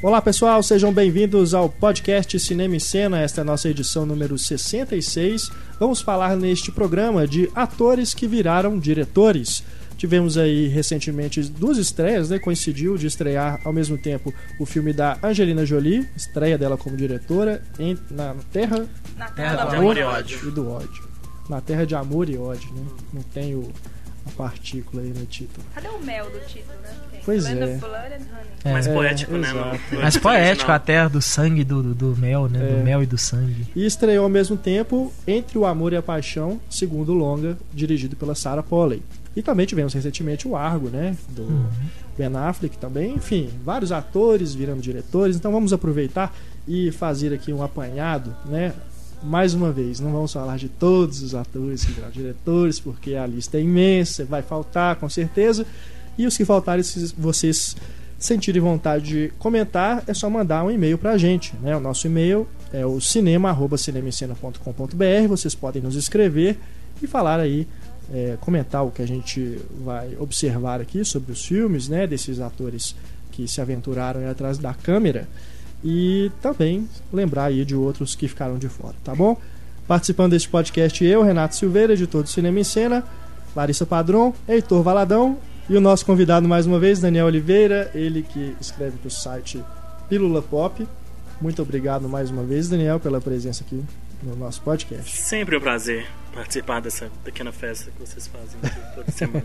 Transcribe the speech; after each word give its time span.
Olá 0.00 0.22
pessoal, 0.22 0.62
sejam 0.62 0.92
bem-vindos 0.92 1.54
ao 1.54 1.68
podcast 1.68 2.38
Cinema 2.38 2.76
e 2.76 2.80
Cena. 2.80 3.20
Esta 3.20 3.40
é 3.40 3.42
a 3.42 3.44
nossa 3.44 3.68
edição 3.68 4.06
número 4.06 4.38
66. 4.38 5.50
Vamos 5.80 6.00
falar 6.00 6.36
neste 6.36 6.70
programa 6.70 7.26
de 7.26 7.50
atores 7.54 8.14
que 8.14 8.26
viraram 8.26 8.78
diretores. 8.78 9.64
Tivemos 9.96 10.38
aí 10.38 10.68
recentemente 10.68 11.42
duas 11.42 11.78
estreias, 11.78 12.30
né? 12.30 12.38
Coincidiu 12.38 12.96
de 12.96 13.08
estrear 13.08 13.60
ao 13.64 13.72
mesmo 13.72 13.98
tempo 13.98 14.32
o 14.60 14.64
filme 14.64 14.92
da 14.92 15.18
Angelina 15.20 15.66
Jolie, 15.66 16.08
estreia 16.16 16.56
dela 16.56 16.76
como 16.76 16.96
diretora, 16.96 17.60
em, 17.80 17.98
na 18.08 18.36
Terra, 18.52 18.86
Na 19.16 19.26
Terra 19.30 19.64
do 19.64 19.70
do 19.70 19.76
Amor 19.78 19.96
e 19.96 20.02
amor. 20.02 20.14
Ódio. 20.14 20.38
e 20.48 20.50
do 20.52 20.70
ódio. 20.70 21.08
Na 21.50 21.60
Terra 21.60 21.84
de 21.84 21.96
Amor 21.96 22.28
e 22.30 22.38
Ódio, 22.38 22.72
né? 22.72 22.82
Não 23.12 23.22
tem 23.22 23.56
o, 23.56 23.68
a 24.28 24.32
partícula 24.36 25.02
aí 25.02 25.08
no 25.08 25.26
título. 25.26 25.64
Cadê 25.74 25.88
o 25.88 25.98
mel 26.04 26.30
do 26.30 26.38
título, 26.46 26.78
né? 26.82 26.90
Tem 27.10 27.20
Pois 27.24 27.44
Land 27.44 27.62
é. 27.62 27.78
É. 28.64 28.72
Mais 28.72 28.86
É, 28.86 28.92
poético, 28.94 29.32
né? 29.32 29.50
exato. 29.50 29.78
no- 29.90 29.96
no 29.96 30.02
Mais 30.02 30.16
poético, 30.16 30.48
original. 30.50 30.76
a 30.76 30.78
terra 30.78 31.08
do 31.08 31.22
sangue 31.22 31.64
do, 31.64 31.82
do, 31.82 31.94
do 31.94 32.16
mel, 32.20 32.48
né? 32.48 32.58
É. 32.62 32.76
Do 32.78 32.84
mel 32.84 33.02
e 33.02 33.06
do 33.06 33.18
sangue. 33.18 33.66
E 33.74 33.84
estreou 33.86 34.24
ao 34.24 34.30
mesmo 34.30 34.56
tempo 34.56 35.12
Entre 35.26 35.56
o 35.58 35.64
Amor 35.66 35.92
e 35.92 35.96
a 35.96 36.02
Paixão, 36.02 36.60
segundo 36.70 37.12
longa, 37.12 37.56
dirigido 37.72 38.16
pela 38.16 38.34
Sarah 38.34 38.62
Polley. 38.62 39.02
E 39.36 39.42
também 39.42 39.66
tivemos 39.66 39.92
recentemente 39.94 40.48
o 40.48 40.56
Argo, 40.56 40.88
né? 40.88 41.16
Do 41.28 41.66
Ben 42.16 42.34
Affleck 42.34 42.76
também. 42.78 43.14
Enfim, 43.14 43.50
vários 43.64 43.92
atores 43.92 44.54
virando 44.54 44.80
diretores. 44.80 45.36
Então 45.36 45.52
vamos 45.52 45.72
aproveitar 45.72 46.34
e 46.66 46.90
fazer 46.90 47.32
aqui 47.32 47.52
um 47.52 47.62
apanhado, 47.62 48.34
né? 48.46 48.72
Mais 49.22 49.52
uma 49.52 49.72
vez, 49.72 49.98
não 49.98 50.12
vamos 50.12 50.32
falar 50.32 50.56
de 50.56 50.68
todos 50.68 51.22
os 51.22 51.34
atores 51.34 51.84
que 51.84 51.92
viraram 51.92 52.12
diretores, 52.12 52.78
porque 52.78 53.14
a 53.14 53.26
lista 53.26 53.58
é 53.58 53.62
imensa, 53.62 54.24
vai 54.24 54.42
faltar 54.42 54.96
com 54.96 55.08
certeza. 55.08 55.66
E 56.16 56.26
os 56.26 56.36
que 56.36 56.44
faltarem, 56.44 56.84
se 56.84 57.12
vocês 57.16 57.76
sentirem 58.18 58.60
vontade 58.60 59.04
de 59.04 59.32
comentar, 59.38 60.02
é 60.06 60.14
só 60.14 60.28
mandar 60.28 60.64
um 60.64 60.70
e-mail 60.70 60.98
pra 60.98 61.16
gente. 61.16 61.54
Né? 61.62 61.74
O 61.76 61.80
nosso 61.80 62.06
e-mail 62.06 62.46
é 62.72 62.84
o 62.84 63.00
cinema.cinemicena.com.br. 63.00 65.28
Vocês 65.28 65.54
podem 65.54 65.82
nos 65.82 65.94
escrever 65.94 66.58
e 67.02 67.06
falar 67.06 67.40
aí, 67.40 67.66
é, 68.12 68.36
comentar 68.40 68.84
o 68.84 68.90
que 68.90 69.02
a 69.02 69.06
gente 69.06 69.58
vai 69.84 70.16
observar 70.18 70.80
aqui 70.80 71.04
sobre 71.04 71.32
os 71.32 71.44
filmes, 71.44 71.88
né? 71.88 72.06
Desses 72.06 72.40
atores 72.40 72.96
que 73.30 73.46
se 73.46 73.60
aventuraram 73.60 74.28
atrás 74.28 74.58
da 74.58 74.74
câmera. 74.74 75.28
E 75.82 76.30
também 76.42 76.88
lembrar 77.12 77.44
aí 77.44 77.64
de 77.64 77.74
outros 77.74 78.14
que 78.14 78.26
ficaram 78.26 78.58
de 78.58 78.68
fora, 78.68 78.94
tá 79.04 79.14
bom? 79.14 79.36
Participando 79.86 80.32
deste 80.32 80.48
podcast, 80.48 81.04
eu, 81.04 81.22
Renato 81.22 81.56
Silveira, 81.56 81.92
editor 81.92 82.22
do 82.22 82.28
Cinema 82.28 82.60
em 82.60 82.64
Cena, 82.64 83.04
Larissa 83.54 83.86
Padron, 83.86 84.34
Heitor 84.46 84.82
Valadão 84.82 85.38
e 85.68 85.76
o 85.76 85.80
nosso 85.80 86.04
convidado 86.04 86.48
mais 86.48 86.66
uma 86.66 86.78
vez, 86.78 87.00
Daniel 87.00 87.26
Oliveira, 87.26 87.90
ele 87.94 88.22
que 88.22 88.56
escreve 88.60 88.98
para 88.98 89.08
o 89.08 89.10
site 89.10 89.62
Pílula 90.08 90.42
Pop. 90.42 90.86
Muito 91.40 91.62
obrigado 91.62 92.08
mais 92.08 92.30
uma 92.30 92.42
vez, 92.42 92.68
Daniel, 92.68 92.98
pela 92.98 93.20
presença 93.20 93.62
aqui 93.64 93.82
no 94.22 94.34
nosso 94.34 94.60
podcast. 94.62 95.16
Sempre 95.16 95.56
um 95.56 95.60
prazer 95.60 96.06
participar 96.34 96.80
dessa 96.80 97.10
pequena 97.24 97.52
festa 97.52 97.90
que 97.90 98.00
vocês 98.00 98.26
fazem 98.26 98.58
toda 98.94 99.10
semana. 99.10 99.44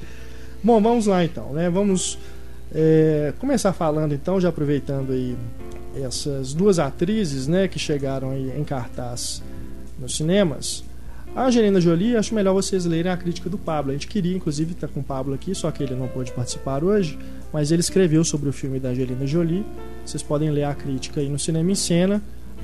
Bom, 0.62 0.80
vamos 0.80 1.06
lá 1.06 1.24
então, 1.24 1.52
né? 1.52 1.68
Vamos 1.68 2.18
é, 2.74 3.32
começar 3.38 3.72
falando 3.72 4.14
então, 4.14 4.40
já 4.40 4.48
aproveitando 4.48 5.12
aí 5.12 5.36
essas 6.02 6.54
duas 6.54 6.78
atrizes, 6.78 7.46
né, 7.46 7.68
que 7.68 7.78
chegaram 7.78 8.34
em 8.34 8.64
cartaz 8.64 9.42
nos 9.98 10.16
cinemas. 10.16 10.84
A 11.34 11.46
Angelina 11.46 11.80
Jolie, 11.80 12.16
acho 12.16 12.34
melhor 12.34 12.52
vocês 12.52 12.84
lerem 12.84 13.10
a 13.10 13.16
crítica 13.16 13.48
do 13.48 13.56
Pablo. 13.56 13.90
A 13.90 13.94
gente 13.94 14.06
queria, 14.06 14.36
inclusive, 14.36 14.72
estar 14.72 14.88
com 14.88 15.00
o 15.00 15.02
Pablo 15.02 15.32
aqui, 15.32 15.54
só 15.54 15.70
que 15.70 15.82
ele 15.82 15.94
não 15.94 16.06
pôde 16.06 16.30
participar 16.30 16.84
hoje, 16.84 17.18
mas 17.50 17.72
ele 17.72 17.80
escreveu 17.80 18.22
sobre 18.22 18.50
o 18.50 18.52
filme 18.52 18.78
da 18.78 18.90
Angelina 18.90 19.26
Jolie. 19.26 19.64
Vocês 20.04 20.22
podem 20.22 20.50
ler 20.50 20.64
a 20.64 20.74
crítica 20.74 21.20
aí 21.20 21.30
no 21.30 21.38
Cinema 21.38 21.70
em 21.70 21.74
Cena. 21.74 22.22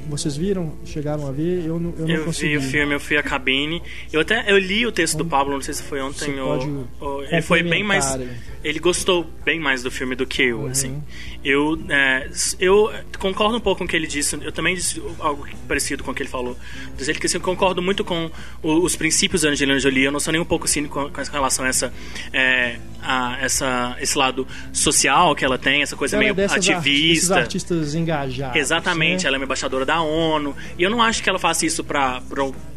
Vocês 0.09 0.37
viram? 0.37 0.73
Chegaram 0.85 1.27
a 1.27 1.33
ver? 1.33 1.65
Eu 1.67 1.79
não, 1.81 1.95
eu 1.99 2.07
não 2.07 2.15
Eu 2.15 2.25
consegui. 2.25 2.53
vi 2.53 2.57
o 2.59 2.63
filme, 2.63 2.95
eu 2.95 3.01
fui 3.01 3.17
à 3.17 3.23
cabine. 3.23 3.83
Eu 4.13 4.21
até 4.21 4.51
eu 4.51 4.59
li 4.59 4.87
o 4.87 4.93
texto 4.93 5.17
do 5.19 5.25
Pablo, 5.25 5.55
não 5.55 5.61
sei 5.61 5.75
se 5.75 5.83
foi 5.83 6.01
ontem 6.01 6.39
ou, 6.41 6.87
ou- 7.01 7.25
ele 7.25 7.43
foi 7.43 7.63
bem 7.63 7.83
mais 7.83 8.19
ele 8.65 8.79
gostou 8.81 9.25
bem 9.45 9.61
mais 9.61 9.83
do 9.83 9.91
filme 9.91 10.15
do 10.17 10.27
que 10.27 10.43
eu, 10.43 10.61
Uhum. 10.61 10.67
assim. 10.69 11.03
Eu, 11.45 11.81
é, 11.89 12.29
eu 12.59 12.93
concordo 13.19 13.57
um 13.57 13.61
pouco 13.61 13.79
com 13.79 13.85
o 13.85 13.89
que 13.89 13.95
ele 13.95 14.07
disse. 14.09 14.37
Eu 14.43 14.51
também 14.51 14.75
disse 14.75 15.01
algo 15.21 15.47
parecido 15.69 16.03
com 16.03 16.11
o 16.11 16.15
que 16.15 16.23
ele 16.23 16.29
falou. 16.29 16.57
Dizer 16.97 17.19
que 17.19 17.27
assim, 17.27 17.37
eu 17.37 17.41
concordo 17.41 17.81
muito 17.81 18.05
com 18.05 18.31
os 18.63 18.97
princípios 18.97 19.43
da 19.43 19.51
Angelina 19.51 19.79
Jolie. 19.79 20.05
Eu 20.05 20.13
não 20.13 20.19
sou 20.21 20.33
nem 20.33 20.41
um 20.41 20.45
pouco 20.45 20.67
cínico 20.67 21.11
com, 21.11 21.23
relação 21.33 21.65
a 21.65 21.69
essa, 21.69 21.93
é, 22.33 22.79
a 23.01 23.39
essa, 23.41 23.97
esse 24.01 24.19
lado 24.19 24.47
social 24.73 25.35
que 25.37 25.45
ela 25.45 25.57
tem, 25.57 25.83
essa 25.83 25.97
coisa 25.97 26.17
Ela 26.17 26.25
é 26.25 26.33
meio 26.33 26.51
arti- 26.51 26.59
esses 26.59 26.69
ativista. 26.77 27.35
artistas 27.37 27.95
engajados. 27.95 28.57
Exatamente, 28.57 29.23
né? 29.23 29.29
ela 29.29 29.37
é 29.37 29.39
uma 29.39 29.45
embaixadora 29.45 29.87
da 29.87 30.01
ONU. 30.01 30.57
E 30.77 30.83
eu 30.83 30.91
não 30.91 31.01
acho 31.01 31.23
que 31.23 31.29
ela 31.31 31.39
faça 31.39 31.65
isso 31.65 31.85
pra 31.85 32.21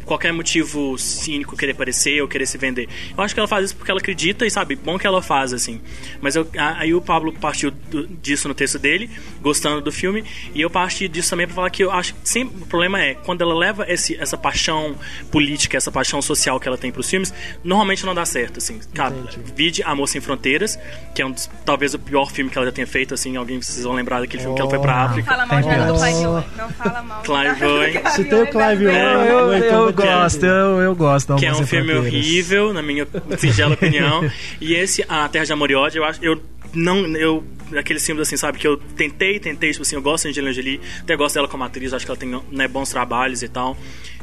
qualquer 0.04 0.32
motivo 0.32 0.96
cínico 0.98 1.56
querer 1.56 1.72
aparecer 1.72 2.20
ou 2.22 2.28
querer 2.28 2.46
se 2.46 2.58
vender. 2.58 2.88
Eu 3.16 3.22
acho 3.22 3.34
que 3.34 3.40
ela 3.40 3.48
faz 3.48 3.66
isso 3.66 3.76
porque 3.76 3.90
ela 3.90 4.00
acredita 4.00 4.44
e 4.46 4.50
sabe, 4.50 4.74
bom 4.76 4.98
que 4.98 5.06
ela 5.06 5.22
faz, 5.22 5.52
assim. 5.52 5.80
Mas 6.20 6.36
eu, 6.36 6.46
aí 6.56 6.92
o 6.94 7.00
Pablo 7.00 7.32
partiu 7.32 7.72
disso 8.20 8.48
no 8.48 8.54
texto 8.62 8.78
dele, 8.78 9.10
gostando 9.40 9.80
do 9.80 9.90
filme, 9.90 10.24
e 10.54 10.60
eu 10.60 10.70
parti 10.70 11.08
disso 11.08 11.30
também 11.30 11.46
pra 11.46 11.54
falar 11.56 11.70
que 11.70 11.82
eu 11.82 11.90
acho 11.90 12.14
que 12.14 12.20
sempre 12.28 12.62
o 12.62 12.66
problema 12.66 13.00
é 13.02 13.14
quando 13.14 13.42
ela 13.42 13.54
leva 13.54 13.84
esse, 13.88 14.16
essa 14.20 14.36
paixão 14.36 14.94
política, 15.30 15.76
essa 15.76 15.90
paixão 15.90 16.22
social 16.22 16.60
que 16.60 16.68
ela 16.68 16.78
tem 16.78 16.92
pros 16.92 17.08
filmes, 17.10 17.32
normalmente 17.64 18.04
não 18.06 18.14
dá 18.14 18.24
certo, 18.24 18.58
assim. 18.58 18.78
Cara, 18.94 19.14
Entendi. 19.14 19.52
vide 19.56 19.82
Amor 19.82 20.06
Sem 20.08 20.20
Fronteiras, 20.20 20.78
que 21.14 21.20
é 21.22 21.26
um 21.26 21.32
dos, 21.32 21.50
talvez 21.64 21.94
o 21.94 21.98
pior 21.98 22.30
filme 22.30 22.50
que 22.50 22.56
ela 22.58 22.66
já 22.66 22.72
tenha 22.72 22.86
feito, 22.86 23.14
assim, 23.14 23.36
alguém 23.36 23.60
vocês 23.60 23.84
vão 23.84 23.94
lembrar 23.94 24.20
daquele 24.20 24.42
filme 24.42 24.54
que 24.54 24.60
ela 24.62 24.70
foi 24.70 24.78
pra 24.78 24.92
Oh. 24.92 24.96
Não 24.96 25.04
África. 25.10 25.30
fala 25.30 25.46
mal 25.46 25.60
de 25.62 25.68
do 25.68 25.94
Oh. 25.94 25.98
Clive 25.98 26.26
Owen. 26.26 26.44
Não 26.56 26.70
fala 26.70 27.02
mal. 27.02 27.22
Clive 27.22 27.64
Owen. 27.64 27.92
Se 28.10 28.24
tem 28.24 28.42
o 28.42 28.46
Clive 28.46 28.86
Owen, 28.86 28.96
É, 28.96 29.14
eu, 29.30 29.52
eu 29.52 29.92
ter 29.92 30.06
gosto, 30.06 30.40
que- 30.40 30.46
eu, 30.46 30.80
eu 30.80 30.94
gosto. 30.94 31.28
do 31.34 31.36
que 31.38 31.46
é 31.46 31.52
um 31.52 31.66
filme 31.66 31.92
Fronteiras. 31.92 32.06
horrível, 32.14 32.72
na 32.72 32.82
minha 32.82 33.06
singela 33.38 33.74
opinião. 33.74 34.30
E 34.60 34.74
esse, 34.74 35.04
A 35.08 35.28
Terra 35.28 35.44
de 35.46 35.52
Amor 35.52 35.70
e 35.70 35.74
Ódio, 35.74 36.00
eu 36.00 36.04
acho. 36.04 36.22
Eu 36.22 36.40
não. 36.74 37.06
Eu, 37.16 37.44
aqueles 37.76 38.04
filmes 38.04 38.26
assim, 38.26 38.36
sabe? 38.36 38.58
Que 38.58 38.66
eu 38.66 38.76
tentei, 38.76 39.38
tentei, 39.38 39.70
tipo 39.70 39.82
assim, 39.82 39.96
eu 39.96 40.02
gosto 40.02 40.24
de 40.24 40.30
Angelina 40.30 40.52
Jolie, 40.52 40.80
até 41.00 41.16
gosto 41.16 41.34
dela 41.34 41.48
como 41.48 41.64
atriz, 41.64 41.92
acho 41.92 42.04
que 42.04 42.10
ela 42.10 42.18
tem 42.18 42.42
né, 42.50 42.68
bons 42.68 42.90
trabalhos 42.90 43.42
e 43.42 43.48
tal. 43.48 43.76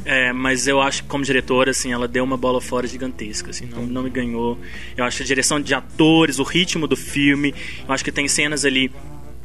É, 0.05 0.31
mas 0.31 0.67
eu 0.67 0.81
acho 0.81 1.03
que 1.03 1.09
como 1.09 1.23
diretora, 1.23 1.71
assim, 1.71 1.91
ela 1.91 2.07
deu 2.07 2.23
uma 2.23 2.37
bola 2.37 2.61
fora 2.61 2.87
gigantesca, 2.87 3.49
assim, 3.49 3.65
não, 3.65 3.85
não 3.85 4.03
me 4.03 4.09
ganhou. 4.09 4.57
Eu 4.95 5.03
acho 5.05 5.23
a 5.23 5.25
direção 5.25 5.59
de 5.59 5.73
atores, 5.73 6.39
o 6.39 6.43
ritmo 6.43 6.87
do 6.87 6.95
filme, 6.95 7.53
eu 7.87 7.93
acho 7.93 8.03
que 8.03 8.11
tem 8.11 8.27
cenas 8.27 8.65
ali 8.65 8.91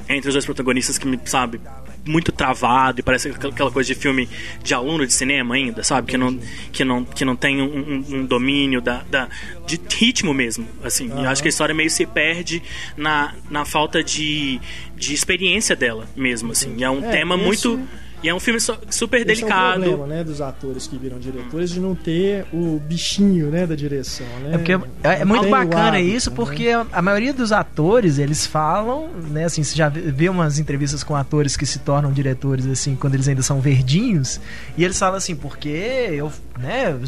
entre 0.09 0.28
os 0.28 0.34
dois 0.34 0.44
protagonistas 0.44 0.98
que 0.98 1.06
me, 1.06 1.19
sabe, 1.25 1.60
muito 2.06 2.31
travado 2.32 3.00
e 3.00 3.03
parece 3.03 3.28
aquela 3.31 3.70
coisa 3.70 3.87
de 3.87 3.94
filme 3.98 4.28
de 4.62 4.75
aluno 4.75 5.06
de 5.06 5.12
cinema 5.12 5.54
ainda, 5.54 5.82
sabe? 5.82 6.09
Que 6.10 6.16
não, 6.19 6.38
que 6.72 6.84
não, 6.84 7.04
que 7.04 7.25
não 7.25 7.34
tem 7.37 7.62
um, 7.62 8.04
um- 8.09 8.26
domínio 8.26 8.81
da, 8.81 9.03
da, 9.10 9.28
de 9.66 9.81
ritmo 9.97 10.34
mesmo, 10.34 10.66
assim. 10.82 11.06
E 11.06 11.25
eu 11.25 11.28
acho 11.31 11.41
que 11.42 11.48
a 11.48 11.50
história 11.50 11.75
meio 11.75 11.88
se 11.91 12.04
perde 12.06 12.62
na, 12.97 13.34
na 13.50 13.65
falta 13.65 14.03
de, 14.03 14.60
de 14.97 15.15
experiência 15.15 15.75
dela 15.75 16.06
mesmo, 16.16 16.53
assim. 16.53 16.75
E 16.76 16.84
é 16.84 16.91
um 16.91 17.04
É, 17.04 17.10
tema 17.10 17.37
muito... 17.37 17.81
E 18.24 18.28
é 18.30 18.34
um 18.34 18.40
filme 18.40 18.58
super 18.58 19.18
Esse 19.18 19.26
delicado. 19.26 19.84
é 19.84 19.86
o 19.86 19.90
problema, 19.90 20.06
né, 20.06 20.24
dos 20.24 20.40
atores 20.40 20.86
que 20.86 20.96
viram 20.96 21.18
diretores 21.18 21.70
de 21.70 21.78
não 21.78 21.94
ter 21.94 22.46
o 22.54 22.80
bichinho, 22.80 23.50
né, 23.50 23.66
da 23.66 23.74
direção, 23.74 24.26
né? 24.42 24.54
É 24.54 24.56
porque 24.56 24.72
é, 25.02 25.20
é 25.20 25.24
muito 25.26 25.50
bacana 25.50 25.98
hábito, 25.98 26.16
isso, 26.16 26.30
né? 26.30 26.36
porque 26.36 26.68
a, 26.68 26.86
a 26.90 27.02
maioria 27.02 27.34
dos 27.34 27.52
atores, 27.52 28.16
eles 28.16 28.46
falam, 28.46 29.10
né, 29.30 29.44
assim, 29.44 29.62
você 29.62 29.76
já 29.76 29.90
vê 29.90 30.24
vê 30.24 30.30
umas 30.30 30.58
entrevistas 30.58 31.04
com 31.04 31.14
atores 31.14 31.54
que 31.54 31.66
se 31.66 31.80
tornam 31.80 32.10
diretores, 32.10 32.66
assim, 32.66 32.96
quando 32.96 33.12
eles 33.12 33.28
ainda 33.28 33.42
são 33.42 33.60
verdinhos, 33.60 34.41
e 34.78 34.82
eles 34.82 34.98
falam 34.98 35.16
assim, 35.16 35.36
porque 35.36 35.68
eu, 35.68 36.32
né, 36.59 36.98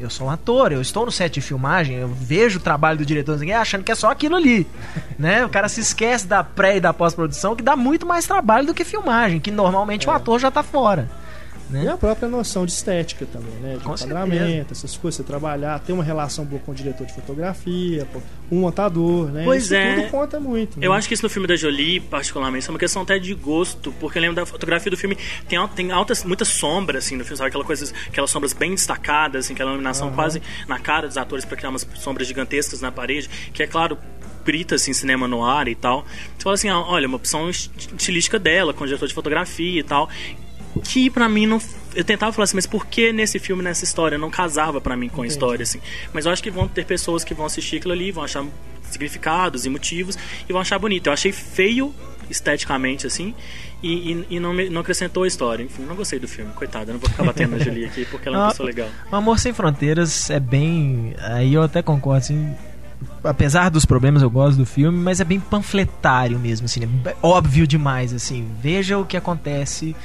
eu, 0.00 0.10
sou 0.10 0.26
um 0.26 0.30
ator, 0.30 0.72
eu 0.72 0.80
estou 0.80 1.04
no 1.06 1.12
set 1.12 1.34
de 1.34 1.40
filmagem, 1.40 1.96
eu 1.96 2.08
vejo 2.08 2.58
o 2.58 2.62
trabalho 2.62 2.98
do 2.98 3.06
diretor 3.06 3.38
achando 3.52 3.84
que 3.84 3.92
é 3.92 3.94
só 3.94 4.10
aquilo 4.10 4.36
ali, 4.36 4.66
né, 5.18 5.44
o 5.44 5.48
cara 5.48 5.68
se 5.68 5.80
esquece 5.80 6.26
da 6.26 6.42
pré 6.42 6.76
e 6.76 6.80
da 6.80 6.92
pós-produção, 6.92 7.54
que 7.54 7.62
dá 7.62 7.76
muito 7.76 8.06
mais 8.06 8.26
trabalho 8.26 8.66
do 8.66 8.74
que 8.74 8.84
filmagem, 8.84 9.40
que 9.40 9.50
normalmente 9.50 10.08
o 10.08 10.12
É. 10.12 10.14
ator 10.16 10.38
já 10.38 10.50
tá 10.50 10.62
fora. 10.62 11.08
E 11.70 11.72
Né? 11.72 11.88
a 11.92 11.96
própria 11.96 12.28
noção 12.28 12.66
de 12.66 12.72
estética 12.72 13.24
também, 13.26 13.52
né? 13.62 13.76
De 13.78 13.84
Com 13.84 13.94
enquadramento, 13.94 14.72
essas 14.72 14.96
coisas, 14.96 15.16
você 15.18 15.22
trabalhar, 15.22 15.78
ter 15.80 15.92
uma 15.92 16.02
relação 16.04 16.44
boa 16.44 16.60
com 16.60 16.72
o 16.72 16.74
diretor 16.74 17.06
de 17.06 17.14
fotografia, 17.14 18.06
o 18.50 18.54
montador, 18.56 19.26
né? 19.30 19.42
Pois 19.44 19.64
Isso 19.64 19.74
é. 19.74 19.94
tudo 19.96 20.10
conta 20.10 20.40
muito. 20.40 20.78
né? 20.78 20.86
Eu 20.86 20.92
acho 20.92 21.06
que 21.06 21.14
isso 21.14 21.22
no 21.22 21.30
filme 21.30 21.46
da 21.46 21.54
Jolie, 21.56 22.00
particularmente, 22.00 22.66
é 22.66 22.70
uma 22.70 22.78
questão 22.78 23.02
até 23.02 23.18
de 23.18 23.32
gosto, 23.34 23.92
porque 24.00 24.18
eu 24.18 24.22
lembro 24.22 24.36
da 24.36 24.44
fotografia 24.46 24.90
do 24.90 24.96
filme, 24.96 25.16
tem, 25.48 25.58
tem 25.68 25.90
altas, 25.92 26.24
muita 26.24 26.44
sombra, 26.44 26.98
assim, 26.98 27.16
no 27.16 27.24
filme, 27.24 27.36
sabe? 27.38 27.48
Aquela 27.48 27.64
coisa, 27.64 27.92
aquelas 28.08 28.30
sombras 28.30 28.52
bem 28.52 28.70
destacadas, 28.72 29.44
assim, 29.46 29.54
aquela 29.54 29.70
iluminação 29.70 30.08
Aham. 30.08 30.16
quase 30.16 30.42
na 30.66 30.78
cara 30.78 31.06
dos 31.06 31.16
atores 31.16 31.44
para 31.44 31.56
criar 31.56 31.70
umas 31.70 31.86
sombras 31.94 32.26
gigantescas 32.26 32.80
na 32.80 32.90
parede, 32.90 33.28
que 33.52 33.62
é 33.62 33.66
claro, 33.66 33.96
grita 34.44 34.74
assim, 34.74 34.92
cinema 34.92 35.28
no 35.28 35.44
ar 35.44 35.68
e 35.68 35.74
tal. 35.74 36.04
Você 36.36 36.42
fala 36.42 36.54
assim, 36.54 36.68
ah, 36.68 36.80
olha, 36.80 37.06
uma 37.06 37.16
opção 37.16 37.48
est- 37.48 37.70
estilística 37.96 38.38
dela, 38.38 38.72
com 38.74 38.82
o 38.84 38.86
diretor 38.86 39.06
de 39.06 39.14
fotografia 39.14 39.78
e 39.80 39.82
tal. 39.84 40.08
Que 40.84 41.10
pra 41.10 41.28
mim 41.28 41.46
não. 41.46 41.60
Eu 41.94 42.04
tentava 42.04 42.32
falar 42.32 42.44
assim, 42.44 42.56
mas 42.56 42.66
por 42.66 42.86
que 42.86 43.12
nesse 43.12 43.38
filme, 43.38 43.62
nessa 43.62 43.82
história? 43.84 44.16
Não 44.16 44.30
casava 44.30 44.80
pra 44.80 44.96
mim 44.96 45.08
com 45.08 45.22
a 45.22 45.24
Entendi. 45.24 45.32
história, 45.32 45.62
assim. 45.64 45.80
Mas 46.12 46.26
eu 46.26 46.32
acho 46.32 46.42
que 46.42 46.50
vão 46.50 46.68
ter 46.68 46.84
pessoas 46.84 47.24
que 47.24 47.34
vão 47.34 47.46
assistir 47.46 47.76
aquilo 47.78 47.92
ali, 47.92 48.12
vão 48.12 48.22
achar 48.24 48.44
significados 48.90 49.66
e 49.66 49.68
motivos 49.70 50.16
e 50.48 50.52
vão 50.52 50.60
achar 50.62 50.78
bonito. 50.78 51.06
Eu 51.08 51.12
achei 51.12 51.32
feio 51.32 51.94
esteticamente, 52.28 53.06
assim, 53.08 53.34
e, 53.82 54.12
e, 54.12 54.26
e 54.36 54.40
não, 54.40 54.52
me- 54.52 54.68
não 54.70 54.80
acrescentou 54.82 55.24
a 55.24 55.26
história. 55.26 55.64
Enfim, 55.64 55.82
não 55.82 55.96
gostei 55.96 56.18
do 56.20 56.28
filme, 56.28 56.52
coitada. 56.54 56.92
Não 56.92 57.00
vou 57.00 57.10
ficar 57.10 57.24
batendo 57.24 57.56
na 57.56 57.58
Julie 57.62 57.84
aqui 57.86 58.04
porque 58.04 58.28
ela 58.28 58.36
é 58.36 58.40
uma 58.42 58.48
pessoa 58.50 58.66
legal. 58.68 58.88
O 59.10 59.16
Amor 59.16 59.38
Sem 59.40 59.52
Fronteiras 59.52 60.30
é 60.30 60.38
bem. 60.38 61.14
Aí 61.18 61.54
eu 61.54 61.62
até 61.62 61.82
concordo, 61.82 62.18
assim. 62.18 62.54
Apesar 63.24 63.70
dos 63.70 63.84
problemas, 63.84 64.22
eu 64.22 64.30
gosto 64.30 64.58
do 64.58 64.66
filme, 64.66 64.96
mas 64.98 65.20
é 65.20 65.24
bem 65.24 65.40
panfletário 65.40 66.38
mesmo, 66.38 66.66
assim, 66.66 66.80
é 66.84 67.14
óbvio 67.22 67.66
demais, 67.66 68.12
assim. 68.12 68.46
Veja 68.62 68.98
o 68.98 69.06
que 69.06 69.16
acontece, 69.16 69.96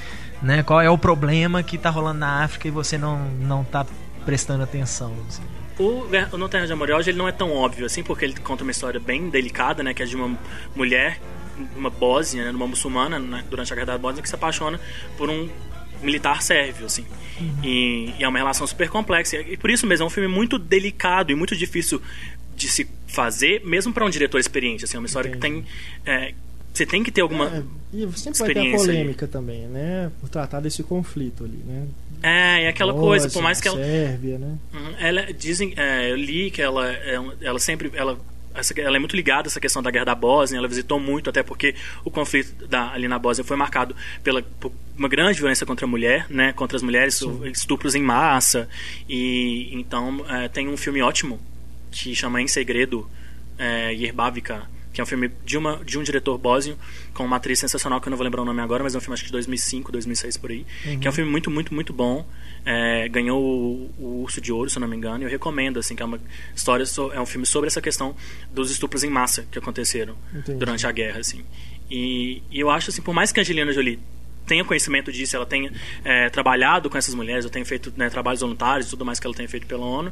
né? 0.46 0.62
Qual 0.62 0.80
é 0.80 0.90
o 0.90 0.98
problema 0.98 1.64
que 1.64 1.76
tá 1.76 1.90
rolando 1.90 2.20
na 2.20 2.44
África 2.44 2.68
e 2.68 2.72
você 2.72 3.00
não, 3.00 3.18
não 3.42 3.64
tá 3.64 3.84
prestando 4.24 4.64
atenção. 4.64 5.12
assim. 5.28 5.42
O, 5.80 6.06
No 6.38 6.48
Terra 6.48 6.68
de 6.68 6.72
Amor 6.72 6.90
ele 6.90 7.18
não 7.18 7.28
é 7.28 7.32
tão 7.32 7.52
óbvio 7.52 7.86
assim, 7.86 8.04
porque 8.04 8.24
ele 8.24 8.36
conta 8.36 8.64
uma 8.64 8.72
história 8.72 9.00
bem 9.00 9.30
delicada, 9.30 9.82
né? 9.82 9.92
Que 9.94 10.04
é 10.04 10.06
de 10.06 10.16
uma 10.16 10.38
mulher, 10.76 11.20
uma 11.76 11.90
bósnia, 11.90 12.46
né, 12.46 12.52
uma 12.52 12.68
muçulmana, 12.68 13.18
né, 13.18 13.44
durante 13.50 13.74
a 13.74 13.76
Guerra 13.76 13.88
da 13.88 13.98
Bósnia, 13.98 14.22
que 14.22 14.30
se 14.30 14.36
apaixona 14.36 14.80
por 15.18 15.30
um 15.30 15.50
militar 16.02 16.44
sérvio, 16.44 16.86
assim. 16.86 17.06
E, 17.64 18.14
e 18.20 18.24
é 18.24 18.28
uma 18.28 18.38
relação 18.38 18.68
super 18.68 18.88
complexa. 18.88 19.38
E 19.38 19.58
por 19.58 19.72
isso 19.72 19.88
mesmo, 19.88 20.04
é 20.04 20.08
um 20.08 20.12
filme 20.12 20.30
muito 20.30 20.60
delicado 20.60 21.32
e 21.32 21.36
muito 21.36 21.56
difícil 21.56 22.00
de 22.56 22.68
se 22.68 22.88
fazer, 23.08 23.66
mesmo 23.66 23.92
para 23.92 24.06
um 24.06 24.10
diretor 24.10 24.40
experiente. 24.40 24.86
Assim, 24.86 24.96
é 24.96 25.00
uma 25.00 25.08
história 25.08 25.32
que 25.32 25.38
tem... 25.38 25.66
é, 26.06 26.34
você 26.78 26.86
tem 26.86 27.04
que 27.04 27.12
ter 27.12 27.22
alguma... 27.22 27.48
É, 27.48 27.64
e 27.94 28.18
sempre 28.18 28.40
vai 28.40 28.54
ter 28.54 28.74
a 28.74 28.78
polêmica 28.78 29.28
também, 29.28 29.62
né? 29.68 30.12
Por 30.20 30.30
tratar 30.30 30.60
desse 30.60 30.84
conflito 30.84 31.44
ali, 31.44 31.58
né? 31.66 31.88
É, 32.22 32.64
é 32.64 32.68
aquela 32.68 32.94
coisa, 32.94 33.30
por 33.30 33.42
mais 33.42 33.62
que 33.62 33.68
ela... 33.68 33.78
Sérvia, 33.78 34.38
né? 34.38 34.58
Uhum. 34.74 34.94
Ela 35.00 35.34
dizem, 35.34 35.74
é, 35.78 36.12
eu 36.12 36.16
li 36.16 36.52
que 36.52 36.62
ela, 36.62 36.92
é 36.92 37.20
ela 37.42 37.60
sempre, 37.60 37.92
ela, 37.94 38.20
essa- 38.54 38.80
ela 38.80 38.96
é 38.96 39.00
muito 39.00 39.16
ligada 39.16 39.48
a 39.48 39.50
essa 39.50 39.60
questão 39.60 39.82
da 39.82 39.92
guerra 39.92 40.06
da 40.06 40.16
Bósnia. 40.16 40.58
Ela 40.58 40.68
visitou 40.68 41.00
muito, 41.00 41.30
até 41.30 41.44
porque 41.44 41.76
o 42.04 42.12
conflito 42.12 42.68
da, 42.68 42.92
ali 42.92 43.08
na 43.08 43.20
Bósnia 43.20 43.44
foi 43.46 43.58
marcado 43.58 43.96
pela 44.24 44.42
por 44.42 44.72
uma 44.98 45.08
grande 45.10 45.40
violência 45.40 45.66
contra 45.66 45.86
a 45.86 45.90
mulher, 45.90 46.26
né, 46.30 46.54
contra 46.54 46.78
as 46.78 46.82
mulheres, 46.82 47.22
estupros 47.54 47.96
em 47.96 48.02
massa. 48.02 48.68
E 49.08 49.70
então 49.74 50.26
é, 50.30 50.48
tem 50.48 50.68
um 50.68 50.78
filme 50.78 51.02
ótimo 51.02 51.40
que 51.92 52.16
chama 52.16 52.42
Em 52.42 52.48
Segredo, 52.48 53.10
é, 53.58 53.94
Yerbavika, 53.94 54.64
que 54.96 55.02
é 55.02 55.04
um 55.04 55.08
filme 55.08 55.30
de, 55.44 55.58
uma, 55.58 55.84
de 55.84 56.00
um 56.00 56.04
diretor 56.04 56.38
bósnio 56.38 56.78
com 57.14 57.26
uma 57.26 57.36
atriz 57.36 57.60
sensacional 57.60 58.00
que 58.00 58.08
eu 58.08 58.12
não 58.12 58.18
vou 58.18 58.24
lembrar 58.24 58.42
o 58.42 58.46
nome 58.46 58.62
agora, 58.62 58.82
mas 58.82 58.96
é 58.96 58.98
um 58.98 59.02
filme 59.02 59.14
acho 59.14 59.24
que 59.24 59.28
de 59.28 59.34
2005, 59.34 59.92
2006 59.92 60.38
por 60.38 60.52
aí, 60.52 60.66
que 61.02 61.06
é 61.06 61.10
um 61.10 61.14
filme 61.14 61.30
muito, 61.30 61.52
muito, 61.52 61.74
muito 61.74 61.92
bom. 61.92 62.26
É, 62.66 63.08
ganhou 63.10 63.40
o, 63.44 63.92
o 64.00 64.22
Urso 64.24 64.40
de 64.40 64.54
Ouro, 64.54 64.70
se 64.70 64.78
eu 64.78 64.80
não 64.80 64.88
me 64.88 64.96
engano, 64.96 65.22
e 65.22 65.26
eu 65.26 65.30
recomendo, 65.30 65.78
assim, 65.80 65.96
que 65.98 66.02
é 66.02 66.06
uma 66.06 66.18
história, 66.56 66.86
so- 66.86 67.12
é 67.14 67.20
um 67.20 67.26
filme 67.26 67.46
sobre 67.46 67.68
essa 67.68 67.82
questão 67.82 68.16
dos 68.52 68.72
estupros 68.72 69.04
em 69.04 69.10
massa 69.10 69.46
que 69.52 69.60
aconteceram 69.60 70.16
Entendi. 70.34 70.58
durante 70.58 70.88
a 70.88 70.92
guerra, 70.94 71.20
assim. 71.20 71.44
E, 71.92 72.42
e 72.50 72.58
eu 72.60 72.70
acho, 72.72 72.90
assim, 72.90 73.02
por 73.02 73.14
mais 73.14 73.32
que 73.34 73.40
a 73.40 73.42
Angelina 73.42 73.72
Jolie 73.74 74.00
tenha 74.48 74.64
conhecimento 74.64 75.12
disso, 75.12 75.36
ela 75.36 75.46
tenha 75.46 75.72
é, 76.04 76.30
trabalhado 76.30 76.90
com 76.90 76.98
essas 76.98 77.14
mulheres, 77.14 77.44
eu 77.44 77.52
tenho 77.52 77.66
feito 77.66 77.92
né, 77.98 78.10
trabalhos 78.10 78.40
voluntários, 78.42 78.90
tudo 78.90 79.04
mais 79.06 79.20
que 79.20 79.28
ela 79.28 79.36
tenha 79.36 79.50
feito 79.50 79.68
pela 79.68 79.86
ONU, 79.86 80.12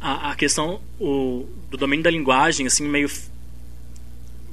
a, 0.00 0.30
a 0.30 0.34
questão 0.34 0.80
o, 0.98 1.46
do 1.70 1.76
domínio 1.76 2.02
da 2.02 2.10
linguagem, 2.10 2.66
assim, 2.66 2.88
meio 2.88 3.08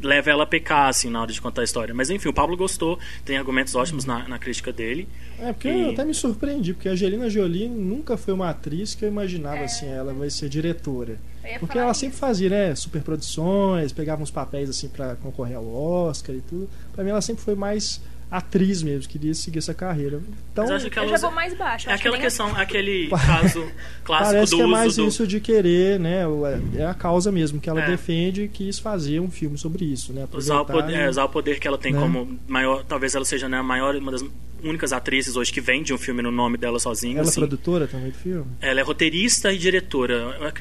leva 0.02 0.30
ela 0.32 0.44
a 0.44 0.48
pecar, 0.48 0.88
assim, 0.90 1.10
na 1.10 1.22
hora 1.22 1.32
de 1.32 1.42
contar 1.42 1.62
a 1.62 1.64
história. 1.64 1.94
Mas 1.94 2.10
enfim, 2.10 2.30
o 2.30 2.34
Pablo 2.34 2.56
gostou, 2.58 2.98
tem 3.26 3.38
argumentos 3.38 3.76
ótimos 3.76 4.06
na, 4.06 4.28
na 4.28 4.40
crítica 4.40 4.72
dele. 4.72 5.08
É, 5.40 5.52
porque 5.54 5.68
E- 5.70 5.82
eu 5.84 5.90
até 5.92 6.04
me 6.06 6.14
surpreendi, 6.14 6.74
porque 6.74 6.90
a 6.90 6.92
Angelina 6.94 7.30
Jolie 7.30 7.68
nunca 7.68 8.18
foi 8.18 8.34
uma 8.34 8.50
atriz 8.50 8.96
que 8.96 9.04
eu 9.06 9.10
imaginava 9.10 9.64
assim, 9.64 9.88
ela 9.88 10.14
vai 10.14 10.30
ser 10.30 10.50
diretora. 10.50 11.18
Porque 11.60 11.78
ela 11.80 11.92
isso. 11.92 12.02
sempre 12.02 12.18
fazia, 12.18 12.50
né, 12.50 12.76
superproduções, 12.76 13.92
pegava 13.92 14.22
uns 14.22 14.32
papéis 14.32 14.70
assim 14.70 14.88
pra 14.88 15.16
concorrer 15.16 15.58
ao 15.58 15.66
Oscar 15.68 16.36
e 16.36 16.42
tudo. 16.42 16.70
Pra 16.94 17.04
mim 17.04 17.10
ela 17.10 17.22
sempre 17.22 17.44
foi 17.44 17.56
mais 17.56 18.02
atriz 18.32 18.84
mesmo, 18.84 19.10
queria 19.10 19.34
seguir 19.34 19.58
essa 19.60 19.74
carreira. 19.74 20.22
Então, 20.52 20.66
Mas 20.66 20.72
acho 20.76 20.90
que 20.90 21.00
Eu 21.00 21.04
ela 21.04 21.10
já 21.12 21.16
usa- 21.16 21.28
vou 21.28 21.36
mais 21.36 21.54
baixo. 21.56 21.90
É 21.90 21.94
que 21.94 22.00
aquela 22.00 22.16
nem 22.18 22.22
questão, 22.22 22.56
aquele 22.56 23.08
caso 23.26 23.68
clássico 24.04 24.34
parece 24.34 24.52
do 24.52 24.56
que 24.58 24.62
é 24.62 24.66
uso 24.66 24.72
mais 24.72 24.96
do... 24.96 25.08
isso 25.08 25.26
de 25.28 25.40
querer, 25.40 26.00
né, 26.00 26.28
o- 26.28 26.44
é 26.46 26.86
a 26.86 26.94
causa 26.94 27.32
mesmo 27.32 27.60
que 27.60 27.70
ela 27.70 27.82
É. 27.82 27.88
defende 27.88 28.44
e 28.44 28.48
quis 28.48 28.78
fazer 28.80 29.20
um 29.20 29.32
filme 29.32 29.58
sobre 29.58 29.86
isso, 29.86 30.14
né, 30.14 30.28
Usar 30.34 30.62
o, 30.62 30.66
poder, 30.66 30.94
e- 30.94 30.96
é, 30.96 31.10
usar 31.10 31.24
o 31.26 31.30
poder 31.30 31.60
que 31.60 31.68
ela 31.68 31.78
tem 31.78 31.92
Né? 31.94 32.00
como 32.00 32.40
maior. 32.48 32.84
Talvez 32.84 33.16
ela 33.16 33.26
seja 33.26 33.50
né, 33.50 33.58
a 33.58 33.64
maior, 33.64 33.96
uma 33.96 34.12
das 34.12 34.24
únicas 34.64 34.92
atrizes 34.94 35.36
hoje 35.36 35.52
que 35.54 35.62
vende 35.62 35.94
um 35.94 35.98
filme 35.98 36.22
no 36.22 36.32
nome 36.32 36.58
dela 36.58 36.80
sozinha. 36.80 37.14
Ela 37.20 37.22
é 37.28 37.30
assim. 37.30 37.40
produtora 37.40 37.88
também 37.88 38.12
do 38.12 38.18
filme? 38.18 38.46
Ela 38.62 38.80
é 38.82 38.84
roteirista 38.84 39.52
e 39.54 39.58
diretora. 39.58 40.54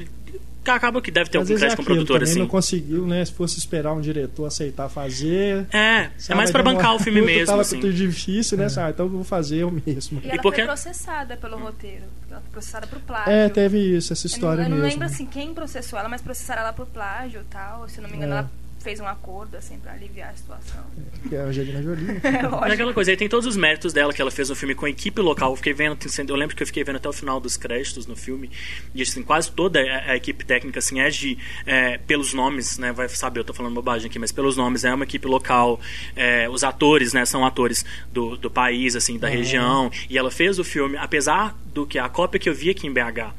Eu 0.70 0.76
Acaba 0.76 1.00
que 1.03 1.11
deve 1.11 1.29
ter 1.31 1.38
Às 1.38 1.43
algum 1.43 1.55
é 1.56 1.59
crédito 1.59 1.76
com 1.76 1.82
aquilo, 1.82 1.97
produtora, 1.97 2.19
também 2.20 2.31
assim. 2.32 2.41
não 2.41 2.47
conseguiu, 2.47 3.06
né? 3.06 3.25
Se 3.25 3.32
fosse 3.32 3.59
esperar 3.59 3.93
um 3.93 4.00
diretor 4.00 4.47
aceitar 4.47 4.88
fazer. 4.88 5.67
É, 5.73 5.79
é 5.79 6.11
sabe, 6.19 6.37
mais 6.37 6.50
pra 6.50 6.62
vai 6.62 6.75
bancar 6.75 6.94
o 6.94 6.99
filme 6.99 7.20
mesmo, 7.20 7.47
Tava 7.47 7.62
assim. 7.62 7.81
tudo 7.81 7.93
difícil, 7.93 8.56
né? 8.59 8.69
Sabe? 8.69 8.91
Então 8.93 9.06
eu 9.06 9.11
vou 9.11 9.25
fazer 9.25 9.56
eu 9.59 9.70
mesmo. 9.87 10.20
E 10.25 10.29
ela 10.31 10.41
porque- 10.43 10.61
foi 10.62 10.67
processada 10.67 11.37
pelo 11.37 11.59
roteiro. 11.59 12.05
Ela 12.31 12.41
foi 12.41 12.50
processada 12.53 12.87
por 12.87 13.00
plágio. 13.00 13.32
É, 13.32 13.49
teve 13.49 13.79
isso, 13.97 14.12
essa 14.12 14.26
Eu 14.26 14.29
não- 14.31 14.35
história 14.35 14.62
eu 14.62 14.69
não, 14.69 14.76
mesmo. 14.76 14.88
lembro 14.91 15.06
assim 15.06 15.26
quem 15.26 15.53
processou 15.55 15.99
ela, 15.99 16.09
mas 16.09 16.20
processaram 16.23 16.62
ela 16.62 16.73
por 16.73 16.87
plágio 16.87 17.41
e 17.41 17.44
tal. 17.44 17.88
Se 17.88 17.99
eu 17.99 18.03
não 18.03 18.11
me 18.11 18.17
engano, 18.17 18.32
É. 18.35 18.38
ela 18.38 18.50
fez 18.81 19.01
um 19.01 19.07
acordo 19.07 19.57
assim 19.57 19.79
pra 19.79 19.93
aliviar 19.93 20.31
a 20.31 20.35
situação. 20.37 20.85
Que 21.29 21.35
é 21.37 21.41
a 21.41 21.45
Angelina 21.45 21.83
Jolie. 21.83 22.21
É 22.25 22.71
É 22.71 22.73
aquela 22.73 22.95
coisa, 22.95 23.11
aí 23.11 23.17
tem 23.17 23.29
todos 23.29 23.47
os 23.47 23.57
méritos 23.57 23.93
dela 23.93 24.13
que 24.13 24.21
ela 24.23 24.31
fez 24.31 24.49
no 24.49 24.57
filme 24.57 24.75
com 24.75 24.87
a 24.87 24.91
equipe 24.91 25.21
local. 25.21 25.51
Eu 25.53 25.57
fiquei 25.57 25.73
vendo, 25.73 25.99
eu 26.29 26.37
lembro 26.37 26.55
que 26.57 26.63
eu 26.63 26.67
fiquei 26.67 26.85
vendo 26.85 26.97
até 26.97 27.09
o 27.09 27.13
final 27.13 27.41
dos 27.41 27.57
créditos 27.57 28.07
no 28.07 28.15
filme. 28.17 28.51
E 28.95 29.03
assim, 29.03 29.23
quase 29.23 29.51
toda 29.51 29.81
a, 29.81 30.13
a 30.13 30.17
equipe 30.17 30.45
técnica 30.45 30.79
assim, 30.79 31.01
é 31.01 31.11
de. 31.11 31.37
é, 31.67 31.99
pelos 31.99 32.33
nomes, 32.33 32.79
né? 32.79 32.93
Vai 32.93 33.09
saber, 33.09 33.41
eu 33.41 33.45
tô 33.45 33.53
falando 33.53 33.75
bobagem 33.75 34.09
aqui, 34.09 34.19
mas 34.19 34.31
pelos 34.33 34.57
nomes, 34.57 34.85
é 34.85 34.95
uma 34.95 35.05
equipe 35.05 35.27
local. 35.27 35.81
É, 36.17 36.49
os 36.49 36.63
atores, 36.65 37.13
né, 37.13 37.25
são 37.25 37.45
atores 37.45 37.85
do, 38.13 38.37
do 38.37 38.51
país, 38.51 38.95
assim, 38.97 39.19
da 39.19 39.29
Uhum. 39.29 39.35
região. 39.35 39.93
E 40.09 40.17
ela 40.17 40.31
fez 40.31 40.59
o 40.59 40.65
filme, 40.65 40.97
apesar 40.97 41.57
do 41.75 41.87
que 41.87 41.99
a 41.99 42.09
cópia 42.09 42.39
que 42.39 42.49
eu 42.49 42.55
vi 42.55 42.71
aqui 42.71 42.87
em 42.87 42.93
BH 42.93 43.35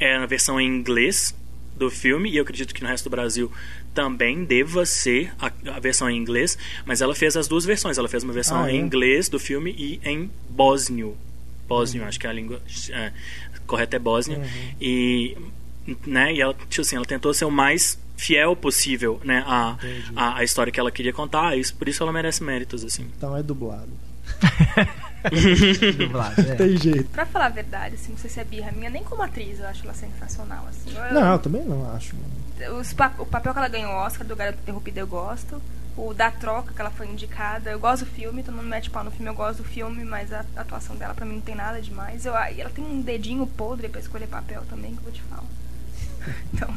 é 0.00 0.18
na 0.18 0.26
versão 0.26 0.60
em 0.60 0.66
inglês 0.66 1.34
do 1.76 1.90
filme, 1.90 2.28
e 2.30 2.36
eu 2.36 2.42
acredito 2.42 2.74
que 2.74 2.82
no 2.82 2.88
resto 2.88 3.04
do 3.04 3.10
Brasil 3.10 3.52
também 3.94 4.44
deva 4.44 4.84
ser 4.86 5.32
a, 5.40 5.50
a 5.74 5.80
versão 5.80 6.08
em 6.08 6.16
inglês, 6.16 6.56
mas 6.86 7.00
ela 7.00 7.14
fez 7.14 7.36
as 7.36 7.48
duas 7.48 7.64
versões. 7.64 7.98
Ela 7.98 8.08
fez 8.08 8.22
uma 8.22 8.32
versão 8.32 8.62
Ah, 8.64 8.70
é? 8.70 8.74
em 8.74 8.80
inglês 8.80 9.28
do 9.28 9.38
filme 9.38 9.74
e 9.76 10.00
em 10.04 10.30
bósnio. 10.48 11.16
Bósnio, 11.66 12.04
acho 12.04 12.18
que 12.18 12.26
é 12.26 12.30
a 12.30 12.32
língua 12.32 12.60
é, 12.90 13.12
correta 13.66 13.96
é 13.96 13.98
bósnio. 13.98 14.40
E, 14.80 15.36
né, 16.06 16.32
e 16.32 16.40
ela, 16.40 16.54
tipo 16.54 16.80
assim, 16.80 16.96
ela 16.96 17.04
tentou 17.04 17.32
ser 17.34 17.44
o 17.44 17.50
mais 17.50 17.98
fiel 18.16 18.56
possível 18.56 19.20
né, 19.24 19.44
a, 19.46 19.76
a, 20.16 20.38
a 20.38 20.44
história 20.44 20.72
que 20.72 20.80
ela 20.80 20.90
queria 20.90 21.12
contar, 21.12 21.56
isso, 21.56 21.74
por 21.74 21.88
isso 21.88 22.02
ela 22.02 22.12
merece 22.12 22.42
méritos. 22.42 22.84
assim. 22.84 23.06
Então 23.16 23.36
é 23.36 23.42
dublado. 23.42 23.88
Dublado, 25.96 26.40
é. 26.40 26.54
Tem 26.54 26.76
jeito. 26.76 27.04
Pra 27.10 27.26
falar 27.26 27.46
a 27.46 27.50
verdade, 27.50 27.94
assim, 27.96 28.12
não 28.12 28.18
sei 28.18 28.30
se 28.30 28.40
é 28.40 28.44
birra 28.44 28.70
minha, 28.72 28.90
nem 28.90 29.02
como 29.02 29.22
atriz 29.22 29.58
eu 29.58 29.66
acho 29.66 29.84
ela 29.84 29.94
sensacional, 29.94 30.66
assim. 30.68 30.90
Eu- 30.96 31.14
Não, 31.14 31.32
eu 31.32 31.38
também 31.38 31.64
não 31.64 31.90
acho. 31.94 32.14
Os 32.78 32.92
o 33.18 33.26
papel 33.26 33.52
que 33.52 33.58
ela 33.58 33.68
ganhou 33.68 33.92
o 33.92 33.96
Oscar 33.96 34.26
do 34.26 34.36
Garoto 34.36 34.58
Interrompido 34.60 35.00
eu 35.00 35.06
gosto. 35.06 35.60
O 35.96 36.14
da 36.14 36.30
troca 36.30 36.72
que 36.72 36.80
ela 36.80 36.90
foi 36.90 37.08
indicada, 37.08 37.70
eu 37.70 37.78
gosto 37.80 38.04
do 38.04 38.10
filme, 38.12 38.42
todo 38.44 38.54
mundo 38.54 38.68
mete 38.68 38.88
pau 38.88 39.02
no 39.02 39.10
filme, 39.10 39.28
eu 39.28 39.34
gosto 39.34 39.62
do 39.62 39.68
filme, 39.68 40.04
mas 40.04 40.32
a 40.32 40.44
atuação 40.56 40.94
dela 40.94 41.12
pra 41.12 41.26
mim 41.26 41.34
não 41.34 41.40
tem 41.40 41.56
nada 41.56 41.82
demais. 41.82 42.24
Eu, 42.24 42.36
ela 42.36 42.70
tem 42.70 42.84
um 42.84 43.02
dedinho 43.02 43.44
podre 43.46 43.88
pra 43.88 44.00
escolher 44.00 44.28
papel 44.28 44.62
também, 44.70 44.92
que 44.92 44.98
eu 44.98 45.02
vou 45.02 45.12
te 45.12 45.22
falar. 45.22 45.44
Então, 46.52 46.72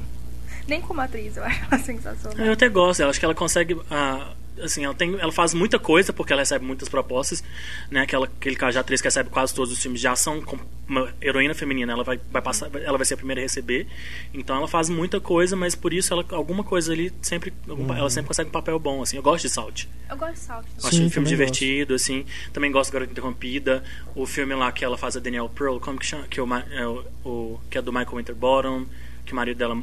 nem 0.67 0.81
como 0.81 1.01
atriz 1.01 1.37
eu 1.37 1.43
acho 1.43 1.63
ela 1.65 1.83
sensacional. 1.83 2.45
Eu 2.45 2.53
até 2.53 2.67
gosto, 2.69 3.01
eu 3.01 3.09
acho 3.09 3.19
que 3.19 3.25
ela 3.25 3.35
consegue. 3.35 3.79
ah, 3.91 4.33
assim, 4.61 4.83
ela, 4.85 4.93
tem, 4.93 5.13
ela 5.19 5.31
faz 5.31 5.53
muita 5.53 5.77
coisa 5.77 6.11
porque 6.11 6.33
ela 6.33 6.41
recebe 6.41 6.65
muitas 6.65 6.89
propostas. 6.89 7.43
Né? 7.89 8.01
Aquela, 8.01 8.25
aquele 8.25 8.55
caso 8.55 8.73
de 8.73 8.79
atriz 8.79 9.01
que 9.01 9.07
recebe 9.07 9.29
quase 9.29 9.53
todos 9.53 9.71
os 9.71 9.79
filmes 9.81 10.01
de 10.01 10.07
ação, 10.07 10.41
com 10.41 10.57
uma 10.87 11.09
heroína 11.21 11.53
feminina, 11.53 11.93
ela 11.93 12.03
vai, 12.03 12.19
vai 12.31 12.41
passar, 12.41 12.69
ela 12.75 12.97
vai 12.97 13.05
ser 13.05 13.13
a 13.13 13.17
primeira 13.17 13.39
a 13.41 13.43
receber. 13.43 13.87
Então 14.33 14.55
ela 14.57 14.67
faz 14.67 14.89
muita 14.89 15.19
coisa, 15.21 15.55
mas 15.55 15.73
por 15.75 15.93
isso 15.93 16.13
ela, 16.13 16.25
alguma 16.31 16.63
coisa 16.63 16.91
ali 16.91 17.13
sempre. 17.21 17.53
algum- 17.69 17.93
Ela 17.93 18.09
sempre 18.09 18.27
consegue 18.27 18.49
um 18.49 18.51
papel 18.51 18.77
bom. 18.79 19.01
Assim. 19.01 19.15
Eu 19.17 19.23
gosto 19.23 19.43
de 19.43 19.49
Salt. 19.49 19.85
Eu 20.09 20.17
gosto 20.17 20.33
de 20.33 20.39
Salt 20.39 20.65
Eu 20.65 20.71
também. 20.75 20.87
acho 20.87 20.95
Sim, 20.97 21.05
um 21.05 21.09
filme 21.09 21.27
divertido, 21.27 21.93
assim. 21.93 22.25
Também 22.51 22.71
gosto 22.71 22.89
do 22.89 22.93
Garota 22.93 23.11
Interrompida. 23.11 23.83
O 24.15 24.25
filme 24.25 24.53
lá 24.55 24.71
que 24.71 24.83
ela 24.83 24.97
faz 24.97 25.15
a 25.15 25.19
Danielle 25.19 25.49
Pearl, 25.49 25.77
como 25.79 25.97
que 25.99 26.05
chama? 26.05 26.27
Que, 26.27 26.39
é 26.39 26.43
o, 26.43 26.53
é 26.53 26.87
o, 27.25 27.59
que 27.69 27.77
é 27.77 27.81
do 27.81 27.91
Michael 27.93 28.17
Winterbottom, 28.17 28.85
que 29.25 29.33
o 29.33 29.35
marido 29.35 29.57
dela 29.57 29.81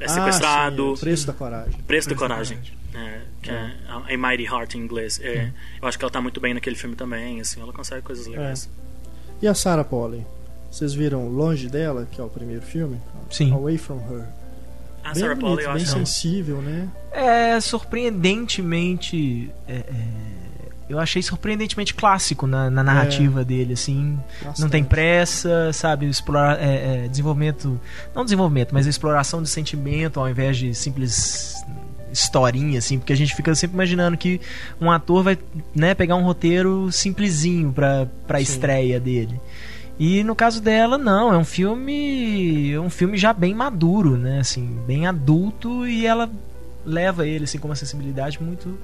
é 0.00 0.04
Ah, 0.06 0.08
sequestrado. 0.08 0.82
sim, 0.82 0.92
o 0.92 0.98
preço 0.98 1.26
da 1.26 1.32
coragem. 1.32 1.72
Preço 1.72 1.78
da 1.80 1.86
Preço 1.86 2.08
da 2.08 2.14
Coragem. 2.16 2.56
Coragem. 2.58 2.76
É, 2.96 3.20
que 3.42 3.50
é 3.50 3.72
a 3.88 4.16
Mighty 4.16 4.44
Heart 4.44 4.74
em 4.74 4.78
inglês. 4.78 5.20
É, 5.22 5.50
Eu 5.82 5.86
acho 5.86 5.98
que 5.98 6.04
ela 6.04 6.10
tá 6.10 6.20
muito 6.20 6.40
bem 6.40 6.54
naquele 6.54 6.76
filme 6.76 6.96
também, 6.96 7.40
assim, 7.40 7.60
ela 7.60 7.72
consegue 7.72 8.00
coisas 8.02 8.26
legais. 8.26 8.70
E 9.42 9.46
a 9.46 9.54
Sarah 9.54 9.84
Polley? 9.84 10.24
Vocês 10.70 10.94
viram 10.94 11.28
Longe 11.28 11.68
dela, 11.68 12.08
que 12.10 12.20
é 12.20 12.24
o 12.24 12.28
primeiro 12.28 12.62
filme? 12.62 12.98
Sim. 13.30 13.52
Away 13.52 13.76
From 13.76 13.98
Her. 13.98 14.24
A 15.04 15.12
bem 15.12 15.20
Sarah 15.20 15.34
bonito, 15.34 15.48
Polley, 15.48 15.64
eu 15.66 15.72
bem 15.74 15.82
acho 15.82 15.92
sensível, 15.92 16.62
né? 16.62 16.88
É 17.12 17.60
surpreendentemente. 17.60 19.50
é, 19.68 19.74
é, 19.76 20.06
eu 20.88 21.00
achei 21.00 21.20
surpreendentemente 21.20 21.94
clássico 21.94 22.46
na, 22.46 22.70
na 22.70 22.82
narrativa 22.82 23.44
dele, 23.44 23.72
assim. 23.72 24.18
Não 24.40 24.48
Bastante. 24.50 24.70
tem 24.70 24.84
pressa, 24.84 25.72
sabe? 25.72 26.06
Explorar, 26.06 26.62
é, 26.62 27.04
é, 27.04 27.08
desenvolvimento. 27.08 27.80
Não 28.14 28.24
desenvolvimento, 28.24 28.72
mas 28.72 28.86
a 28.86 28.90
exploração 28.90 29.42
de 29.42 29.48
sentimento 29.48 30.20
ao 30.20 30.28
invés 30.28 30.56
de 30.56 30.74
simples 30.74 31.54
historinha, 32.16 32.78
assim, 32.78 32.98
porque 32.98 33.12
a 33.12 33.16
gente 33.16 33.34
fica 33.34 33.54
sempre 33.54 33.74
imaginando 33.74 34.16
que 34.16 34.40
um 34.80 34.90
ator 34.90 35.22
vai 35.22 35.38
né, 35.74 35.94
pegar 35.94 36.16
um 36.16 36.24
roteiro 36.24 36.90
simplesinho 36.90 37.72
pra, 37.72 38.06
pra 38.26 38.40
estreia 38.40 38.98
dele. 38.98 39.40
E 39.98 40.22
no 40.22 40.34
caso 40.34 40.60
dela, 40.60 40.98
não, 40.98 41.32
é 41.32 41.38
um 41.38 41.44
filme. 41.44 42.72
É 42.72 42.80
um 42.80 42.90
filme 42.90 43.16
já 43.16 43.32
bem 43.32 43.54
maduro, 43.54 44.18
né? 44.18 44.40
Assim, 44.40 44.78
bem 44.86 45.06
adulto 45.06 45.86
e 45.86 46.06
ela 46.06 46.30
leva 46.84 47.26
ele 47.26 47.44
assim 47.44 47.58
com 47.58 47.66
uma 47.66 47.74
sensibilidade 47.74 48.40
muito 48.40 48.78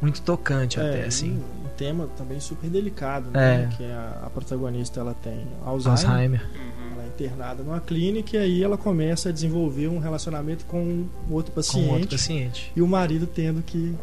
muito 0.00 0.20
tocante 0.22 0.80
É, 0.80 0.82
até 0.82 1.04
assim. 1.04 1.32
Um, 1.32 1.62
tema 1.76 2.08
também 2.18 2.38
super 2.38 2.68
delicado, 2.68 3.30
né? 3.30 3.64
É. 3.64 3.76
Que 3.76 3.84
a, 3.84 4.22
a 4.26 4.30
protagonista 4.30 5.00
ela 5.00 5.14
tem 5.14 5.46
Alzheimer, 5.64 6.10
Alzheimer. 6.10 6.40
é 6.40 6.81
internada 7.14 7.62
numa 7.62 7.80
clínica 7.80 8.36
e 8.36 8.40
aí 8.40 8.62
ela 8.62 8.76
começa 8.78 9.28
a 9.28 9.32
desenvolver 9.32 9.88
um 9.88 9.98
relacionamento 9.98 10.64
com 10.66 11.04
outro 11.30 11.52
Com 11.52 11.56
paciente 11.56 11.90
outro 11.90 12.08
paciente. 12.10 12.72
e 12.74 12.82
o 12.82 12.86
marido 12.86 13.26
tendo 13.26 13.62
que 13.62 13.94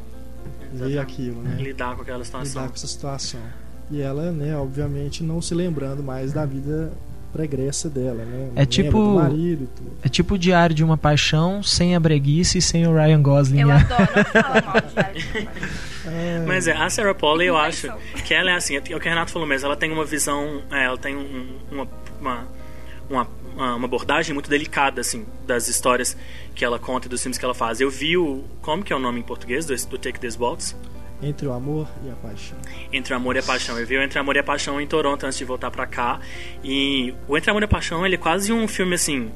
ver 0.74 1.00
aquilo, 1.00 1.42
né? 1.42 1.58
Lidar 1.60 1.96
com 1.96 2.02
aquela 2.02 2.24
situação. 2.24 2.48
lidar 2.62 2.68
com 2.70 2.76
essa 2.76 2.88
situação. 2.88 3.40
E 3.92 4.02
ela, 4.02 4.32
né, 4.32 4.56
obviamente, 4.56 5.24
não 5.24 5.42
se 5.42 5.54
lembrando 5.56 6.04
mais 6.04 6.32
da 6.32 6.46
vida 6.46 6.92
pregressa 7.34 7.90
dela, 7.90 8.24
né? 8.26 8.50
É 8.56 8.66
tipo- 8.66 9.16
marido 9.16 9.64
e 9.64 9.68
tudo. 9.68 9.92
É 10.04 10.10
tipo 10.10 10.36
o 10.36 10.38
Diário 10.38 10.76
de 10.76 10.84
uma 10.84 10.98
Paixão 10.98 11.62
sem 11.64 11.96
a 11.96 12.00
breguice 12.00 12.58
e 12.60 12.62
sem 12.62 12.88
o 12.88 12.94
Ryan 12.94 13.22
Gosling. 13.22 13.62
Eu 13.62 13.68
né? 13.68 13.76
adoro, 13.76 14.10
não 14.16 14.24
fala 14.44 14.62
mal 14.62 14.82
de 14.82 14.94
Diário 14.94 15.22
de 15.22 15.28
uma 15.40 15.52
Paixão. 15.52 15.90
É, 16.12 16.44
Mas 16.48 16.68
é, 16.68 16.72
a 16.74 16.90
Sarah 16.90 17.14
Polley, 17.14 17.48
eu 17.48 17.58
acho 17.58 17.88
que 18.26 18.34
ela 18.34 18.50
é 18.52 18.56
assim, 18.56 18.76
é 18.76 18.80
o 18.80 18.82
que 18.82 18.96
o 18.96 19.00
Renato 19.00 19.32
falou 19.32 19.48
mesmo, 19.48 19.68
ela 19.68 19.76
tem 19.76 19.92
uma 19.92 20.06
visão, 20.06 20.62
é, 20.72 20.86
ela 20.86 20.98
tem 20.98 21.16
um- 21.16 21.56
uma, 21.72 21.88
uma, 22.20 22.48
uma, 23.10 23.28
uma 23.56 23.86
abordagem 23.86 24.34
muito 24.34 24.50
delicada, 24.50 25.02
assim, 25.02 25.26
das 25.46 25.68
histórias 25.68 26.16
que 26.56 26.64
ela 26.64 26.80
conta 26.80 27.08
e 27.08 27.10
dos 27.10 27.22
filmes 27.22 27.38
que 27.38 27.46
ela 27.46 27.54
faz. 27.54 27.82
Eu 27.82 27.90
vi 27.90 28.18
o, 28.18 28.44
como 28.62 28.84
que 28.84 28.94
é 28.94 28.96
o 28.96 29.00
nome 29.00 29.20
em 29.20 29.24
português 29.24 29.66
do, 29.66 29.76
do 29.88 29.98
Take 29.98 30.20
This 30.20 30.38
Waltz? 30.38 30.76
Entre 31.22 31.46
o 31.46 31.52
amor 31.52 31.88
e 32.06 32.10
a 32.10 32.16
paixão. 32.16 32.58
Entre 32.94 33.14
o 33.14 33.18
Amor 33.18 33.36
e 33.36 33.40
a 33.40 33.44
Paixão. 33.44 33.78
Eu 33.78 33.86
vi 33.86 33.98
o 33.98 34.02
Entre 34.02 34.18
o 34.18 34.22
Amor 34.22 34.38
e 34.38 34.40
a 34.40 34.44
Paixão 34.44 34.80
em 34.80 34.88
Toronto 34.88 35.26
antes 35.26 35.38
de 35.38 35.44
voltar 35.44 35.70
pra 35.70 35.86
cá. 35.86 36.22
E 36.64 37.14
o 37.28 37.38
Entre 37.38 37.50
o 37.50 37.52
Amor 37.52 37.64
e 37.64 37.66
a 37.66 37.68
Paixão, 37.68 38.06
ele 38.06 38.16
é 38.16 38.18
quase 38.18 38.54
um 38.54 38.68
filme 38.70 38.96
assim. 38.96 39.30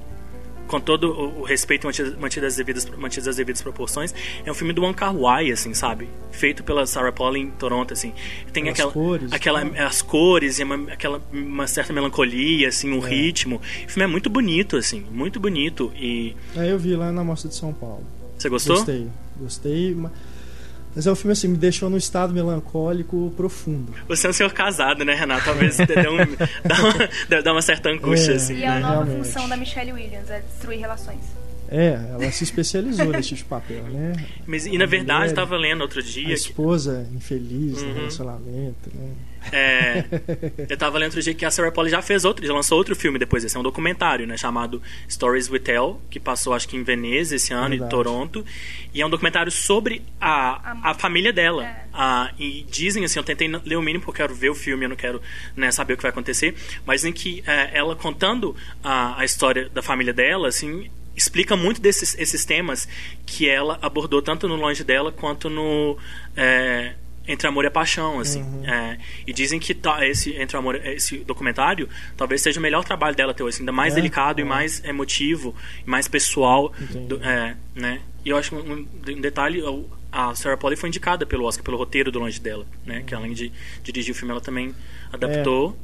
Com 0.68 0.80
todo 0.80 1.12
o 1.12 1.44
respeito 1.44 1.86
mantido 1.86 2.18
mantido 2.20 2.46
as 2.46 2.56
devidas, 2.56 2.86
mantidas 2.98 3.28
as 3.28 3.36
devidas 3.36 3.62
proporções, 3.62 4.14
é 4.46 4.50
um 4.52 4.54
filme 4.54 4.74
do 4.74 4.82
Wong 4.82 4.96
Kar 4.96 5.16
Wai, 5.16 5.52
assim, 5.52 5.74
sabe? 5.74 6.08
Feito 6.32 6.64
pela 6.64 6.86
Sarah 6.88 7.12
Pauli 7.12 7.42
em 7.42 7.52
Toronto, 7.52 7.94
assim. 7.94 8.14
Tem 8.52 8.64
As 8.70 8.74
aquela, 8.74 8.92
cores, 8.92 9.32
aquela 9.34 9.64
né? 9.64 9.84
as 9.84 10.02
cores 10.02 10.60
e 10.60 10.64
uma, 10.64 10.92
aquela 10.92 11.22
uma 11.32 11.68
certa 11.68 11.92
melancolia, 11.94 12.70
assim, 12.70 12.92
um 12.92 13.06
É. 13.06 13.10
ritmo. 13.10 13.58
O 13.86 13.90
filme 13.92 14.04
é 14.04 14.08
muito 14.08 14.30
bonito, 14.30 14.78
assim, 14.78 15.06
muito 15.12 15.40
bonito. 15.40 15.92
E 15.96 16.36
Aí 16.56 16.70
eu 16.70 16.80
vi 16.80 16.96
lá 16.96 17.12
na 17.12 17.24
Mostra 17.24 17.50
de 17.50 17.56
São 17.56 17.74
Paulo. 17.74 18.04
você 18.38 18.50
gostou? 18.50 18.78
Gostei, 18.78 19.08
gostei. 19.38 19.94
ma- 19.94 20.12
Mas 20.96 21.08
é 21.08 21.12
um 21.12 21.16
filme 21.16 21.32
assim, 21.34 21.48
me 21.48 21.58
deixou 21.58 21.90
num 21.90 21.98
estado 21.98 22.34
melancólico 22.34 23.34
profundo. 23.36 23.94
Você 24.08 24.28
é 24.28 24.30
um 24.30 24.34
senhor 24.34 24.54
casado, 24.54 25.04
né, 25.04 25.14
Renato? 25.16 25.46
Talvez 25.46 25.78
dê 25.78 26.08
um, 26.08 26.18
dá, 26.64 26.76
uma, 26.80 27.42
dar 27.42 27.52
uma 27.52 27.62
certa 27.62 27.90
angústia, 27.90 28.34
É. 28.34 28.36
assim. 28.36 28.58
E 28.58 28.64
a 28.66 28.76
né, 28.76 28.80
nova 28.82 29.04
realmente. 29.06 29.26
função 29.26 29.50
da 29.50 29.58
Michelle 29.58 29.94
Williams 29.94 30.30
é 30.30 30.40
destruir 30.42 30.80
relações. 30.80 31.20
É, 31.70 31.94
ela 32.12 32.32
se 32.32 32.44
especializou 32.44 33.08
nesse 33.14 33.30
tipo 33.30 33.44
de 33.44 33.46
papel, 33.46 33.84
né? 33.86 34.14
Mas, 34.46 34.66
e 34.66 34.78
na 34.78 34.86
verdade, 34.86 35.20
mulher- 35.20 35.32
eu 35.32 35.36
tava 35.36 35.58
lendo 35.58 35.82
outro 35.82 36.00
A 36.00 36.04
dia 36.04 36.26
que 36.28 36.34
esposa 36.34 37.08
infeliz 37.14 37.82
Uhum. 37.82 37.90
no 37.90 37.94
relacionamento, 37.96 38.90
né? 38.94 39.12
É, 39.52 40.06
eu 40.70 40.78
tava 40.78 40.98
lendo 40.98 41.08
outro 41.10 41.22
dia 41.22 41.34
que 41.34 41.44
a 41.44 41.52
Sarah 41.52 41.70
Polley 41.70 41.92
já 41.92 42.02
fez 42.02 42.24
outro, 42.24 42.46
já 42.48 42.54
lançou 42.54 42.78
outro 42.78 42.96
filme 42.96 43.20
depois 43.20 43.44
desse, 43.44 43.58
é 43.58 43.60
um 43.60 43.64
documentário, 43.64 44.26
né, 44.26 44.38
chamado 44.38 44.82
Stories 45.10 45.50
We 45.50 45.60
Tell, 45.60 46.00
que 46.10 46.18
passou 46.18 46.54
acho 46.54 46.66
que 46.66 46.78
em 46.78 46.84
Veneza 46.84 47.36
esse 47.36 47.52
ano, 47.54 47.70
Verdade. 47.72 47.84
em 47.86 47.90
Toronto, 47.90 48.46
e 48.94 49.02
é 49.02 49.06
um 49.06 49.10
documentário 49.10 49.52
sobre 49.52 50.02
a, 50.20 50.92
a 50.92 50.94
família 50.94 51.34
dela. 51.34 51.66
É. 51.66 51.84
Ah, 51.94 52.32
e 52.40 52.66
dizem 52.72 53.04
assim, 53.04 53.20
eu 53.20 53.24
tentei 53.24 53.50
ler 53.66 53.76
o 53.76 53.82
mínimo 53.82 54.06
porque 54.06 54.22
eu 54.22 54.28
quero 54.28 54.40
ver 54.40 54.50
o 54.50 54.56
filme, 54.56 54.86
eu 54.86 54.90
não 54.90 54.96
quero 54.96 55.22
né, 55.58 55.72
saber 55.72 55.96
o 55.96 55.98
que 55.98 56.04
vai 56.04 56.12
acontecer, 56.12 56.56
mas 56.86 57.04
em 57.04 57.12
que 57.12 57.44
é, 57.46 57.72
ela 57.78 57.98
contando 57.98 58.56
a, 58.82 59.20
a 59.20 59.26
história 59.26 59.68
da 59.74 59.82
família 59.82 60.14
dela, 60.14 60.48
assim, 60.48 60.90
explica 61.16 61.56
muito 61.56 61.80
desses 61.82 62.18
esses 62.18 62.44
temas 62.46 62.88
que 63.26 63.48
ela 63.48 63.78
abordou 63.82 64.22
tanto 64.22 64.48
no 64.48 64.56
Longe 64.56 64.84
dela 64.84 65.12
quanto 65.12 65.50
no 65.50 65.98
é, 66.36 66.94
Entre 67.28 67.48
Amor 67.48 67.64
e 67.66 67.70
Paixão, 67.70 68.20
assim. 68.20 68.42
Uhum. 68.42 68.66
É, 68.66 68.98
e 69.26 69.32
dizem 69.32 69.60
que 69.60 69.74
tá, 69.74 70.06
esse 70.06 70.32
Entre 70.36 70.58
Amor, 70.58 70.76
esse 70.86 71.18
documentário 71.20 71.88
talvez 72.18 72.42
seja 72.42 72.60
o 72.60 72.64
melhor 72.64 72.84
trabalho 72.84 73.16
dela 73.16 73.32
até 73.32 73.44
hoje, 73.44 73.60
ainda 73.60 73.72
mais 73.72 73.94
É? 73.94 73.96
delicado 73.96 74.40
e 74.40 74.42
É. 74.42 74.46
mais 74.46 74.84
emotivo, 74.84 75.56
e 75.86 75.90
mais 75.90 76.08
pessoal, 76.08 76.74
do- 77.08 77.24
é, 77.24 77.56
né? 77.76 78.02
E 78.26 78.30
eu 78.30 78.38
acho 78.38 78.56
um, 78.56 78.86
um 79.08 79.22
detalhe, 79.22 79.62
a 80.12 80.34
Sarah 80.36 80.58
Polley 80.58 80.78
foi 80.78 80.90
indicada 80.90 81.26
pelo 81.26 81.46
Oscar 81.46 81.64
pelo 81.64 81.78
roteiro 81.78 82.12
do 82.12 82.20
Longe 82.20 82.40
dela, 82.40 82.66
né? 82.86 83.04
Que 83.06 83.14
além 83.16 83.34
de 83.34 83.52
dirigir 83.84 84.14
o 84.14 84.16
filme, 84.18 84.32
ela 84.32 84.42
também 84.42 84.74
adaptou. 85.12 85.78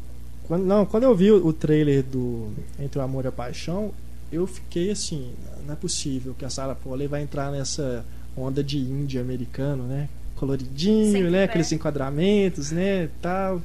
Quando, 0.48 0.66
não, 0.66 0.86
quando 0.86 1.04
eu 1.04 1.16
vi 1.16 1.32
o, 1.32 1.46
o 1.46 1.54
trailer 1.54 2.02
do 2.04 2.52
Entre 2.80 2.98
o 3.00 3.02
Amor 3.02 3.26
e 3.26 3.28
a 3.28 3.32
Paixão, 3.32 3.94
eu 4.32 4.46
fiquei 4.48 4.92
assim, 4.92 5.32
não 5.66 5.74
é 5.74 5.76
possível 5.76 6.36
que 6.38 6.46
a 6.46 6.50
Sarah 6.50 6.76
Polley 6.76 7.08
vai 7.08 7.22
entrar 7.22 7.52
nessa 7.52 8.06
onda 8.38 8.64
de 8.64 8.78
índia 8.78 9.22
americano, 9.22 9.84
né? 9.84 10.08
Coloridinho, 10.36 11.12
Sempre 11.12 11.30
né? 11.30 11.44
Aqueles 11.44 11.72
enquadramentos, 11.72 12.72
né? 12.72 13.10
Tal. 13.22 13.62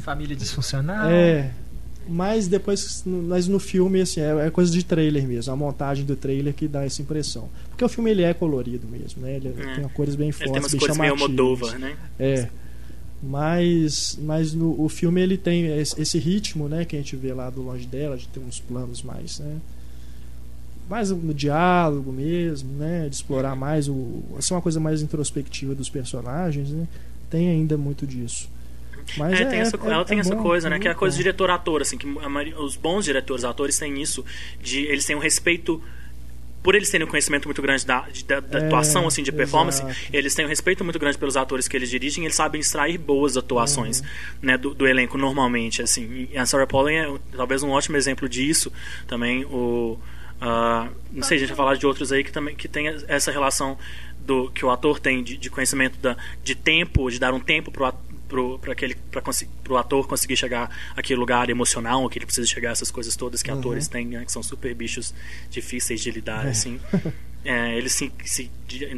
Família 0.00 0.36
disfuncional. 0.36 1.08
É. 1.10 1.50
Mas 2.08 2.48
depois, 2.48 3.02
no- 3.06 3.22
mas 3.22 3.46
no 3.46 3.58
filme, 3.60 4.00
assim, 4.00 4.20
é, 4.20 4.46
é 4.46 4.50
coisa 4.50 4.70
de 4.72 4.82
trailer 4.84 5.26
mesmo, 5.28 5.52
a 5.52 5.56
montagem 5.56 6.04
do 6.04 6.16
trailer 6.16 6.52
que 6.52 6.66
dá 6.66 6.84
essa 6.84 7.00
impressão. 7.00 7.48
Porque 7.68 7.84
o 7.84 7.88
filme 7.88 8.10
ele 8.10 8.22
é 8.22 8.34
colorido 8.34 8.86
mesmo, 8.88 9.22
né? 9.22 9.36
Ele 9.36 9.48
É. 9.56 9.74
tem 9.76 9.88
cores 9.90 10.14
bem 10.16 10.28
Ele 10.28 10.32
fortes, 10.32 10.52
tem 10.52 10.60
umas 10.62 10.72
bem 10.72 10.80
cores 10.80 10.96
meio 10.98 11.16
chamativas. 11.16 11.28
Moldova, 11.38 11.78
né? 11.78 11.96
É. 12.18 12.48
Mas, 13.22 14.18
mas 14.22 14.54
no, 14.54 14.80
o 14.82 14.88
filme 14.88 15.20
ele 15.20 15.36
tem 15.36 15.66
esse, 15.78 16.00
esse 16.00 16.18
ritmo, 16.18 16.68
né, 16.68 16.84
que 16.86 16.96
a 16.96 16.98
gente 16.98 17.14
vê 17.16 17.32
lá 17.34 17.50
do 17.50 17.60
longe 17.62 17.86
dela, 17.86 18.16
de 18.16 18.26
ter 18.28 18.40
uns 18.40 18.58
planos 18.60 19.02
mais, 19.02 19.38
né, 19.40 19.56
mais 20.90 21.10
no 21.10 21.32
diálogo 21.32 22.12
mesmo, 22.12 22.70
né, 22.76 23.08
de 23.08 23.14
explorar 23.14 23.54
mais 23.56 23.88
o, 23.88 24.22
assim, 24.38 24.52
uma 24.52 24.60
coisa 24.60 24.78
mais 24.80 25.00
introspectiva 25.02 25.74
dos 25.74 25.88
personagens, 25.88 26.70
né, 26.70 26.86
tem 27.30 27.48
ainda 27.48 27.76
muito 27.78 28.06
disso. 28.06 28.50
Mas 29.16 29.40
É, 29.40 29.44
tem 29.44 29.58
essa, 29.60 29.76
ela 29.84 30.04
tem 30.04 30.18
é 30.18 30.20
essa 30.20 30.36
bom, 30.36 30.42
coisa, 30.42 30.68
né? 30.68 30.74
muito 30.76 30.82
Que 30.82 30.88
é 30.88 30.90
a 30.92 30.94
coisa 30.94 31.16
de 31.16 31.22
diretor-ator, 31.22 31.80
assim, 31.82 31.96
que 31.98 32.06
maioria- 32.06 32.60
os 32.60 32.76
bons 32.76 33.04
diretores, 33.04 33.42
atores 33.44 33.76
têm 33.78 34.00
isso, 34.00 34.24
de 34.62 34.82
eles 34.82 35.04
têm 35.04 35.16
um 35.16 35.20
respeito 35.20 35.82
por 36.62 36.74
eles 36.74 36.90
terem 36.90 37.06
um 37.06 37.10
conhecimento 37.10 37.46
muito 37.48 37.60
grande 37.62 37.84
da, 37.86 38.02
de- 38.02 38.22
da, 38.22 38.38
da 38.38 38.58
É, 38.58 38.66
atuação, 38.66 39.06
assim, 39.08 39.22
de 39.22 39.32
performance, 39.32 39.82
exato. 39.82 39.96
eles 40.12 40.34
têm 40.34 40.44
um 40.44 40.48
respeito 40.48 40.84
muito 40.84 40.98
grande 40.98 41.16
pelos 41.18 41.36
atores 41.36 41.66
que 41.66 41.74
eles 41.76 41.88
dirigem, 41.88 42.22
eles 42.24 42.36
sabem 42.36 42.60
extrair 42.60 42.98
boas 42.98 43.36
atuações, 43.36 44.00
Uhum. 44.00 44.06
né, 44.42 44.58
do, 44.58 44.74
do 44.74 44.86
elenco 44.86 45.16
normalmente, 45.18 45.80
assim. 45.82 46.28
E 46.30 46.36
a 46.36 46.44
Sarah 46.46 46.66
Polley 46.66 46.96
é 46.96 47.12
talvez 47.34 47.62
um 47.62 47.70
ótimo 47.70 47.96
exemplo 47.96 48.28
disso, 48.28 48.70
também 49.08 49.44
o 49.46 49.98
ah, 50.40 50.88
não 51.12 51.22
sei, 51.22 51.36
a 51.36 51.40
gente 51.40 51.48
vai 51.48 51.56
falar 51.56 51.76
de 51.76 51.86
outros 51.86 52.12
aí 52.12 52.24
que 52.24 52.32
também 52.32 52.54
que 52.54 52.66
tem 52.68 52.88
essa 53.08 53.30
relação 53.30 53.76
do 54.20 54.50
que 54.50 54.64
o 54.64 54.70
ator 54.70 54.98
tem 55.00 55.22
de, 55.22 55.36
de 55.36 55.50
conhecimento 55.50 55.98
da, 55.98 56.16
de 56.42 56.54
tempo, 56.54 57.10
de 57.10 57.18
dar 57.18 57.32
um 57.34 57.40
tempo 57.40 57.70
pro 57.70 57.84
ator 57.86 58.00
pro, 58.30 58.60
aquele, 58.70 58.94
consi- 59.24 59.48
pro 59.64 59.76
ator 59.76 60.06
conseguir 60.06 60.36
chegar 60.36 60.70
àquele 60.94 61.18
lugar 61.18 61.50
emocional 61.50 62.08
que 62.08 62.16
ele 62.16 62.26
precisa 62.26 62.46
chegar, 62.46 62.70
essas 62.70 62.88
coisas 62.88 63.16
todas 63.16 63.42
que 63.42 63.50
Uhum. 63.50 63.58
atores 63.58 63.88
têm, 63.88 64.06
né, 64.06 64.24
que 64.24 64.30
são 64.30 64.40
super 64.40 64.72
bichos 64.72 65.12
difíceis 65.50 66.00
de 66.00 66.12
lidar, 66.12 66.46
É. 66.46 66.50
assim. 66.50 66.80
É, 67.42 67.74
eles 67.76 67.92
se, 67.92 68.12
se, 68.26 68.50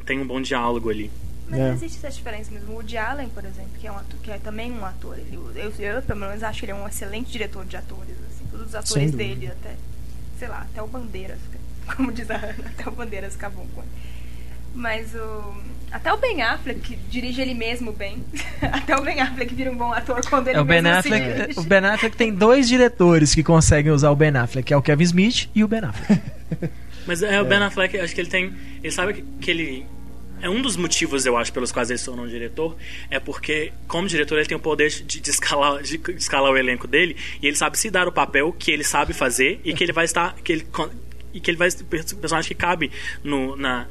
têm 0.04 0.18
um 0.18 0.26
bom 0.26 0.40
diálogo 0.42 0.90
ali. 0.90 1.08
Mas 1.48 1.60
É. 1.60 1.72
existe 1.74 1.98
essa 1.98 2.10
diferença 2.10 2.50
mesmo. 2.50 2.72
O 2.72 2.74
Woody 2.74 2.96
Allen, 2.98 3.28
por 3.28 3.44
exemplo, 3.44 3.70
que 3.80 3.86
é, 3.86 3.92
um 3.92 3.96
ator, 3.96 4.18
que 4.20 4.30
é 4.32 4.38
também 4.38 4.72
um 4.72 4.84
ator. 4.84 5.16
Ele, 5.16 5.36
eu, 5.54 5.72
eu, 5.78 6.02
pelo 6.02 6.18
menos, 6.18 6.42
acho 6.42 6.58
que 6.58 6.64
ele 6.64 6.72
é 6.72 6.74
um 6.74 6.88
excelente 6.88 7.30
diretor 7.30 7.64
de 7.64 7.76
atores. 7.76 8.16
Assim, 8.28 8.44
todos 8.50 8.66
os 8.66 8.74
atores 8.74 9.12
dele, 9.12 9.46
até, 9.46 9.76
sei 10.42 10.48
lá, 10.48 10.66
até 10.68 10.82
o 10.82 10.88
Bandeiras, 10.88 11.38
como 11.94 12.10
diz 12.10 12.28
a 12.28 12.34
Ana, 12.34 12.64
até 12.66 12.88
o 12.88 12.90
Bandeiras 12.90 13.34
ficavam 13.34 13.64
com 13.68 13.80
ele. 13.80 13.90
Mas 14.74 15.14
o. 15.14 15.54
Até 15.92 16.12
o 16.12 16.16
Ben 16.16 16.42
Affleck, 16.42 16.80
que 16.80 16.96
dirige 16.96 17.40
ele 17.40 17.54
mesmo 17.54 17.92
bem. 17.92 18.24
até 18.60 18.96
o 18.96 19.02
Ben 19.02 19.20
Affleck 19.20 19.54
vira 19.54 19.70
um 19.70 19.76
bom 19.76 19.92
ator 19.92 20.20
quando 20.28 20.48
ele 20.48 20.56
É, 20.56 20.60
o, 20.60 20.64
ben 20.64 20.82
mesmo 20.82 21.02
se 21.02 21.08
Affleck, 21.08 21.40
dirige. 21.40 21.60
o 21.60 21.62
Ben 21.62 21.84
Affleck 21.84 22.16
tem 22.16 22.34
dois 22.34 22.66
diretores 22.66 23.34
que 23.36 23.44
conseguem 23.44 23.92
usar 23.92 24.10
o 24.10 24.16
Ben 24.16 24.34
Affleck, 24.34 24.66
que 24.66 24.74
é 24.74 24.76
o 24.76 24.82
Kevin 24.82 25.04
Smith 25.04 25.48
e 25.54 25.62
o 25.62 25.68
Ben 25.68 25.84
Affleck. 25.84 26.22
Mas 27.06 27.22
é, 27.22 27.40
o 27.40 27.44
Ben 27.44 27.58
Affleck, 27.58 27.96
acho 28.00 28.14
que 28.14 28.20
ele 28.22 28.30
tem. 28.30 28.52
Ele 28.82 28.90
sabe 28.90 29.12
que, 29.12 29.22
que 29.40 29.50
ele. 29.50 29.86
É 30.42 30.50
um 30.50 30.60
dos 30.60 30.76
motivos, 30.76 31.24
eu 31.24 31.36
acho, 31.36 31.52
pelos 31.52 31.70
quais 31.72 31.88
ele 31.88 31.98
se 31.98 32.04
tornou 32.04 32.24
um 32.26 32.28
diretor, 32.28 32.76
é 33.08 33.18
porque, 33.20 33.72
como 33.88 34.06
diretor, 34.08 34.36
ele 34.38 34.46
tem 34.48 34.56
o 34.56 34.60
poder 34.60 34.90
de, 34.90 35.20
de 35.20 35.30
escalar, 35.30 35.80
de 35.82 36.00
escalar 36.16 36.50
o 36.52 36.56
elenco 36.58 36.86
dele 36.88 37.16
e 37.40 37.46
ele 37.46 37.56
sabe 37.56 37.78
se 37.78 37.88
dar 37.90 38.08
o 38.08 38.12
papel 38.12 38.52
que 38.52 38.70
ele 38.70 38.84
sabe 38.84 39.12
fazer 39.12 39.60
e 39.64 39.72
que 39.72 39.82
ele 39.84 39.92
vai 39.92 40.04
estar. 40.04 40.34
Que 40.42 40.52
ele, 40.52 40.66
e 41.32 41.40
que 41.40 41.50
ele 41.50 41.56
vai 41.56 41.68
o 41.68 42.16
personagem 42.16 42.48
que 42.48 42.54
cabe 42.54 42.90
no, 43.24 43.56
na, 43.56 43.86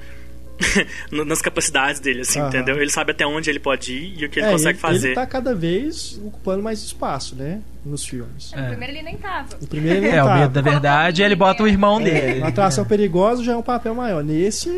nas 1.12 1.41
capacidades 1.41 2.00
dele, 2.00 2.22
assim, 2.22 2.39
Aham. 2.39 2.50
entendeu? 2.50 2.79
Ele 2.79 2.91
sabe 2.91 3.12
até 3.12 3.25
onde 3.25 3.50
ele 3.50 3.60
pode 3.60 3.93
ir 3.93 4.13
e 4.22 4.25
o 4.25 4.29
que 4.29 4.39
ele 4.39 4.48
É, 4.48 4.51
consegue 4.51 4.70
ele, 4.74 4.77
fazer. 4.79 5.08
Ele 5.08 5.15
tá 5.15 5.25
cada 5.25 5.55
vez 5.55 6.20
ocupando 6.24 6.62
mais 6.62 6.84
espaço, 6.84 7.36
né? 7.36 7.62
Nos 7.84 8.05
filmes. 8.05 8.51
No 8.55 8.67
primeiro 8.67 8.93
ele 8.93 9.01
nem 9.01 9.17
tava. 9.17 9.58
No 9.60 9.67
primeiro 9.67 10.05
ele 10.05 10.15
É, 10.15 10.22
o 10.22 10.27
tava. 10.27 10.39
medo 10.41 10.51
da 10.53 10.62
verdade, 10.62 11.24
ele 11.24 11.36
bota 11.36 11.63
o 11.63 11.67
irmão 11.67 12.00
É, 12.01 12.03
dele. 12.03 12.39
na 12.41 12.50
atração 12.50 12.86
perigosa 12.86 13.43
já 13.43 13.53
é 13.53 13.55
um 13.58 13.63
papel 13.63 13.96
maior. 13.96 14.24
Nesse, 14.24 14.70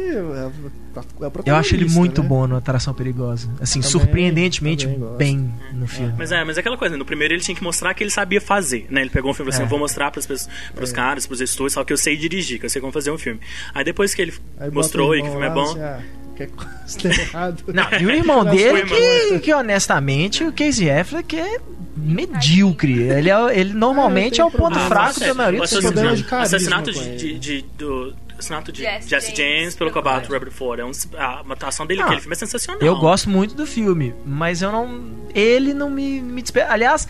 é, 0.96 1.26
é 1.26 1.32
Eu 1.52 1.56
acho 1.56 1.76
ele 1.76 1.86
muito 1.90 2.22
né? 2.22 2.28
bom 2.28 2.48
no 2.48 2.56
Atração 2.56 2.94
Perigosa. 2.94 3.50
Assim, 3.62 3.80
Também- 3.80 3.92
surpreendentemente 3.92 4.88
também 4.88 5.18
bem 5.18 5.54
no 5.74 5.88
filme. 5.88 6.14
Mas 6.18 6.32
é, 6.32 6.44
mas 6.44 6.58
é 6.58 6.60
aquela 6.60 6.78
coisa, 6.78 6.96
no 6.98 7.06
primeiro 7.06 7.34
ele 7.34 7.42
tinha 7.42 7.56
que 7.56 7.64
mostrar 7.64 7.94
que 7.94 8.04
ele 8.04 8.12
sabia 8.12 8.40
fazer, 8.42 8.86
né? 8.90 9.02
Ele 9.02 9.10
pegou 9.10 9.32
um 9.32 9.34
filme 9.34 9.50
e 9.50 9.54
falou 9.54 9.62
É. 9.62 9.64
assim, 9.64 9.64
eu 9.66 9.70
vou 9.70 9.80
mostrar 9.80 10.12
pros, 10.12 10.26
pros, 10.26 10.48
pros 10.76 10.92
caras, 10.92 11.26
pros 11.26 11.42
estúdios, 11.42 11.74
só 11.74 11.84
que 11.84 11.92
eu 11.94 11.98
sei 11.98 12.16
dirigir, 12.18 12.60
que 12.60 12.66
eu 12.66 12.70
sei 12.70 12.80
como 12.82 12.94
fazer 12.94 13.12
um 13.12 13.18
filme. 13.18 13.40
Aí 13.74 13.84
depois 13.84 14.14
que 14.14 14.22
ele 14.22 14.34
Aí 14.60 14.70
mostrou 14.72 15.16
e 15.16 15.22
que 15.22 15.28
o 15.28 15.32
filme 15.32 15.46
é 15.46 15.50
lá, 15.50 15.56
bom... 15.56 15.64
assim, 15.72 15.80
ah, 15.82 16.00
que 16.36 17.08
errado. 17.08 17.64
Não, 17.74 18.00
e 18.00 18.06
o 18.06 18.10
irmão 18.12 18.44
Não, 18.44 18.56
dele, 18.56 18.84
que, 18.84 19.40
que 19.40 19.54
honestamente, 19.54 20.44
o 20.44 20.52
Casey 20.52 20.90
Affleck 20.90 21.36
é 21.40 21.60
medíocre. 21.96 23.04
Ele, 23.04 23.30
é, 23.30 23.60
ele 23.60 23.74
normalmente 23.74 24.42
é, 24.42 24.46
o 24.46 24.50
ponto 24.52 24.78
problema. 24.78 24.88
fraco 24.90 25.20
da 25.20 25.34
maioria 25.34 25.60
o 25.60 25.64
dos 25.64 25.72
filmes. 25.72 26.26
assassinato 26.32 26.92
de, 26.92 27.16
de, 27.18 27.40
de- 27.40 27.66
do 27.78 28.14
assassinato 28.44 28.72
de 28.72 28.82
Jesse 28.82 29.10
Jesse, 29.10 29.36
James 29.36 29.54
James 29.54 29.76
pelo 29.76 29.92
combate. 29.92 30.30
Robert 30.30 30.52
Ford. 30.52 30.80
É 30.80 30.86
um, 30.86 30.92
a 31.18 31.44
atuação 31.50 31.86
dele 31.86 32.02
Ah, 32.02 32.04
naquele 32.04 32.22
filme 32.22 32.34
é 32.36 32.38
sensacional. 32.38 32.82
Eu 32.82 32.96
gosto 32.98 33.30
muito 33.30 33.56
do 33.56 33.66
filme, 33.66 34.14
mas 34.26 34.62
eu 34.62 34.72
não. 34.72 35.24
Ele 35.34 35.74
não 35.74 35.90
me, 35.90 36.22
me 36.22 36.42
desperta. 36.42 36.72
Aliás, 36.72 37.08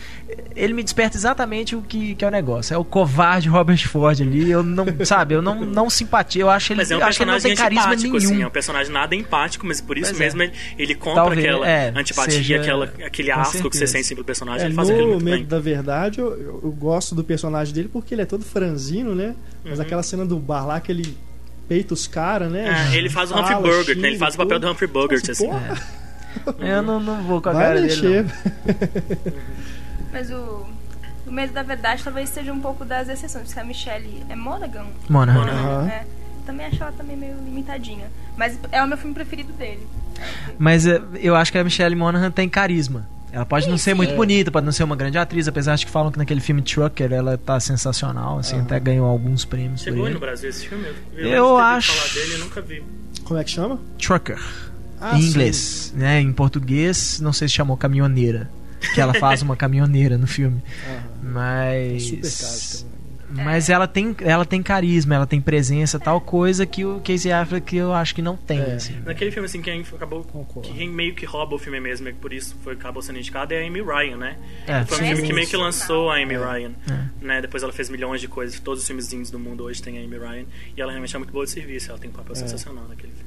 ele 0.56 0.72
me 0.72 0.82
desperta 0.82 1.16
exatamente 1.16 1.76
o 1.76 1.82
que, 1.82 2.14
que 2.14 2.24
é 2.24 2.28
o 2.28 2.30
negócio. 2.30 2.72
É 2.72 2.78
o 2.78 2.84
covarde 2.84 3.48
Robert 3.48 3.86
Ford 3.86 4.20
ali. 4.20 4.50
Eu 4.50 4.62
não. 4.62 4.86
Sabe, 5.04 5.34
eu 5.34 5.42
não, 5.42 5.64
não 5.64 5.90
simpatia. 5.90 6.42
Eu 6.42 6.50
acho 6.50 6.72
ele, 6.72 6.80
Mas 6.80 6.90
é 6.90 6.96
um 6.96 7.00
eu 7.00 7.06
acho 7.06 7.18
que 7.18 7.24
ele 7.24 7.30
não 7.30 7.40
tem 7.40 7.54
carisma 7.54 7.82
antipático, 7.92 8.16
nenhum. 8.18 8.32
assim, 8.32 8.42
é 8.42 8.46
um 8.46 8.50
personagem 8.50 8.92
nada 8.92 9.14
empático, 9.14 9.66
mas 9.66 9.80
por 9.80 9.98
isso 9.98 10.10
Pois 10.10 10.20
é. 10.20 10.24
mesmo 10.24 10.42
ele, 10.42 10.52
ele 10.78 10.94
compra 10.94 11.14
Talvez, 11.24 11.40
aquela 11.44 11.68
é, 11.68 11.92
antipatia, 11.94 12.32
seja- 12.32 12.56
aquela, 12.60 12.84
aquele 13.04 13.30
asco 13.30 13.52
que 13.70 13.76
você 13.76 13.86
certeza. 13.86 13.92
sente 14.04 14.14
pelo 14.14 14.24
personagem, 14.24 14.62
É, 14.62 14.66
ele 14.68 14.74
faz 14.74 14.88
aquilo 14.90 15.06
no 15.06 15.12
muito 15.14 15.24
Medo 15.24 15.36
bem. 15.38 15.46
da 15.46 15.58
Verdade, 15.58 16.20
eu- 16.20 16.60
eu 16.64 16.70
gosto 16.72 17.14
do 17.14 17.24
personagem 17.24 17.74
dele 17.74 17.88
porque 17.92 18.14
ele 18.14 18.22
é 18.22 18.26
todo 18.26 18.44
franzino, 18.44 19.14
né? 19.14 19.34
Mas 19.64 19.78
Uhum. 19.78 19.84
aquela 19.84 20.02
cena 20.02 20.24
do 20.26 20.38
bar 20.38 20.66
lá 20.66 20.80
que 20.80 20.92
ele 20.92 21.16
peita 21.68 21.94
os 21.94 22.06
caras, 22.06 22.50
né? 22.52 22.90
É, 22.92 22.96
ele 22.96 23.08
faz 23.08 23.30
o 23.30 23.34
Humphrey 23.38 23.56
né? 23.62 23.82
xinga 23.84 24.06
Ele 24.08 24.18
faz 24.18 24.34
o 24.34 24.36
papel 24.38 24.58
do 24.60 24.70
Humphrey 24.70 24.90
Bogart, 24.90 25.20
Nossa, 25.26 25.32
assim. 25.32 25.46
porra, 25.48 25.80
Eu 26.58 26.82
não, 26.82 27.00
não 27.00 27.22
vou 27.22 27.40
com 27.40 27.48
a 27.48 27.52
Vai 27.52 27.64
cara 27.64 27.80
dele. 27.80 27.86
mexer. 27.86 28.24
não. 28.24 29.32
Mas 30.12 30.30
o, 30.30 30.66
o 31.26 31.32
Medo 31.32 31.52
da 31.52 31.62
Verdade 31.62 32.02
talvez 32.04 32.28
seja 32.28 32.52
um 32.52 32.60
pouco 32.60 32.84
das 32.84 33.08
exceções, 33.08 33.46
porque 33.46 33.58
a 33.60 33.64
Michelle 33.64 34.22
é 34.28 34.36
Monaghan. 34.36 34.86
Monaghan. 35.08 35.40
Aham. 35.50 35.88
É, 35.88 36.04
também 36.46 36.66
acho 36.66 36.82
ela 36.82 36.92
também 36.92 37.16
meio 37.16 37.34
limitadinha. 37.44 38.06
Mas 38.36 38.58
é 38.70 38.82
o 38.82 38.86
meu 38.86 38.98
filme 38.98 39.14
preferido 39.14 39.52
dele. 39.54 39.86
Mas 40.58 40.86
é, 40.86 41.00
eu 41.20 41.34
acho 41.34 41.50
que 41.50 41.58
a 41.58 41.64
Michelle 41.64 41.96
Monaghan 41.96 42.30
tem 42.30 42.48
carisma. 42.48 43.06
Ela 43.34 43.44
pode 43.44 43.68
não 43.68 43.76
ser 43.76 43.94
muito 43.94 44.12
É. 44.12 44.16
bonita, 44.16 44.48
pode 44.52 44.64
não 44.64 44.72
ser 44.72 44.84
uma 44.84 44.94
grande 44.94 45.18
atriz, 45.18 45.48
apesar 45.48 45.74
de 45.74 45.84
que 45.84 45.90
falam 45.90 46.12
que 46.12 46.18
naquele 46.18 46.40
filme 46.40 46.62
Trucker 46.62 47.12
ela 47.12 47.36
tá 47.36 47.58
sensacional, 47.58 48.38
assim, 48.38 48.60
até 48.60 48.78
ganhou 48.78 49.06
alguns 49.06 49.44
prêmios 49.44 49.80
Chegou 49.82 50.08
no 50.08 50.20
Brasil 50.20 50.48
esse 50.50 50.68
filme? 50.68 50.84
Eu 51.16 51.56
ter 51.56 51.62
acho- 51.62 51.92
falar 51.92 52.14
dele, 52.14 52.34
eu 52.34 52.38
nunca 52.38 52.60
vi. 52.60 52.84
Como 53.24 53.40
é 53.40 53.42
que 53.42 53.50
chama? 53.50 53.80
Trucker. 53.98 54.38
Ah, 55.00 55.16
em 55.18 55.22
sim. 55.22 55.28
inglês, 55.30 55.92
né? 55.96 56.20
Em 56.20 56.32
português, 56.32 57.18
não 57.20 57.32
sei 57.32 57.48
se 57.48 57.54
chamou 57.54 57.76
caminhoneira, 57.76 58.48
que 58.94 59.00
ela 59.00 59.12
faz 59.14 59.42
uma 59.42 59.56
caminhoneira 59.56 60.16
no 60.16 60.28
filme. 60.28 60.62
É 60.88 61.00
Mas 61.20 62.04
super 62.04 62.20
caro 62.30 62.60
também. 62.78 62.93
Mas 63.42 63.68
ela 63.68 63.86
tem 63.86 64.14
ela 64.20 64.44
tem 64.44 64.62
carisma, 64.62 65.14
ela 65.14 65.26
tem 65.26 65.40
presença, 65.40 65.98
tal 65.98 66.20
coisa 66.20 66.64
que 66.64 66.84
o 66.84 67.00
Casey 67.00 67.32
Affleck 67.32 67.76
eu 67.76 67.92
acho 67.92 68.14
que 68.14 68.22
não 68.22 68.36
tem, 68.36 68.60
É. 68.60 68.74
assim. 68.74 68.94
Naquele 69.04 69.30
filme, 69.30 69.46
assim, 69.46 69.60
quem 69.60 69.80
acabou. 69.80 70.22
Concordo. 70.24 70.68
Quem 70.72 70.88
meio 70.88 71.14
que 71.14 71.26
rouba 71.26 71.54
o 71.56 71.58
filme 71.58 71.80
mesmo, 71.80 72.08
e 72.08 72.12
por 72.12 72.32
isso 72.32 72.54
foi, 72.62 72.74
acabou 72.74 73.02
sendo 73.02 73.18
indicado, 73.18 73.52
é 73.54 73.62
a 73.62 73.66
Amy 73.66 73.82
Ryan, 73.82 74.16
né? 74.16 74.36
É. 74.66 74.84
Foi 74.84 74.98
um 75.02 75.06
filme 75.08 75.22
que 75.22 75.32
meio 75.32 75.46
que 75.48 75.56
lançou 75.56 76.10
a 76.10 76.16
Amy 76.16 76.34
É. 76.34 76.38
Ryan. 76.38 76.72
Né? 77.20 77.40
Depois 77.40 77.62
ela 77.62 77.72
fez 77.72 77.88
milhões 77.88 78.20
de 78.20 78.28
coisas. 78.28 78.58
Todos 78.60 78.80
os 78.82 78.86
filmezinhos 78.86 79.30
do 79.30 79.38
mundo 79.38 79.64
hoje 79.64 79.82
tem 79.82 79.98
a 79.98 80.02
Amy 80.04 80.18
Ryan. 80.18 80.44
E 80.76 80.80
ela 80.80 80.92
realmente 80.92 81.14
é 81.14 81.18
muito 81.18 81.32
boa 81.32 81.44
de 81.44 81.50
serviço. 81.50 81.90
Ela 81.90 81.98
tem 81.98 82.10
um 82.10 82.12
papel 82.12 82.32
É. 82.32 82.36
sensacional 82.36 82.84
naquele 82.88 83.12
filme. 83.12 83.24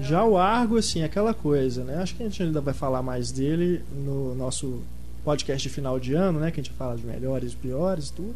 Já 0.00 0.24
o 0.24 0.38
Argo, 0.38 0.76
assim, 0.78 1.02
aquela 1.02 1.34
coisa, 1.34 1.84
né? 1.84 1.96
Acho 2.02 2.14
que 2.14 2.22
a 2.22 2.26
gente 2.28 2.42
ainda 2.42 2.60
vai 2.60 2.72
falar 2.72 3.02
mais 3.02 3.30
dele 3.32 3.82
no 3.92 4.34
nosso 4.34 4.82
podcast 5.24 5.68
de 5.68 5.74
final 5.74 5.98
de 6.00 6.14
ano, 6.14 6.38
né? 6.40 6.50
Que 6.50 6.60
a 6.60 6.62
gente 6.62 6.72
fala 6.76 6.96
de 6.96 7.04
melhores 7.06 7.52
e 7.52 7.56
piores 7.56 8.08
e 8.08 8.12
tudo. 8.14 8.34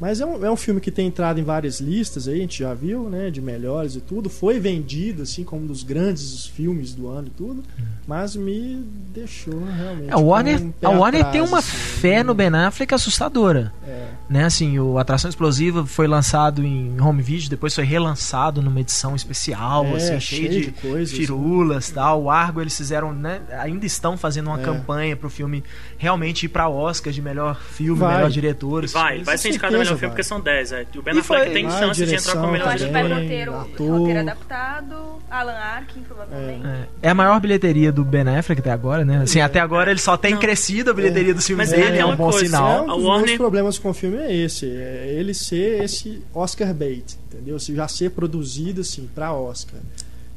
Mas 0.00 0.20
é 0.20 0.24
um, 0.26 0.44
é 0.46 0.50
um 0.50 0.56
filme 0.56 0.80
que 0.80 0.90
tem 0.90 1.06
entrado 1.08 1.38
em 1.38 1.44
várias 1.44 1.78
listas 1.78 2.26
aí, 2.26 2.38
a 2.38 2.40
gente 2.40 2.58
já 2.60 2.72
viu, 2.72 3.10
né? 3.10 3.30
De 3.30 3.40
melhores 3.40 3.94
e 3.96 4.00
tudo. 4.00 4.30
Foi 4.30 4.58
vendido, 4.58 5.22
assim, 5.22 5.44
como 5.44 5.62
um 5.64 5.66
dos 5.66 5.82
grandes 5.82 6.46
filmes 6.46 6.94
do 6.94 7.06
ano 7.08 7.26
e 7.28 7.30
tudo. 7.30 7.62
Mas 8.08 8.34
me 8.34 8.82
deixou 9.12 9.62
realmente. 9.62 10.08
É, 10.10 10.14
a 10.14 10.18
Warner, 10.18 10.62
um 10.62 10.72
a 10.82 10.88
Warner 10.88 11.20
atrás, 11.20 11.32
tem 11.32 11.40
uma 11.42 11.58
assim. 11.58 11.70
fé 11.76 12.22
no 12.24 12.34
Ben 12.34 12.48
Affleck 12.48 12.94
assustadora. 12.94 13.72
É. 13.86 14.08
Né, 14.28 14.44
assim, 14.44 14.78
o 14.78 14.96
Atração 14.96 15.28
Explosiva 15.28 15.84
foi 15.84 16.06
lançado 16.06 16.64
em 16.64 16.98
home 17.00 17.20
video, 17.22 17.50
depois 17.50 17.74
foi 17.74 17.84
relançado 17.84 18.62
numa 18.62 18.80
edição 18.80 19.14
especial, 19.16 19.84
É, 19.86 19.96
assim, 19.96 20.20
cheio 20.20 20.20
cheia 20.20 20.48
de 20.48 20.60
de, 20.66 20.70
coisas, 20.72 21.16
firulas, 21.16 21.90
tal. 21.90 22.22
O 22.22 22.30
Argo 22.30 22.60
eles 22.60 22.76
fizeram, 22.76 23.12
né, 23.12 23.40
ainda 23.58 23.84
estão 23.84 24.16
fazendo 24.16 24.46
uma 24.46 24.60
É. 24.60 24.62
campanha 24.64 25.16
pro 25.16 25.28
filme 25.28 25.62
realmente 25.98 26.46
ir 26.46 26.48
pra 26.48 26.68
Oscar 26.68 27.12
de 27.12 27.20
melhor 27.20 27.60
filme, 27.60 27.98
Vai. 28.00 28.16
melhor 28.16 28.30
diretor. 28.30 28.86
Vai, 28.86 29.22
vai 29.24 29.36
ser 29.36 29.48
indicado 29.48 29.74
a 29.74 29.78
melhor 29.78 29.89
certeza 29.90 29.98
filme 29.98 30.10
porque 30.12 30.22
são 30.22 30.40
10. 30.40 30.72
É. 30.72 30.86
O 30.96 31.02
Ben 31.02 31.14
E 31.14 31.18
Affleck 31.20 31.44
foi- 31.44 31.52
tem 31.54 31.66
Vai, 31.68 31.78
chance 31.78 31.96
de 31.98 32.02
entrar 32.04 32.16
direção 32.18 32.34
como 32.34 32.46
Eu 32.46 32.52
melhor 32.52 32.68
acho 32.68 32.84
que 32.86 32.92
vai 32.92 33.02
roteiro, 33.08 33.54
ator. 33.56 33.98
roteiro 33.98 34.20
adaptado, 34.20 34.94
Alan 35.30 35.52
Arkin, 35.52 36.00
provavelmente. 36.02 36.66
É. 36.66 36.86
É 37.02 37.08
a 37.10 37.14
maior 37.14 37.40
bilheteria 37.40 37.92
do 37.92 38.04
Ben 38.04 38.28
Affleck 38.28 38.60
até 38.60 38.70
agora, 38.70 39.04
né? 39.04 39.18
Assim, 39.22 39.40
até 39.40 39.60
agora 39.60 39.90
ele 39.90 40.00
só 40.00 40.16
tem 40.16 40.32
Não. 40.32 40.40
crescido 40.40 40.90
a 40.90 40.94
bilheteria 40.94 41.34
dos 41.34 41.46
filmes 41.46 41.70
Mas 41.70 41.78
é 41.78 41.82
dele, 41.84 41.98
é 41.98 42.06
um 42.06 42.16
bom 42.16 42.30
coisa, 42.30 42.44
É, 42.44 42.46
sinal. 42.48 42.84
um 42.86 42.90
A 42.90 42.94
dos 42.96 43.04
Warner- 43.04 43.36
problemas 43.38 43.78
com 43.78 43.90
o 43.90 43.94
filme 43.94 44.16
é 44.18 44.34
esse, 44.34 44.66
é 44.66 45.14
ele 45.18 45.34
ser 45.34 45.82
esse 45.84 46.22
Oscar 46.34 46.72
bait, 46.74 47.16
entendeu? 47.32 47.58
Se 47.58 47.74
já 47.74 47.86
ser 47.88 48.10
produzido 48.10 48.80
assim 48.80 49.08
pra 49.14 49.32
Oscar. 49.32 49.80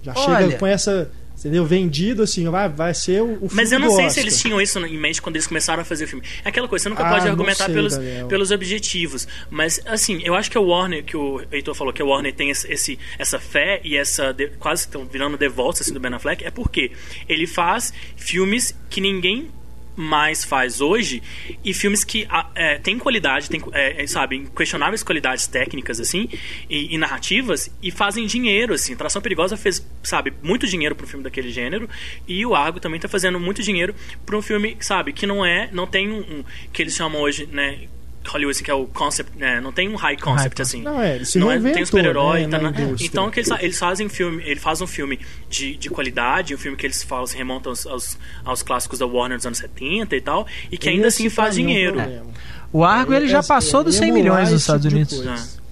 Já 0.01 0.13
Olha- 0.15 0.37
chega 0.47 0.57
com 0.57 0.67
essa, 0.67 1.09
entendeu? 1.47 1.65
Vendido 1.65 2.23
assim, 2.23 2.47
vai, 2.49 2.69
vai 2.69 2.93
ser 2.93 3.21
o, 3.21 3.33
o 3.33 3.49
filme 3.49 3.55
Mas 3.55 3.71
eu 3.71 3.79
não 3.79 3.89
sei 3.89 4.05
Oscar. 4.05 4.11
se 4.11 4.19
eles 4.19 4.39
tinham 4.41 4.61
isso 4.61 4.79
em 4.79 4.97
mente 4.97 5.21
quando 5.21 5.35
eles 5.35 5.47
começaram 5.47 5.81
a 5.81 5.85
fazer 5.85 6.05
o 6.05 6.07
filme. 6.07 6.25
É 6.43 6.49
aquela 6.49 6.67
coisa, 6.67 6.83
você 6.83 6.89
nunca 6.89 7.05
Ah, 7.05 7.09
pode 7.11 7.27
argumentar 7.27 7.65
sei, 7.65 7.73
pelos, 7.73 7.97
Daniel. 7.97 8.27
pelos 8.27 8.51
objetivos. 8.51 9.27
Mas, 9.49 9.79
assim, 9.85 10.21
eu 10.23 10.35
acho 10.35 10.49
que 10.49 10.57
o 10.57 10.63
Warner, 10.63 11.03
que 11.03 11.17
o 11.17 11.41
Heitor 11.51 11.75
falou, 11.75 11.93
que 11.93 12.01
o 12.01 12.07
Warner 12.07 12.33
tem 12.33 12.49
esse, 12.49 12.97
essa 13.17 13.39
fé 13.39 13.81
e 13.83 13.95
essa. 13.97 14.35
quase 14.59 14.81
estão 14.81 15.05
virando 15.05 15.37
devolta 15.37 15.81
assim, 15.81 15.93
do 15.93 15.99
Ben 15.99 16.13
Affleck, 16.13 16.43
é 16.43 16.51
porque 16.51 16.91
ele 17.27 17.47
faz 17.47 17.93
filmes 18.15 18.75
que 18.89 19.01
ninguém 19.01 19.49
mais 19.95 20.43
faz 20.43 20.81
hoje 20.81 21.21
e 21.63 21.73
filmes 21.73 22.03
que 22.03 22.25
ah, 22.29 22.49
é, 22.55 22.77
têm 22.79 22.97
qualidade, 22.97 23.49
tem, 23.49 23.61
é, 23.71 24.03
é, 24.03 24.07
sabe, 24.07 24.37
inquestionáveis 24.37 25.03
qualidades 25.03 25.47
técnicas 25.47 25.99
assim 25.99 26.27
e, 26.69 26.93
e 26.93 26.97
narrativas 26.97 27.69
e 27.81 27.91
fazem 27.91 28.25
dinheiro 28.25 28.73
assim. 28.73 28.95
Tração 28.95 29.21
Perigosa 29.21 29.55
fez, 29.55 29.85
sabe, 30.01 30.33
muito 30.41 30.65
dinheiro 30.67 30.95
para 30.95 31.05
um 31.05 31.07
filme 31.09 31.23
daquele 31.23 31.51
gênero 31.51 31.89
e 32.27 32.45
o 32.45 32.55
Argo 32.55 32.79
também 32.79 32.97
está 32.97 33.07
fazendo 33.07 33.39
muito 33.39 33.61
dinheiro 33.61 33.93
para 34.25 34.35
um 34.37 34.41
filme, 34.41 34.75
sabe, 34.79 35.13
que 35.13 35.27
não 35.27 35.45
é, 35.45 35.69
não 35.71 35.85
tem 35.87 36.09
um, 36.11 36.19
um- 36.19 36.43
que 36.71 36.81
eles 36.81 36.95
chamam 36.95 37.21
hoje, 37.21 37.47
né, 37.51 37.79
Hollywood 38.29 38.55
assim, 38.55 38.63
que 38.63 38.71
é 38.71 38.73
o 38.73 38.85
concept, 38.87 39.37
né, 39.37 39.59
não 39.61 39.71
tem 39.71 39.89
um 39.89 39.95
high 39.95 40.17
concept 40.17 40.57
High 40.57 40.63
assim. 40.63 40.81
Não, 40.81 41.01
é, 41.01 41.15
ele 41.15 41.25
se 41.25 41.37
não 41.39 41.49
é, 41.49 41.53
reinventou, 41.53 41.73
tem 41.73 41.83
um 41.83 41.85
super-herói, 41.85 42.47
né, 42.47 42.59
tá 42.59 42.69
indústria. 42.81 43.07
então 43.07 43.29
que 43.29 43.39
eles, 43.39 43.49
eles 43.59 43.77
fazem 43.79 44.09
filme, 44.09 44.41
ele 44.45 44.59
faz 44.59 44.81
um 44.81 44.87
filme 44.87 45.19
de, 45.49 45.75
de 45.75 45.89
qualidade, 45.89 46.53
um 46.55 46.57
filme 46.57 46.77
que 46.77 46.85
eles 46.85 47.03
falam, 47.03 47.27
se 47.27 47.37
remontam 47.37 47.71
aos, 47.71 47.85
aos, 47.85 48.17
aos 48.43 48.63
clássicos 48.63 48.99
da 48.99 49.05
Warner 49.05 49.37
dos 49.37 49.45
anos 49.45 49.57
70 49.57 50.15
e 50.15 50.21
tal, 50.21 50.47
e 50.71 50.77
que 50.77 50.89
ainda 50.89 51.07
assim 51.07 51.29
faz 51.29 51.57
é 51.57 51.61
um 51.61 51.65
dinheiro. 51.65 51.97
O 52.71 52.83
Argo 52.83 53.13
ele 53.13 53.27
já 53.27 53.43
passou 53.43 53.83
dos 53.83 53.95
100 53.95 54.09
emular 54.09 54.23
milhões 54.23 54.51
nos 54.51 54.63
tipo 54.63 54.75
Estados 54.77 54.87
de 54.89 54.95
Unidos. 54.95 55.13
coisa. 55.15 55.63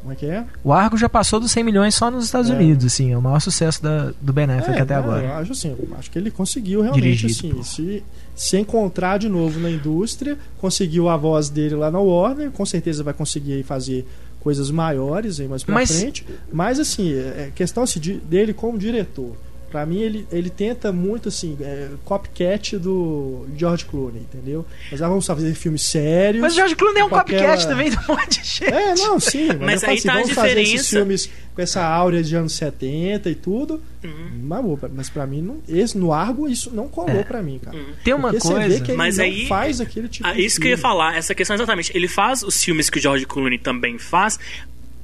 Como 0.00 0.12
é 0.12 0.16
que 0.16 0.26
é? 0.26 0.44
O 0.64 0.72
Argo 0.72 0.96
já 0.96 1.08
passou 1.08 1.38
dos 1.38 1.50
100 1.52 1.64
milhões 1.64 1.94
só 1.94 2.10
nos 2.10 2.24
Estados 2.24 2.50
É. 2.50 2.54
Unidos, 2.54 2.86
assim, 2.86 3.12
é 3.12 3.18
o 3.18 3.20
maior 3.22 3.40
sucesso 3.40 3.82
da, 3.82 4.12
do 4.20 4.32
Ben 4.32 4.44
Affleck 4.44 4.78
É, 4.78 4.82
até 4.82 4.94
não, 4.94 5.02
agora. 5.02 5.22
Eu 5.26 5.32
acho 5.34 5.52
assim, 5.52 5.68
eu 5.70 5.96
acho 5.98 6.10
que 6.10 6.18
ele 6.18 6.30
conseguiu 6.30 6.80
realmente 6.80 7.02
Dirigido 7.02 7.60
assim, 7.60 7.62
se, 7.62 8.02
se 8.38 8.56
encontrar 8.56 9.18
de 9.18 9.28
novo 9.28 9.58
na 9.58 9.68
indústria, 9.68 10.38
conseguiu 10.60 11.08
a 11.08 11.16
voz 11.16 11.48
dele 11.50 11.74
lá 11.74 11.90
na 11.90 11.98
Warner, 11.98 12.50
com 12.52 12.64
certeza 12.64 13.02
vai 13.02 13.12
conseguir 13.12 13.64
fazer 13.64 14.06
coisas 14.40 14.70
maiores 14.70 15.40
aí 15.40 15.48
mais 15.48 15.64
pra 15.64 15.74
Mas- 15.74 15.90
frente. 15.98 16.24
Mas 16.52 16.78
assim, 16.78 17.12
é 17.12 17.48
é 17.48 17.52
questão 17.54 17.82
assim, 17.82 17.98
de- 17.98 18.18
dele 18.18 18.54
como 18.54 18.78
diretor. 18.78 19.34
Pra 19.70 19.84
mim, 19.84 20.00
ele, 20.00 20.26
ele 20.32 20.48
tenta 20.48 20.90
muito 20.90 21.28
assim, 21.28 21.56
é, 21.60 21.88
copycat 22.04 22.78
do 22.78 23.46
George 23.56 23.84
Clooney, 23.84 24.22
entendeu? 24.22 24.64
Mas 24.90 25.02
ah, 25.02 25.08
vamos 25.08 25.26
fazer 25.26 25.54
filmes 25.54 25.82
sérios. 25.82 26.40
Mas 26.40 26.54
o 26.54 26.56
George 26.56 26.74
Clooney 26.74 27.00
é 27.02 27.04
um 27.04 27.08
copycat 27.10 27.44
aquela- 27.44 27.66
também 27.68 27.90
do 27.92 27.98
monte 28.08 28.40
de 28.40 28.46
gente. 28.48 28.64
É, 28.64 28.94
não, 28.94 29.20
sim. 29.20 29.48
Mas, 29.48 29.58
Mas 29.58 29.84
aí 29.84 29.94
assim, 29.98 30.06
tá 30.08 30.12
a 30.14 30.16
vamos 30.16 30.32
fazer 30.32 30.48
esses 30.52 30.64
diferença. 30.70 30.88
filmes 30.96 31.30
com 31.54 31.62
essa 31.62 31.84
áurea 31.84 32.22
de 32.22 32.34
anos 32.34 32.52
70 32.54 33.28
e 33.28 33.34
tudo. 33.34 33.82
Uhum. 34.02 34.68
Mas, 34.94 35.10
pra 35.10 35.26
mim, 35.26 35.42
não, 35.42 35.58
esse, 35.68 35.98
no 35.98 36.12
Argo, 36.12 36.48
isso 36.48 36.70
não 36.74 36.88
colou 36.88 37.10
É. 37.10 37.24
pra 37.24 37.42
mim, 37.42 37.58
cara. 37.62 37.76
Uhum. 37.76 37.84
Tem 38.02 38.14
uma 38.14 38.30
Porque 38.30 38.40
você 38.46 38.52
coisa. 38.54 38.68
vê 38.68 38.80
que 38.80 38.90
ele 38.92 38.96
Mas 38.98 39.18
não 39.18 39.24
aí- 39.24 39.46
faz 39.46 39.80
aquele 39.80 40.08
tipo 40.08 40.26
Ah, 40.26 40.32
de 40.32 40.44
isso 40.44 40.58
que 40.60 40.66
eu 40.66 40.70
ia 40.70 40.78
falar, 40.78 41.16
essa 41.16 41.34
questão 41.34 41.54
exatamente. 41.54 41.90
Ele 41.94 42.08
faz 42.08 42.42
os 42.42 42.62
filmes 42.64 42.88
que 42.88 42.98
o 42.98 43.02
George 43.02 43.26
Clooney 43.26 43.58
também 43.58 43.98
faz, 43.98 44.38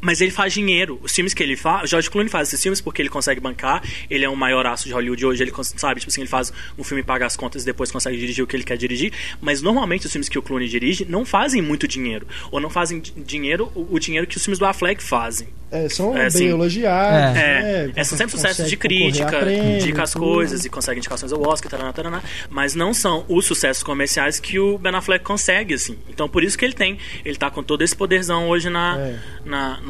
Mas 0.04 0.20
ele 0.20 0.30
faz 0.30 0.52
dinheiro. 0.52 1.00
Os 1.02 1.12
filmes 1.12 1.32
que 1.32 1.42
ele 1.42 1.56
faz. 1.56 1.84
O 1.84 1.86
George 1.86 2.10
Clooney 2.10 2.30
faz 2.30 2.48
esses 2.48 2.62
filmes 2.62 2.80
porque 2.80 3.00
ele 3.00 3.08
consegue 3.08 3.40
bancar. 3.40 3.82
Ele 4.10 4.24
é 4.24 4.28
um 4.28 4.36
maior 4.36 4.66
aço 4.66 4.84
de 4.86 4.92
Hollywood 4.92 5.24
hoje. 5.24 5.42
Ele 5.42 5.52
sabe, 5.76 6.00
tipo 6.00 6.10
assim, 6.12 6.20
ele 6.20 6.28
faz 6.28 6.52
um 6.78 6.84
filme, 6.84 7.02
paga 7.02 7.24
as 7.24 7.36
contas 7.36 7.62
e 7.62 7.64
depois 7.64 7.90
consegue 7.90 8.18
dirigir 8.18 8.44
o 8.44 8.46
que 8.46 8.54
ele 8.54 8.64
quer 8.64 8.76
dirigir. 8.76 9.12
Mas 9.40 9.62
normalmente 9.62 10.04
os 10.04 10.12
filmes 10.12 10.28
que 10.28 10.38
o 10.38 10.42
Clooney 10.42 10.68
dirige 10.68 11.06
não 11.08 11.24
fazem 11.24 11.62
muito 11.62 11.88
dinheiro. 11.88 12.28
Ou 12.52 12.60
não 12.60 12.68
fazem 12.68 13.00
dinheiro, 13.00 13.72
o, 13.74 13.94
o 13.94 13.98
dinheiro 13.98 14.26
que 14.26 14.36
os 14.36 14.44
filmes 14.44 14.58
do 14.58 14.66
Affleck 14.66 15.02
fazem. 15.02 15.48
É, 15.70 15.88
são 15.88 16.12
É, 16.12 16.18
bem 16.18 16.26
assim, 16.26 16.46
elogiados. 16.48 17.36
É, 17.36 17.86
né? 17.86 17.92
é, 17.96 18.04
são 18.04 18.16
sempre 18.16 18.36
sucessos 18.36 18.68
de 18.70 18.76
crítica, 18.76 19.40
prêmio, 19.40 19.76
indica 19.78 20.04
as 20.04 20.14
coisas 20.14 20.64
e 20.64 20.68
consegue 20.70 20.98
indicações 20.98 21.32
ao 21.32 21.42
Oscar, 21.42 21.68
taraná, 21.68 21.92
taraná, 21.92 22.22
mas 22.48 22.76
não 22.76 22.94
são 22.94 23.24
os 23.28 23.44
sucessos 23.44 23.82
comerciais 23.82 24.38
que 24.38 24.56
o 24.60 24.78
Ben 24.78 24.94
Affleck 24.94 25.24
consegue, 25.24 25.74
assim. 25.74 25.98
Então 26.08 26.28
por 26.28 26.44
isso 26.44 26.56
que 26.56 26.64
ele 26.64 26.74
tem, 26.74 26.96
ele 27.24 27.36
tá 27.36 27.50
com 27.50 27.60
todo 27.60 27.82
esse 27.82 27.96
poderzão 27.96 28.48
hoje 28.48 28.70
na, 28.70 28.96
É. 28.98 29.18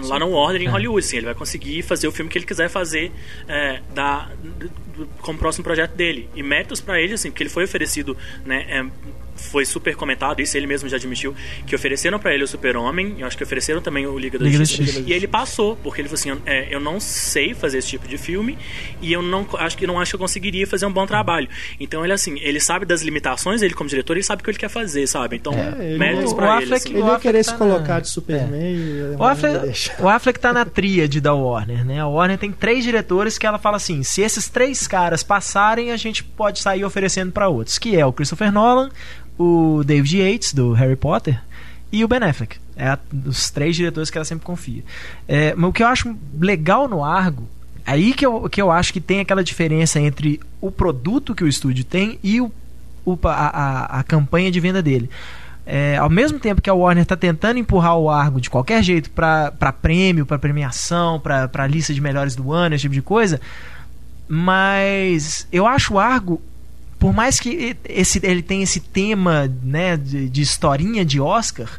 na- 0.08 0.14
lá 0.14 0.18
no 0.18 0.30
Warner 0.30 0.62
em 0.62 0.66
Hollywood, 0.66 1.04
assim. 1.06 1.16
Ele 1.18 1.26
vai 1.26 1.34
conseguir 1.34 1.82
fazer 1.82 2.06
o 2.08 2.12
filme 2.12 2.30
que 2.30 2.38
ele 2.38 2.46
quiser 2.46 2.68
fazer 2.68 3.10
é, 3.48 3.80
da, 3.94 4.28
como 5.20 5.38
próximo 5.38 5.64
projeto 5.64 5.94
dele. 5.94 6.28
E 6.34 6.42
méritos 6.42 6.80
pra 6.80 7.00
ele, 7.00 7.14
assim, 7.14 7.30
porque 7.30 7.42
ele 7.42 7.50
foi 7.50 7.64
oferecido, 7.64 8.16
né, 8.44 8.64
é, 8.68 8.84
foi 9.50 9.64
super 9.64 9.94
comentado, 9.96 10.40
isso 10.40 10.56
ele 10.56 10.66
mesmo 10.66 10.88
já 10.88 10.96
admitiu, 10.96 11.34
que 11.66 11.74
ofereceram 11.74 12.18
pra 12.18 12.34
ele 12.34 12.44
o 12.44 12.48
Super-Homem, 12.48 13.16
eu 13.18 13.26
acho 13.26 13.36
que 13.36 13.42
ofereceram 13.44 13.80
também 13.80 14.06
o 14.06 14.18
Liga 14.18 14.38
da 14.38 14.44
Liga 14.44 14.58
Justiça. 14.58 14.82
Justiça. 14.84 15.04
E 15.08 15.12
ele 15.12 15.26
passou, 15.26 15.76
porque 15.76 16.00
ele 16.00 16.08
falou 16.08 16.20
assim: 16.20 16.42
é, 16.46 16.74
eu 16.74 16.80
não 16.80 16.98
sei 17.00 17.54
fazer 17.54 17.78
esse 17.78 17.88
tipo 17.88 18.06
de 18.08 18.16
filme 18.18 18.58
e 19.00 19.12
eu 19.12 19.22
não 19.22 19.46
acho 19.58 19.76
que 19.76 19.86
não 19.86 20.00
acho 20.00 20.10
que 20.12 20.16
eu 20.16 20.20
conseguiria 20.20 20.66
fazer 20.66 20.86
um 20.86 20.92
bom 20.92 21.06
trabalho. 21.06 21.48
Então 21.78 22.02
ele 22.04 22.12
assim, 22.12 22.38
ele 22.40 22.58
sabe 22.60 22.84
das 22.86 23.02
limitações, 23.02 23.62
ele 23.62 23.74
como 23.74 23.88
diretor, 23.88 24.14
ele 24.14 24.22
sabe 24.24 24.40
o 24.40 24.44
que 24.44 24.50
ele 24.50 24.58
quer 24.58 24.68
fazer, 24.70 25.06
sabe? 25.06 25.36
Então, 25.36 25.52
É, 25.52 25.84
ele- 25.90 25.98
méritos 25.98 26.32
ele. 26.32 26.40
Affleck- 26.44 26.74
assim. 26.74 26.90
Ele 26.94 27.02
O 27.02 27.08
ia 27.12 27.18
querer 27.18 27.44
tá 27.44 27.52
se 27.52 27.58
colocar 27.58 27.94
na- 27.94 28.00
de 28.00 28.08
Superman 28.10 28.74
e 28.76 29.16
O 29.18 29.24
Affleck, 29.24 29.90
o 30.00 30.08
Affleck 30.08 30.38
tá 30.40 30.52
na 30.52 30.64
tríade 30.64 31.20
da 31.20 31.34
Warner, 31.34 31.84
né? 31.84 32.00
A 32.00 32.06
Warner 32.06 32.38
tem 32.38 32.50
três 32.52 32.82
diretores 32.84 33.38
que 33.38 33.46
ela 33.46 33.58
fala 33.58 33.76
assim: 33.76 34.02
se 34.02 34.22
esses 34.22 34.48
três 34.48 34.86
caras 34.86 35.22
passarem, 35.22 35.90
a 35.90 35.96
gente 35.96 36.22
pode 36.24 36.60
sair 36.60 36.84
oferecendo 36.84 37.32
pra 37.32 37.48
outros, 37.48 37.78
que 37.78 37.96
é 37.96 38.04
o 38.06 38.12
Christopher 38.12 38.52
Nolan, 38.52 38.90
o 39.38 39.82
David 39.84 40.18
Yates 40.18 40.52
do 40.54 40.72
Harry 40.72 40.96
Potter 40.96 41.40
e 41.92 42.04
o 42.04 42.08
Ben 42.08 42.18
Affleck. 42.22 42.56
É 42.76 42.88
a- 42.88 42.98
os 43.26 43.50
três 43.50 43.76
diretores 43.76 44.10
que 44.10 44.18
ela 44.18 44.24
sempre 44.24 44.44
confia. 44.44 44.82
É, 45.28 45.54
mas 45.56 45.70
o 45.70 45.72
que 45.72 45.82
eu 45.82 45.86
acho 45.86 46.16
legal 46.40 46.88
no 46.88 47.04
Argo, 47.04 47.48
aí 47.86 48.12
que 48.12 48.24
eu, 48.26 48.48
que 48.48 48.60
eu 48.60 48.70
acho 48.70 48.92
que 48.92 49.00
tem 49.00 49.20
aquela 49.20 49.44
diferença 49.44 50.00
entre 50.00 50.40
o 50.60 50.70
produto 50.70 51.34
que 51.34 51.44
o 51.44 51.48
estúdio 51.48 51.84
tem 51.84 52.18
e 52.22 52.40
o, 52.40 52.50
o- 53.04 53.18
a, 53.24 53.30
a, 53.32 54.00
a 54.00 54.02
campanha 54.02 54.50
de 54.50 54.58
venda 54.60 54.82
dele. 54.82 55.08
É, 55.66 55.96
ao 55.96 56.10
mesmo 56.10 56.38
tempo 56.38 56.60
que 56.60 56.68
a 56.68 56.74
Warner 56.74 57.02
está 57.04 57.16
tentando 57.16 57.58
empurrar 57.58 57.96
o 57.96 58.10
Argo 58.10 58.38
de 58.38 58.50
qualquer 58.50 58.82
jeito 58.82 59.08
para 59.10 59.50
prêmio, 59.80 60.26
para 60.26 60.38
premiação, 60.38 61.18
para 61.18 61.66
lista 61.66 61.94
de 61.94 62.02
melhores 62.02 62.36
do 62.36 62.52
ano, 62.52 62.74
esse 62.74 62.82
tipo 62.82 62.92
de 62.94 63.00
coisa, 63.00 63.40
mas 64.28 65.46
eu 65.52 65.66
acho 65.66 65.94
o 65.94 65.98
Argo, 65.98 66.40
por 67.04 67.12
mais 67.12 67.38
que 67.38 67.76
esse, 67.86 68.18
ele 68.22 68.40
tenha 68.40 68.62
esse 68.62 68.80
tema 68.80 69.46
né, 69.62 69.94
de, 69.94 70.26
de 70.26 70.40
historinha 70.40 71.04
de 71.04 71.20
Oscar, 71.20 71.78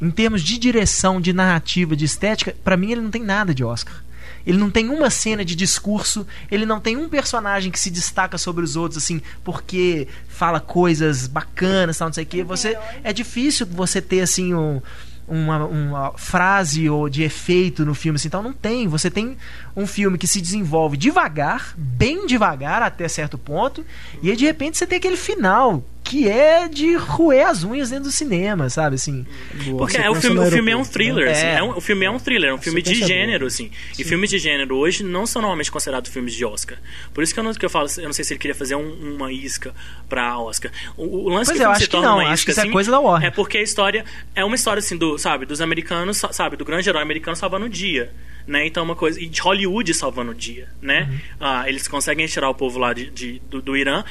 em 0.00 0.10
termos 0.10 0.40
de 0.40 0.56
direção, 0.56 1.20
de 1.20 1.30
narrativa, 1.30 1.94
de 1.94 2.06
estética, 2.06 2.56
para 2.64 2.74
mim 2.74 2.90
ele 2.90 3.02
não 3.02 3.10
tem 3.10 3.22
nada 3.22 3.54
de 3.54 3.62
Oscar. 3.62 4.02
Ele 4.46 4.56
não 4.56 4.70
tem 4.70 4.88
uma 4.88 5.10
cena 5.10 5.44
de 5.44 5.54
discurso, 5.54 6.26
ele 6.50 6.64
não 6.64 6.80
tem 6.80 6.96
um 6.96 7.06
personagem 7.06 7.70
que 7.70 7.78
se 7.78 7.90
destaca 7.90 8.38
sobre 8.38 8.64
os 8.64 8.76
outros, 8.76 9.04
assim, 9.04 9.20
porque 9.44 10.08
fala 10.26 10.58
coisas 10.58 11.26
bacanas, 11.26 11.98
tal, 11.98 12.08
não 12.08 12.14
sei 12.14 12.24
o 12.24 12.26
quê. 12.26 12.42
Você, 12.42 12.78
é 13.04 13.12
difícil 13.12 13.66
você 13.66 14.00
ter, 14.00 14.22
assim, 14.22 14.54
um, 14.54 14.80
uma, 15.28 15.64
uma 15.64 16.12
frase 16.16 16.88
ou 16.88 17.08
de 17.08 17.22
efeito 17.22 17.84
no 17.84 17.94
filme, 17.94 18.16
assim, 18.16 18.28
então 18.28 18.42
não 18.42 18.52
tem. 18.52 18.86
Você 18.88 19.10
tem 19.10 19.36
um 19.76 19.86
filme 19.86 20.18
que 20.18 20.26
se 20.26 20.40
desenvolve 20.40 20.96
devagar, 20.96 21.74
bem 21.76 22.26
devagar 22.26 22.82
até 22.82 23.08
certo 23.08 23.36
ponto, 23.36 23.84
e 24.22 24.30
aí 24.30 24.36
de 24.36 24.44
repente 24.44 24.78
você 24.78 24.86
tem 24.86 24.98
aquele 24.98 25.16
final 25.16 25.82
que 26.08 26.28
é 26.28 26.68
de 26.68 26.94
roer 26.94 27.46
as 27.48 27.64
unhas 27.64 27.90
dentro 27.90 28.04
do 28.04 28.12
cinema, 28.12 28.68
sabe, 28.70 28.94
assim. 28.94 29.26
Boa 29.64 29.78
Porque 29.78 29.96
é, 29.96 30.08
o, 30.08 30.14
filme, 30.14 30.38
o 30.38 30.50
filme 30.50 30.70
é 30.70 30.74
um 30.76 30.78
aeroporto, 30.78 30.92
thriller, 30.92 31.26
né? 31.26 31.32
assim, 31.32 31.46
É. 31.46 31.54
é 31.56 31.62
um- 31.62 31.76
o 31.76 31.80
filme 31.80 32.04
é 32.06 32.10
um 32.10 32.18
thriller, 32.18 32.50
é 32.50 32.54
um 32.54 32.58
filme 32.58 32.80
de 32.80 32.94
gênero, 32.94 33.46
assim. 33.46 33.70
E 33.98 34.04
filmes 34.04 34.30
de 34.30 34.38
gênero 34.38 34.76
hoje 34.76 35.02
não 35.02 35.26
são 35.26 35.42
normalmente 35.42 35.70
considerados 35.70 36.10
filmes 36.10 36.32
de 36.34 36.44
Oscar. 36.44 36.78
Por 37.12 37.24
isso 37.24 37.34
que 37.34 37.40
eu 37.40 37.44
não, 37.44 37.52
que 37.52 37.64
eu 37.64 37.70
falo, 37.70 37.88
eu 37.98 38.04
não 38.04 38.12
sei 38.12 38.24
se 38.24 38.32
ele 38.34 38.38
queria 38.40 38.54
fazer 38.54 38.76
um- 38.76 39.14
uma 39.16 39.32
isca 39.32 39.74
pra 40.08 40.38
Oscar. 40.38 40.70
O, 40.96 41.04
o 41.04 41.28
lance 41.28 41.50
Pois 41.50 41.58
que 41.58 41.64
é, 41.64 41.68
o 41.68 41.70
eu 41.70 41.70
filme 41.70 41.72
acho 41.72 41.80
se 41.80 41.86
que 41.86 41.90
torna 41.92 42.08
não, 42.08 42.16
uma 42.18 42.24
acho 42.24 42.34
isca, 42.34 42.44
que 42.46 42.50
isso 42.52 42.60
é 42.60 42.62
assim, 42.62 42.72
coisa 42.72 42.90
da 42.90 43.00
Warner. 43.00 43.28
É 43.28 43.30
porque 43.30 43.58
a 43.58 43.62
história 43.62 44.04
é 44.34 44.44
uma 44.44 44.54
história 44.54 44.78
assim 44.80 44.96
do, 44.96 45.18
sabe, 45.18 45.44
dos 45.44 45.60
americanos, 45.60 46.16
sa- 46.18 46.32
sabe, 46.32 46.56
do 46.56 46.64
grande 46.64 46.88
herói 46.88 47.02
americano 47.02 47.36
salvando 47.36 47.66
o 47.66 47.68
dia. 47.68 48.12
Né? 48.46 48.64
Então 48.64 48.84
uma 48.84 48.94
coisa. 48.94 49.20
E 49.20 49.26
de 49.26 49.40
Hollywood 49.40 49.92
salvando 49.92 50.30
o 50.30 50.34
dia. 50.34 50.68
Né? 50.80 51.08
Uhum. 51.10 51.18
Ah, 51.40 51.68
eles 51.68 51.88
conseguem 51.88 52.24
tirar 52.28 52.48
o 52.48 52.54
povo 52.54 52.78
lá 52.78 52.92
de, 52.92 53.10
de- 53.10 53.42
do, 53.50 53.60
do 53.60 53.76
Irã 53.76 54.04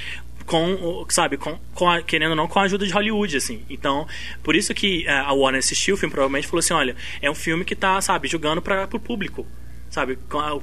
com, 0.46 1.06
sabe, 1.10 1.38
com, 1.38 1.58
com 1.74 1.90
a- 1.90 2.02
querendo 2.02 2.32
ou 2.32 2.36
não, 2.36 2.48
com 2.48 2.60
a 2.60 2.64
ajuda 2.64 2.86
de 2.86 2.92
Hollywood, 2.94 3.38
assim. 3.38 3.64
Então, 3.70 4.08
por 4.44 4.56
isso 4.56 4.74
que 4.74 5.06
eh, 5.06 5.12
a 5.12 5.34
Warner 5.34 5.60
assistiu 5.60 5.96
o 5.96 5.98
filme, 5.98 6.12
provavelmente 6.14 6.48
falou 6.48 6.60
assim, 6.60 6.74
olha, 6.74 6.96
é 7.22 7.30
um 7.30 7.36
filme 7.36 7.66
que 7.66 7.76
tá, 7.76 8.00
sabe, 8.02 8.28
julgando 8.28 8.62
para 8.62 8.88
o 8.94 9.00
público. 9.00 9.46
Sabe, 9.88 10.18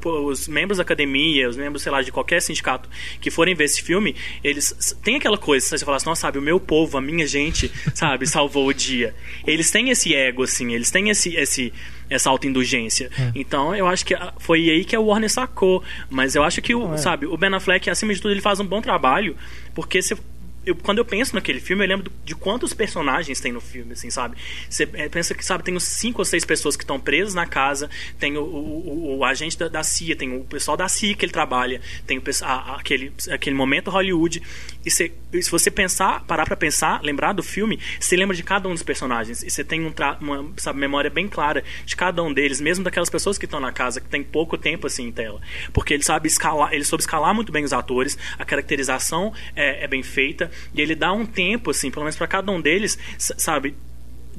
os 0.05 0.47
membros 0.47 0.77
da 0.77 0.83
academia, 0.83 1.49
os 1.49 1.57
membros, 1.57 1.83
sei 1.83 1.91
lá, 1.91 2.03
de 2.03 2.13
qualquer 2.13 2.43
sindicato 2.43 2.87
que 3.19 3.31
forem 3.31 3.55
ver 3.55 3.65
esse 3.65 3.81
filme, 3.81 4.15
eles 4.45 4.95
têm 5.03 5.17
aquela 5.17 5.39
coisa, 5.39 5.67
você 5.79 5.83
fala 5.87 5.97
assim, 5.97 6.07
nossa, 6.07 6.21
sabe, 6.23 6.39
o 6.39 6.43
meu 6.43 6.61
povo, 6.61 6.99
a 6.99 7.01
minha 7.01 7.27
gente, 7.27 7.73
sabe, 7.95 8.27
salvou 8.27 8.67
o 8.67 8.75
dia. 8.75 9.15
Eles 9.47 9.71
têm 9.71 9.89
esse 9.89 10.15
ego, 10.15 10.43
assim, 10.43 10.75
eles 10.75 10.91
têm 10.91 11.09
esse, 11.09 11.35
esse, 11.35 11.73
essa 12.11 12.29
autoindulgência. 12.29 13.11
Então, 13.35 13.75
eu 13.75 13.87
acho 13.87 14.05
que 14.05 14.15
foi 14.39 14.69
aí 14.69 14.85
que 14.85 14.95
a 14.95 15.01
Warner 15.01 15.31
sacou. 15.31 15.83
Mas 16.11 16.35
eu 16.35 16.43
acho 16.43 16.61
que, 16.61 16.75
o, 16.75 16.93
é. 16.93 16.99
sabe, 16.99 17.25
o 17.25 17.35
Ben 17.37 17.55
Affleck, 17.55 17.89
acima 17.89 18.13
de 18.13 18.21
tudo, 18.21 18.33
ele 18.33 18.43
faz 18.43 18.61
um 18.61 18.67
bom 18.67 18.83
trabalho, 18.83 19.35
porque 19.75 20.03
se 20.03 20.17
eu, 20.65 20.75
quando 20.77 20.99
eu 20.99 21.05
penso 21.05 21.35
naquele 21.35 21.61
filme, 21.61 21.85
eu 21.85 21.89
lembro 21.89 22.11
de 22.25 22.35
quantos 22.35 22.73
personagens 22.73 23.41
tem 23.41 23.53
no 23.53 23.61
filme, 23.61 23.93
assim, 23.93 24.11
sabe? 24.11 24.37
Você 24.69 24.89
é, 24.95 25.09
pensa 25.09 25.35
que, 25.35 25.45
sabe, 25.45 25.65
tem 25.65 25.75
uns 25.75 25.85
cinco 25.85 26.21
ou 26.21 26.25
seis 26.25 26.45
pessoas 26.45 26.77
que 26.77 26.85
estão 26.85 26.99
presas 27.01 27.35
na 27.35 27.47
casa, 27.47 27.91
tem 28.19 28.37
o, 28.37 28.43
o- 28.43 29.19
o- 29.19 29.25
agente 29.25 29.59
da, 29.59 29.69
da 29.69 29.83
CIA, 29.83 30.15
tem 30.17 30.35
o 30.37 30.45
pessoal 30.45 30.77
da 30.77 30.89
CIA 30.89 31.15
que 31.15 31.25
ele 31.25 31.33
trabalha, 31.33 31.81
tem 32.07 32.19
o, 32.19 32.23
a- 32.43 32.77
aquele, 32.77 33.13
aquele 33.31 33.57
momento 33.57 33.91
Hollywood. 33.91 34.43
E, 34.85 34.91
cê- 34.91 35.13
se 35.41 35.51
você 35.51 35.71
pensar, 35.71 36.25
parar 36.25 36.45
pra 36.45 36.57
pensar, 36.57 37.03
lembrar 37.03 37.33
do 37.33 37.43
filme, 37.43 37.79
você 37.99 38.17
lembra 38.17 38.37
de 38.37 38.43
cada 38.43 38.69
um 38.69 38.73
dos 38.73 38.83
personagens. 38.83 39.43
E 39.43 39.51
você 39.51 39.65
tem 39.65 39.85
um 39.87 39.93
uma 40.21 40.53
sabe, 40.57 40.79
memória 40.79 41.11
bem 41.11 41.29
clara 41.29 41.65
de 41.85 41.97
cada 41.97 42.23
um 42.23 42.33
deles, 42.33 42.61
mesmo 42.61 42.85
daquelas 42.85 43.09
pessoas 43.11 43.39
que 43.39 43.45
estão 43.45 43.61
na 43.61 43.73
casa, 43.73 44.01
que 44.01 44.09
tem 44.09 44.23
pouco 44.23 44.59
tempo 44.59 44.87
assim 44.87 45.07
em 45.07 45.13
tela. 45.13 45.41
Porque 45.73 45.95
ele 45.95 46.03
sabe 46.03 46.29
escalar, 46.29 46.73
ele 46.75 46.85
soube 46.85 47.03
escalar 47.03 47.35
muito 47.35 47.51
bem 47.53 47.65
os 47.65 47.73
atores, 47.73 48.19
a 48.39 48.45
caracterização 48.45 49.33
é, 49.57 49.85
é 49.85 49.89
bem 49.89 50.03
feita, 50.03 50.51
e 50.75 50.81
ele 50.81 50.95
dá 50.95 51.13
um 51.13 51.25
tempo, 51.27 51.71
assim, 51.71 51.91
pelo 51.91 52.05
menos 52.05 52.17
pra 52.17 52.27
cada 52.27 52.51
um 52.53 52.61
deles, 52.61 52.99
sabe, 53.19 53.75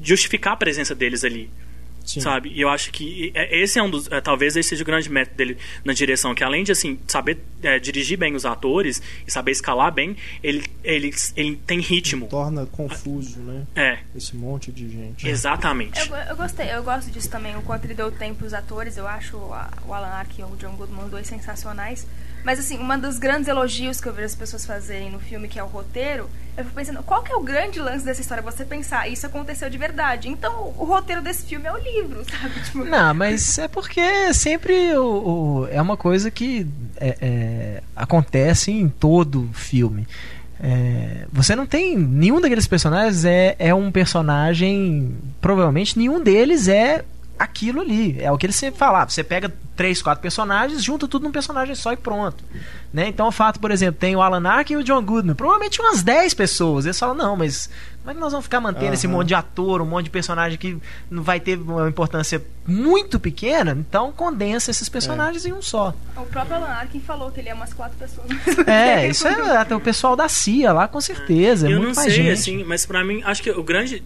justificar 0.02 0.54
a 0.54 0.56
presença 0.56 0.94
deles 0.94 1.24
ali. 1.24 1.50
Sim. 2.04 2.20
Sabe? 2.20 2.50
E 2.54 2.60
eu 2.60 2.68
acho 2.68 2.90
que 2.92 3.32
é- 3.34 3.60
esse 3.62 3.78
é 3.78 3.82
um 3.82 3.88
dos. 3.88 4.12
é, 4.12 4.20
talvez 4.20 4.54
esse 4.56 4.68
seja 4.68 4.82
o 4.82 4.84
grande 4.84 5.08
método 5.08 5.38
dele 5.38 5.56
na 5.82 5.94
direção, 5.94 6.34
que 6.34 6.44
além 6.44 6.62
de 6.62 6.70
assim, 6.70 6.98
saber 7.08 7.38
é, 7.62 7.78
dirigir 7.78 8.18
bem 8.18 8.34
os 8.34 8.44
atores 8.44 9.00
e 9.26 9.32
saber 9.32 9.52
escalar 9.52 9.90
bem, 9.90 10.14
ele, 10.42 10.66
ele, 10.84 11.10
ele 11.34 11.56
tem 11.66 11.80
ritmo. 11.80 12.26
Torna 12.28 12.66
confuso, 12.66 13.38
né? 13.40 13.64
É, 13.74 13.98
Esse 14.14 14.36
monte 14.36 14.70
de 14.70 14.86
gente. 14.86 15.26
exatamente. 15.26 15.98
Eu, 16.10 16.14
eu 16.14 16.36
gostei, 16.36 16.70
eu 16.74 16.82
gosto 16.82 17.10
disso 17.10 17.30
também, 17.30 17.56
o 17.56 17.62
quanto 17.62 17.86
ele 17.86 17.94
deu 17.94 18.12
tempo 18.12 18.40
pros 18.40 18.52
atores. 18.52 18.98
Eu 18.98 19.08
acho 19.08 19.38
o 19.38 19.54
Alan 19.94 20.08
Arkin 20.08 20.42
e 20.42 20.44
o 20.44 20.56
John 20.56 20.76
Goodman 20.76 21.04
os 21.06 21.10
dois 21.10 21.26
sensacionais. 21.26 22.06
Mas 22.44 22.58
assim, 22.58 22.76
uma 22.78 22.96
dos 22.98 23.18
grandes 23.18 23.48
elogios 23.48 24.00
que 24.00 24.06
eu 24.08 24.12
vejo 24.12 24.26
as 24.26 24.34
pessoas 24.34 24.66
fazerem 24.66 25.10
no 25.10 25.18
filme, 25.18 25.48
que 25.48 25.58
é 25.58 25.62
o 25.64 25.66
roteiro, 25.66 26.28
eu 26.56 26.62
fico 26.64 26.76
pensando, 26.76 27.02
qual 27.02 27.22
que 27.22 27.32
é 27.32 27.36
o 27.36 27.40
grande 27.42 27.80
lance 27.80 28.04
dessa 28.04 28.20
história? 28.20 28.42
Você 28.42 28.64
pensar, 28.64 29.08
isso 29.08 29.26
aconteceu 29.26 29.68
de 29.70 29.78
verdade. 29.78 30.28
Então, 30.28 30.72
o 30.78 30.84
roteiro 30.84 31.20
desse 31.22 31.44
filme 31.46 31.66
é 31.66 31.72
o 31.72 31.78
livro, 31.78 32.22
sabe? 32.30 32.60
Tipo, 32.62 32.84
Não, 32.84 33.14
mas 33.14 33.58
é 33.58 33.66
porque 33.66 34.32
sempre 34.34 34.94
o, 34.96 35.62
o- 35.62 35.68
é 35.70 35.80
uma 35.82 35.96
coisa 35.96 36.30
que 36.30 36.66
é, 36.98 37.16
é, 37.20 37.82
acontece 37.96 38.70
em 38.70 38.88
todo 38.88 39.48
filme. 39.54 40.06
É, 40.62 41.26
você 41.32 41.56
não 41.56 41.66
tem. 41.66 41.96
Nenhum 41.98 42.40
daqueles 42.40 42.66
personagens 42.66 43.24
é, 43.24 43.56
é 43.58 43.74
um 43.74 43.90
personagem. 43.90 45.14
Provavelmente 45.40 45.98
nenhum 45.98 46.22
deles 46.22 46.68
é 46.68 47.04
aquilo 47.38 47.80
ali. 47.80 48.20
É 48.20 48.30
o 48.30 48.38
que 48.38 48.46
ele 48.46 48.52
sempre 48.52 48.78
fala. 48.78 49.02
ah, 49.02 49.08
Você 49.08 49.22
pega 49.24 49.52
três, 49.76 50.00
quatro 50.00 50.22
personagens, 50.22 50.82
junta 50.84 51.08
tudo 51.08 51.24
num 51.24 51.32
personagem 51.32 51.74
só 51.74 51.92
e 51.92 51.96
pronto. 51.96 52.44
Né? 52.92 53.08
Então 53.08 53.26
o 53.26 53.32
fato, 53.32 53.58
por 53.58 53.70
exemplo, 53.72 53.98
tem 53.98 54.14
o 54.14 54.22
Alan 54.22 54.48
Arkin 54.48 54.74
e 54.74 54.76
o 54.76 54.84
John 54.84 55.02
Goodman. 55.02 55.34
Provavelmente 55.34 55.80
umas 55.80 56.02
10 56.02 56.32
pessoas. 56.34 56.84
Eles 56.84 56.98
falam, 56.98 57.14
não, 57.14 57.34
mas 57.36 57.68
como 57.98 58.10
é 58.10 58.14
que 58.14 58.20
nós 58.20 58.30
vamos 58.32 58.44
ficar 58.44 58.60
mantendo 58.60 58.94
esse 58.94 59.06
Aham. 59.06 59.16
monte 59.16 59.28
de 59.28 59.34
ator, 59.34 59.80
um 59.82 59.86
monte 59.86 60.04
de 60.04 60.10
personagem 60.10 60.56
que 60.58 60.78
não 61.10 61.22
vai 61.24 61.40
ter 61.40 61.58
uma 61.58 61.88
importância 61.88 62.40
muito 62.66 63.18
pequena? 63.18 63.72
Então 63.72 64.12
condensa 64.12 64.70
esses 64.70 64.88
personagens 64.88 65.44
em 65.44 65.52
um 65.52 65.60
só. 65.62 65.92
o 66.16 66.26
próprio 66.26 66.54
Alan 66.56 66.66
Arkin 66.68 67.00
falou 67.00 67.32
que 67.32 67.40
ele 67.40 67.48
é 67.48 67.54
umas 67.54 67.72
quatro 67.72 67.96
pessoas. 67.98 68.28
É, 68.68 69.08
isso 69.08 69.26
é 69.26 69.56
até 69.56 69.74
o 69.74 69.80
pessoal 69.80 70.14
da 70.14 70.28
CIA 70.28 70.72
lá, 70.72 70.86
com 70.86 71.00
certeza. 71.00 71.66
É 71.68 71.72
eu 71.72 71.78
muito 71.80 71.88
não 71.88 71.94
mais 71.96 72.12
sei, 72.12 72.22
gente. 72.22 72.30
assim, 72.32 72.62
mas 72.64 72.86
pra 72.86 73.02
mim, 73.04 73.22
acho 73.24 73.42
que 73.42 73.50
o 73.50 73.62
grande. 73.64 74.02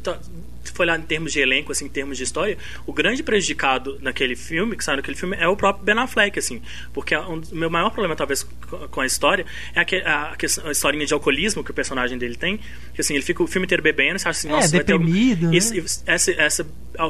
Tá- 0.70 0.76
for 0.76 0.82
olhar 0.82 0.98
em 0.98 1.02
termos 1.02 1.32
de 1.32 1.40
elenco, 1.40 1.72
assim, 1.72 1.86
em 1.86 1.88
termos 1.88 2.16
de 2.16 2.24
história, 2.24 2.56
o 2.86 2.92
grande 2.92 3.22
prejudicado 3.22 3.98
naquele 4.00 4.36
filme, 4.36 4.76
que 4.76 4.84
sai 4.84 4.96
naquele 4.96 5.16
filme, 5.16 5.36
é 5.38 5.48
o 5.48 5.56
próprio 5.56 5.84
Ben 5.84 5.98
Affleck, 5.98 6.38
assim. 6.38 6.62
Porque 6.92 7.16
um, 7.16 7.40
o 7.52 7.54
meu 7.56 7.70
maior 7.70 7.90
problema, 7.90 8.14
talvez, 8.14 8.46
com 8.90 9.00
a 9.00 9.06
história 9.06 9.44
é 9.74 9.80
a, 9.80 10.12
a, 10.12 10.36
a, 10.68 10.70
historinha 10.70 11.06
de 11.06 11.14
alcoolismo 11.14 11.64
que 11.64 11.70
o 11.70 11.74
personagem 11.74 12.18
dele 12.18 12.36
tem. 12.36 12.60
Que, 12.94 13.00
assim, 13.00 13.14
ele 13.14 13.22
fica 13.22 13.42
o 13.42 13.46
filme 13.46 13.66
inteiro 13.66 13.82
bebendo, 13.82 14.18
você 14.18 14.28
acha 14.28 14.38
assim, 14.38 14.48
É, 14.48 14.52
nossa, 14.52 14.76
vai 14.76 14.84
ter 14.84 14.98
deprimido, 14.98 15.50
né? 15.50 15.56
Esse, 15.56 15.78
esse, 16.06 16.32
essa- 16.32 16.66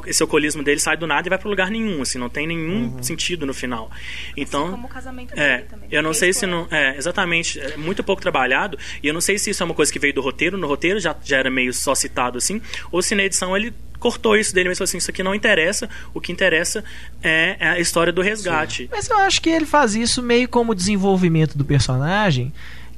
esse 0.06 0.22
alcoolismo 0.22 0.62
dele 0.62 0.80
sai 0.80 0.96
do 0.96 1.06
nada 1.06 1.26
e 1.26 1.30
vai 1.30 1.38
pra 1.38 1.48
lugar 1.48 1.70
nenhum, 1.70 2.02
assim, 2.02 2.18
não 2.18 2.28
tem 2.28 2.46
nenhum 2.46 3.02
sentido 3.02 3.46
no 3.46 3.54
final. 3.54 3.90
Então, 4.36 4.70
como 4.70 4.86
o 4.86 4.90
casamento 4.90 5.32
é, 5.38 5.56
dele 5.58 5.68
também. 5.68 5.88
eu 5.90 6.02
não 6.02 6.12
sei 6.14 6.32
se 6.32 6.44
é- 6.44 6.48
não. 6.48 6.66
É, 6.70 6.96
exatamente. 6.96 7.58
É 7.60 7.76
muito 7.76 8.02
pouco 8.04 8.20
trabalhado. 8.22 8.78
E 9.02 9.08
eu 9.08 9.14
não 9.14 9.20
sei 9.20 9.38
se 9.38 9.50
isso 9.50 9.62
é 9.62 9.66
uma 9.66 9.74
coisa 9.74 9.92
que 9.92 9.98
veio 9.98 10.14
do 10.14 10.20
roteiro. 10.20 10.56
No 10.58 10.66
roteiro 10.66 10.98
já, 11.00 11.16
já 11.24 11.38
era 11.38 11.50
meio 11.50 11.72
só 11.72 11.94
citado 11.94 12.38
assim. 12.38 12.60
Ou 12.90 13.00
se 13.02 13.14
na 13.14 13.22
edição 13.24 13.56
ele 13.56 13.72
cortou 13.98 14.36
isso 14.36 14.54
dele 14.54 14.68
mesmo 14.68 14.84
assim. 14.84 14.98
Isso 14.98 15.10
aqui 15.10 15.22
não 15.22 15.34
interessa. 15.34 15.88
O 16.14 16.20
que 16.20 16.30
interessa 16.32 16.84
é, 17.22 17.56
é 17.58 17.68
a 17.70 17.80
história 17.80 18.12
do 18.12 18.22
resgate. 18.22 18.88
Mas 18.90 19.08
eu 19.08 19.18
acho 19.18 19.40
que 19.42 19.50
ele 19.50 19.66
faz 19.66 19.94
isso 19.94 20.22
meio 20.22 20.48
como 20.48 20.74
desenvolvimento 20.74 21.56
do 21.58 21.64
personagem, 21.64 22.52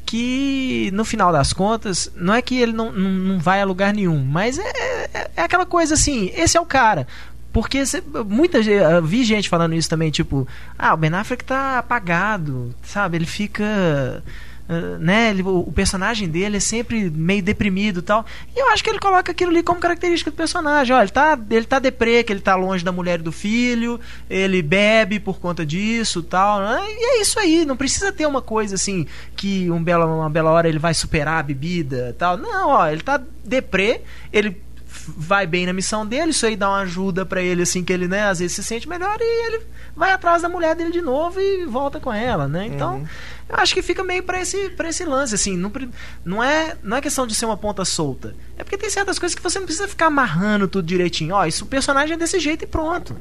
que 0.06 0.90
no 0.92 1.04
final 1.04 1.32
das 1.32 1.52
contas, 1.52 2.10
não 2.16 2.34
é 2.34 2.42
que 2.42 2.58
ele 2.58 2.72
não, 2.72 2.90
não, 2.92 3.10
não 3.10 3.38
vai 3.38 3.60
a 3.60 3.64
lugar 3.64 3.92
nenhum, 3.94 4.24
mas 4.24 4.58
é, 4.58 5.08
é, 5.14 5.30
é 5.36 5.42
aquela 5.42 5.64
coisa 5.66 5.94
assim, 5.94 6.30
esse 6.34 6.56
é 6.56 6.60
o 6.60 6.66
cara. 6.66 7.06
Porque 7.52 7.84
cê- 7.84 8.02
muita 8.28 8.58
eu 8.58 9.02
vi 9.04 9.24
gente 9.24 9.48
falando 9.48 9.74
isso 9.74 9.88
também, 9.90 10.10
tipo, 10.10 10.46
ah, 10.78 10.94
o 10.94 10.96
Ben 10.96 11.12
Affleck 11.12 11.44
tá 11.44 11.78
apagado, 11.78 12.72
sabe? 12.82 13.16
Ele 13.18 13.26
fica. 13.26 14.22
Ah, 14.70 14.98
né, 14.98 15.30
ele- 15.30 15.42
o, 15.42 15.59
o 15.66 15.72
personagem 15.72 16.28
dele 16.28 16.59
é 16.59 16.61
sempre 16.61 17.11
meio 17.11 17.42
deprimido 17.42 17.98
e 17.98 18.02
tal. 18.02 18.24
E 18.54 18.61
eu 18.61 18.68
acho 18.70 18.85
que 18.85 18.88
ele 18.90 19.00
coloca 19.00 19.33
aquilo 19.33 19.50
ali 19.50 19.62
como 19.64 19.80
característica 19.80 20.30
do 20.30 20.37
personagem. 20.37 20.94
Olha, 20.94 21.02
ele 21.02 21.11
tá, 21.11 21.38
ele 21.50 21.66
tá 21.66 21.78
deprê, 21.80 22.22
que 22.22 22.33
ele 22.33 22.40
tá 22.40 22.54
longe 22.54 22.85
da 22.85 22.92
mulher 22.92 23.18
e 23.18 23.22
do 23.22 23.33
filho, 23.33 23.98
ele 24.28 24.62
bebe 24.62 25.18
por 25.18 25.40
conta 25.40 25.66
disso 25.66 26.22
tal. 26.22 26.61
né? 26.61 26.80
E 26.88 27.18
é 27.18 27.20
isso 27.22 27.38
aí, 27.40 27.64
não 27.64 27.76
precisa 27.76 28.12
ter 28.12 28.26
uma 28.26 28.40
coisa 28.40 28.76
assim 28.76 29.06
que 29.35 29.68
um 29.70 29.83
bela, 29.83 30.06
uma 30.06 30.30
bela 30.30 30.50
hora 30.50 30.68
ele 30.68 30.78
vai 30.78 30.94
superar 30.94 31.40
a 31.40 31.42
bebida 31.42 32.14
tal. 32.18 32.37
Não, 32.37 32.68
ó, 32.68 32.87
ele 32.88 33.00
tá 33.02 33.20
deprê, 33.44 34.02
ele 34.33 34.56
vai 35.16 35.46
bem 35.46 35.66
na 35.66 35.73
missão 35.73 36.07
dele, 36.07 36.31
isso 36.31 36.46
aí 36.46 36.57
dá 36.57 36.68
uma 36.68 36.81
ajuda 36.81 37.25
pra 37.27 37.42
ele 37.42 37.62
assim 37.62 37.83
que 37.85 37.92
ele, 37.92 38.09
né, 38.09 38.25
às 38.25 38.38
vezes 38.38 38.57
se 38.57 38.64
sente 38.64 38.88
melhor 38.88 39.16
e 39.20 39.46
ele 39.46 39.64
vai 39.94 40.12
atrás 40.12 40.42
da 40.42 40.49
mulher 40.49 40.75
dele 40.75 40.90
de 40.90 41.01
novo 41.01 41.40
e 41.40 41.64
volta 41.66 42.01
com 42.01 42.12
ela, 42.12 42.49
né? 42.49 42.66
Então, 42.66 43.07
eu 43.49 43.57
acho 43.57 43.75
que 43.75 43.83
fica 43.83 44.03
meio 44.05 44.23
pra 44.23 44.40
esse, 44.40 44.70
pra 44.70 44.88
esse 44.88 45.05
lance, 45.05 45.35
assim, 45.35 45.57
não, 45.57 45.73
não, 46.25 46.42
é, 46.42 46.77
não 46.83 46.96
é 46.96 47.01
questão 47.01 47.27
de 47.27 47.35
ser 47.35 47.46
uma 47.46 47.57
ponta 47.57 47.85
solta. 47.85 48.35
É 48.57 48.62
porque 48.62 48.79
tem 48.79 48.88
certas 48.88 49.18
coisas 49.18 49.35
que 49.35 49.42
você 49.42 49.59
não 49.59 49.66
precisa 49.66 49.88
ficar 49.88 50.07
amarrando 50.07 50.68
tudo 50.68 50.87
direitinho. 50.87 51.35
Ó, 51.35 51.44
isso 51.44 51.64
o 51.64 51.68
personagem 51.68 52.14
é 52.14 52.16
desse 52.16 52.38
jeito 52.38 52.64
e 52.64 52.66
pronto. 52.66 53.16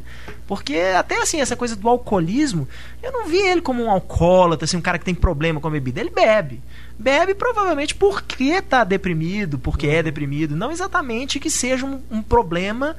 Porque 0.48 0.78
até 0.96 1.22
assim, 1.22 1.42
essa 1.42 1.56
coisa 1.56 1.76
do 1.76 1.90
alcoolismo, 1.90 2.68
eu 3.02 3.12
não 3.12 3.28
vi 3.28 3.40
ele 3.40 3.62
como 3.62 3.84
um 3.84 3.90
alcoólatra, 3.90 4.66
assim, 4.66 4.78
um 4.78 4.82
cara 4.82 5.00
que 5.00 5.06
tem 5.06 5.16
problema 5.16 5.60
com 5.60 5.68
a 5.68 5.72
bebida. 5.72 6.00
Ele 6.00 6.12
bebe. 6.12 6.62
Bebe 7.00 7.34
provavelmente 7.34 7.96
porque 7.96 8.62
tá 8.62 8.84
deprimido, 8.84 9.58
porque 9.58 9.88
é 9.88 10.04
deprimido. 10.04 10.54
Não 10.56 10.70
exatamente 10.72 11.40
que 11.40 11.50
seja 11.50 11.86
um, 11.86 12.02
um 12.12 12.22
problema 12.22 12.94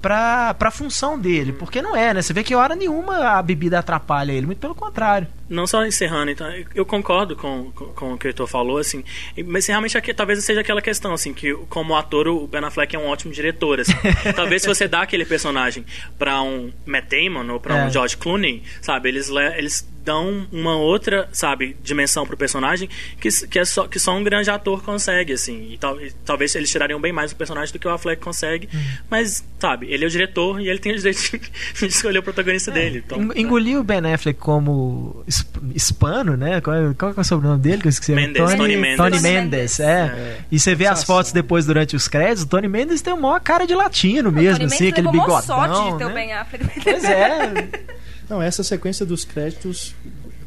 pra, 0.00 0.54
pra 0.54 0.70
função 0.70 1.18
dele. 1.18 1.52
Porque 1.52 1.80
não 1.82 1.94
é, 1.94 2.14
né? 2.14 2.22
Você 2.22 2.32
vê 2.32 2.42
que 2.42 2.54
hora 2.54 2.74
nenhuma 2.74 3.16
a 3.18 3.42
bebida 3.42 3.78
atrapalha 3.78 4.32
ele, 4.32 4.46
muito 4.46 4.58
pelo 4.58 4.74
contrário. 4.74 5.28
Não 5.48 5.66
só 5.66 5.84
encerrando, 5.84 6.30
então, 6.30 6.46
eu- 6.74 6.86
concordo 6.86 7.36
com, 7.36 7.70
com, 7.74 7.84
com 7.86 8.12
o 8.14 8.18
que 8.18 8.26
o 8.26 8.28
Heitor 8.28 8.46
falou, 8.46 8.78
assim, 8.78 9.04
mas 9.46 9.66
realmente 9.66 9.96
aqui, 9.96 10.14
talvez 10.14 10.42
seja 10.42 10.62
aquela 10.62 10.80
questão, 10.80 11.12
assim, 11.12 11.34
que 11.34 11.52
como 11.68 11.94
ator 11.96 12.26
o 12.28 12.46
Ben 12.46 12.64
Affleck 12.64 12.96
é 12.96 12.98
um 12.98 13.06
ótimo 13.08 13.30
diretor, 13.32 13.78
assim. 13.80 13.92
talvez 14.34 14.62
se 14.62 14.68
você 14.68 14.88
dá 14.88 15.02
aquele 15.02 15.24
personagem 15.26 15.84
pra 16.18 16.40
um 16.42 16.72
Matt 16.86 17.10
Damon 17.10 17.52
ou 17.52 17.60
pra 17.60 17.76
É. 17.78 17.84
um 17.86 17.90
George 17.90 18.16
Clooney, 18.16 18.62
sabe, 18.80 19.10
eles, 19.10 19.28
le- 19.28 19.54
eles 19.58 19.86
dão 20.04 20.46
uma 20.52 20.76
outra, 20.76 21.28
sabe, 21.32 21.76
dimensão 21.82 22.26
pro 22.26 22.36
personagem 22.36 22.88
que, 23.20 23.28
que, 23.48 23.58
é 23.58 23.64
só, 23.64 23.86
que 23.88 23.98
só 23.98 24.14
um 24.14 24.22
grande 24.22 24.50
ator 24.50 24.82
consegue, 24.82 25.32
assim, 25.32 25.68
e, 25.72 25.78
tal, 25.78 26.00
e 26.00 26.10
talvez 26.24 26.54
eles 26.54 26.70
tirariam 26.70 27.00
bem 27.00 27.12
mais 27.12 27.30
do 27.32 27.36
personagem 27.36 27.72
do 27.72 27.78
que 27.78 27.88
o 27.88 27.90
Affleck 27.90 28.20
consegue, 28.22 28.68
mas, 29.10 29.42
sabe, 29.58 29.86
ele 29.90 30.04
é 30.04 30.06
o 30.06 30.10
diretor 30.10 30.60
e 30.60 30.68
ele 30.68 30.78
tem 30.78 30.92
o 30.92 30.96
direito 30.96 31.20
de, 31.20 31.40
escolher 31.86 32.18
o 32.18 32.22
protagonista 32.22 32.70
dele. 32.70 33.02
Então, 33.04 33.18
Eng- 33.20 33.32
Engoliu 33.40 33.80
o 33.80 33.84
Ben 33.84 34.00
Affleck 34.12 34.38
como 34.38 35.24
his- 35.26 35.46
hispano, 35.74 36.36
né? 36.36 36.60
Qual 36.60 36.76
é, 36.76 36.94
qual 36.94 37.14
é 37.16 37.20
o 37.20 37.24
sobrenome 37.24 37.60
dele? 37.60 37.80
Que 37.82 37.88
eu 37.88 37.90
esqueci. 37.90 38.12
Mendes, 38.12 38.36
Tony 38.36 38.76
Mendes. 38.76 38.96
Tony 38.96 39.10
Tony 39.10 39.22
Mendes, 39.22 39.50
Mendes. 39.50 39.80
é. 39.80 39.84
É. 39.84 40.38
E 40.52 40.58
você 40.58 40.74
vê 40.74 40.86
as 40.86 41.02
fotos 41.04 41.32
depois 41.32 41.64
durante 41.66 41.96
os 41.96 42.06
créditos, 42.08 42.42
o 42.44 42.46
Tony 42.46 42.68
Mendes 42.68 43.00
tem 43.00 43.12
uma 43.14 43.40
cara 43.40 43.66
de 43.66 43.74
latino 43.74 44.28
O 44.28 44.32
mesmo, 44.32 44.58
Tony 44.60 44.74
assim, 44.74 44.88
aquele 44.88 45.08
mó 45.08 45.40
sorte 45.40 45.72
bigodão, 45.72 45.92
de 45.92 45.98
ter 45.98 46.04
o 46.04 46.08
né? 46.08 46.14
Ben 46.14 46.32
Affleck. 46.34 46.80
Pois 46.82 47.04
é. 47.04 47.68
Não, 48.28 48.40
essa 48.42 48.62
sequência 48.62 49.04
dos 49.06 49.24
créditos, 49.24 49.94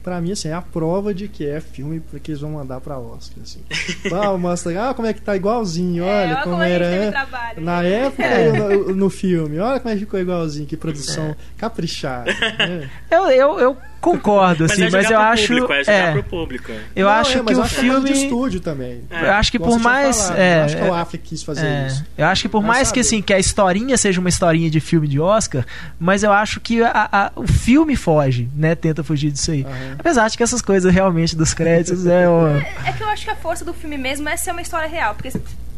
pra 0.03 0.19
mim, 0.21 0.31
assim, 0.31 0.47
é 0.47 0.53
a 0.53 0.61
prova 0.61 1.13
de 1.13 1.27
que 1.27 1.45
é 1.45 1.59
filme 1.59 2.01
que 2.23 2.31
eles 2.31 2.41
vão 2.41 2.51
mandar 2.51 2.79
pra 2.81 2.97
Oscar, 2.97 3.43
assim. 3.43 3.59
Uau, 4.11 4.37
mostra, 4.37 4.89
ah, 4.89 4.93
como 4.93 5.07
é 5.07 5.13
que 5.13 5.21
tá 5.21 5.35
igualzinho, 5.35 6.03
É, 6.03 6.07
olha 6.07 6.25
olha 6.27 6.35
como 6.43 6.55
como 6.55 6.61
a 6.63 6.65
gente 6.65 6.75
era 6.75 6.89
teve 6.89 7.05
é, 7.05 7.11
trabalho. 7.11 7.61
na 7.61 7.83
época 7.83 8.23
É. 8.23 8.47
e 8.49 8.51
no, 8.53 8.95
no 8.95 9.09
filme, 9.09 9.59
olha 9.59 9.79
como 9.79 9.91
é 9.91 9.95
que 9.95 10.01
ficou 10.01 10.19
igualzinho, 10.19 10.65
que 10.65 10.77
produção 10.77 11.35
caprichada. 11.57 12.31
né? 12.57 12.89
Eu, 13.11 13.29
eu, 13.29 13.59
eu 13.59 13.77
concordo, 14.01 14.63
mas 14.63 14.71
assim, 14.71 14.83
é 14.85 14.89
mas, 14.89 15.05
eu 15.05 15.17
pro 15.17 15.19
acho. 15.27 15.47
público, 15.47 15.73
é 15.73 15.83
jogar 15.83 15.93
é, 15.97 16.11
pro 16.13 16.23
público. 16.23 16.71
eu 16.95 17.05
Não, 17.05 17.13
acho 17.13 17.31
é, 17.31 17.33
que 17.39 17.41
mas 17.43 17.57
o 17.57 17.61
que 17.63 17.67
é 17.67 17.89
coisa 17.89 17.99
de 18.01 18.05
filme. 18.13 18.23
estúdio 18.23 18.59
também. 18.59 19.01
É. 19.09 19.25
Eu 19.25 19.31
acho 19.33 19.51
que 19.51 19.59
por 19.59 19.79
mais. 19.79 20.29
é, 20.31 20.59
eu 20.59 20.63
acho 20.65 20.77
que 20.77 20.83
o 20.83 20.85
é, 20.95 20.99
Affleck 21.01 21.23
quis 21.27 21.43
fazer 21.43 21.65
É, 21.65 21.87
isso. 21.87 22.05
eu 22.17 22.25
acho 22.25 22.41
que 22.43 22.49
por 22.49 22.61
Vai 22.61 22.67
mais 22.69 22.91
que 22.91 23.01
saber. 23.03 23.15
assim 23.15 23.21
que 23.21 23.33
a 23.33 23.39
historinha 23.39 23.97
seja 23.97 24.19
uma 24.19 24.29
historinha 24.29 24.69
de 24.69 24.79
filme 24.79 25.07
de 25.07 25.19
Oscar, 25.19 25.65
mas 25.99 26.23
eu 26.23 26.31
acho 26.31 26.59
que 26.59 26.81
a- 26.83 27.09
a- 27.11 27.31
o 27.35 27.47
filme 27.47 27.95
foge, 27.95 28.47
né? 28.55 28.75
Tenta 28.75 29.03
fugir 29.03 29.31
disso 29.31 29.51
aí. 29.51 29.63
Aham. 29.63 29.95
Apesar 29.99 30.29
de 30.29 30.37
que 30.37 30.43
essas 30.43 30.61
coisas 30.61 30.93
realmente 30.93 31.35
dos 31.35 31.53
créditos 31.53 32.05
é 32.07 32.27
uma... 32.29 32.57
É 32.85 32.91
que 32.95 33.03
eu 33.03 33.07
acho 33.09 33.23
que 33.25 33.31
a 33.31 33.35
força 33.35 33.65
do 33.65 33.73
filme 33.73 33.97
mesmo 33.97 34.27
é 34.29 34.37
ser 34.37 34.51
uma 34.51 34.61
história 34.61 34.87
real. 34.87 35.13
Porque 35.15 35.31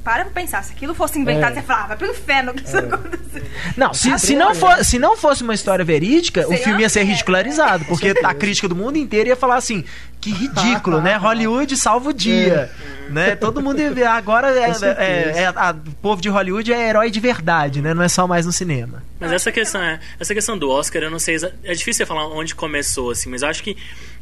para 0.03 0.23
pra 0.25 0.33
pensar, 0.33 0.63
se 0.63 0.71
aquilo 0.73 0.93
fosse 0.95 1.19
inventado, 1.19 1.51
É. 1.51 1.55
você 1.55 1.61
falava, 1.61 1.87
vai 1.89 1.97
pro 1.97 2.07
inferno 2.07 2.53
que 2.53 2.63
isso 2.63 2.77
aconteceu. 2.77 3.43
Não, 3.77 3.93
se, 3.93 4.11
Ah, 4.11 4.17
se, 4.17 4.35
não 4.35 4.51
é. 4.51 4.55
for, 4.55 4.83
se 4.83 4.97
não 4.99 5.15
fosse 5.17 5.43
uma 5.43 5.53
história 5.53 5.83
verídica, 5.85 6.41
o 6.41 6.47
Seria 6.49 6.63
filme 6.63 6.81
ia 6.81 6.89
ser 6.89 7.03
ridicularizado, 7.03 7.85
porque 7.85 8.13
a 8.23 8.33
crítica 8.33 8.67
do 8.67 8.75
mundo 8.75 8.97
inteiro 8.97 9.29
ia 9.29 9.35
falar 9.35 9.57
assim, 9.57 9.83
que 10.21 10.31
ridículo, 10.31 10.99
né? 11.01 11.15
Hollywood 11.15 11.75
salva 11.77 12.09
o 12.09 12.13
dia. 12.13 12.69
Né? 13.09 13.35
Todo 13.35 13.61
mundo 13.61 13.79
ia 13.79 13.91
ver. 13.91 14.05
Agora 14.05 14.49
é, 14.51 14.69
é- 14.69 15.33
é- 15.43 15.45
a- 15.55 15.71
o 15.75 15.91
povo 16.01 16.21
de 16.21 16.29
Hollywood 16.29 16.71
é 16.71 16.89
herói 16.89 17.09
de 17.09 17.19
verdade, 17.19 17.81
né? 17.81 17.93
Não 17.93 18.03
é 18.03 18.09
só 18.09 18.27
mais 18.27 18.45
no 18.45 18.51
cinema. 18.51 19.01
Mas 19.19 19.31
essa 19.31 19.51
questão, 19.51 19.81
é, 19.81 19.99
essa 20.19 20.33
questão 20.33 20.57
do 20.57 20.69
Oscar, 20.69 21.01
eu 21.03 21.09
não 21.11 21.19
sei. 21.19 21.37
É 21.63 21.73
difícil 21.73 22.05
falar 22.05 22.27
onde 22.27 22.53
começou, 22.53 23.11
assim, 23.11 23.29
mas 23.29 23.41
eu 23.41 23.47
acho 23.49 23.63
que, 23.63 23.75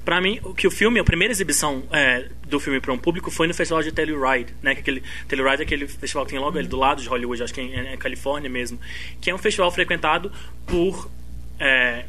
pra 0.08 0.22
mim, 0.22 0.40
o 0.42 0.54
que 0.54 0.66
o 0.66 0.72
filme, 0.72 1.02
a 1.02 1.04
primeira 1.04 1.34
exibição 1.34 1.84
é, 1.92 2.30
do 2.48 2.62
filme 2.62 2.80
para 2.80 2.94
um 2.94 2.98
público 2.98 3.30
foi 3.30 3.46
no 3.46 3.54
festival 3.54 3.84
de 3.84 3.92
Telluride, 3.92 4.54
né? 4.64 4.74
Que 4.74 4.80
aquele, 4.80 5.04
Telluride 5.28 5.64
é 5.64 5.66
aquele 5.66 5.86
festival 5.86 6.26
que 6.26 6.32
tem 6.32 6.40
logo 6.40 6.58
ali 6.58 6.66
do 6.66 6.78
lado 6.78 7.02
de 7.02 7.10
Hollywood, 7.10 7.44
acho 7.44 7.54
que 7.54 7.60
é 7.60 7.94
em 7.94 7.98
Califórnia 7.98 8.50
mesmo, 8.50 8.80
que 9.20 9.30
é 9.30 9.36
um 9.36 9.38
festival 9.38 9.70
frequentado 9.70 10.32
por. 10.66 11.12
é, 11.60 12.06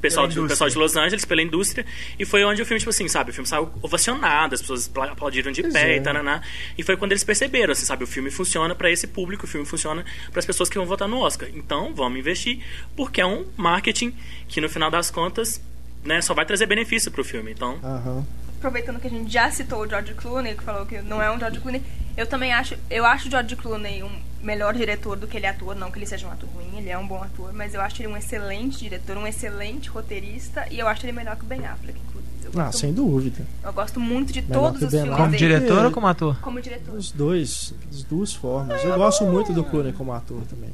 Pessoal 0.00 0.26
de, 0.28 0.40
pessoal 0.46 0.68
de 0.68 0.76
Los 0.76 0.94
Angeles, 0.94 1.24
pela 1.24 1.40
indústria, 1.40 1.86
e 2.18 2.24
foi 2.24 2.44
onde 2.44 2.60
o 2.60 2.66
filme, 2.66 2.78
tipo 2.78 2.90
assim, 2.90 3.08
sabe? 3.08 3.30
O 3.30 3.32
filme 3.32 3.48
saiu 3.48 3.70
ovacionado, 3.80 4.54
as 4.54 4.60
pessoas 4.60 4.88
apla- 4.88 5.12
aplaudiram 5.12 5.50
de 5.50 5.62
Pois 5.62 5.72
pé 5.72 5.94
é. 5.94 5.96
e 5.96 6.00
taraná. 6.00 6.42
E 6.76 6.82
foi 6.82 6.96
quando 6.98 7.12
eles 7.12 7.24
perceberam, 7.24 7.72
assim, 7.72 7.86
sabe? 7.86 8.04
O 8.04 8.06
filme 8.06 8.30
funciona 8.30 8.74
para 8.74 8.90
esse 8.90 9.06
público, 9.06 9.46
o 9.46 9.48
filme 9.48 9.66
funciona 9.66 10.04
para 10.30 10.38
as 10.40 10.44
pessoas 10.46 10.68
que 10.68 10.76
vão 10.76 10.84
votar 10.86 11.08
no 11.08 11.18
Oscar. 11.20 11.48
Então, 11.54 11.94
vamos 11.94 12.18
investir, 12.18 12.58
porque 12.94 13.20
é 13.22 13.26
um 13.26 13.46
marketing 13.56 14.14
que, 14.46 14.60
no 14.60 14.68
final 14.68 14.90
das 14.90 15.10
contas, 15.10 15.60
né, 16.06 16.20
só 16.20 16.32
vai 16.34 16.46
trazer 16.46 16.66
benefício 16.66 17.10
pro 17.10 17.24
filme. 17.24 17.52
Então, 17.52 17.78
Aham. 17.82 18.24
Aproveitando 18.58 18.98
que 18.98 19.06
a 19.06 19.10
gente 19.10 19.30
já 19.30 19.50
citou 19.50 19.80
o 19.80 19.88
George 19.88 20.14
Clooney, 20.14 20.56
que 20.56 20.62
falou 20.62 20.86
que 20.86 21.00
não 21.02 21.20
é 21.20 21.30
um 21.30 21.38
George 21.38 21.60
Clooney, 21.60 21.82
eu 22.16 22.26
também 22.26 22.52
acho, 22.54 22.74
eu 22.88 23.04
acho 23.04 23.28
o 23.28 23.30
George 23.30 23.54
Clooney 23.54 24.02
um 24.02 24.10
melhor 24.42 24.74
diretor 24.74 25.16
do 25.16 25.26
que 25.26 25.36
ele 25.36 25.46
é 25.46 25.50
ator, 25.50 25.74
não 25.74 25.90
que 25.90 25.98
ele 25.98 26.06
seja 26.06 26.26
um 26.26 26.30
ator 26.30 26.48
ruim, 26.48 26.78
ele 26.78 26.88
é 26.88 26.96
um 26.96 27.06
bom 27.06 27.22
ator, 27.22 27.52
mas 27.52 27.74
eu 27.74 27.80
acho 27.80 28.00
ele 28.00 28.08
um 28.08 28.16
excelente 28.16 28.78
diretor, 28.78 29.16
um 29.16 29.26
excelente 29.26 29.90
roteirista 29.90 30.66
e 30.70 30.78
eu 30.78 30.88
acho 30.88 31.04
ele 31.04 31.12
melhor 31.12 31.36
que 31.36 31.44
o 31.44 31.46
Ben 31.46 31.66
Affleck, 31.66 31.98
inclusive. 31.98 32.26
Ah, 32.56 32.72
sem 32.72 32.92
dúvida. 32.92 33.44
eu 33.62 33.72
gosto 33.72 33.98
muito 34.00 34.32
de 34.32 34.40
Melhor 34.40 34.70
todos 34.70 34.82
os 34.82 34.90
Ben 34.90 35.02
filmes. 35.02 35.16
Como 35.16 35.30
dele. 35.30 35.38
diretor 35.38 35.84
ou 35.84 35.90
como 35.90 36.06
ator? 36.06 36.40
Como 36.40 36.60
diretor. 36.60 36.94
Os 36.94 37.10
dois, 37.10 37.74
as 37.90 38.02
duas 38.04 38.32
formas. 38.32 38.82
Eu 38.84 38.96
gosto 38.96 39.24
muito 39.24 39.52
do 39.52 39.64
Clooney 39.64 39.92
como 39.92 40.12
ator 40.12 40.42
também. 40.48 40.70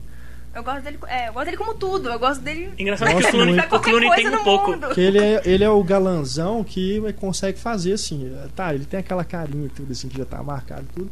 Eu 0.55 0.63
gosto 0.63 0.83
dele, 0.83 0.99
é, 1.09 1.29
eu 1.29 1.33
gosto 1.33 1.45
dele 1.47 1.57
como 1.57 1.75
tudo, 1.75 2.09
eu 2.11 2.19
gosto 2.19 2.43
dele 2.43 2.71
engraçado 2.79 3.09
que 3.09 3.25
o 3.25 3.31
Clooney, 3.31 3.55
muito. 3.55 3.75
o 3.75 3.81
Clooney 3.81 4.15
tem 4.15 4.29
um 4.29 4.45
pouco. 4.45 4.71
mundo. 4.73 4.87
Porque 4.87 5.01
ele 5.01 5.19
é, 5.19 5.43
ele 5.47 5.65
é 5.65 5.71
o 5.71 5.83
galanzão 5.83 6.63
que 6.63 7.01
consegue 7.15 7.59
fazer 7.59 7.95
assim. 7.95 8.31
Tá, 8.55 8.75
ele 8.75 8.85
tem 8.85 9.01
aquela 9.01 9.25
carinha 9.25 9.67
e 9.67 9.71
tudo 9.71 9.93
assim 9.93 10.09
que 10.09 10.19
já 10.19 10.27
tá 10.27 10.43
marcado 10.43 10.85
e 10.91 10.95
tudo. 10.95 11.11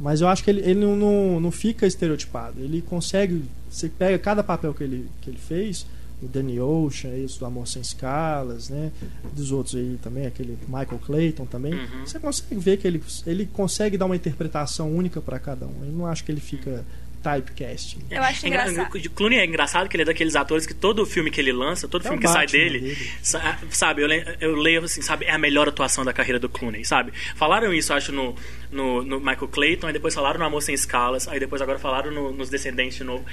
Mas 0.00 0.20
eu 0.20 0.28
acho 0.28 0.42
que 0.42 0.50
ele, 0.50 0.60
ele 0.60 0.80
não, 0.80 0.96
não, 0.96 1.40
não 1.40 1.50
fica 1.50 1.86
estereotipado. 1.86 2.58
Ele 2.58 2.82
consegue. 2.82 3.44
Você 3.68 3.88
pega 3.88 4.18
cada 4.18 4.42
papel 4.42 4.74
que 4.74 4.82
ele, 4.82 5.08
que 5.20 5.30
ele 5.30 5.38
fez, 5.38 5.86
o 6.22 6.26
Danny 6.26 6.58
Ocean, 6.58 7.14
isso 7.16 7.38
do 7.38 7.46
Amor 7.46 7.68
Sem 7.68 7.82
Escalas, 7.82 8.70
né? 8.70 8.90
Dos 9.34 9.52
outros 9.52 9.76
aí 9.76 9.98
também, 10.02 10.26
aquele 10.26 10.58
Michael 10.66 11.00
Clayton 11.04 11.44
também. 11.44 11.74
Uhum. 11.74 12.06
Você 12.06 12.18
consegue 12.18 12.56
ver 12.56 12.78
que 12.78 12.88
ele, 12.88 13.02
ele 13.26 13.46
consegue 13.46 13.96
dar 13.96 14.06
uma 14.06 14.16
interpretação 14.16 14.90
única 14.90 15.20
para 15.20 15.38
cada 15.38 15.66
um. 15.66 15.84
Eu 15.84 15.92
não 15.92 16.06
acho 16.06 16.24
que 16.24 16.32
ele 16.32 16.40
fica 16.40 16.84
typecasting. 17.22 17.98
Eu 18.10 18.22
acho 18.22 18.44
É 18.44 18.48
engra- 18.48 18.70
engraçado. 18.70 18.94
O 19.06 19.10
Clooney 19.10 19.38
é 19.38 19.44
engraçado 19.44 19.88
que 19.88 19.96
ele 19.96 20.02
é 20.02 20.06
daqueles 20.06 20.34
atores 20.36 20.66
que 20.66 20.74
todo 20.74 21.04
filme 21.06 21.30
que 21.30 21.40
ele 21.40 21.52
lança, 21.52 21.86
todo 21.88 22.02
É 22.02 22.08
filme 22.08 22.18
que 22.22 22.28
sai 22.28 22.46
dele, 22.46 22.80
dele. 22.80 23.10
sa- 23.22 23.58
sabe, 23.70 24.02
eu, 24.02 24.06
le- 24.08 24.24
eu 24.40 24.54
leio 24.56 24.84
assim, 24.84 25.02
sabe, 25.02 25.24
é 25.26 25.32
a 25.32 25.38
melhor 25.38 25.68
atuação 25.68 26.04
da 26.04 26.12
carreira 26.12 26.38
do 26.38 26.48
Clooney, 26.48 26.84
sabe? 26.84 27.12
Falaram 27.36 27.72
isso, 27.74 27.92
acho, 27.92 28.10
no, 28.12 28.34
no, 28.72 29.02
no 29.02 29.18
Michael 29.20 29.48
Clayton, 29.48 29.86
aí 29.88 29.92
depois 29.92 30.14
falaram 30.14 30.38
no 30.38 30.44
Amor 30.46 30.62
Sem 30.62 30.74
Escalas, 30.74 31.28
aí 31.28 31.38
depois 31.38 31.60
agora 31.62 31.78
falaram 31.78 32.10
no- 32.10 32.32
nos 32.32 32.48
Descendentes 32.50 32.96
de 32.98 33.04
novo. 33.04 33.24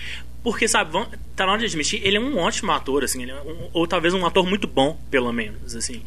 Porque, 0.43 0.67
sabe, 0.67 0.91
vão, 0.91 1.05
tá 1.35 1.45
na 1.45 1.51
hora 1.53 1.59
de 1.59 1.65
admitir, 1.65 1.99
ele 2.03 2.17
é 2.17 2.19
um 2.19 2.37
ótimo 2.37 2.71
ator, 2.71 3.03
assim, 3.03 3.23
ele 3.23 3.31
é 3.31 3.35
um- 3.41 3.69
ou 3.73 3.87
talvez 3.87 4.13
um 4.13 4.25
ator 4.25 4.45
muito 4.45 4.67
bom, 4.67 4.99
pelo 5.09 5.31
menos, 5.33 5.75
assim. 5.75 6.01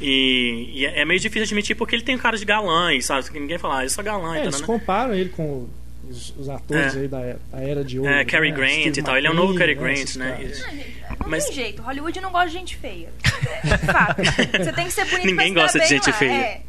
E, 0.00 0.70
e 0.74 0.86
é 0.86 1.00
é 1.00 1.04
meio 1.04 1.20
difícil 1.20 1.42
admitir 1.44 1.76
porque 1.76 1.94
ele 1.94 2.02
tem 2.02 2.16
cara 2.18 2.36
de 2.36 2.44
galã, 2.44 2.92
e 2.94 3.02
sabe, 3.02 3.30
que 3.30 3.38
ninguém 3.38 3.58
fala, 3.58 3.78
ah, 3.80 3.84
eu 3.84 3.90
sou 3.90 4.02
galã, 4.04 4.28
É, 4.34 4.38
então, 4.38 4.44
eles 4.44 4.60
né? 4.60 4.66
comparam 4.66 5.14
ele 5.14 5.28
com 5.30 5.68
os, 6.08 6.34
os 6.36 6.48
atores 6.48 6.94
É. 6.94 6.98
aí 7.00 7.08
da 7.08 7.20
era, 7.20 7.38
da 7.52 7.58
era 7.60 7.84
de 7.84 7.98
ouro. 7.98 8.10
É, 8.10 8.16
né? 8.18 8.24
Cary 8.24 8.50
Grant 8.52 8.70
Steve 8.72 9.00
e 9.00 9.02
tal, 9.02 9.16
ele 9.16 9.26
é 9.26 9.30
o 9.30 9.34
novo 9.34 9.52
McQueen, 9.54 9.74
Cary 9.76 9.94
Grant, 9.94 10.04
esses 10.04 10.16
né? 10.16 10.36
Ah, 10.38 10.42
gente, 10.42 11.02
Não 11.20 11.28
Mas- 11.28 11.44
tem 11.46 11.54
jeito, 11.54 11.82
Hollywood 11.82 12.20
não 12.20 12.30
gosta 12.30 12.48
de 12.48 12.52
gente 12.54 12.76
feia. 12.76 13.08
É 13.64 13.78
fato. 13.78 14.22
Você 14.22 14.72
tem 14.72 14.86
que 14.86 14.92
ser 14.92 15.04
bonito 15.06 15.26
Ninguém 15.26 15.52
pra 15.52 15.62
gosta 15.62 15.78
de 15.80 15.86
gente 15.88 16.06
lá. 16.10 16.16
feia. 16.16 16.32
É. 16.32 16.60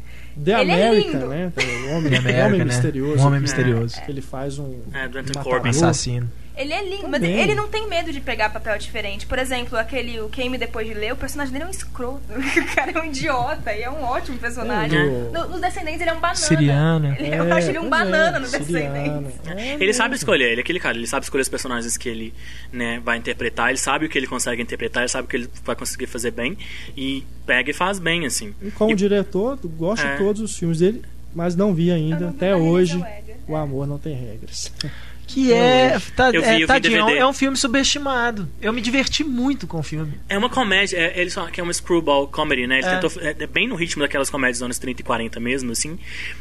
The 0.44 0.60
Ele 0.60 0.70
é 0.70 0.86
American, 0.88 1.12
lindo. 1.12 1.26
né? 1.28 1.52
O 1.88 1.96
homem, 1.96 2.10
The 2.10 2.16
American, 2.18 2.46
homem 2.46 2.58
né? 2.60 2.64
misterioso. 2.64 3.22
Um 3.22 3.26
homem 3.26 3.40
misterioso. 3.40 3.96
Ele 4.08 4.20
faz 4.20 4.58
um. 4.58 4.80
É. 4.94 5.42
Corbin. 5.42 5.70
Assassino. 5.70 6.30
Ele 6.58 6.72
é 6.72 6.82
lindo, 6.82 7.08
mas 7.08 7.20
Também. 7.20 7.40
ele 7.40 7.54
não 7.54 7.68
tem 7.68 7.88
medo 7.88 8.12
de 8.12 8.20
pegar 8.20 8.50
papel 8.50 8.76
diferente. 8.78 9.26
Por 9.26 9.38
exemplo, 9.38 9.78
aquele 9.78 10.20
o 10.20 10.28
Quem 10.28 10.50
Me 10.50 10.58
Depois 10.58 10.86
de 10.86 10.92
Ler, 10.92 11.12
o 11.12 11.16
personagem 11.16 11.52
dele 11.52 11.64
é 11.64 11.66
um 11.68 11.70
escroto. 11.70 12.20
O 12.58 12.74
cara 12.74 12.90
é 12.90 13.00
um 13.00 13.04
idiota 13.04 13.72
e 13.72 13.82
é 13.82 13.90
um 13.90 14.02
ótimo 14.02 14.36
personagem. 14.38 14.98
É, 14.98 15.04
No- 15.32 15.48
nos 15.48 15.60
Descendentes 15.60 16.00
ele 16.00 16.10
é 16.10 16.12
um 16.12 16.20
banana. 16.20 16.34
Siriano. 16.34 17.16
Ele- 17.18 17.28
eu 17.36 17.52
acho 17.54 17.68
ele 17.68 17.78
um 17.78 17.82
pois 17.88 17.90
banana 18.02 18.36
é, 18.36 18.40
no. 18.40 18.48
Descendentes. 18.48 19.40
É 19.46 19.74
Ele 19.80 19.92
sabe 19.92 20.16
escolher, 20.16 20.50
ele 20.52 20.60
é 20.60 20.64
aquele 20.64 20.80
cara, 20.80 20.96
ele 20.96 21.06
sabe 21.06 21.24
escolher 21.24 21.42
os 21.42 21.48
personagens 21.48 21.96
que 21.96 22.08
ele 22.08 22.34
né, 22.72 23.00
vai 23.04 23.16
interpretar, 23.18 23.68
ele 23.68 23.78
sabe 23.78 24.06
o 24.06 24.08
que 24.08 24.18
ele 24.18 24.26
consegue 24.26 24.60
interpretar, 24.60 25.02
ele 25.04 25.08
sabe 25.10 25.26
o 25.26 25.28
que 25.28 25.36
ele 25.36 25.50
vai 25.64 25.76
conseguir 25.76 26.06
fazer 26.08 26.32
bem 26.32 26.58
e 26.96 27.24
pega 27.46 27.70
e 27.70 27.74
faz 27.74 27.98
bem, 28.00 28.26
assim. 28.26 28.52
E 28.60 28.70
como 28.72 28.90
E- 28.92 28.94
diretor, 28.96 29.56
gosto 29.64 30.04
É. 30.04 30.12
de 30.12 30.18
todos 30.18 30.42
os 30.42 30.56
filmes 30.58 30.80
dele, 30.80 31.02
mas 31.34 31.54
não 31.54 31.72
vi 31.72 31.92
ainda. 31.92 32.18
não 32.20 32.30
vi 32.30 32.36
Até 32.36 32.56
hoje, 32.56 33.00
o 33.46 33.54
amor 33.54 33.86
não 33.86 33.98
tem 33.98 34.14
regras. 34.14 34.72
Que 35.28 35.52
é. 35.52 35.96
Tá, 36.16 36.30
Eu 36.30 36.40
vi, 36.42 36.48
é, 36.48 36.56
vi 36.58 36.66
tadinho, 36.66 36.96
é 36.98 37.02
um- 37.02 37.06
DVD. 37.06 37.20
é 37.22 37.26
um 37.26 37.32
filme 37.32 37.56
subestimado. 37.56 38.48
Eu 38.60 38.72
me 38.72 38.80
diverti 38.80 39.22
muito 39.22 39.66
com 39.66 39.78
o 39.78 39.82
filme. 39.82 40.14
É 40.28 40.36
uma 40.38 40.48
comédia, 40.48 40.96
é, 40.98 41.26
que 41.52 41.60
é 41.60 41.62
uma 41.62 41.72
screwball 41.72 42.26
comedy, 42.26 42.66
né? 42.66 42.78
Ele 42.78 42.86
É. 42.86 42.96
tentou, 42.98 43.10
é, 43.22 43.36
é 43.38 43.46
bem 43.46 43.68
no 43.68 43.76
ritmo 43.76 44.02
daquelas 44.02 44.30
comédias 44.30 44.58
dos 44.58 44.64
anos 44.64 44.78
30 44.78 45.02
e 45.02 45.04
40 45.04 45.38
mesmo, 45.38 45.70
assim. 45.70 45.98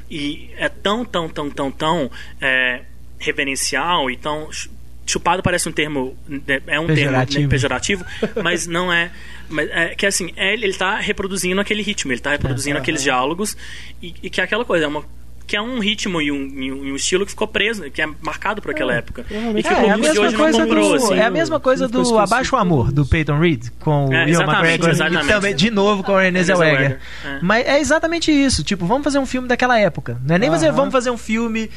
E 0.10 0.50
é 0.58 0.70
tão, 0.70 1.04
tão, 1.06 1.28
tão, 1.30 1.50
tão, 1.50 1.70
tão 1.70 2.10
é, 2.42 2.82
reverencial 3.20 4.10
e 4.10 4.16
tão 4.18 4.52
ch- 4.52 4.70
chupado 5.06 5.42
parece 5.44 5.68
um 5.68 5.72
termo 5.72 6.18
né, 6.28 6.62
é 6.68 6.80
um 6.80 6.88
Pejorativo. 6.88 7.32
termo 7.34 7.48
né, 7.48 7.50
pejorativo, 7.50 8.06
mas 8.44 8.68
não 8.68 8.92
é, 8.92 9.12
mas 9.50 9.70
é 9.70 9.96
que 9.96 10.06
assim, 10.06 10.32
é, 10.36 10.54
ele 10.54 10.74
tá 10.74 10.98
reproduzindo 11.00 11.60
aquele 11.62 11.82
ritmo, 11.82 12.12
ele 12.12 12.20
tá 12.22 12.32
reproduzindo 12.32 12.78
É. 12.78 12.82
aqueles 12.82 13.04
diálogos 13.04 13.56
e, 14.02 14.14
e 14.24 14.30
que 14.30 14.40
é 14.42 14.44
aquela 14.44 14.64
coisa, 14.66 14.86
é 14.86 14.88
uma 14.88 15.04
que 15.48 15.56
é 15.56 15.62
um 15.62 15.80
ritmo 15.80 16.22
e 16.22 16.30
um, 16.30 16.36
e 16.62 16.72
um- 16.74 16.86
e 16.86 16.92
um 16.92 16.96
estilo 16.98 17.24
que 17.26 17.32
ficou 17.32 17.48
preso, 17.48 17.90
que 17.90 18.02
é 18.02 18.08
marcado 18.22 18.62
por 18.62 18.72
aquela 18.72 18.94
É, 18.94 18.98
época. 18.98 19.24
provavelmente 19.24 19.66
E 19.66 19.68
que 19.70 19.74
É, 19.74 19.78
o 19.78 19.86
é 19.86 19.90
a 19.92 19.98
mesma 19.98 20.22
hoje 20.24 20.32
não 20.34 20.40
coisa 20.40 20.60
comprou, 20.66 20.90
do, 20.90 20.96
assim. 21.06 21.14
é 21.16 21.24
a 21.26 21.30
mesma 21.32 21.60
coisa 21.60 21.88
do 21.88 22.20
Abaixo 22.20 22.56
o 22.56 22.60
Amor, 22.60 22.92
do 22.92 23.06
Peyton 23.06 23.40
Reed, 23.40 23.68
com 23.80 24.08
o 24.08 24.14
É, 24.14 24.18
Ian 24.26 24.30
exatamente, 24.30 24.58
McGregor. 24.66 24.90
exatamente. 24.90 25.26
E 25.26 25.34
também, 25.34 25.56
de 25.56 25.72
novo, 25.72 26.04
com 26.04 26.16
a 26.16 26.22
Renée 26.22 26.44
Zellweger. 26.44 27.00
É. 27.26 27.40
Mas 27.42 27.66
é 27.66 27.80
exatamente 27.80 28.30
isso. 28.30 28.62
Tipo, 28.64 28.86
vamos 28.86 29.06
fazer 29.06 29.20
um 29.20 29.26
filme 29.26 29.48
daquela 29.48 29.80
época. 29.80 30.20
Não 30.24 30.36
é 30.36 30.38
nem 30.38 30.50
fazer, 30.52 30.72
vamos 30.74 30.92
fazer 30.92 31.10
um 31.12 31.18
filme 31.18 31.72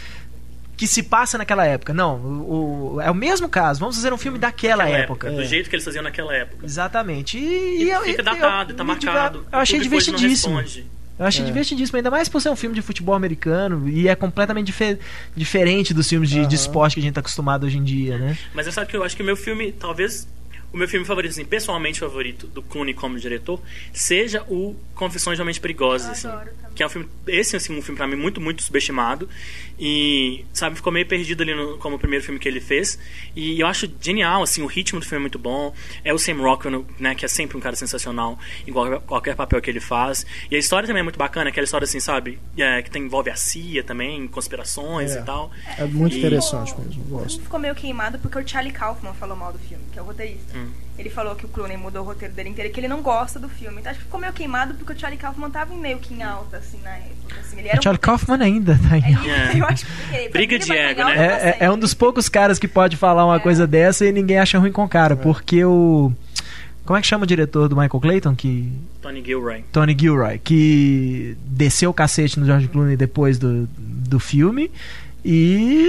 que 0.76 0.87
se 0.87 1.02
passa 1.02 1.37
naquela 1.38 1.64
época. 1.66 1.92
Não, 1.94 2.16
o, 2.16 2.94
o- 2.96 3.00
é 3.00 3.11
o 3.11 3.14
mesmo 3.14 3.48
caso. 3.48 3.78
Vamos 3.78 3.96
fazer 3.96 4.12
um 4.12 4.16
filme 4.16 4.38
daquela 4.38 4.83
Naquela 4.85 4.98
época. 4.98 5.30
Do 5.30 5.44
jeito 5.44 5.68
que 5.70 5.76
eles 5.76 5.85
faziam 5.85 6.02
naquela 6.02 6.35
época. 6.35 6.64
Exatamente. 6.66 7.38
E, 7.38 7.85
E 7.85 7.90
e 7.92 7.94
fica 8.02 8.20
eu- 8.22 8.24
datado, 8.24 8.72
eu 8.72 8.76
tá 8.76 8.83
marcado. 8.83 9.46
Eu 9.52 9.59
achei 9.59 9.78
O 9.78 9.83
divertidíssimo. 9.83 10.59
Eu 11.20 11.26
achei 11.26 11.42
É. 11.42 11.46
divertidíssimo, 11.46 11.96
ainda 11.98 12.11
mais 12.11 12.28
por 12.28 12.40
ser 12.40 12.48
um 12.48 12.56
filme 12.56 12.74
de 12.74 12.80
futebol 12.83 13.14
americano 13.14 13.87
e 13.88 14.09
é 14.09 14.16
completamente 14.16 14.66
dife- 14.66 14.98
diferente 15.37 15.92
dos 15.92 16.09
filmes 16.09 16.28
de, 16.30 16.37
de 16.37 16.40
Aham. 16.46 16.54
esporte 16.54 16.94
que 16.94 17.00
a 17.00 17.02
gente 17.02 17.12
tá 17.14 17.20
acostumado 17.20 17.66
hoje 17.66 17.76
em 17.76 17.85
dia, 17.85 18.16
né? 18.18 18.38
Mas 18.54 18.66
eu 18.66 18.72
sabe 18.72 18.90
que 18.90 18.96
eu 18.96 19.04
acho 19.04 19.14
que 19.14 19.22
o 19.22 19.26
meu 19.26 19.37
filme, 19.37 19.70
talvez 19.70 20.26
o 20.72 20.76
meu 20.78 20.88
filme 20.88 21.04
favorito, 21.04 21.33
assim, 21.33 21.44
pessoalmente 21.44 22.00
favorito 22.00 22.46
do 22.46 22.62
Clooney 22.62 22.94
como 22.94 23.18
diretor, 23.18 23.61
seja 23.92 24.42
o 24.48 24.74
Confissões 24.94 25.37
de 25.37 25.42
Homens 25.42 25.59
Perigosos, 25.59 26.06
Eu 26.06 26.12
assim. 26.12 26.28
adoro 26.28 26.50
também. 26.62 26.69
Que 26.80 26.84
é 26.84 26.86
um 26.86 26.88
filme, 26.88 27.08
esse 27.26 27.54
assim, 27.56 27.76
um 27.78 27.82
filme 27.82 27.98
pra 27.98 28.06
mim 28.06 28.16
muito, 28.16 28.40
muito 28.40 28.62
subestimado 28.62 29.28
e, 29.78 30.46
sabe, 30.50 30.76
ficou 30.76 30.90
meio 30.90 31.04
perdido 31.06 31.42
ali 31.42 31.54
no, 31.54 31.76
como 31.76 31.96
o 31.96 31.98
primeiro 31.98 32.24
filme 32.24 32.40
que 32.40 32.48
ele 32.48 32.58
fez. 32.58 32.98
E 33.36 33.60
eu 33.60 33.66
acho 33.66 33.86
genial, 34.00 34.42
assim, 34.42 34.62
o 34.62 34.66
ritmo 34.66 34.98
do 34.98 35.04
filme 35.04 35.18
é 35.18 35.24
muito 35.24 35.38
bom. 35.38 35.74
É 36.02 36.14
o 36.14 36.18
Sam 36.18 36.36
Rockwell, 36.40 36.86
né, 36.98 37.14
que 37.14 37.22
é 37.22 37.28
sempre 37.28 37.54
um 37.58 37.60
cara 37.60 37.76
sensacional 37.76 38.38
em 38.66 38.72
qualquer, 38.72 39.00
qualquer 39.00 39.36
papel 39.36 39.60
que 39.60 39.68
ele 39.68 39.78
faz. 39.78 40.24
E 40.50 40.56
a 40.56 40.58
história 40.58 40.86
também 40.86 41.00
é 41.00 41.04
muito 41.04 41.18
bacana, 41.18 41.50
aquela 41.50 41.64
história, 41.66 41.84
assim, 41.84 42.00
sabe, 42.00 42.38
é, 42.56 42.80
que 42.80 42.90
tem, 42.90 43.02
envolve 43.02 43.28
a 43.28 43.36
CIA 43.36 43.84
também, 43.84 44.26
conspirações 44.26 45.10
É. 45.14 45.20
e 45.20 45.22
tal. 45.22 45.50
É 45.76 45.84
muito 45.84 46.14
E- 46.16 46.18
interessante 46.18 46.74
mesmo, 46.78 47.02
O 47.02 47.08
gosto. 47.08 47.28
filme 47.32 47.44
ficou 47.44 47.60
meio 47.60 47.74
queimado 47.74 48.18
porque 48.18 48.38
o 48.38 48.48
Charlie 48.48 48.72
Kaufman 48.72 49.12
falou 49.12 49.36
mal 49.36 49.52
do 49.52 49.58
filme, 49.58 49.84
que 49.92 49.98
é 49.98 50.02
o 50.02 50.06
roteirista. 50.06 50.56
Hum. 50.56 50.70
Ele 51.00 51.08
falou 51.10 51.34
que 51.34 51.46
o 51.46 51.48
Clooney 51.48 51.78
mudou 51.78 52.02
o 52.02 52.04
roteiro 52.04 52.34
dele 52.34 52.50
inteiro 52.50 52.68
e 52.70 52.72
que 52.72 52.78
ele 52.78 52.86
não 52.88 53.00
gosta 53.00 53.38
do 53.38 53.48
filme. 53.48 53.78
Então 53.80 53.90
acho 53.90 54.00
que 54.00 54.04
ficou 54.04 54.20
meio 54.20 54.32
queimado 54.34 54.74
porque 54.74 54.92
o 54.92 54.98
Charlie 54.98 55.18
Kaufman 55.18 55.50
tava 55.50 55.74
meio 55.74 55.98
que 55.98 56.12
em 56.12 56.22
alta, 56.22 56.58
assim, 56.58 56.78
na 56.84 56.90
época. 56.90 57.40
Assim. 57.40 57.58
Ele 57.58 57.68
era 57.68 57.80
O 57.80 57.82
Charlie 57.82 57.98
um 57.98 58.02
Kaufman 58.06 58.42
ainda 58.42 58.78
tá 58.86 58.94
aí. 58.96 59.02
É, 59.02 59.56
É. 59.56 59.56
eu 59.58 59.64
acho 59.64 59.86
que 59.86 60.14
ele- 60.16 60.28
Briga 60.28 60.58
de 60.58 60.70
ego, 60.72 61.04
né? 61.04 61.16
É, 61.16 61.48
é, 61.48 61.56
é 61.60 61.70
um 61.70 61.78
dos 61.78 61.94
poucos 61.94 62.28
caras 62.28 62.58
que 62.58 62.68
pode 62.68 62.96
falar 62.98 63.24
uma 63.24 63.36
É. 63.36 63.40
coisa 63.40 63.66
dessa 63.66 64.04
e 64.04 64.12
ninguém 64.12 64.38
acha 64.38 64.58
ruim 64.58 64.72
com 64.72 64.84
o 64.84 64.88
cara, 64.88 65.16
porque 65.16 65.64
o. 65.64 66.12
Como 66.84 66.98
é 66.98 67.00
que 67.00 67.06
chama 67.06 67.24
o 67.24 67.26
diretor 67.26 67.68
do 67.68 67.76
Michael 67.76 68.00
Clayton? 68.00 68.34
Que. 68.34 68.70
Tony 69.00 69.22
Gilroy. 69.24 69.64
Tony 69.72 69.96
Gilroy, 69.98 70.38
que 70.38 71.36
desceu 71.46 71.88
o 71.90 71.94
cacete 71.94 72.38
no 72.38 72.44
George 72.44 72.68
Clooney 72.68 72.96
depois 72.96 73.38
do, 73.38 73.66
do 73.78 74.18
filme. 74.20 74.70
E 75.24 75.86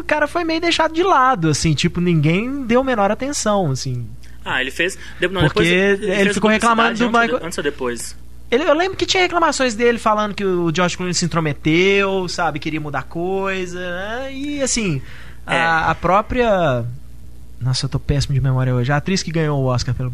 o 0.00 0.04
cara 0.04 0.26
foi 0.26 0.44
meio 0.44 0.60
deixado 0.60 0.92
de 0.94 1.02
lado, 1.02 1.48
assim, 1.48 1.74
tipo, 1.74 2.00
ninguém 2.00 2.64
deu 2.64 2.82
menor 2.82 3.10
atenção, 3.10 3.70
assim. 3.70 4.06
Ah, 4.44 4.60
ele 4.60 4.70
fez. 4.70 4.98
de- 5.20 5.28
não, 5.28 5.42
Porque 5.42 5.62
depois 5.62 5.68
ele 6.02 6.14
fez 6.24 6.34
ficou 6.34 6.50
reclamando 6.50 6.88
do 6.88 6.92
antes 6.92 7.00
ou 7.02 7.08
de- 7.10 7.18
Michael- 7.18 7.46
Antes 7.46 7.58
ou 7.58 7.64
depois? 7.64 8.16
Ele, 8.50 8.64
eu 8.64 8.74
lembro 8.74 8.96
que 8.98 9.06
tinha 9.06 9.22
reclamações 9.22 9.74
dele 9.74 9.98
falando 9.98 10.34
que 10.34 10.44
o 10.44 10.70
George 10.74 10.96
Clooney 10.96 11.14
se 11.14 11.24
intrometeu, 11.24 12.28
sabe, 12.28 12.58
queria 12.58 12.80
mudar 12.80 13.04
coisa, 13.04 13.78
né? 13.80 14.32
E 14.34 14.60
assim, 14.62 15.00
É. 15.46 15.56
a, 15.56 15.90
a 15.90 15.94
própria. 15.94 16.84
Nossa, 17.60 17.86
eu 17.86 17.88
tô 17.88 17.98
péssimo 17.98 18.34
de 18.34 18.40
memória 18.40 18.74
hoje. 18.74 18.92
A 18.92 18.96
atriz 18.96 19.22
que 19.22 19.30
ganhou 19.30 19.58
o 19.62 19.66
Oscar 19.66 19.94
pelo 19.94 20.12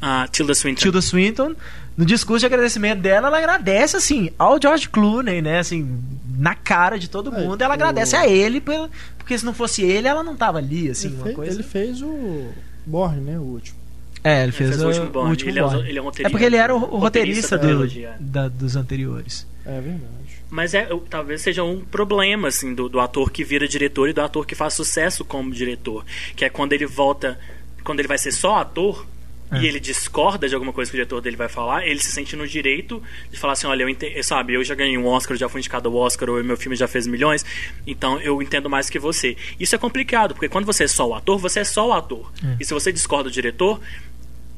Ah, 0.00 0.26
Tilda 0.30 0.54
Swinton. 0.54 0.80
Tilda 0.80 1.00
Swinton, 1.02 1.54
no 1.96 2.04
discurso 2.06 2.40
de 2.40 2.46
agradecimento 2.46 3.00
dela, 3.00 3.28
ela 3.28 3.38
agradece, 3.38 3.96
assim, 3.96 4.30
ao 4.38 4.60
George 4.60 4.88
Clooney, 4.88 5.42
né? 5.42 5.58
Assim, 5.58 5.98
na 6.38 6.54
cara 6.54 6.98
de 6.98 7.08
todo 7.10 7.34
É, 7.34 7.38
mundo. 7.40 7.60
Ela 7.60 7.72
o- 7.72 7.74
agradece 7.74 8.14
a 8.16 8.26
ele, 8.26 8.60
pelo- 8.60 8.88
porque 9.18 9.36
se 9.36 9.44
não 9.44 9.52
fosse 9.52 9.82
ele, 9.82 10.06
ela 10.06 10.22
não 10.22 10.36
tava 10.36 10.58
ali, 10.58 10.90
assim, 10.90 11.08
ele, 11.08 11.16
uma 11.16 11.24
fez, 11.24 11.36
coisa. 11.36 11.52
ele 11.54 11.62
fez 11.62 12.00
o 12.02 12.52
Borne, 12.86 13.20
né? 13.20 13.38
O 13.38 13.42
último. 13.42 13.76
É, 14.24 14.38
ele 14.38 14.42
Ele 14.44 14.52
fez, 14.52 14.70
fez 14.70 14.82
o 14.82 14.86
último 14.86 15.06
Bond. 15.10 15.48
Ele 15.48 15.58
é 15.60 15.88
ele 15.88 15.98
é 15.98 16.02
um 16.02 16.08
É 16.08 16.28
porque 16.30 16.44
ele 16.44 16.56
era 16.56 16.74
o, 16.74 16.78
o 16.78 16.80
roteirista, 16.98 17.56
roteirista 17.56 17.58
do- 17.58 17.60
trilogia. 17.66 18.14
da- 18.18 18.48
dos 18.48 18.74
anteriores. 18.76 19.46
É 19.64 19.80
verdade. 19.80 20.04
Mas 20.48 20.74
é, 20.74 20.86
eu- 20.90 21.04
talvez 21.10 21.42
seja 21.42 21.62
um 21.64 21.80
problema, 21.80 22.48
assim, 22.48 22.74
do, 22.74 22.88
do 22.88 22.98
ator 23.00 23.30
que 23.30 23.44
vira 23.44 23.66
diretor 23.68 24.08
e 24.08 24.12
do 24.12 24.20
ator 24.20 24.46
que 24.46 24.54
faz 24.54 24.74
sucesso 24.74 25.24
como 25.24 25.50
diretor. 25.52 26.04
Que 26.34 26.44
é 26.44 26.48
quando 26.48 26.72
ele 26.72 26.86
volta. 26.86 27.38
Quando 27.84 27.98
ele 28.00 28.08
vai 28.08 28.18
ser 28.18 28.32
só 28.32 28.56
ator. 28.56 29.06
É. 29.52 29.58
E 29.60 29.66
ele 29.66 29.78
discorda 29.78 30.48
de 30.48 30.54
alguma 30.54 30.72
coisa 30.72 30.90
que 30.90 30.96
o 30.96 30.98
diretor 30.98 31.20
dele 31.20 31.36
vai 31.36 31.48
falar, 31.48 31.86
ele 31.86 32.00
se 32.02 32.10
sente 32.10 32.34
no 32.34 32.46
direito 32.48 33.00
de 33.30 33.38
falar 33.38 33.52
assim: 33.52 33.66
olha, 33.68 33.84
eu 33.84 33.88
ente- 33.88 34.20
sabe, 34.24 34.54
eu 34.54 34.64
já 34.64 34.74
ganhei 34.74 34.98
um 34.98 35.06
Oscar, 35.06 35.36
já 35.36 35.48
fui 35.48 35.60
indicado 35.60 35.88
ao 35.88 35.94
Oscar, 35.94 36.28
ou 36.28 36.42
meu 36.42 36.56
filme 36.56 36.74
já 36.74 36.88
fez 36.88 37.06
milhões, 37.06 37.44
então 37.86 38.20
eu 38.20 38.42
entendo 38.42 38.68
mais 38.68 38.90
que 38.90 38.98
você. 38.98 39.36
Isso 39.60 39.74
é 39.74 39.78
complicado, 39.78 40.34
porque 40.34 40.48
quando 40.48 40.64
você 40.64 40.84
é 40.84 40.88
só 40.88 41.08
o 41.08 41.14
ator, 41.14 41.38
você 41.38 41.60
é 41.60 41.64
só 41.64 41.88
o 41.88 41.92
ator. 41.92 42.32
É. 42.44 42.56
E 42.58 42.64
se 42.64 42.74
você 42.74 42.92
discorda 42.92 43.30
do 43.30 43.32
diretor, 43.32 43.80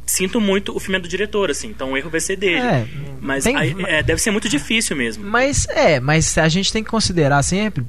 sinto 0.06 0.40
muito, 0.40 0.74
o 0.74 0.80
filme 0.80 0.96
é 0.96 1.00
do 1.00 1.08
diretor, 1.08 1.50
assim, 1.50 1.68
então 1.68 1.92
o 1.92 1.96
erro 1.96 2.08
vai 2.08 2.20
ser 2.20 2.36
dele. 2.36 2.56
É, 2.66 2.86
Mas 3.20 3.44
tem- 3.44 3.56
aí, 3.56 3.76
é, 3.86 4.02
deve 4.02 4.20
ser 4.22 4.30
muito 4.30 4.48
difícil 4.48 4.96
mesmo. 4.96 5.22
Mas 5.22 5.66
é, 5.68 6.00
mas 6.00 6.38
a 6.38 6.48
gente 6.48 6.72
tem 6.72 6.82
que 6.82 6.88
considerar 6.88 7.42
sempre 7.42 7.84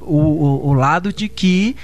o, 0.00 0.16
o, 0.16 0.68
o 0.68 0.72
lado 0.72 1.12
de 1.12 1.28
que 1.28 1.76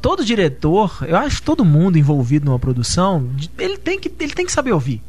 todo 0.00 0.24
diretor, 0.24 0.98
eu 1.06 1.16
acho 1.16 1.36
que 1.36 1.42
todo 1.42 1.64
mundo 1.64 1.98
envolvido 1.98 2.46
numa 2.46 2.58
produção, 2.58 3.28
ele 3.58 3.76
tem 3.76 3.98
que, 3.98 4.12
ele 4.18 4.32
tem 4.32 4.46
que 4.46 4.52
saber 4.52 4.72
ouvir. 4.72 5.02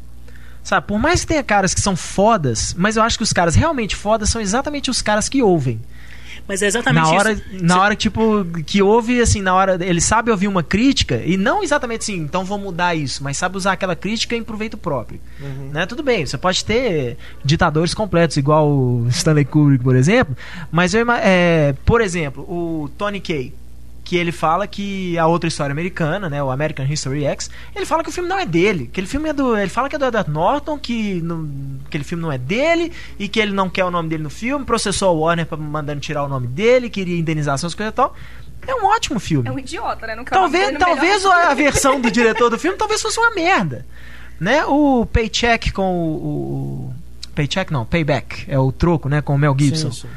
Sabe, 0.62 0.86
por 0.86 0.98
mais 0.98 1.22
que 1.22 1.26
tenha 1.26 1.42
caras 1.42 1.74
que 1.74 1.80
são 1.80 1.96
fodas, 1.96 2.74
mas 2.78 2.96
eu 2.96 3.02
acho 3.02 3.16
que 3.16 3.24
os 3.24 3.32
caras 3.32 3.56
realmente 3.56 3.96
fodas 3.96 4.28
são 4.28 4.40
exatamente 4.40 4.90
os 4.90 5.02
caras 5.02 5.28
que 5.28 5.42
ouvem. 5.42 5.80
Mas 6.46 6.62
é 6.62 6.66
exatamente 6.66 7.04
Na 7.04 7.10
hora, 7.10 7.32
isso. 7.32 7.44
na 7.60 7.80
hora 7.80 7.96
tipo, 7.96 8.44
que 8.66 8.82
ouve, 8.82 9.20
assim, 9.20 9.40
na 9.40 9.54
hora. 9.54 9.78
Ele 9.80 10.00
sabe 10.00 10.30
ouvir 10.30 10.48
uma 10.48 10.62
crítica, 10.62 11.22
e 11.24 11.36
não 11.36 11.62
exatamente 11.62 12.02
assim, 12.02 12.16
então 12.16 12.44
vou 12.44 12.58
mudar 12.58 12.94
isso, 12.94 13.22
mas 13.22 13.36
sabe 13.36 13.56
usar 13.56 13.72
aquela 13.72 13.94
crítica 13.94 14.36
em 14.36 14.42
proveito 14.42 14.76
próprio. 14.76 15.20
Uhum. 15.40 15.70
Né? 15.72 15.86
Tudo 15.86 16.02
bem, 16.02 16.26
você 16.26 16.36
pode 16.36 16.64
ter 16.64 17.16
ditadores 17.44 17.94
completos, 17.94 18.36
igual 18.36 18.68
o 18.68 19.06
Stanley 19.08 19.44
Kubrick, 19.44 19.82
por 19.82 19.96
exemplo, 19.96 20.36
mas 20.70 20.94
eu, 20.94 21.04
é, 21.12 21.74
por 21.84 22.00
exemplo, 22.00 22.42
o 22.42 22.88
Tony 22.98 23.20
Kaye, 23.20 23.52
que 24.12 24.16
ele 24.18 24.30
fala 24.30 24.66
que 24.66 25.16
a 25.16 25.26
outra 25.26 25.48
história 25.48 25.72
americana, 25.72 26.28
né, 26.28 26.42
o 26.42 26.50
American 26.50 26.84
History 26.84 27.24
X, 27.24 27.50
ele 27.74 27.86
fala 27.86 28.02
que 28.02 28.10
o 28.10 28.12
filme 28.12 28.28
não 28.28 28.38
é 28.38 28.44
dele, 28.44 28.80
que 28.84 28.90
aquele 28.90 29.06
filme 29.06 29.30
é 29.30 29.32
do, 29.32 29.56
ele 29.56 29.70
fala 29.70 29.88
que 29.88 29.96
é 29.96 29.98
do 29.98 30.04
Edward 30.04 30.30
Norton, 30.30 30.78
que 30.78 31.22
não, 31.22 31.48
aquele 31.86 32.04
filme 32.04 32.20
não 32.22 32.30
é 32.30 32.36
dele 32.36 32.92
e 33.18 33.26
que 33.26 33.40
ele 33.40 33.52
não 33.52 33.70
quer 33.70 33.86
o 33.86 33.90
nome 33.90 34.10
dele 34.10 34.22
no 34.22 34.28
filme, 34.28 34.66
processou 34.66 35.08
a 35.08 35.12
Warner 35.12 35.46
para 35.46 35.56
mandando 35.56 35.98
tirar 36.02 36.24
o 36.24 36.28
nome 36.28 36.46
dele, 36.46 36.90
queria 36.90 37.18
indenização, 37.18 37.66
as 37.68 37.74
coisas 37.74 37.90
e 37.90 37.96
tal. 37.96 38.14
É 38.68 38.74
um 38.74 38.84
ótimo 38.84 39.18
filme. 39.18 39.48
É 39.48 39.50
um 39.50 39.58
idiota, 39.58 40.06
né? 40.06 40.14
Não 40.14 40.24
Talvez, 40.24 40.76
o 40.76 40.78
talvez 40.78 41.22
melhor. 41.22 41.46
a 41.46 41.54
versão 41.54 41.98
do 41.98 42.10
diretor 42.12 42.50
do 42.50 42.58
filme 42.58 42.76
talvez 42.76 43.00
fosse 43.00 43.18
uma 43.18 43.30
merda. 43.34 43.86
Né? 44.38 44.62
O 44.66 45.06
Paycheck 45.06 45.72
com 45.72 45.90
o, 45.90 46.14
o- 46.90 46.94
Paycheck 47.34 47.72
não, 47.72 47.86
Payback, 47.86 48.44
é 48.46 48.58
o 48.58 48.70
troco, 48.70 49.08
né, 49.08 49.22
com 49.22 49.34
o 49.34 49.38
Mel 49.38 49.56
Gibson. 49.58 49.90
Sim, 49.90 50.02
sim. 50.02 50.08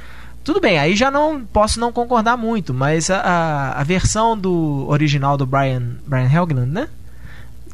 Tudo 0.46 0.62
bem, 0.62 0.78
aí 0.80 0.96
já 0.96 1.10
não 1.12 1.43
posso 1.43 1.80
não 1.80 1.91
concordar 1.91 2.38
muito, 2.38 2.74
mas 2.74 3.10
a, 3.10 3.18
a, 3.20 3.82
a 3.82 3.84
versão 3.84 4.38
do 4.38 4.86
original 4.88 5.36
do 5.38 5.46
Brian 5.46 5.98
Brian 6.06 6.30
Helgeland, 6.32 6.72
né? 6.72 6.88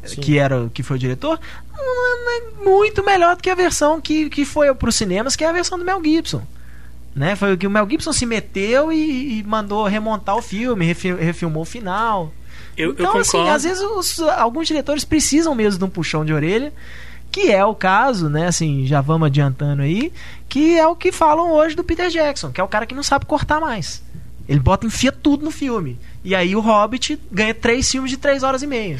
Sim. 0.04 0.20
Que 0.20 0.38
era 0.38 0.68
que 0.74 0.82
foi 0.82 0.96
o 0.96 0.98
diretor, 0.98 1.38
não 1.76 2.30
é 2.30 2.64
muito 2.64 3.04
melhor 3.04 3.36
do 3.36 3.42
que 3.42 3.50
a 3.50 3.54
versão 3.54 4.00
que, 4.00 4.28
que 4.30 4.44
foi 4.44 4.74
para 4.74 4.88
os 4.88 4.96
cinemas, 4.96 5.36
que 5.36 5.44
é 5.44 5.48
a 5.48 5.52
versão 5.52 5.78
do 5.78 5.84
Mel 5.84 6.02
Gibson. 6.02 6.42
Né? 7.14 7.36
Foi 7.36 7.52
o 7.52 7.58
que 7.58 7.66
o 7.66 7.70
Mel 7.70 7.86
Gibson 7.88 8.12
se 8.12 8.24
meteu 8.26 8.90
e, 8.90 9.38
e 9.38 9.42
mandou 9.44 9.84
remontar 9.86 10.34
o 10.34 10.42
filme, 10.42 10.86
refi- 10.86 11.12
refilmou 11.14 11.62
o 11.62 11.66
final. 11.66 12.32
Eu, 12.76 12.86
eu 12.88 12.92
então, 12.94 13.06
concordo. 13.06 13.20
assim, 13.28 13.48
às 13.50 13.62
vezes 13.64 13.82
os- 13.82 14.18
alguns 14.20 14.66
diretores 14.66 15.04
precisam 15.04 15.54
mesmo 15.54 15.78
de 15.78 15.84
um 15.84 15.90
puxão 15.90 16.24
de 16.24 16.32
orelha, 16.32 16.72
que 17.32 17.50
é 17.50 17.64
o 17.64 17.74
caso, 17.74 18.28
né? 18.28 18.46
Assim, 18.46 18.86
já 18.86 19.00
vamos 19.00 19.26
adiantando 19.26 19.80
aí, 19.80 20.12
que 20.48 20.78
é 20.78 20.86
o 20.86 20.94
que 20.94 21.10
falam 21.10 21.50
hoje 21.50 21.74
do 21.74 21.82
Peter 21.82 22.10
Jackson, 22.10 22.52
que 22.52 22.60
é 22.60 22.64
o 22.64 22.68
cara 22.68 22.84
que 22.84 22.94
não 22.94 23.02
sabe 23.02 23.24
cortar 23.24 23.58
mais. 23.58 24.02
Ele 24.46 24.60
bota, 24.60 24.86
enfia 24.86 25.10
tudo 25.10 25.44
no 25.44 25.50
filme. 25.50 25.98
E 26.22 26.34
aí 26.34 26.54
o 26.54 26.60
Hobbit 26.60 27.18
ganha 27.32 27.54
três 27.54 27.90
filmes 27.90 28.10
de 28.10 28.18
três 28.18 28.42
horas 28.42 28.62
e 28.62 28.66
meia. 28.66 28.98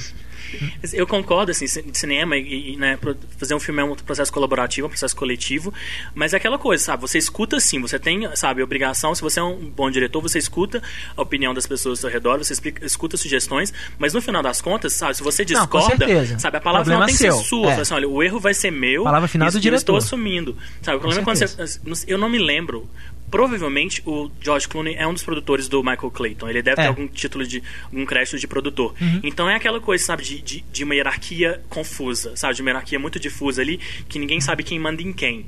Eu 0.93 1.07
concordo, 1.07 1.51
assim, 1.51 1.67
cinema 1.93 2.37
e, 2.37 2.73
e, 2.73 2.77
né, 2.77 2.99
fazer 3.39 3.55
um 3.55 3.61
filme 3.61 3.81
é 3.81 3.85
um 3.85 3.95
processo 3.95 4.33
colaborativo, 4.33 4.87
um 4.87 4.91
processo 4.91 5.15
coletivo, 5.17 5.73
mas 6.15 6.33
é 6.35 6.37
aquela 6.37 6.59
coisa, 6.59 6.83
sabe? 6.85 7.03
Você 7.03 7.19
escuta 7.19 7.59
sim, 7.61 7.81
você 7.81 7.99
tem, 7.99 8.29
sabe, 8.37 8.63
obrigação, 8.63 9.15
se 9.15 9.23
você 9.23 9.41
é 9.41 9.43
um 9.43 9.57
bom 9.71 9.91
diretor, 9.91 10.21
você 10.21 10.39
escuta 10.39 10.83
a 11.17 11.23
opinião 11.23 11.53
das 11.55 11.67
pessoas 11.67 11.99
ao 11.99 12.03
seu 12.03 12.11
redor, 12.11 12.39
você 12.39 12.53
explica- 12.53 12.85
escuta 12.85 13.17
sugestões, 13.17 13.73
mas 13.99 14.13
no 14.15 14.21
final 14.23 14.43
das 14.43 14.61
contas, 14.61 14.93
sabe, 14.93 15.17
se 15.17 15.23
você 15.23 15.43
Não, 15.45 15.61
discorda, 15.61 16.07
certeza. 16.07 16.39
sabe, 16.39 16.57
a 16.57 16.61
palavra 16.61 16.85
final 16.85 17.07
tem 17.07 17.15
que 17.15 17.23
ser 17.23 17.33
sua. 17.33 17.73
é. 17.73 17.81
Assim, 17.81 17.95
olha, 17.95 18.09
o 18.09 18.23
erro 18.23 18.39
vai 18.41 18.55
ser 18.55 18.71
meu. 18.71 19.03
A 19.03 19.05
palavra 19.05 19.29
final 19.29 19.49
é 19.49 19.51
do 19.51 19.55
e 19.55 19.67
eu 19.69 19.75
estou 19.75 19.95
diretor. 19.95 19.97
assumindo. 19.97 20.57
Sabe, 20.83 20.97
o 20.97 21.01
problema 21.01 21.23
é 21.23 21.25
quando 21.25 21.37
você, 21.39 22.05
eu 22.07 22.19
não 22.19 22.29
me 22.29 22.39
lembro 22.39 22.89
Provavelmente 23.33 24.03
o 24.07 24.31
George 24.43 24.69
Clooney 24.69 24.95
é 24.95 25.07
um 25.07 25.15
dos 25.15 25.23
produtores 25.25 25.67
do 25.67 25.83
Michael 25.83 26.11
Clayton. 26.11 26.49
Ele 26.51 26.61
deve 26.63 26.81
É. 26.81 26.85
ter 26.85 26.89
algum 26.89 27.09
título 27.09 27.47
de. 27.47 27.63
algum 27.87 28.05
crédito 28.05 28.39
de 28.39 28.47
produtor. 28.47 28.95
Então 29.25 29.49
é 29.49 29.57
aquela 29.57 29.81
coisa, 29.81 30.05
sabe, 30.05 30.23
de, 30.23 30.43
de, 30.43 30.61
de 30.71 30.85
uma 30.85 30.95
hierarquia 30.95 31.63
confusa, 31.71 32.37
sabe? 32.37 32.55
De 32.55 32.61
uma 32.61 32.69
hierarquia 32.71 32.99
muito 32.99 33.19
difusa 33.19 33.63
ali, 33.63 33.81
que 34.07 34.19
ninguém 34.19 34.39
sabe 34.41 34.63
quem 34.63 34.79
manda 34.79 35.01
em 35.01 35.13
quem. 35.15 35.47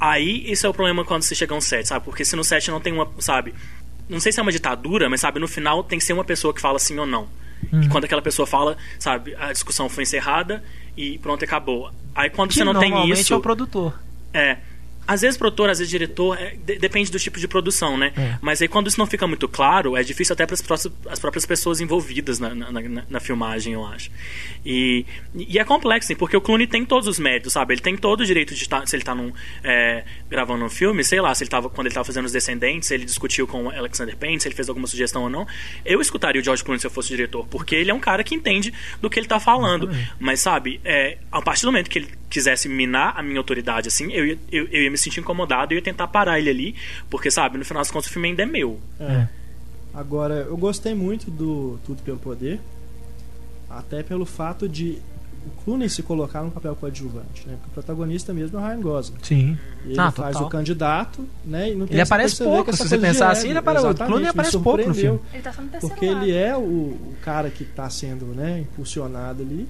Aí, 0.00 0.50
isso 0.50 0.66
é 0.66 0.68
o 0.68 0.74
problema 0.74 1.04
quando 1.04 1.22
você 1.22 1.34
chega 1.36 1.54
a 1.54 1.56
um 1.56 1.60
set, 1.60 1.86
sabe? 1.86 2.04
Porque 2.04 2.24
se 2.24 2.34
no 2.34 2.42
set 2.42 2.68
não 2.70 2.80
tem 2.80 2.92
uma, 2.92 3.08
sabe? 3.20 3.54
Não 4.08 4.18
sei 4.20 4.32
se 4.32 4.40
é 4.40 4.42
uma 4.42 4.50
ditadura, 4.52 5.08
mas 5.08 5.20
sabe, 5.20 5.38
no 5.38 5.46
final 5.48 5.84
tem 5.84 5.98
que 6.00 6.04
ser 6.04 6.12
uma 6.14 6.24
pessoa 6.24 6.52
que 6.52 6.60
fala 6.60 6.78
sim 6.80 6.98
ou 6.98 7.06
não. 7.06 7.28
E 7.82 7.88
quando 7.88 8.04
aquela 8.04 8.20
pessoa 8.20 8.44
fala, 8.46 8.76
sabe, 8.98 9.34
a 9.36 9.50
discussão 9.52 9.88
foi 9.88 10.02
encerrada 10.02 10.62
e 10.96 11.16
pronto, 11.18 11.42
acabou. 11.44 11.90
Aí 12.14 12.28
quando 12.28 12.50
Que 12.50 12.56
você 12.56 12.64
não 12.64 12.74
tem 12.78 12.90
normalmente 12.90 13.20
isso. 13.20 13.32
é 13.32 13.36
o 13.36 13.40
produtor. 13.40 13.98
É. 14.34 14.58
Às 15.06 15.20
vezes 15.22 15.36
produtor, 15.36 15.68
às 15.70 15.78
vezes 15.78 15.90
diretor, 15.90 16.38
é, 16.38 16.54
de- 16.56 16.78
depende 16.78 17.10
do 17.10 17.18
tipo 17.18 17.38
de 17.38 17.46
produção, 17.48 17.96
né? 17.96 18.12
É. 18.16 18.38
Mas 18.40 18.60
aí 18.62 18.68
quando 18.68 18.88
isso 18.88 18.98
não 18.98 19.06
fica 19.06 19.26
muito 19.26 19.46
claro, 19.48 19.96
é 19.96 20.02
difícil 20.02 20.32
até 20.32 20.46
para 20.46 20.54
as 20.54 21.18
próprias 21.20 21.44
pessoas 21.46 21.80
envolvidas 21.80 22.38
na, 22.38 22.54
na, 22.54 22.70
na- 22.72 23.04
na 23.08 23.20
filmagem, 23.20 23.72
eu 23.74 23.84
acho. 23.86 24.10
E, 24.64 25.04
e 25.34 25.58
é 25.58 25.64
complexo, 25.64 26.14
porque 26.16 26.36
o 26.36 26.40
Clooney 26.40 26.66
tem 26.66 26.84
todos 26.84 27.06
os 27.08 27.18
méritos, 27.18 27.52
sabe? 27.52 27.74
Ele 27.74 27.80
tem 27.80 27.96
todo 27.96 28.20
o 28.20 28.26
direito 28.26 28.54
de 28.54 28.62
estar, 28.62 28.86
se 28.86 28.96
ele 28.96 29.02
tá 29.02 29.14
num, 29.14 29.32
é, 29.62 30.04
gravando 30.30 30.64
um 30.64 30.68
filme, 30.70 31.04
sei 31.04 31.20
lá, 31.20 31.34
se 31.34 31.44
ele 31.44 31.50
tava, 31.50 31.68
quando 31.68 31.86
ele 31.86 31.94
tava 31.94 32.04
fazendo 32.04 32.24
Os 32.24 32.32
Descendentes, 32.32 32.88
se 32.88 32.94
ele 32.94 33.04
discutiu 33.04 33.46
com 33.46 33.64
o 33.64 33.70
Alexander 33.70 34.16
Payne, 34.16 34.40
se 34.40 34.48
ele 34.48 34.54
fez 34.54 34.68
alguma 34.68 34.86
sugestão 34.86 35.22
ou 35.24 35.30
não. 35.30 35.46
Eu 35.84 36.00
escutaria 36.00 36.40
o 36.40 36.44
George 36.44 36.64
Clooney 36.64 36.80
se 36.80 36.86
eu 36.86 36.90
fosse 36.90 37.08
diretor, 37.08 37.46
porque 37.48 37.74
ele 37.74 37.90
é 37.90 37.94
um 37.94 38.00
cara 38.00 38.24
que 38.24 38.34
entende 38.34 38.72
do 39.00 39.10
que 39.10 39.18
ele 39.18 39.26
tá 39.26 39.38
falando. 39.38 39.90
Mas, 40.18 40.40
sabe, 40.40 40.80
é, 40.84 41.18
a 41.30 41.42
partir 41.42 41.62
do 41.62 41.66
momento 41.72 41.90
que 41.90 41.98
ele 41.98 42.08
quisesse 42.30 42.68
minar 42.68 43.14
a 43.16 43.22
minha 43.22 43.38
autoridade, 43.38 43.88
assim, 43.88 44.10
eu 44.12 44.24
eu, 44.50 44.66
eu 44.70 44.82
ia 44.82 44.90
me 44.94 44.98
sentir 44.98 45.20
incomodado 45.20 45.72
e 45.72 45.74
eu 45.74 45.78
ia 45.78 45.82
tentar 45.84 46.06
parar 46.08 46.38
ele 46.38 46.50
ali, 46.50 46.74
porque, 47.10 47.30
sabe, 47.30 47.58
no 47.58 47.64
final 47.64 47.80
das 47.82 47.90
contas 47.90 48.08
o 48.08 48.12
filme 48.12 48.28
ainda 48.28 48.42
é 48.42 48.46
meu. 48.46 48.78
É. 49.00 49.28
Agora, 49.92 50.34
eu 50.48 50.56
gostei 50.56 50.94
muito 50.94 51.30
do 51.30 51.78
Tudo 51.84 52.02
pelo 52.02 52.18
Poder, 52.18 52.60
até 53.70 54.02
pelo 54.02 54.24
fato 54.26 54.68
de 54.68 54.98
o 55.46 55.62
Clooney 55.62 55.90
se 55.90 56.02
colocar 56.02 56.42
num 56.42 56.48
papel 56.48 56.74
coadjuvante, 56.74 57.46
né? 57.46 57.54
Porque 57.56 57.68
o 57.68 57.74
protagonista 57.74 58.32
mesmo 58.32 58.58
é 58.58 58.62
o 58.62 58.66
Ryan 58.66 58.80
Gosling. 58.80 59.18
Sim. 59.22 59.58
Ele 59.84 60.00
Ah, 60.00 60.10
faz 60.10 60.32
total. 60.32 60.48
o 60.48 60.50
candidato, 60.50 61.28
né? 61.44 61.70
E 61.70 61.74
não 61.74 61.86
tem 61.86 61.96
Ele 61.96 62.00
aparece 62.02 62.42
pouco, 62.42 62.72
se 62.74 62.88
você 62.88 62.96
pensar 62.96 63.26
ego. 63.26 63.32
assim, 63.32 63.48
ele 63.50 63.58
apare- 63.58 63.78
o 63.78 63.94
Clooney 63.94 64.26
aparece 64.28 64.52
pouco 64.58 64.78
no 64.78 64.84
surpreendeu, 64.94 65.20
Ele 65.34 65.42
tá 65.42 65.52
terceiro 65.52 65.80
Porque 65.80 66.06
ato. 66.06 66.22
ele 66.24 66.32
é 66.32 66.56
o, 66.56 66.60
o 66.60 67.14
cara 67.22 67.50
que 67.50 67.62
está 67.62 67.90
sendo 67.90 68.24
né, 68.26 68.60
impulsionado 68.60 69.42
ali, 69.42 69.68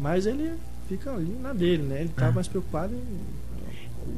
mas 0.00 0.26
ele 0.26 0.50
fica 0.88 1.12
ali 1.12 1.36
na 1.40 1.52
dele, 1.52 1.84
né? 1.84 2.00
Ele 2.00 2.08
tá 2.08 2.26
É. 2.26 2.30
mais 2.32 2.48
preocupado 2.48 2.92
em. 2.92 3.00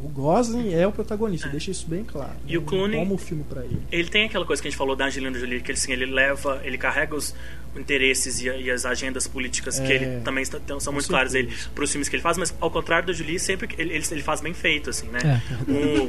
O 0.05 0.09
Gosling 0.09 0.73
é 0.73 0.87
o 0.87 0.93
protagonista, 0.93 1.49
deixa 1.49 1.71
isso 1.71 1.87
bem 1.89 2.03
claro. 2.05 2.33
E 2.47 2.57
o? 2.59 2.63
Clooney- 2.63 2.99
Toma 2.99 3.15
o 3.15 3.19
filme 3.19 3.45
pra 3.49 3.65
ele. 3.65 3.79
Ele 3.93 4.09
tem 4.09 4.25
aquela 4.25 4.45
coisa 4.45 4.61
que 4.61 4.69
a 4.69 4.71
gente 4.71 4.79
falou 4.79 4.97
da 4.97 5.07
Angelina 5.07 5.39
Jolie, 5.39 5.61
que 5.61 5.71
ele, 5.71 5.79
assim, 5.79 5.93
ele 5.93 6.07
leva, 6.07 6.61
ele 6.65 6.77
carrega 6.79 7.15
os 7.15 7.35
interesses 7.79 8.41
e, 8.41 8.49
e 8.49 8.71
as 8.71 8.85
agendas 8.85 9.27
políticas 9.27 9.79
que 9.79 9.93
É, 9.93 9.95
ele 9.97 10.21
também 10.21 10.43
está, 10.43 10.59
são 10.81 10.93
muito 10.93 11.09
claras 11.09 11.35
ele 11.35 11.53
para 11.75 11.85
os 11.85 11.91
filmes 11.91 12.09
que 12.09 12.17
ele 12.17 12.23
faz, 12.23 12.37
mas 12.39 12.55
ao 12.61 12.71
contrário 12.71 13.07
da 13.07 13.13
Jolie, 13.13 13.39
sempre 13.39 13.67
que 13.67 13.81
ele, 13.81 13.95
ele, 13.95 14.05
ele 14.11 14.23
faz 14.23 14.41
bem 14.41 14.55
feito, 14.55 14.91
assim, 14.91 15.09
né? 15.09 15.19
É. 15.25 15.71
O... 15.71 16.09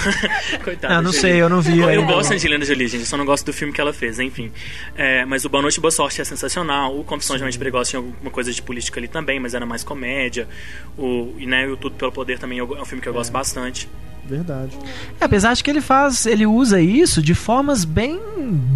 Coitado. 0.62 0.94
Ah, 0.94 1.02
não 1.02 1.12
sei, 1.12 1.40
eu 1.40 1.48
não 1.48 1.60
vi 1.60 1.78
Eu, 1.78 1.88
ainda. 1.88 2.12
gosto 2.12 2.30
da 2.30 2.34
Angelina 2.36 2.64
Jolie, 2.64 2.88
gente, 2.88 3.00
eu 3.00 3.06
só 3.06 3.16
não 3.16 3.24
gosto 3.24 3.44
do 3.46 3.52
filme 3.52 3.72
que 3.72 3.80
ela 3.80 3.92
fez, 3.92 4.18
enfim. 4.18 4.52
É, 4.96 5.24
mas 5.24 5.44
o 5.44 5.48
Boa 5.48 5.62
Noite 5.62 5.76
e 5.76 5.80
Boa 5.80 5.90
Sorte 5.90 6.20
é 6.20 6.24
sensacional. 6.24 6.98
O 6.98 7.04
Confissão 7.04 7.36
de 7.36 7.44
Mente 7.44 7.58
Perigosa 7.58 7.90
tinha 7.90 8.00
alguma 8.00 8.30
coisa 8.30 8.52
de 8.52 8.62
política 8.62 9.00
ali 9.00 9.08
também, 9.08 9.40
mas 9.40 9.54
era 9.54 9.66
mais 9.66 9.82
comédia. 9.84 10.48
O, 10.96 11.34
e 11.38 11.46
né, 11.46 11.66
o 11.68 11.76
Tudo 11.76 11.96
Pelo 11.96 12.12
Poder 12.12 12.38
também 12.38 12.58
é 12.58 12.64
um 12.64 12.84
filme 12.84 13.02
que 13.02 13.08
eu 13.08 13.12
gosto 13.12 13.30
bastante. 13.32 13.88
Verdade. 14.24 14.76
É, 15.20 15.24
apesar 15.24 15.54
de 15.54 15.64
que 15.64 15.70
ele 15.70 15.80
faz, 15.80 16.26
ele 16.26 16.46
usa 16.46 16.80
isso 16.80 17.20
de 17.20 17.34
formas 17.34 17.84
bem 17.84 18.20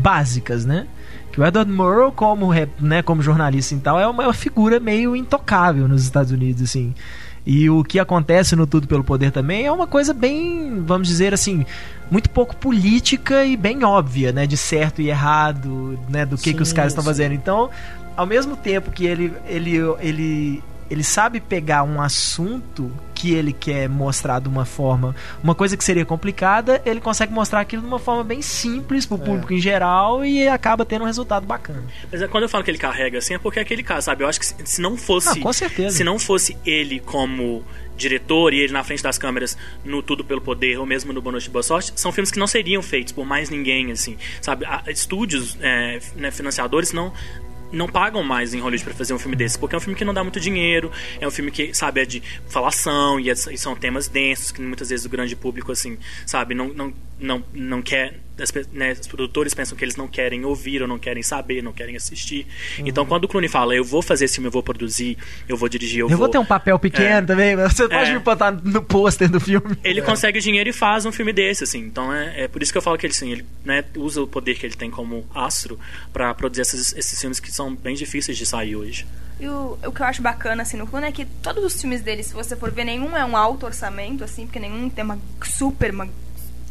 básicas, 0.03 0.65
né? 0.65 0.87
Que 1.35 1.41
o 1.41 1.45
Edward 1.45 1.69
Murrow, 1.69 2.13
como, 2.13 2.51
né, 2.81 3.03
como 3.03 3.21
jornalista 3.21 3.75
e 3.75 3.79
tal, 3.79 3.99
é 3.99 4.07
uma, 4.07 4.23
é 4.23 4.27
uma 4.29 4.33
figura 4.33 4.79
meio 4.79 5.17
intocável 5.17 5.89
nos 5.89 6.05
Estados 6.05 6.31
Unidos, 6.31 6.63
assim. 6.63 6.95
E 7.45 7.69
o 7.69 7.83
que 7.83 7.99
acontece 7.99 8.55
no 8.55 8.69
Tudo 8.69 8.87
Pelo 8.87 9.03
Poder 9.03 9.33
também 9.33 9.67
é 9.67 9.73
uma 9.73 9.89
coisa 9.89 10.15
bem, 10.15 10.81
vamos 10.87 11.09
dizer 11.09 11.35
assim, 11.35 11.67
muito 12.09 12.31
pouco 12.31 12.55
política 12.55 13.45
e 13.45 13.57
bem 13.57 13.83
óbvia, 13.83 14.31
né? 14.31 14.47
De 14.47 14.57
certo 14.57 15.03
e 15.03 15.09
errado, 15.09 15.99
né? 16.09 16.25
Do 16.25 16.39
que, 16.39 16.55
que 16.55 16.63
os 16.63 16.69
Sim, 16.69 16.77
caras 16.77 16.93
estão 16.93 17.03
sim. 17.03 17.11
fazendo. 17.11 17.33
Então, 17.33 17.69
ao 18.17 18.27
mesmo 18.27 18.57
tempo 18.57 18.93
que 18.93 19.05
ele, 19.05 19.33
ele, 19.45 19.79
ele, 19.99 20.63
ele 20.89 21.03
sabe 21.03 21.41
pegar 21.41 21.83
um 21.83 22.01
assunto 22.01 22.93
que 23.25 23.33
ele 23.33 23.55
quer 23.55 23.89
mostrar 23.89 24.39
de 24.39 24.49
uma 24.49 24.67
forma, 24.67 25.17
uma 25.43 25.55
coisa 25.55 25.79
que 25.79 25.83
seria 25.85 26.05
complicada, 26.05 26.83
ele 26.85 27.01
consegue 27.01 27.33
mostrar 27.33 27.61
aquilo 27.61 27.81
de 27.81 27.89
uma 27.89 27.99
forma 27.99 28.23
bem 28.23 28.43
simples 28.43 29.07
pro 29.07 29.17
É. 29.17 29.21
público 29.21 29.53
em 29.55 29.59
geral 29.59 30.25
e 30.27 30.47
acaba 30.47 30.85
tendo 30.85 31.03
um 31.03 31.07
resultado 31.07 31.47
bacana. 31.47 31.83
Mas 32.13 32.21
é, 32.21 32.29
quando 32.29 32.43
eu 32.43 32.49
falo 32.51 32.63
que 32.63 32.71
ele 32.71 32.77
carrega 32.77 33.17
assim, 33.17 33.33
é 33.33 33.39
porque 33.39 33.59
é 33.59 33.63
aquele 33.63 33.83
cara, 33.83 34.03
sabe? 34.03 34.23
Eu 34.25 34.29
acho 34.29 34.39
que 34.39 34.45
se, 34.47 34.55
se 34.65 34.81
não 34.81 34.95
fosse. 34.95 35.39
Ah, 35.39 35.43
com 35.43 35.53
certeza. 35.55 35.97
Se 35.97 36.05
não 36.05 36.19
fosse 36.19 36.55
ele 36.67 37.01
como 37.01 37.65
diretor 37.97 38.53
e 38.53 38.59
ele 38.61 38.73
na 38.73 38.85
frente 38.85 39.03
das 39.03 39.17
câmeras 39.17 39.57
no 39.85 40.03
Tudo 40.03 40.23
Pelo 40.23 40.41
Poder 40.43 40.79
ou 40.79 40.85
mesmo 40.85 41.11
no 41.13 41.23
Boa 41.23 41.33
Noite 41.33 41.47
e 41.47 41.51
Boa 41.51 41.63
Sorte, 41.63 41.93
são 41.97 42.13
filmes 42.13 42.31
que 42.31 42.39
não 42.39 42.47
seriam 42.47 42.83
feitos 42.83 43.13
por 43.13 43.25
mais 43.25 43.49
ninguém, 43.49 43.91
assim, 43.91 44.19
sabe? 44.43 44.67
Estúdios, 44.89 45.57
é, 45.63 45.99
né, 46.17 46.31
financiadores 46.31 46.93
não 46.93 47.11
não 47.75 47.89
pagam 47.89 48.23
mais 48.23 48.55
em 48.55 48.61
Hollywood 48.61 48.85
pra 48.85 48.95
fazer 48.95 49.13
um 49.15 49.19
filme 49.19 49.37
desse, 49.37 49.59
porque 49.59 49.75
é 49.75 49.79
um 49.79 49.81
filme 49.81 49.97
que 49.99 50.05
não 50.05 50.15
dá 50.15 50.23
muito 50.23 50.41
dinheiro, 50.41 50.91
é 51.21 51.27
um 51.27 51.31
filme 51.31 51.51
que, 51.51 51.75
sabe, 51.75 52.01
é 52.01 52.07
de 52.07 52.23
falação 52.49 53.19
e, 53.21 53.29
é- 53.31 53.33
e 53.33 53.59
são 53.59 53.75
temas 53.75 54.09
densos 54.09 54.51
que 54.53 54.61
muitas 54.63 54.89
vezes 54.91 55.05
o 55.05 55.09
grande 55.09 55.35
público, 55.37 55.73
assim, 55.73 55.99
sabe, 56.27 56.55
não, 56.55 56.69
não, 56.69 56.93
não, 57.19 57.45
não 57.53 57.83
quer. 57.83 58.21
as 58.39 58.53
né, 58.73 58.93
os 59.01 59.07
produtores 59.07 59.55
pensam 59.55 59.77
que 59.79 59.85
eles 59.85 59.95
não 59.95 60.09
querem 60.09 60.45
ouvir 60.45 60.83
ou 60.83 60.89
não 60.89 60.99
querem 60.99 61.23
saber, 61.23 61.63
não 61.63 61.73
querem 61.73 61.95
assistir. 61.95 62.47
Então, 62.81 63.07
quando 63.07 63.25
o 63.25 63.29
Clooney 63.29 63.49
fala, 63.49 63.75
eu 63.77 63.85
vou 63.85 64.03
fazer 64.03 64.25
esse 64.25 64.35
filme, 64.35 64.49
eu 64.49 64.53
vou 64.53 64.63
produzir, 64.63 65.17
eu 65.49 65.57
vou 65.57 65.69
dirigir, 65.69 66.01
eu, 66.01 66.11
Eu, 66.11 66.19
vou 66.19 66.29
ter 66.29 66.39
um 66.39 66.45
papel 66.45 66.77
pequeno 66.79 67.05
É. 67.09 67.23
também, 67.23 67.55
mas 67.55 67.73
você 67.75 67.89
pode 67.89 68.11
É. 68.11 68.13
me 68.15 68.19
botar 68.19 68.51
no 68.51 68.83
pôster 68.83 69.29
do 69.31 69.39
filme. 69.41 69.77
ele 69.85 70.03
consegue 70.03 70.39
o 70.39 70.43
dinheiro 70.43 70.69
e 70.69 70.73
faz 70.73 71.07
um 71.07 71.13
filme 71.13 71.33
desse, 71.33 71.63
assim. 71.63 71.79
Então 71.79 72.13
é, 72.13 72.43
é 72.45 72.49
por 72.49 72.61
isso 72.61 72.73
que 72.73 72.79
eu 72.79 72.83
falo 72.83 72.99
que 72.99 73.07
ele, 73.07 73.13
assim, 73.13 73.31
ele 73.31 73.45
né, 73.65 73.85
usa 73.97 74.21
o 74.21 74.27
poder 74.27 74.57
que 74.57 74.67
ele 74.67 74.75
tem 74.75 74.91
como 74.91 75.25
astro 75.33 75.79
pra 76.13 76.35
produzir 76.35 76.63
esses, 76.63 76.93
esses 76.97 77.21
filmes 77.21 77.39
que 77.39 77.53
são 77.53 77.64
bem 77.73 77.95
difíceis 77.95 78.37
de 78.37 78.45
sair 78.45 78.75
hoje. 78.75 79.07
E 79.39 79.49
o, 79.49 79.79
o 79.87 79.93
que 79.93 80.01
eu 80.01 80.07
acho 80.07 80.21
bacana, 80.23 80.63
assim, 80.63 80.77
no 80.77 80.87
Clooney 80.87 81.11
é 81.11 81.13
que 81.13 81.25
todos 81.25 81.63
os 81.65 81.81
filmes 81.81 82.01
dele, 82.03 82.23
se 82.23 82.33
você 82.35 82.57
for 82.57 82.71
ver, 82.71 82.85
nenhum 82.85 83.17
é 83.17 83.25
um 83.25 83.37
alto 83.37 83.67
orçamento, 83.67 84.23
assim, 84.25 84.47
porque 84.47 84.59
nenhum 84.61 84.89
tem 84.89 85.05
uma 85.05 85.19
super, 85.43 85.91
uma 85.93 86.09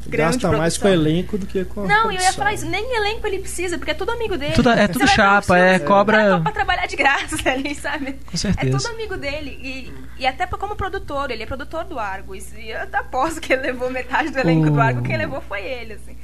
grande 0.05 0.37
Gasta 0.37 0.57
mais 0.57 0.77
com 0.77 0.81
produção. 0.83 1.09
elenco 1.11 1.37
do 1.37 1.45
que 1.45 1.63
com 1.65 1.83
a 1.83 1.87
Não, 1.87 1.95
e 1.95 1.99
eu 1.99 2.11
ia 2.11 2.17
produção. 2.17 2.33
falar 2.35 2.53
isso, 2.53 2.65
nem 2.65 2.95
elenco 2.97 3.25
ele 3.27 3.39
precisa, 3.39 3.77
porque 3.77 3.91
é 3.91 3.93
tudo 3.93 4.11
amigo 4.11 4.37
dele. 4.37 4.53
Tudo- 4.53 4.69
é 4.69 4.87
Você 4.87 4.93
tudo 4.93 5.07
chapa, 5.07 5.57
é, 5.57 5.79
cobra- 5.79 6.39
pra 6.41 6.51
trabalhar 6.51 6.85
de 6.87 6.95
graça 6.95 7.37
ali, 7.49 7.73
sabe? 7.75 8.13
Com 8.13 8.33
É 8.33 8.37
certeza. 8.37 8.77
tudo 8.77 8.93
amigo 8.93 9.15
dele. 9.17 9.57
E, 9.61 9.93
e 10.21 10.27
até 10.27 10.45
como 10.47 10.75
produtor, 10.75 11.31
ele 11.31 11.43
é 11.43 11.45
produtor 11.45 11.83
do 11.85 11.97
Argos. 11.99 12.51
E 12.53 12.69
eu 12.69 12.81
até 12.81 12.97
aposto 12.97 13.39
que 13.41 13.53
ele 13.53 13.61
levou 13.61 13.89
metade 13.89 14.29
do 14.31 14.39
elenco 14.39 14.67
O- 14.67 14.71
do 14.71 14.79
Argo, 14.81 15.01
quem 15.03 15.17
levou 15.17 15.41
foi 15.41 15.61
ele, 15.61 15.93
assim. 15.93 16.15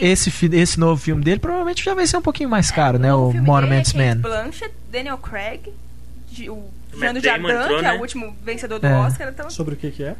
E- 0.00 0.06
Esse, 0.06 0.32
esse 0.54 0.78
novo 0.80 1.00
filme 1.00 1.22
dele 1.22 1.38
provavelmente 1.40 1.84
já 1.84 1.94
vai 1.94 2.06
ser 2.06 2.16
um 2.16 2.22
pouquinho 2.22 2.48
mais 2.48 2.70
caro, 2.70 2.98
né? 2.98 3.10
novo 3.12 3.36
O 3.38 3.42
Monuments 3.42 3.92
dele 3.92 4.04
é 4.04 4.08
Kate 4.14 4.22
Man. 4.22 4.28
Blanchett, 4.42 4.74
Daniel 4.90 5.18
Craig, 5.18 5.60
de- 6.30 6.50
o 6.50 6.64
Damon 6.98 7.20
Jardim, 7.20 7.46
entrou, 7.46 7.68
que 7.78 7.84
é 7.84 7.92
né? 7.92 7.92
o 7.94 8.00
último 8.00 8.36
vencedor 8.44 8.78
do 8.80 8.86
É. 8.86 8.98
Oscar. 8.98 9.28
Então, 9.28 9.50
Sobre 9.50 9.74
o 9.74 9.76
que 9.76 9.90
que 9.90 10.02
é? 10.02 10.14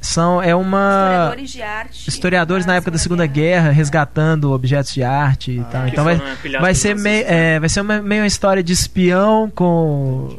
São, 0.00 0.42
é 0.42 0.52
uma. 0.54 0.98
historiadores 1.28 1.50
de 1.52 1.62
arte. 1.62 2.08
Historiadores 2.08 2.66
na 2.66 2.74
época 2.74 2.90
da 2.90 2.98
Segunda 2.98 3.24
Guerra 3.24 3.70
resgatando 3.70 4.50
objetos 4.52 4.92
de 4.92 5.02
arte 5.04 5.52
e 5.52 5.60
Ah, 5.60 5.64
tal. 5.70 5.84
que 5.84 5.90
Então 5.90 6.02
vai, 6.04 6.16
pilhados 6.42 6.60
vai 6.66 6.74
ser 6.74 6.96
meio, 6.96 7.24
né? 7.24 7.54
é, 7.54 7.60
vai 7.60 7.68
ser 7.68 7.80
uma, 7.82 8.02
meio 8.02 8.22
uma 8.22 8.26
história 8.26 8.64
de 8.64 8.72
espião 8.72 9.48
com 9.54 10.36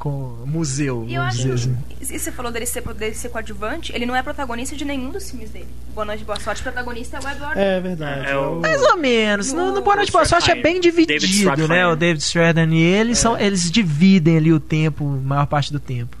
com 0.00 0.34
museu. 0.46 1.04
E 1.06 1.14
eu 1.14 1.20
vamos 1.20 1.36
acho. 1.38 1.48
dizer 1.48 1.70
assim. 1.70 1.76
E 2.14 2.18
você 2.18 2.32
falou 2.32 2.50
dele 2.50 2.64
ser, 2.66 2.82
dele 2.94 3.14
ser 3.14 3.28
coadjuvante, 3.28 3.92
ele 3.94 4.06
não 4.06 4.16
é 4.16 4.22
protagonista 4.22 4.74
de 4.74 4.84
nenhum 4.84 5.10
dos 5.10 5.30
filmes 5.30 5.50
dele. 5.50 5.66
Boa 5.94 6.06
Noite, 6.06 6.24
Boa 6.24 6.40
Sorte, 6.40 6.62
protagonista 6.62 7.18
é 7.18 7.20
o 7.20 7.28
Edward. 7.30 7.60
É 7.60 7.80
verdade. 7.80 8.26
É, 8.26 8.30
é 8.32 8.36
o- 8.38 8.58
Mais 8.60 8.82
ou 8.82 8.96
menos. 8.96 9.52
No, 9.52 9.72
no 9.72 9.82
Boa 9.82 9.96
Noite, 9.96 10.10
Boa 10.10 10.24
Sorte 10.24 10.50
é 10.50 10.54
bem 10.54 10.80
David 10.80 11.06
dividido, 11.06 11.68
né? 11.68 11.86
O 11.86 11.94
David 11.94 12.22
Strathairn 12.24 12.74
e 12.74 12.80
ele 12.82 13.14
são, 13.14 13.38
eles 13.38 13.70
dividem 13.70 14.38
ali 14.38 14.52
o 14.52 14.58
tempo, 14.58 15.04
a 15.04 15.28
maior 15.28 15.46
parte 15.46 15.70
do 15.72 15.78
tempo. 15.78 16.16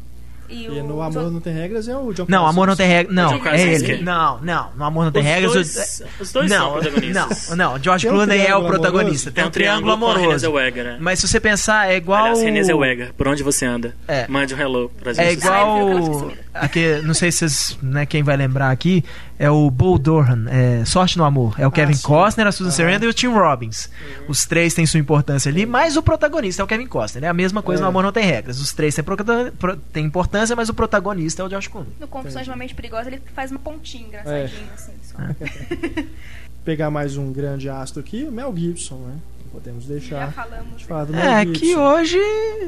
E, 0.50 0.64
E 0.64 0.68
o 0.68 0.84
no 0.84 1.00
Amor 1.00 1.30
Não 1.30 1.40
Tem 1.40 1.52
Regras 1.54 1.86
é 1.88 1.96
o 1.96 2.12
John 2.12 2.26
Não, 2.28 2.46
Amor 2.46 2.66
Não 2.66 2.74
Tem 2.76 2.86
Regras. 2.88 3.14
Não, 3.14 3.28
John 3.28 3.36
é 3.36 3.38
Krasinski. 3.40 3.90
ele. 3.92 4.02
Não, 4.02 4.40
não. 4.42 4.70
No 4.76 4.84
Amor 4.84 5.04
Não 5.04 5.12
Tem 5.12 5.22
Os 5.22 5.28
Regras. 5.28 5.52
dois, 5.52 6.02
o- 6.18 6.22
os 6.22 6.32
dois 6.32 6.50
são 6.50 6.58
não, 6.58 6.72
protagonistas. 6.80 7.48
não, 7.50 7.56
não. 7.56 7.78
George 7.82 8.08
um 8.08 8.12
Clooney 8.12 8.40
é 8.46 8.56
o 8.56 8.64
protagonista. 8.66 9.28
amoroso? 9.28 9.32
Tem 9.32 9.44
um 9.44 9.50
triângulo 9.50 9.96
com 9.98 10.04
a 10.04 10.08
Renée 10.08 10.22
amoroso. 10.24 10.38
Zellweger, 10.40 10.84
né? 10.84 10.96
Mas 11.00 11.18
se 11.20 11.28
você 11.28 11.38
pensar, 11.40 11.90
é 11.90 11.96
igual. 11.96 12.20
Aliás, 12.24 12.42
Renée 12.42 12.64
Zellweger, 12.64 13.12
por 13.14 13.28
onde 13.28 13.42
você 13.42 13.64
anda? 13.66 13.94
É. 14.08 14.26
Mande 14.28 14.54
um 14.54 14.58
hello 14.58 14.90
pra 15.00 15.12
gente. 15.12 15.24
É 15.24 15.32
Ah, 15.32 15.36
que 15.36 15.46
ela 15.46 15.90
igual. 16.00 16.18
sumida. 16.20 16.40
Aqui, 16.52 17.00
não 17.04 17.14
sei 17.14 17.30
se 17.30 17.38
vocês, 17.48 17.78
né, 17.80 18.04
quem 18.06 18.22
vai 18.24 18.36
lembrar 18.36 18.70
aqui, 18.70 19.04
é 19.42 19.50
o 19.50 19.70
Bull 19.70 19.98
Durham, 19.98 20.44
é 20.48 20.84
Sorte 20.84 21.16
no 21.16 21.24
Amor. 21.24 21.54
É 21.58 21.66
o 21.66 21.70
Kevin 21.70 21.94
sim. 21.94 22.02
Costner, 22.02 22.46
a 22.46 22.52
Susan 22.52 22.68
Aham. 22.68 22.76
Sarandon 22.76 23.06
e 23.06 23.08
o 23.08 23.14
Tim 23.14 23.28
Robbins. 23.28 23.88
Os 24.28 24.44
três 24.44 24.74
têm 24.74 24.84
sua 24.84 25.00
importância 25.00 25.48
ali, 25.50 25.64
mas 25.64 25.96
o 25.96 26.02
protagonista 26.02 26.60
é 26.60 26.64
o 26.64 26.68
Kevin 26.68 26.86
Costner. 26.86 27.24
É 27.24 27.28
a 27.28 27.32
mesma 27.32 27.62
coisa 27.62 27.80
É. 27.80 27.84
no 27.84 27.88
Amor 27.88 28.02
Não 28.02 28.12
Tem 28.12 28.24
Regras. 28.24 28.60
Os 28.60 28.72
três 28.74 28.94
têm, 28.94 29.02
prota- 29.02 29.52
pro- 29.58 29.76
têm 29.76 30.04
importância, 30.04 30.54
mas 30.54 30.68
o 30.68 30.74
protagonista 30.74 31.42
é 31.42 31.46
o 31.46 31.48
Josh 31.48 31.68
Clooney. 31.68 31.90
No 31.98 32.06
Confissões 32.06 32.44
de 32.44 32.50
uma 32.50 32.56
Mente 32.56 32.74
Perigosa, 32.74 33.08
ele 33.08 33.22
faz 33.34 33.50
uma 33.50 33.58
pontinha 33.60 34.06
engraçadinha, 34.06 34.68
assim. 34.74 34.92
Só. 35.02 35.16
É. 35.22 36.04
Pegar 36.64 36.90
mais 36.90 37.16
um 37.16 37.32
grande 37.32 37.68
astro 37.70 38.00
aqui, 38.00 38.24
o 38.24 38.30
Mel 38.30 38.54
Gibson, 38.54 38.96
né? 38.96 39.14
Não 39.44 39.50
podemos 39.52 39.84
Já 39.84 39.90
deixar 39.94 40.32
falamos. 40.32 40.76
de 40.76 40.84
falar 40.84 41.04
do 41.06 41.12
Mel 41.14 41.24
É, 41.24 41.44
Gibson. 41.46 41.60
que 41.60 41.76
hoje. 41.76 42.18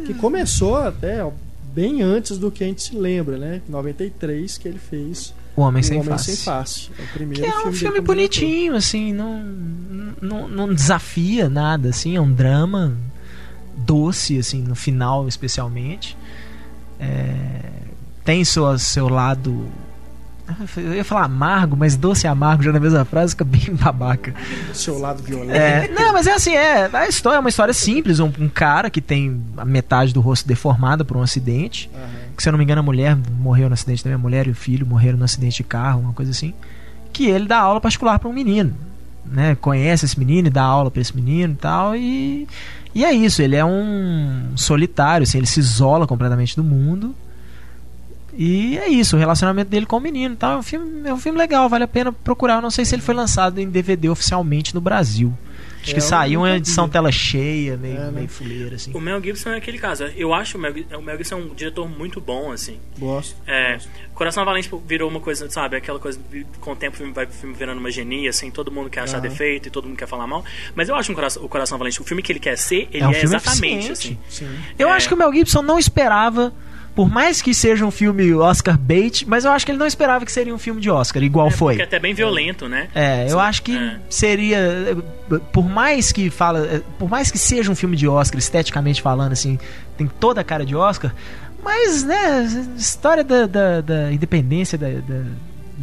que 0.06 0.14
começou 0.14 0.76
até 0.78 1.22
bem 1.74 2.02
antes 2.02 2.38
do 2.38 2.50
que 2.50 2.62
a 2.62 2.66
gente 2.66 2.82
se 2.82 2.96
lembra, 2.96 3.36
né? 3.38 3.62
Em 3.68 3.70
93 3.72 4.58
que 4.58 4.68
ele 4.68 4.78
fez 4.78 5.34
O 5.56 5.62
Homem 5.62 5.80
O 5.80 5.84
Sem 5.84 5.98
Homem 6.00 6.10
Face. 6.10 6.36
Sem 6.36 6.44
Face. 6.44 6.90
É 6.98 7.02
o 7.02 7.06
primeiro 7.08 7.42
Que 7.42 7.48
é 7.48 7.52
filme 7.52 7.68
um 7.68 7.72
filme 7.72 7.94
diretor. 7.94 8.06
bonitinho, 8.14 8.74
assim, 8.76 9.12
não, 9.12 9.42
não, 10.20 10.48
não 10.48 10.74
desafia 10.74 11.48
nada, 11.48 11.88
assim, 11.90 12.16
é 12.16 12.20
um 12.20 12.32
drama 12.32 12.96
doce, 13.76 14.38
assim, 14.38 14.62
no 14.62 14.74
final 14.74 15.26
especialmente. 15.28 16.16
É, 17.00 17.60
tem 18.24 18.44
seu, 18.44 18.78
seu 18.78 19.08
lado. 19.08 19.66
Eu 20.76 20.95
ia 20.95 21.05
falar 21.05 21.24
amargo, 21.24 21.76
mas 21.76 21.97
doce 21.97 22.26
e 22.26 22.28
amargo 22.28 22.62
já 22.62 22.72
na 22.72 22.80
mesma 22.80 23.05
frase 23.05 23.32
fica 23.32 23.45
bem 23.45 23.62
babaca. 23.80 24.34
Seu 24.74 24.99
lado 24.99 25.22
violento. 25.22 25.57
É, 25.57 25.88
não, 25.88 26.12
mas 26.12 26.26
é 26.26 26.32
assim, 26.32 26.55
é, 26.55 26.90
a 26.93 27.09
história 27.09 27.36
é 27.36 27.40
uma 27.40 27.49
história 27.49 27.72
simples, 27.72 28.18
um, 28.18 28.30
um 28.38 28.49
cara 28.49 28.90
que 28.90 29.01
tem 29.01 29.40
a 29.57 29.64
metade 29.64 30.12
do 30.12 30.20
rosto 30.20 30.47
deformada 30.47 31.05
por 31.05 31.16
um 31.16 31.22
acidente, 31.22 31.90
Aham. 31.95 32.09
que 32.36 32.43
se 32.43 32.49
eu 32.49 32.53
não 32.53 32.59
me 32.59 32.64
engano 32.64 32.80
a 32.80 32.84
mulher 32.84 33.16
morreu 33.38 33.68
no 33.68 33.74
acidente 33.74 34.03
também, 34.03 34.16
a 34.16 34.18
mulher 34.18 34.47
e 34.47 34.51
o 34.51 34.55
filho 34.55 34.86
morreram 34.86 35.18
no 35.18 35.24
acidente 35.24 35.59
de 35.59 35.64
carro, 35.64 36.01
uma 36.01 36.12
coisa 36.12 36.32
assim, 36.32 36.53
que 37.12 37.28
ele 37.28 37.47
dá 37.47 37.59
aula 37.59 37.80
particular 37.80 38.18
para 38.18 38.28
um 38.28 38.32
menino, 38.32 38.74
né? 39.24 39.55
Conhece 39.55 40.05
esse 40.05 40.18
menino 40.18 40.49
e 40.49 40.51
dá 40.51 40.62
aula 40.62 40.90
para 40.90 41.01
esse 41.01 41.14
menino 41.14 41.53
e 41.53 41.57
tal, 41.57 41.95
e, 41.95 42.49
e 42.95 43.05
é 43.05 43.12
isso, 43.12 43.40
ele 43.40 43.55
é 43.55 43.64
um 43.64 44.53
solitário, 44.57 45.22
assim, 45.22 45.38
ele 45.38 45.47
se 45.47 45.61
isola 45.61 46.07
completamente 46.07 46.57
do 46.57 46.64
mundo. 46.64 47.14
E 48.37 48.78
é 48.78 48.89
isso, 48.89 49.16
o 49.16 49.18
relacionamento 49.18 49.70
dele 49.70 49.87
com 49.87 49.97
o 49.97 50.01
menino. 50.01 50.35
e 50.35 50.37
tal. 50.37 50.53
É 50.53 50.57
um 50.59 50.62
filme, 50.62 51.09
é 51.09 51.12
um 51.12 51.18
filme 51.18 51.39
legal, 51.39 51.68
vale 51.68 51.85
a 51.85 51.89
pena 51.89 52.12
procurar. 52.12 52.57
Eu 52.57 52.62
não 52.62 52.70
sei 52.70 52.85
se 52.85 52.95
ele 52.95 53.03
foi 53.03 53.14
lançado 53.14 53.59
em 53.61 53.68
DVD 53.68 54.09
oficialmente 54.09 54.74
no 54.74 54.80
Brasil. 54.80 55.33
Acho 55.83 55.91
É, 55.91 55.95
que 55.95 56.01
saiu 56.01 56.41
uma 56.43 56.57
edição 56.57 56.89
tela 56.89 57.11
cheia, 57.11 57.76
meio, 57.76 57.97
É, 57.97 57.99
né? 58.05 58.11
meio 58.12 58.28
fuleira, 58.28 58.76
assim. 58.76 58.93
O 58.95 59.01
Mel 59.01 59.20
Gibson 59.20 59.51
é 59.51 59.57
aquele 59.57 59.78
caso. 59.78 60.05
Eu 60.16 60.33
acho 60.33 60.57
o 60.57 60.61
Mel, 60.61 60.72
o 60.97 61.03
Mel 61.03 61.16
Gibson 61.18 61.35
um 61.39 61.49
diretor 61.55 61.89
muito 61.89 62.20
bom, 62.20 62.53
assim. 62.53 62.78
Gosto. 62.97 63.35
É, 63.49 63.72
gosto. 63.74 63.91
Coração 64.14 64.45
Valente 64.45 64.70
virou 64.87 65.11
uma 65.11 65.18
coisa, 65.18 65.51
sabe? 65.51 65.74
Aquela 65.76 65.99
coisa, 65.99 66.20
com 66.61 66.70
o 66.72 66.76
tempo 66.76 66.95
o 66.95 66.99
filme 66.99 67.12
vai 67.12 67.26
filme 67.26 67.53
virando 67.57 67.78
uma 67.80 67.91
genia, 67.91 68.30
assim, 68.30 68.49
todo 68.49 68.70
mundo 68.70 68.89
quer 68.89 69.01
achar 69.01 69.14
Aham. 69.18 69.22
defeito 69.28 69.66
e 69.66 69.70
todo 69.72 69.89
mundo 69.89 69.97
quer 69.97 70.07
falar 70.07 70.26
mal. 70.28 70.45
Mas 70.76 70.89
eu 70.89 70.95
acho 70.95 71.11
um 71.11 71.14
Coração, 71.16 71.45
o 71.45 71.49
Coração 71.49 71.76
Valente, 71.76 72.01
o 72.01 72.05
filme 72.05 72.22
que 72.22 72.30
ele 72.30 72.39
quer 72.39 72.57
ser, 72.57 72.89
ele 72.93 73.03
É 73.03 73.07
é, 73.07 73.09
um 73.09 73.12
filme 73.12 73.35
exatamente 73.35 73.91
assim. 73.91 74.16
Sim. 74.28 74.49
Eu 74.78 74.89
É. 74.89 74.93
acho 74.93 75.09
que 75.09 75.14
o 75.14 75.16
Mel 75.16 75.33
Gibson 75.35 75.62
não 75.62 75.80
esperava, 75.80 76.53
por 76.95 77.11
mais 77.11 77.40
que 77.40 77.55
seja 77.55 77.84
um 77.86 77.90
filme 77.90 78.34
Oscar 78.34 78.76
bait, 78.78 79.24
mas 79.26 79.45
eu 79.45 79.51
acho 79.53 79.64
que 79.64 79.72
ele 79.72 79.78
não 79.78 79.86
esperava 79.86 80.24
que 80.24 80.32
seria 80.32 80.55
um 80.55 80.59
filme 80.59 80.80
de 80.80 80.90
Oscar, 80.90 81.22
igual 81.22 81.49
É, 81.49 81.51
foi. 81.51 81.74
Porque 81.74 81.82
é 81.82 81.86
até 81.86 81.99
bem 81.99 82.12
violento, 82.14 82.68
né? 82.68 82.88
É, 82.95 83.26
eu 83.30 83.40
acho 83.40 83.62
que 83.62 83.76
É. 83.76 83.97
seria 84.11 84.59
por 85.53 85.68
mais 85.68 86.12
que 86.12 86.28
fala, 86.28 86.82
por 86.99 87.09
mais 87.09 87.30
que 87.30 87.38
seja 87.38 87.70
um 87.70 87.74
filme 87.74 87.97
de 87.97 88.07
Oscar 88.07 88.38
esteticamente 88.38 89.01
falando 89.01 89.32
assim, 89.32 89.59
tem 89.97 90.07
toda 90.07 90.40
a 90.40 90.45
cara 90.45 90.66
de 90.66 90.76
Oscar, 90.76 91.14
mas 91.64 92.03
né, 92.05 92.47
história 92.76 93.22
da, 93.24 93.47
da, 93.47 93.80
da 93.80 94.12
independência 94.12 94.76
da, 94.76 94.88
da, 94.88 95.22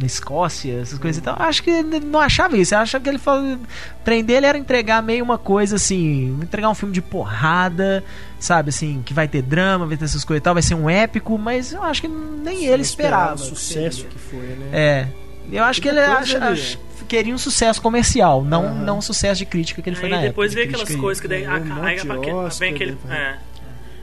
da 0.00 0.06
Escócia, 0.06 0.80
essas 0.80 0.98
coisas 0.98 1.20
e 1.20 1.22
tal, 1.22 1.36
acho 1.38 1.62
que 1.62 1.70
ele 1.70 2.00
não 2.00 2.18
achava 2.20 2.56
isso, 2.56 2.74
eu 2.74 2.78
achava 2.78 3.02
que 3.04 3.08
ele 3.10 3.18
falou, 3.18 3.58
trem 4.04 4.24
dele 4.24 4.46
era 4.46 4.58
entregar 4.58 5.02
meio 5.02 5.22
uma 5.24 5.38
coisa 5.38 5.76
assim, 5.76 6.36
entregar 6.42 6.68
um 6.68 6.74
filme 6.74 6.92
de 6.92 7.00
porrada, 7.00 8.02
sabe 8.38 8.70
assim, 8.70 9.02
que 9.04 9.14
vai 9.14 9.28
ter 9.28 9.42
drama, 9.42 9.86
vai 9.86 9.96
ter 9.96 10.04
essas 10.06 10.24
coisas 10.24 10.40
e 10.40 10.44
tal, 10.44 10.54
vai 10.54 10.62
ser 10.62 10.74
um 10.74 10.88
épico, 10.90 11.38
mas 11.38 11.72
eu 11.72 11.82
acho 11.82 12.00
que 12.02 12.08
nem 12.08 12.64
ele 12.66 12.82
esperava. 12.82 13.34
o 13.34 13.36
que 13.38 13.42
sucesso 13.48 13.96
seria. 13.98 14.10
que 14.10 14.18
foi, 14.18 14.40
né? 14.40 14.68
É. 14.72 15.08
Eu 15.52 15.64
acho 15.64 15.80
que 15.82 15.88
ele 15.88 16.00
depois 16.00 16.18
acha, 16.18 16.36
ele- 16.36 16.44
acha- 16.46 16.78
queria 17.08 17.34
um 17.34 17.38
sucesso 17.38 17.82
comercial, 17.82 18.44
não, 18.44 18.64
Aham. 18.66 18.74
não 18.84 18.98
um 18.98 19.02
sucesso 19.02 19.38
de 19.40 19.46
crítica 19.46 19.82
que 19.82 19.88
ele 19.90 19.96
foi 19.96 20.06
Aí 20.06 20.10
na 20.14 20.20
depois 20.22 20.52
época. 20.52 20.60
vê 20.66 20.68
de 20.68 20.82
aquelas 20.82 21.00
coisas 21.00 21.20
que 21.20 21.26
daí. 21.26 21.44
monte 21.46 21.64
de 21.64 21.72
aí- 21.72 22.32
Oscar, 22.32 22.58
vem 22.60 22.74
aquele. 22.74 22.96
É. 23.08 23.36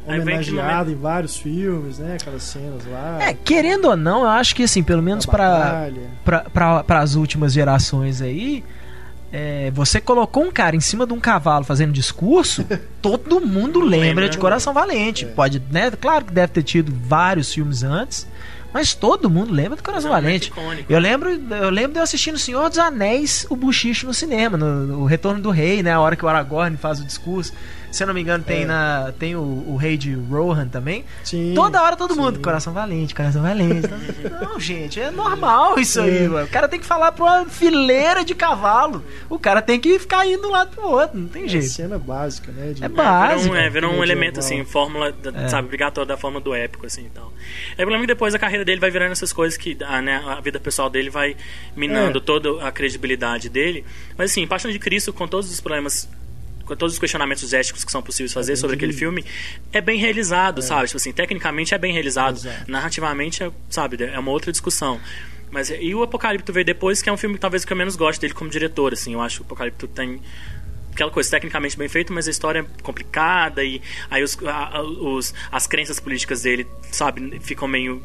Homenageado 0.07 0.91
em 0.91 0.95
vários 0.95 1.37
filmes, 1.37 1.99
né? 1.99 2.17
Aquelas 2.19 2.43
cenas 2.43 2.85
lá. 2.85 3.17
É, 3.21 3.33
querendo 3.33 3.85
ou 3.89 3.97
não, 3.97 4.21
eu 4.21 4.29
acho 4.29 4.55
que 4.55 4.63
assim, 4.63 4.81
pelo 4.83 5.01
menos 5.03 5.25
para 5.25 5.49
batalha. 5.49 6.45
para 6.85 6.99
as 6.99 7.15
últimas 7.15 7.51
gerações 7.53 8.21
aí, 8.21 8.63
é, 9.31 9.69
você 9.71 9.99
colocou 9.99 10.43
um 10.45 10.51
cara 10.51 10.75
em 10.75 10.79
cima 10.79 11.05
de 11.05 11.13
um 11.13 11.19
cavalo 11.19 11.65
fazendo 11.65 11.91
discurso, 11.91 12.65
todo 13.01 13.41
mundo 13.41 13.79
lembra 13.81 14.07
Lembra. 14.07 14.29
de 14.29 14.37
Coração 14.37 14.73
Valente. 14.73 15.25
É. 15.25 15.27
Pode, 15.27 15.61
né? 15.69 15.91
Claro 15.91 16.25
que 16.25 16.33
deve 16.33 16.53
ter 16.53 16.63
tido 16.63 16.93
vários 16.95 17.53
filmes 17.53 17.83
antes, 17.83 18.25
mas 18.73 18.93
todo 18.93 19.29
mundo 19.29 19.51
lembra 19.51 19.75
de 19.75 19.83
Coração 19.83 20.09
É 20.11 20.13
Valente. 20.13 20.49
icônico. 20.49 20.91
Eu 20.91 20.99
lembro, 20.99 21.29
eu 21.29 21.69
lembro 21.69 21.91
de 21.93 21.99
eu 21.99 22.03
assistindo 22.03 22.35
O 22.35 22.39
Senhor 22.39 22.69
dos 22.69 22.77
Anéis, 22.77 23.45
o 23.49 23.55
Buchicho 23.55 24.05
no 24.07 24.13
cinema, 24.13 24.57
no, 24.57 24.85
no 24.87 25.05
Retorno 25.05 25.41
do 25.41 25.49
Rei, 25.49 25.83
né? 25.83 25.91
A 25.91 25.99
hora 25.99 26.15
que 26.15 26.23
o 26.23 26.27
Aragorn 26.29 26.77
faz 26.77 26.99
o 27.01 27.05
discurso. 27.05 27.51
Se 27.91 28.03
eu 28.03 28.07
não 28.07 28.13
me 28.13 28.21
engano, 28.21 28.43
tem, 28.43 28.63
É. 28.63 28.65
na, 28.65 29.13
tem 29.17 29.35
o, 29.35 29.41
o 29.41 29.75
Rei 29.77 29.97
de 29.97 30.13
Rohan 30.13 30.67
também. 30.67 31.05
Sim, 31.23 31.53
Toda 31.55 31.81
hora 31.81 31.95
todo 31.95 32.13
sim. 32.13 32.19
mundo, 32.19 32.39
coração 32.39 32.73
valente, 32.73 33.15
coração 33.15 33.41
valente. 33.41 33.87
Não, 34.41 34.59
gente, 34.59 34.99
é 34.99 35.09
normal 35.09 35.79
isso 35.79 36.01
aí, 36.01 36.25
É. 36.25 36.27
mano. 36.27 36.45
O 36.45 36.49
cara 36.49 36.67
tem 36.67 36.79
que 36.79 36.85
falar 36.85 37.11
pra 37.13 37.23
uma 37.25 37.45
fileira 37.45 38.23
de 38.25 38.35
cavalo. 38.35 39.03
O 39.29 39.39
cara 39.39 39.61
tem 39.61 39.79
que 39.79 39.97
ficar 39.99 40.25
indo 40.27 40.41
de 40.41 40.47
um 40.47 40.51
lado 40.51 40.71
pro 40.75 40.87
outro, 40.87 41.17
não 41.17 41.27
tem 41.27 41.45
É 41.45 41.47
jeito. 41.47 41.67
cena 41.69 41.97
básica, 41.97 42.51
né? 42.51 42.73
de- 42.73 42.83
É 42.83 42.89
básico. 42.89 43.43
Virou 43.43 43.55
um, 43.55 43.57
é, 43.65 43.69
virou 43.69 43.93
um 43.93 44.03
elemento, 44.03 44.39
assim, 44.39 44.63
fórmula, 44.65 45.11
da- 45.11 45.43
É. 45.43 45.47
sabe, 45.47 45.65
obrigatório 45.67 46.07
da 46.07 46.17
forma 46.17 46.39
do 46.39 46.53
épico, 46.53 46.85
assim 46.85 47.05
e 47.05 47.09
tal. 47.09 47.31
Aí 47.77 47.83
eu 47.83 47.85
lembro 47.87 48.01
que 48.01 48.07
depois 48.07 48.35
a 48.35 48.39
carreira 48.39 48.65
dele 48.65 48.79
vai 48.79 48.91
virando 48.91 49.11
essas 49.13 49.31
coisas 49.31 49.57
que 49.57 49.77
a, 49.83 50.01
né, 50.01 50.21
a 50.27 50.39
vida 50.41 50.59
pessoal 50.59 50.89
dele 50.89 51.09
vai 51.09 51.35
minando 51.75 52.19
É. 52.19 52.21
toda 52.21 52.67
a 52.67 52.71
credibilidade 52.71 53.49
dele. 53.49 53.85
Mas 54.17 54.31
assim, 54.31 54.45
Paixão 54.45 54.69
de 54.71 54.77
Cristo, 54.79 55.13
com 55.13 55.27
todos 55.27 55.49
os 55.51 55.59
problemas. 55.61 56.07
Com 56.67 56.75
todos 56.75 56.93
os 56.93 56.99
questionamentos 56.99 57.51
éticos 57.53 57.83
que 57.83 57.91
são 57.91 58.01
possíveis 58.01 58.33
fazer 58.33 58.51
bem 58.51 58.61
sobre 58.61 58.75
aquele 58.75 58.93
filme, 58.93 59.23
é 59.71 59.79
bem 59.81 59.97
realizado, 59.97 60.61
sabe? 60.61 60.85
Tipo 60.87 60.97
assim, 60.97 61.11
tecnicamente 61.13 61.73
é 61.73 61.77
bem 61.77 61.93
realizado. 61.93 62.37
Exato. 62.37 62.69
Narrativamente, 62.69 63.41
é, 63.43 63.51
sabe, 63.69 64.03
é 64.03 64.19
uma 64.19 64.31
outra 64.31 64.51
discussão. 64.51 64.99
Mas 65.49 65.69
e 65.69 65.95
o 65.95 66.03
Apocalipto 66.03 66.51
veio 66.51 66.65
depois, 66.65 67.01
que 67.01 67.09
é 67.09 67.11
um 67.13 67.15
filme 67.17 67.35
que 67.35 67.41
talvez 67.41 67.63
que 67.63 67.71
eu 67.71 67.77
menos 67.77 67.95
gosto 67.95 68.19
dele 68.19 68.33
como 68.33 68.49
diretor, 68.49 68.91
assim. 68.93 69.13
Eu 69.13 69.21
acho 69.21 69.37
que 69.37 69.41
o 69.43 69.45
Apocalipto 69.45 69.87
tem 69.87 70.21
aquela 70.91 71.09
coisa 71.09 71.29
tecnicamente 71.29 71.77
bem 71.77 71.87
feito, 71.87 72.11
mas 72.11 72.27
a 72.27 72.31
história 72.31 72.59
é 72.59 72.81
complicada 72.83 73.63
e 73.63 73.81
aí 74.09 74.21
os, 74.23 74.37
a- 74.45 74.81
os- 74.81 75.33
as 75.51 75.65
crenças 75.67 75.99
políticas 76.01 76.41
dele, 76.41 76.67
sabe, 76.91 77.39
ficam 77.39 77.67
meio 77.67 78.03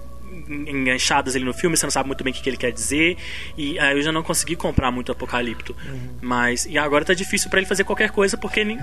enganchadas 0.48 1.36
ali 1.36 1.44
no 1.44 1.52
filme, 1.54 1.76
você 1.76 1.86
não 1.86 1.90
sabe 1.90 2.06
muito 2.06 2.22
bem 2.24 2.32
o 2.32 2.34
que, 2.36 2.42
que 2.42 2.48
ele 2.50 2.56
quer 2.56 2.72
dizer. 2.72 3.16
E 3.56 3.78
aí 3.78 3.96
eu 3.96 4.02
já 4.02 4.12
não 4.12 4.22
consegui 4.22 4.56
comprar 4.56 4.90
muito 4.90 5.12
Apocalipto. 5.12 5.74
Mas. 6.20 6.66
E 6.66 6.78
agora 6.78 7.04
tá 7.04 7.14
difícil 7.14 7.50
pra 7.50 7.58
ele 7.60 7.66
fazer 7.68 7.84
qualquer 7.84 8.10
coisa 8.10 8.36
porque 8.36 8.64
nin- 8.64 8.78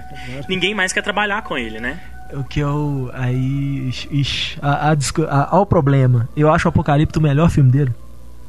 ninguém 0.47 0.73
mais 0.73 0.93
quer 0.93 1.01
trabalhar 1.01 1.41
com 1.43 1.57
ele, 1.57 1.79
né? 1.79 1.99
O 2.33 2.43
que 2.43 2.59
eu. 2.59 3.09
Aí. 3.13 3.89
Ixi, 4.11 4.57
a, 4.61 4.91
a, 4.91 5.55
ao 5.55 5.65
problema. 5.65 6.29
Eu 6.35 6.51
acho 6.51 6.67
o 6.67 6.69
Apocalipto 6.69 7.19
o 7.19 7.21
melhor 7.21 7.49
filme 7.49 7.71
dele, 7.71 7.91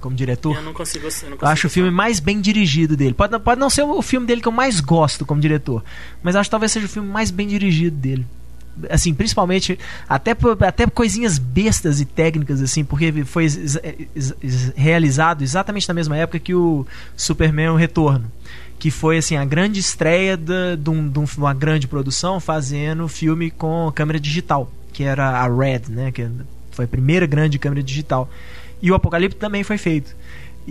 como 0.00 0.14
diretor. 0.14 0.54
Eu 0.56 0.62
não 0.62 0.74
consigo. 0.74 1.06
Eu, 1.06 1.10
não 1.30 1.36
consigo 1.36 1.46
acho 1.46 1.66
o 1.66 1.70
filme 1.70 1.90
mais 1.90 2.20
bem 2.20 2.40
dirigido 2.40 2.96
dele. 2.96 3.14
Pode, 3.14 3.38
pode 3.40 3.58
não 3.60 3.70
ser 3.70 3.82
o 3.82 4.02
filme 4.02 4.26
dele 4.26 4.40
que 4.42 4.48
eu 4.48 4.52
mais 4.52 4.80
gosto 4.80 5.24
como 5.24 5.40
diretor, 5.40 5.82
mas 6.22 6.36
acho 6.36 6.48
que 6.48 6.50
talvez 6.50 6.72
seja 6.72 6.86
o 6.86 6.88
filme 6.88 7.08
mais 7.08 7.30
bem 7.30 7.46
dirigido 7.48 7.96
dele. 7.96 8.26
Assim, 8.88 9.12
principalmente 9.12 9.78
até 10.08 10.34
até 10.66 10.86
coisinhas 10.86 11.38
bestas 11.38 12.00
e 12.00 12.04
técnicas 12.04 12.62
assim, 12.62 12.82
porque 12.84 13.24
foi 13.24 13.46
realizado 14.74 15.42
exatamente 15.42 15.88
na 15.88 15.94
mesma 15.94 16.16
época 16.16 16.38
que 16.38 16.54
o 16.54 16.86
Superman 17.16 17.70
o 17.70 17.76
Retorno, 17.76 18.30
que 18.78 18.90
foi 18.90 19.18
assim 19.18 19.36
a 19.36 19.44
grande 19.44 19.80
estreia 19.80 20.36
da- 20.36 20.76
de, 20.76 20.90
um- 20.90 21.08
de 21.08 21.18
um- 21.18 21.26
uma 21.38 21.52
grande 21.54 21.86
produção 21.86 22.40
fazendo 22.40 23.06
filme 23.08 23.50
com 23.50 23.90
câmera 23.94 24.18
digital, 24.18 24.70
que 24.92 25.04
era 25.04 25.28
a 25.40 25.46
Red, 25.48 25.82
né, 25.88 26.10
que 26.12 26.26
foi 26.70 26.84
a 26.84 26.88
primeira 26.88 27.26
grande 27.26 27.58
câmera 27.58 27.82
digital. 27.82 28.30
E 28.82 28.90
o 28.90 28.94
Apocalipse 28.94 29.36
também 29.36 29.62
foi 29.62 29.76
feito. 29.76 30.16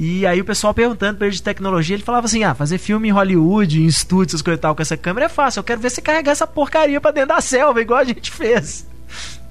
E 0.01 0.25
aí 0.25 0.39
o 0.39 0.45
pessoal 0.45 0.73
perguntando 0.73 1.17
pra 1.17 1.27
ele 1.27 1.35
de 1.35 1.43
tecnologia, 1.43 1.93
ele 1.93 2.03
falava 2.03 2.25
assim: 2.25 2.45
ah, 2.45 2.55
fazer 2.55 2.77
filme 2.77 3.09
em 3.09 3.11
Hollywood, 3.11 3.81
em 3.81 3.85
estúdios, 3.85 4.41
coisas 4.41 4.57
e 4.57 4.61
tal, 4.61 4.73
com 4.73 4.81
essa 4.81 4.95
câmera 4.95 5.25
é 5.25 5.29
fácil. 5.29 5.59
Eu 5.59 5.63
quero 5.65 5.81
ver 5.81 5.89
você 5.89 6.01
carregar 6.01 6.31
essa 6.31 6.47
porcaria 6.47 7.01
pra 7.01 7.11
dentro 7.11 7.35
da 7.35 7.41
selva, 7.41 7.81
igual 7.81 7.99
a 7.99 8.05
gente 8.05 8.31
fez. 8.31 8.87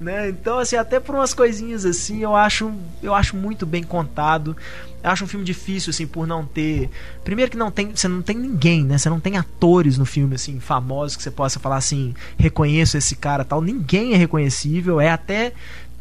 Né? 0.01 0.29
Então, 0.29 0.57
assim, 0.57 0.75
até 0.75 0.99
por 0.99 1.13
umas 1.13 1.35
coisinhas 1.35 1.85
assim, 1.85 2.23
eu 2.23 2.35
acho, 2.35 2.71
eu 3.03 3.13
acho 3.13 3.35
muito 3.35 3.63
bem 3.63 3.83
contado. 3.83 4.57
Eu 5.03 5.11
acho 5.11 5.23
um 5.23 5.27
filme 5.27 5.45
difícil, 5.45 5.91
assim, 5.91 6.07
por 6.07 6.25
não 6.25 6.43
ter. 6.43 6.89
Primeiro 7.23 7.51
que 7.51 7.57
não 7.57 7.69
tem. 7.69 7.95
Você 7.95 8.07
não 8.07 8.23
tem 8.23 8.35
ninguém, 8.35 8.83
né? 8.83 8.97
Você 8.97 9.07
não 9.07 9.19
tem 9.19 9.37
atores 9.37 9.99
no 9.99 10.05
filme, 10.05 10.33
assim, 10.33 10.59
famosos 10.59 11.15
que 11.15 11.21
você 11.21 11.29
possa 11.29 11.59
falar 11.59 11.77
assim, 11.77 12.15
reconheço 12.39 12.97
esse 12.97 13.15
cara 13.15 13.45
tal. 13.45 13.61
Ninguém 13.61 14.13
é 14.13 14.17
reconhecível. 14.17 14.99
É 14.99 15.11
até. 15.11 15.53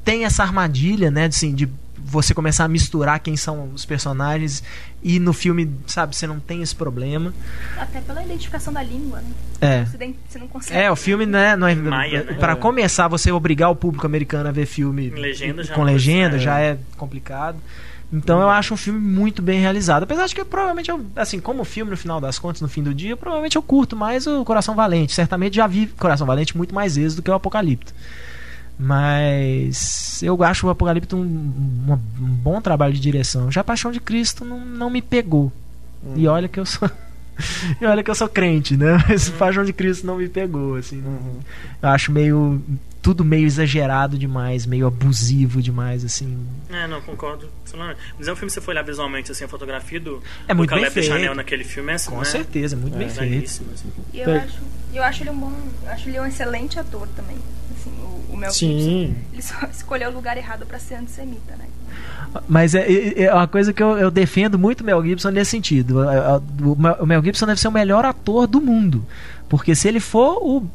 Tem 0.03 0.25
essa 0.25 0.43
armadilha, 0.43 1.11
né? 1.11 1.27
Assim, 1.27 1.55
de 1.55 1.69
você 2.09 2.33
começar 2.35 2.65
a 2.65 2.69
misturar 2.69 3.21
quem 3.21 3.37
são 3.37 3.71
os 3.75 3.85
personagens 3.85 4.63
e 5.03 5.19
no 5.21 5.33
filme, 5.33 5.71
sabe, 5.87 6.17
você 6.17 6.27
não 6.27 6.41
tem 6.41 6.63
esse 6.63 6.75
problema. 6.75 7.33
Até 7.77 8.01
pela 8.01 8.23
identificação 8.23 8.73
da 8.73 8.83
língua, 8.83 9.21
né? 9.21 9.31
É. 9.61 9.85
Você, 9.85 10.15
você 10.29 10.39
não 10.39 10.49
consegue. 10.49 10.79
É, 10.79 10.91
o 10.91 10.97
filme, 10.97 11.27
né, 11.27 11.57
não 11.57 11.67
é, 11.67 11.75
Maia, 11.75 12.25
né? 12.25 12.33
para 12.35 12.53
É. 12.53 12.57
começar 12.57 13.09
você 13.09 13.31
obrigar 13.31 13.71
o 13.71 13.77
público 13.77 14.07
americano 14.07 14.49
a 14.49 14.53
ver 14.53 14.67
filme 14.67 15.11
legenda 15.11 15.63
já 15.63 15.75
com 15.75 15.83
legenda 15.83 16.31
precisa, 16.31 16.45
já 16.45 16.61
é 16.61 16.79
complicado. 16.97 17.59
Então 18.13 18.41
eu 18.41 18.49
acho 18.49 18.73
um 18.73 18.77
filme 18.77 18.99
muito 18.99 19.43
bem 19.43 19.61
realizado. 19.61 20.05
Apesar 20.05 20.27
de 20.27 20.35
que 20.35 20.41
eu, 20.41 20.47
provavelmente 20.47 20.91
eu, 20.91 21.05
assim, 21.15 21.39
como 21.41 21.63
filme 21.63 21.91
no 21.91 21.97
final 21.97 22.21
das 22.21 22.39
contas, 22.39 22.63
no 22.63 22.69
fim 22.69 22.83
do 22.83 22.95
dia, 22.95 23.17
provavelmente 23.17 23.57
eu 23.57 23.63
curto 23.63 23.95
mais 23.95 24.27
o 24.27 24.45
Coração 24.45 24.75
Valente. 24.75 25.13
Certamente 25.13 25.57
já 25.57 25.67
vi 25.67 25.87
Coração 25.89 26.27
Valente 26.27 26.57
muito 26.57 26.75
mais 26.75 26.97
vezes 26.97 27.15
do 27.15 27.23
que 27.23 27.31
o 27.31 27.35
Apocalipto. 27.35 27.93
Mas 28.79 30.23
eu 30.23 30.43
acho 30.43 30.67
o 30.67 30.71
Apocalipto 30.71 31.17
um, 31.17 31.21
um- 31.21 31.93
um 31.93 32.27
bom 32.27 32.61
trabalho 32.61 32.93
de 32.95 33.01
direção. 33.01 33.51
Já 33.51 33.63
Paixão 33.65 33.91
de 33.93 34.01
Cristo 34.01 34.45
não, 34.45 34.61
não 34.65 34.91
me 34.91 35.03
pegou. 35.03 35.53
E 36.17 36.27
olha 36.29 36.49
que 36.49 36.61
eu 36.61 36.65
sou. 36.67 36.89
e 37.81 37.85
olha 37.85 38.03
que 38.05 38.11
eu 38.11 38.15
sou 38.15 38.29
crente, 38.29 38.77
né? 38.77 39.03
Mas 39.09 39.29
Paixão 39.31 39.65
de 39.65 39.73
Cristo 39.73 40.07
não 40.07 40.17
me 40.17 40.29
pegou, 40.29 40.77
assim. 40.77 40.99
Uhum. 41.03 41.41
Eu 41.83 41.89
acho 41.89 42.13
meio. 42.13 42.63
Tudo 43.01 43.25
meio 43.25 43.47
exagerado 43.47 44.19
demais, 44.19 44.67
meio 44.67 44.87
abusivo 44.87 45.63
demais, 45.63 46.05
assim. 46.05 46.37
É, 46.69 46.87
não, 46.89 47.01
concordo. 47.01 47.49
Mas 48.19 48.27
é 48.29 48.33
um 48.33 48.37
filme, 48.37 48.51
se 48.51 48.55
você 48.55 48.61
for 48.61 48.73
olhar 48.73 48.83
visualmente, 48.83 49.31
assim, 49.33 49.45
a 49.45 49.49
fotografia 49.49 50.01
do, 50.01 50.21
É 50.49 50.53
muito 50.53 50.71
do 50.71 50.75
bem 50.75 50.85
Caleb 50.85 51.03
Chanel 51.07 51.21
feito. 51.21 51.35
naquele 51.37 51.65
filme 51.65 51.93
é 51.93 51.95
assim, 51.95 52.11
Com 52.11 52.19
né? 52.19 52.25
certeza, 52.25 52.77
muito 52.77 52.99
bem 52.99 53.07
É, 53.07 53.11
feito. 53.11 53.31
belíssimo, 53.31 53.69
assim. 53.73 53.89
E 54.13 54.21
eu 54.21 54.33
acho, 54.37 54.59
eu 54.95 55.03
acho 55.03 55.23
ele 55.23 55.31
um 55.31 55.39
bom. 55.39 55.53
Eu 55.85 55.91
acho 55.93 56.09
ele 56.09 56.21
um 56.21 56.27
excelente 56.27 56.79
ator 56.79 57.07
também. 57.17 57.39
Mel 58.39 58.51
Gibson. 58.51 58.67
Sim. 58.89 59.15
Ele 59.33 59.43
só 59.43 59.55
escolheu 59.71 60.11
o 60.11 60.15
lugar 60.15 60.37
errado 60.37 60.65
pra 60.67 60.79
ser 60.79 60.95
antissemita, 60.97 61.55
né? 61.57 61.67
Mas 62.49 62.75
é, 62.75 62.81
é- 62.91 63.23
é 63.25 63.35
uma 63.35 63.49
coisa 63.49 63.73
que 63.73 63.83
eu, 63.83 63.97
eu 63.99 64.11
defendo 64.11 64.59
muito 64.59 64.83
o 64.83 64.85
Mel 64.85 65.03
Gibson 65.05 65.31
nesse 65.31 65.51
sentido. 65.51 66.09
É, 66.09 66.17
é, 66.17 66.41
o 67.03 67.07
Mel 67.07 67.23
Gibson 67.23 67.47
deve 67.47 67.61
ser 67.61 67.69
o 67.69 67.73
melhor 67.73 68.05
ator 68.05 68.47
do 68.47 68.61
mundo. 68.61 69.05
Porque 69.49 69.75
se 69.75 69.89
ele 69.89 69.99
for 70.01 70.37
o 70.43 70.67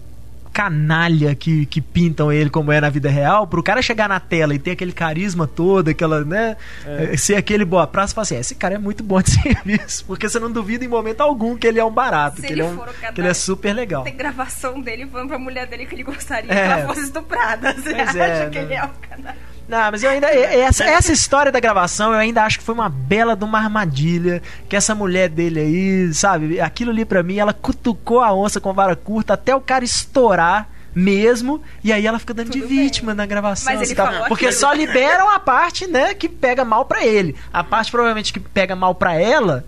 canalha 0.53 1.33
que, 1.35 1.65
que 1.65 1.81
pintam 1.81 2.31
ele 2.31 2.49
como 2.49 2.71
é 2.71 2.79
na 2.79 2.89
vida 2.89 3.09
real, 3.09 3.47
pro 3.47 3.63
cara 3.63 3.81
chegar 3.81 4.07
na 4.07 4.19
tela 4.19 4.53
e 4.53 4.59
ter 4.59 4.71
aquele 4.71 4.93
carisma 4.93 5.47
todo, 5.47 5.89
aquela, 5.89 6.23
né? 6.23 6.55
É. 6.85 7.17
Ser 7.17 7.35
aquele 7.35 7.65
boa 7.65 7.87
praça 7.87 8.13
e 8.13 8.15
falar 8.15 8.23
assim: 8.23 8.35
"É, 8.35 8.39
esse 8.39 8.55
cara 8.55 8.75
é 8.75 8.77
muito 8.77 9.03
bom 9.03 9.19
de 9.21 9.31
serviço. 9.41 10.05
Porque 10.05 10.29
você 10.29 10.39
não 10.39 10.51
duvida 10.51 10.85
em 10.85 10.87
momento 10.87 11.21
algum 11.21 11.57
que 11.57 11.65
ele 11.67 11.79
é 11.79 11.83
um 11.85 11.91
barato, 11.91 12.37
Se 12.39 12.47
que 12.47 12.53
ele 12.53 12.61
ele, 12.61 12.69
é 12.69 12.71
um, 12.71 12.75
for 12.77 12.87
o 12.89 12.93
cara 12.93 13.13
que 13.13 13.19
ele 13.21 13.27
é 13.27 13.33
super 13.33 13.73
legal. 13.73 14.03
Tem 14.03 14.15
gravação 14.15 14.79
dele 14.79 15.07
falando 15.07 15.29
pra 15.29 15.39
mulher 15.39 15.65
dele 15.67 15.85
que 15.85 15.95
ele 15.95 16.03
gostaria 16.03 16.51
É. 16.51 16.55
que 16.67 16.71
ela 16.73 16.87
fosse 16.87 17.01
estuprada. 17.05 17.73
Você 17.73 17.93
Pois 17.93 18.09
acha 18.09 18.19
é, 18.23 18.49
que 18.49 18.59
né? 18.59 18.63
ele 18.65 18.73
é 18.75 18.83
o 18.85 18.89
canal? 19.09 19.33
Não, 19.67 19.91
mas 19.91 20.03
eu 20.03 20.09
ainda. 20.09 20.27
Essa, 20.27 20.83
essa 20.83 21.11
história 21.11 21.51
da 21.51 21.59
gravação 21.59 22.11
eu 22.11 22.19
ainda 22.19 22.43
acho 22.43 22.59
que 22.59 22.65
foi 22.65 22.75
uma 22.75 22.89
bela 22.89 23.35
de 23.35 23.43
uma 23.43 23.59
armadilha. 23.59 24.41
Que 24.67 24.75
essa 24.75 24.93
mulher 24.93 25.29
dele 25.29 25.59
aí, 25.59 26.13
sabe? 26.13 26.59
Aquilo 26.59 26.91
ali 26.91 27.05
pra 27.05 27.23
mim, 27.23 27.37
ela 27.37 27.53
cutucou 27.53 28.21
a 28.21 28.33
onça 28.33 28.59
com 28.59 28.73
vara 28.73 28.95
curta 28.95 29.33
até 29.33 29.55
o 29.55 29.61
cara 29.61 29.83
estourar 29.85 30.67
mesmo. 30.93 31.61
E 31.83 31.91
aí 31.91 32.05
ela 32.05 32.19
fica 32.19 32.33
dando 32.33 32.51
de 32.51 32.59
Tudo 32.59 32.69
bem. 32.69 32.79
vítima 32.79 33.13
na 33.13 33.25
gravação. 33.25 33.73
Falou 33.95 34.27
porque 34.27 34.45
aquilo. 34.45 34.59
só 34.59 34.73
liberam 34.73 35.29
a 35.29 35.39
parte, 35.39 35.87
né, 35.87 36.13
que 36.13 36.29
pega 36.29 36.63
mal 36.63 36.85
pra 36.85 37.05
ele. 37.05 37.35
A 37.51 37.63
parte 37.63 37.89
provavelmente 37.91 38.31
que 38.33 38.39
pega 38.39 38.75
mal 38.75 38.93
pra 38.93 39.15
ela. 39.15 39.65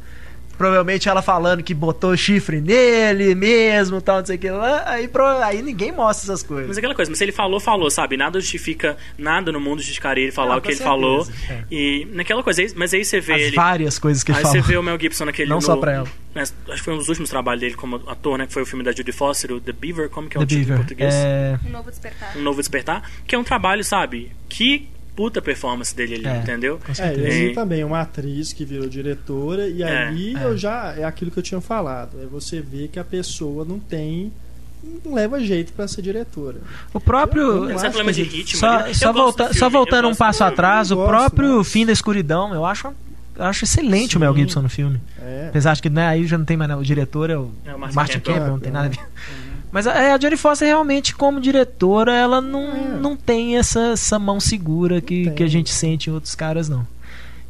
Provavelmente 0.58 1.10
ela 1.10 1.22
falando 1.22 1.62
que 1.64 1.74
botou 1.74 2.16
chifre 2.16 2.62
nele 2.62 3.36
mesmo, 3.36 4.02
tal, 4.02 4.20
não 4.20 4.26
sei 4.26 4.36
o 4.36 4.40
que 4.40 4.50
lá. 4.50 4.84
Aí, 4.90 5.08
pro- 5.08 5.26
aí 5.44 5.62
ninguém 5.62 5.92
mostra 5.92 6.26
essas 6.34 6.44
coisas. 6.44 6.68
Mas 6.68 6.78
é 6.78 6.80
aquela 6.80 6.96
coisa, 6.96 7.12
mas 7.12 7.18
se 7.18 7.24
ele 7.26 7.32
falou, 7.32 7.60
falou, 7.60 7.90
sabe? 7.92 8.16
Nada 8.18 8.40
justifica, 8.40 8.98
nada 9.18 9.52
no 9.52 9.60
mundo 9.60 9.80
justificaria 9.80 10.24
ele 10.24 10.32
falar 10.32 10.52
Não, 10.52 10.58
o 10.58 10.62
que 10.62 10.70
ele 10.70 10.78
falou. 10.78 11.26
certeza, 11.26 11.54
é. 11.54 11.64
E 11.74 12.08
naquela 12.14 12.42
coisa, 12.44 12.62
mas 12.76 12.94
aí 12.94 13.04
você 13.04 13.20
vê 13.20 13.34
As 13.34 13.42
ele. 13.42 13.56
várias 13.56 14.00
coisas 14.00 14.24
que 14.24 14.32
ele 14.32 14.38
Aí 14.40 14.44
falou. 14.44 14.62
você 14.64 14.68
vê 14.68 14.78
o 14.78 14.84
Mel 14.84 15.00
Gibson 15.00 15.26
naquele. 15.26 15.50
Não 15.50 15.58
no- 15.58 15.62
só 15.62 15.76
pra 15.78 15.92
ela. 15.94 16.08
né, 16.34 16.42
acho 16.44 16.54
que 16.76 16.82
foi 16.82 16.94
um 16.94 16.98
dos 16.98 17.10
últimos 17.10 17.30
trabalhos 17.30 17.62
dele 17.62 17.76
como 17.76 18.02
ator, 18.08 18.38
né? 18.38 18.48
Que 18.48 18.54
foi 18.54 18.64
o 18.64 18.66
filme 18.66 18.84
da 18.84 18.92
Judy 18.92 19.12
Foster, 19.12 19.52
o 19.52 19.60
The 19.60 19.72
Beaver, 19.74 20.10
como 20.10 20.28
que 20.30 20.38
é 20.38 20.40
The 20.40 20.44
o 20.44 20.48
título 20.48 20.64
em 20.64 20.66
Beaver. 20.68 20.86
português? 20.86 21.14
É... 21.16 21.60
Um 21.66 21.70
novo 21.72 21.90
despertar. 21.90 22.38
Um 22.38 22.42
Novo 22.42 22.60
Despertar, 22.60 23.04
que 23.28 23.36
é 23.36 23.38
um 23.38 23.44
trabalho, 23.44 23.84
sabe? 23.84 24.32
Que 24.50 24.88
puta 25.16 25.42
performance 25.42 25.96
dele 25.96 26.16
ali, 26.16 26.28
É. 26.28 26.38
entendeu? 26.38 26.80
É, 27.00 27.16
e 27.16 27.50
É. 27.52 27.54
também 27.54 27.84
uma 27.84 28.02
atriz 28.02 28.52
que 28.54 28.66
virou 28.66 28.88
diretora, 28.90 29.68
e 29.68 29.82
É. 29.82 30.08
aí 30.08 30.36
É. 30.36 30.44
eu 30.46 30.58
já. 30.58 30.94
É 30.98 31.04
aquilo 31.06 31.32
que 31.32 31.40
eu 31.40 31.44
tinha 31.44 31.62
falado. 31.62 32.18
É 32.22 32.26
você 32.26 32.60
ver 32.62 32.90
que 32.90 33.00
a 33.00 33.04
pessoa 33.04 33.64
não 33.66 33.80
tem. 33.80 34.32
não 35.04 35.16
leva 35.16 35.40
jeito 35.40 35.74
pra 35.74 35.88
ser 35.88 36.04
diretora. 36.04 36.58
O 36.94 37.00
próprio. 37.00 37.42
Eu 37.68 37.74
Mas 37.74 37.84
é 37.84 37.88
problema 37.90 38.14
de 38.14 38.22
ritmo. 38.22 38.60
Só, 38.60 38.80
né? 38.84 38.94
só, 38.94 39.12
volta- 39.12 39.50
voltando 39.70 40.08
um 40.08 40.14
passo 40.14 40.44
atrás, 40.44 40.92
o 40.92 40.96
gosto, 40.96 41.08
próprio 41.10 41.58
né? 41.58 41.64
Fim 41.64 41.88
da 41.88 41.92
Escuridão, 41.92 42.54
eu 42.54 42.64
acho, 42.64 42.90
eu 43.36 43.44
acho 43.46 43.64
excelente 43.64 44.16
o 44.16 44.20
Mel 44.20 44.32
Sim. 44.34 44.42
Gibson 44.42 44.62
no 44.62 44.70
filme. 44.70 45.02
É. 45.20 45.48
Apesar 45.50 45.74
de 45.74 45.82
que 45.82 45.90
né, 45.90 46.06
aí 46.08 46.28
já 46.28 46.38
não 46.38 46.46
tem 46.46 46.56
mais. 46.56 46.70
né, 46.70 46.76
o 46.76 46.84
diretor 46.84 47.32
é 47.32 47.38
o 47.38 47.50
É 47.66 47.74
o 47.74 47.80
Martin, 47.80 47.96
Martin 47.96 48.14
Campbell, 48.20 48.34
Campbell. 48.36 48.52
não 48.54 48.60
tem 48.60 48.72
nada 48.72 48.86
a 48.86 48.90
ver. 48.90 49.00
Mas 49.76 49.86
a, 49.88 50.16
a 50.16 50.18
Jodie 50.18 50.38
Foster 50.38 50.66
realmente, 50.70 51.14
como 51.14 51.42
diretora, 51.42 52.14
ela 52.16 52.40
não, 52.40 52.64
É. 52.72 52.98
não 52.98 53.18
tem 53.18 53.58
essa, 53.58 53.88
essa 53.92 54.18
mão 54.18 54.40
segura 54.40 55.02
que, 55.02 55.30
que 55.32 55.44
a 55.44 55.48
gente 55.50 55.70
sente 55.70 56.10
em 56.10 56.14
outros 56.14 56.34
caras, 56.34 56.70
não. 56.70 56.88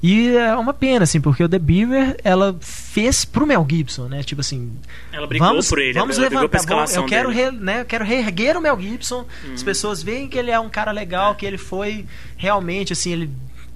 E 0.01 0.35
é 0.35 0.55
uma 0.55 0.73
pena, 0.73 1.03
assim, 1.03 1.21
porque 1.21 1.43
o 1.43 1.47
The 1.49 1.59
Beaver, 1.59 2.17
ela 2.23 2.55
fez 2.59 3.25
pro 3.25 3.45
Mel 3.45 3.63
Gibson, 3.69 4.07
né? 4.07 4.23
Tipo 4.23 4.41
assim, 4.41 4.71
Ela 5.11 5.27
brigou 5.27 5.47
vamos, 5.49 5.69
por 5.69 5.79
ele, 5.79 5.93
vamos 5.93 6.17
ela 6.17 6.27
brigou 6.27 6.49
pra 6.49 6.59
levantar. 6.59 6.75
vamos- 6.75 6.89
escalação 6.91 7.03
eu 7.03 7.07
quero, 7.09 7.29
dele. 7.29 7.41
Uhum. 7.43 7.51
re- 7.59 7.63
né, 7.63 7.81
eu 7.81 7.85
quero 7.85 8.03
reerguer 8.03 8.57
o 8.57 8.61
Mel 8.61 8.79
Gibson. 8.81 9.23
As 9.53 9.61
pessoas 9.61 10.01
veem 10.01 10.27
que 10.27 10.37
ele 10.37 10.49
é 10.51 10.59
um 10.59 10.69
cara 10.69 10.91
legal, 10.91 11.35
que 11.35 11.45
ele 11.45 11.57
foi 11.59 12.05
realmente 12.37 12.91
assim, 12.91 13.11
ele 13.13 13.29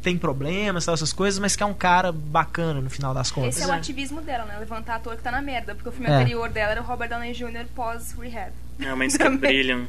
tem 0.10 0.18
problemas, 0.18 0.86
tal, 0.86 0.94
essas 0.96 1.14
coisas, 1.14 1.40
mas 1.40 1.56
que 1.56 1.62
é 1.62 1.66
um 1.66 1.74
cara 1.74 2.12
bacana 2.12 2.82
no 2.82 2.90
final 2.90 3.14
das 3.14 3.30
contas. 3.32 3.56
Esse 3.56 3.64
é 3.64 3.68
o 3.68 3.74
é. 3.74 3.78
ativismo 3.78 4.22
dela, 4.22 4.46
né? 4.46 4.56
Levantar 4.60 4.96
ator 4.96 5.16
que 5.16 5.22
tá 5.22 5.32
na 5.32 5.42
merda. 5.42 5.76
Porque 5.76 5.90
o 5.90 5.92
filme 5.92 6.10
É. 6.10 6.16
anterior 6.16 6.50
dela 6.50 6.72
era 6.72 6.82
o 6.82 6.84
Robert 6.86 7.10
Downey 7.10 7.34
Jr. 7.34 7.66
pós-rehab. 7.76 8.52
Realmente 8.80 9.12
que 9.18 9.24
Também. 9.24 9.38
brilham. 9.40 9.86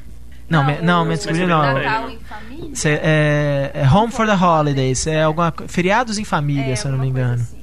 Não, 0.48 0.64
não, 0.82 1.04
o- 1.04 1.06
mas 1.06 1.24
o 1.24 1.32
não. 1.32 1.62
Natal 1.62 2.02
Não. 2.02 2.10
em 2.10 2.18
família. 2.18 2.74
Cê- 2.74 3.00
é, 3.02 3.70
é 3.72 3.88
Home 3.88 4.12
for 4.12 4.26
the 4.26 4.34
Holidays, 4.34 5.06
é 5.06 5.22
alguma 5.22 5.54
feriados 5.68 6.18
em 6.18 6.24
família, 6.24 6.72
É, 6.72 6.76
se 6.76 6.84
eu 6.86 6.90
não 6.92 6.98
me 6.98 7.06
engano. 7.08 7.34
assim. 7.34 7.60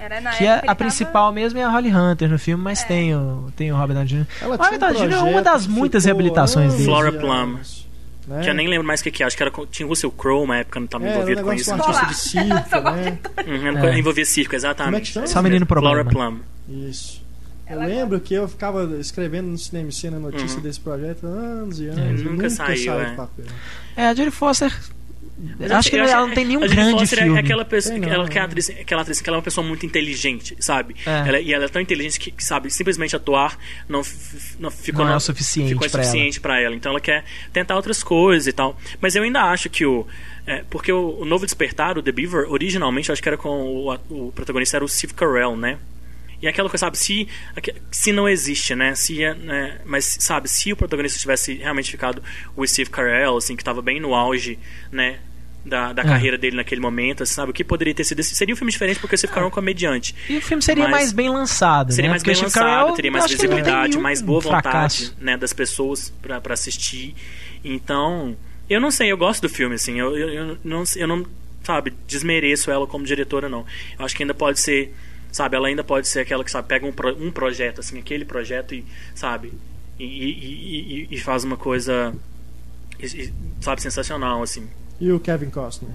Era 0.00 0.20
na 0.20 0.30
Que 0.30 0.44
época 0.44 0.60
é, 0.60 0.64
ele 0.64 0.70
a 0.70 0.74
principal 0.76 1.32
mesmo 1.32 1.58
é 1.58 1.64
a 1.64 1.68
Holly 1.68 1.92
Hunter 1.94 2.30
no 2.30 2.38
filme, 2.38 2.62
mas 2.62 2.82
É. 2.82 2.86
tem 2.86 3.14
o 3.14 3.52
tem 3.56 3.72
o 3.72 3.76
Robert 3.76 3.94
Downey 3.96 4.06
Jr. 4.08 4.26
Ela 4.40 4.54
O 4.54 4.56
Robert 4.58 4.78
Downey 4.78 5.08
Jr. 5.08 5.12
é 5.14 5.22
uma 5.22 5.42
das 5.42 5.66
que 5.66 5.72
muitas 5.72 6.04
reabilitações 6.04 6.72
dele. 6.74 6.84
Flora 6.84 7.12
Plum. 7.12 7.58
Anos, 8.28 8.38
né? 8.38 8.44
Que 8.44 8.50
eu 8.50 8.54
nem 8.54 8.68
lembro 8.68 8.86
mais 8.86 9.00
o 9.00 9.04
que, 9.04 9.10
que 9.10 9.22
é. 9.22 9.26
Acho 9.26 9.36
que 9.36 9.42
era, 9.42 9.52
tinha 9.70 9.86
o 9.86 9.88
Russell 9.88 10.10
Crowe 10.10 10.44
uma 10.44 10.56
época, 10.58 10.78
não 10.80 10.84
estava 10.86 11.04
É, 11.06 11.08
um 11.10 11.12
envolvido 11.14 11.42
com 11.42 11.52
isso. 11.52 11.72
artista 11.72 12.06
de 12.06 12.14
circo, 12.14 12.80
né? 12.80 13.18
Uhum, 13.46 13.78
É. 13.86 13.98
Envolvia 13.98 14.24
circo, 14.24 14.54
exatamente. 14.54 15.12
Como 15.12 15.24
é? 15.24 15.28
Só 15.28 15.42
menino 15.42 15.66
problema. 15.66 16.04
Plum. 16.04 16.38
Isso. 16.68 17.26
Eu 17.68 17.78
lembro 17.80 18.18
que 18.18 18.32
eu 18.32 18.48
ficava 18.48 18.82
escrevendo 18.98 19.48
no 19.48 19.58
Cinema 19.58 19.90
Cena 19.90 20.18
notícia 20.18 20.56
Uhum. 20.56 20.62
desse 20.62 20.80
projeto 20.80 21.26
há 21.26 21.28
anos 21.30 21.78
e 21.80 21.86
anos. 21.88 21.98
É, 21.98 22.02
e 22.08 22.12
nunca 22.12 22.30
nunca 22.30 22.50
saiu, 22.50 22.76
saiu 22.84 23.00
é. 23.00 23.10
do 23.10 23.16
papel. 23.16 23.44
É, 23.94 24.06
a 24.06 24.14
Jodie 24.14 24.30
Foster 24.30 24.72
Mas 25.58 25.70
acho 25.70 25.90
que 25.90 25.96
eu 25.96 26.02
ela 26.04 26.26
não 26.26 26.34
tem 26.34 26.44
nenhum 26.44 26.60
grande 26.60 26.98
Foster 26.98 27.20
é 27.20 27.22
filme. 27.22 27.38
aquela 27.38 27.64
pessoa, 27.64 27.92
Tem 27.92 28.00
não, 28.02 28.08
ela, 28.12 28.28
que 28.28 28.36
é 28.36 28.40
né? 28.40 28.46
atriz, 28.46 28.70
aquela 28.70 29.02
atriz 29.02 29.20
que 29.20 29.28
ela 29.30 29.36
é 29.36 29.38
uma 29.38 29.42
pessoa 29.44 29.64
muito 29.64 29.86
inteligente, 29.86 30.56
sabe? 30.58 30.96
É. 31.06 31.28
Ela- 31.28 31.40
e 31.40 31.52
ela 31.52 31.64
é 31.66 31.68
tão 31.68 31.80
inteligente 31.80 32.18
que, 32.18 32.30
que, 32.32 32.44
sabe, 32.44 32.70
simplesmente 32.70 33.14
atuar 33.14 33.56
não, 33.88 34.02
não 34.58 34.70
ficou 34.70 35.04
Não 35.04 35.12
é 35.12 35.16
o 35.16 35.20
suficiente 35.20 35.68
ficou 35.68 35.88
pra 35.88 36.00
insuficiente 36.00 36.40
pra 36.40 36.60
ela. 36.60 36.74
Então 36.74 36.90
ela 36.90 37.00
quer 37.00 37.24
tentar 37.52 37.76
outras 37.76 38.02
coisas 38.02 38.48
e 38.48 38.52
tal. 38.52 38.76
Mas 39.00 39.14
eu 39.14 39.22
ainda 39.22 39.42
acho 39.42 39.70
que 39.70 39.86
o 39.86 40.06
é, 40.46 40.64
porque 40.70 40.90
o, 40.90 41.20
o 41.20 41.24
Novo 41.24 41.44
Despertar, 41.44 41.98
o 41.98 42.02
The 42.02 42.10
Beaver, 42.10 42.50
originalmente 42.50 43.10
eu 43.10 43.12
acho 43.12 43.22
que 43.22 43.28
era 43.28 43.36
com 43.36 43.48
o, 43.50 43.94
o 44.10 44.32
protagonista 44.32 44.76
era 44.78 44.84
o 44.84 44.88
Steve 44.88 45.14
Carell, 45.14 45.54
né? 45.56 45.78
E 46.40 46.46
aquela 46.46 46.68
coisa, 46.70 46.86
sabe, 46.86 46.96
se, 46.96 47.26
se 47.90 48.12
não 48.12 48.28
existe, 48.28 48.72
né? 48.74 48.94
Se, 48.94 49.22
é, 49.24 49.34
né? 49.34 49.78
Mas, 49.84 50.16
sabe, 50.20 50.48
se 50.48 50.72
o 50.72 50.76
protagonista 50.76 51.18
tivesse 51.18 51.54
realmente 51.54 51.90
ficado 51.90 52.22
o 52.56 52.64
Steve 52.66 52.88
Carell, 52.90 53.36
assim, 53.36 53.56
que 53.56 53.60
estava 53.62 53.82
bem 53.82 53.98
no 54.00 54.14
auge, 54.14 54.56
né? 54.92 55.18
Da, 55.64 55.92
da 55.92 56.02
É. 56.02 56.04
carreira 56.06 56.38
dele 56.38 56.56
naquele 56.56 56.80
momento, 56.80 57.22
assim, 57.24 57.34
sabe? 57.34 57.50
O 57.50 57.52
que 57.54 57.62
poderia 57.62 57.92
ter 57.94 58.02
sido. 58.04 58.22
Seria 58.22 58.54
um 58.54 58.56
filme 58.56 58.70
diferente 58.72 58.98
porque 59.00 59.16
Steve 59.18 59.32
Carell 59.32 59.46
é 59.46 59.48
um 59.48 59.52
comediante. 59.52 60.14
E 60.28 60.38
o 60.38 60.40
filme 60.40 60.62
seria 60.62 60.84
Mas- 60.84 60.92
mais 60.92 61.12
bem 61.12 61.28
lançado, 61.28 61.92
Seria 61.92 62.08
né? 62.08 62.10
mais 62.12 62.22
Porque 62.22 62.32
bem 62.34 62.42
lançado, 62.42 62.64
Carell, 62.64 62.94
teria 62.94 63.08
eu 63.10 63.12
mais 63.12 63.30
visibilidade, 63.30 63.98
mais 63.98 64.22
boa 64.22 64.40
vontade 64.40 65.12
né, 65.20 65.36
das 65.36 65.52
pessoas 65.52 66.10
pra 66.22 66.40
assistir. 66.54 67.14
Então, 67.62 68.34
eu 68.70 68.80
não 68.80 68.90
sei, 68.90 69.12
eu 69.12 69.16
gosto 69.18 69.42
do 69.42 69.48
filme, 69.48 69.74
assim. 69.74 69.98
Eu, 69.98 70.16
eu, 70.16 70.28
eu 70.30 70.58
não, 70.64 70.84
eu 70.96 71.06
não, 71.08 71.26
sabe, 71.62 71.92
desmereço 72.06 72.70
ela 72.70 72.86
como 72.86 73.04
diretora, 73.04 73.48
não. 73.48 73.66
Eu 73.98 74.04
acho 74.06 74.16
que 74.16 74.22
ainda 74.22 74.32
pode 74.34 74.60
ser, 74.60 74.94
sabe, 75.30 75.56
ela 75.56 75.68
ainda 75.68 75.84
pode 75.84 76.08
ser 76.08 76.20
aquela 76.20 76.44
que, 76.44 76.50
sabe, 76.50 76.66
pega 76.68 76.86
um, 76.86 76.92
pro- 76.92 77.16
um 77.22 77.30
projeto, 77.30 77.80
assim, 77.80 77.98
aquele 77.98 78.24
projeto 78.24 78.74
e, 78.74 78.86
sabe, 79.14 79.52
e, 79.98 80.04
e, 80.04 80.28
e- 81.02 81.08
e 81.10 81.18
faz 81.20 81.44
uma 81.44 81.56
coisa, 81.58 82.14
sabe, 83.60 83.82
sensacional, 83.82 84.42
assim. 84.42 84.66
E 85.00 85.12
o 85.12 85.20
Kevin 85.20 85.50
Costner? 85.50 85.92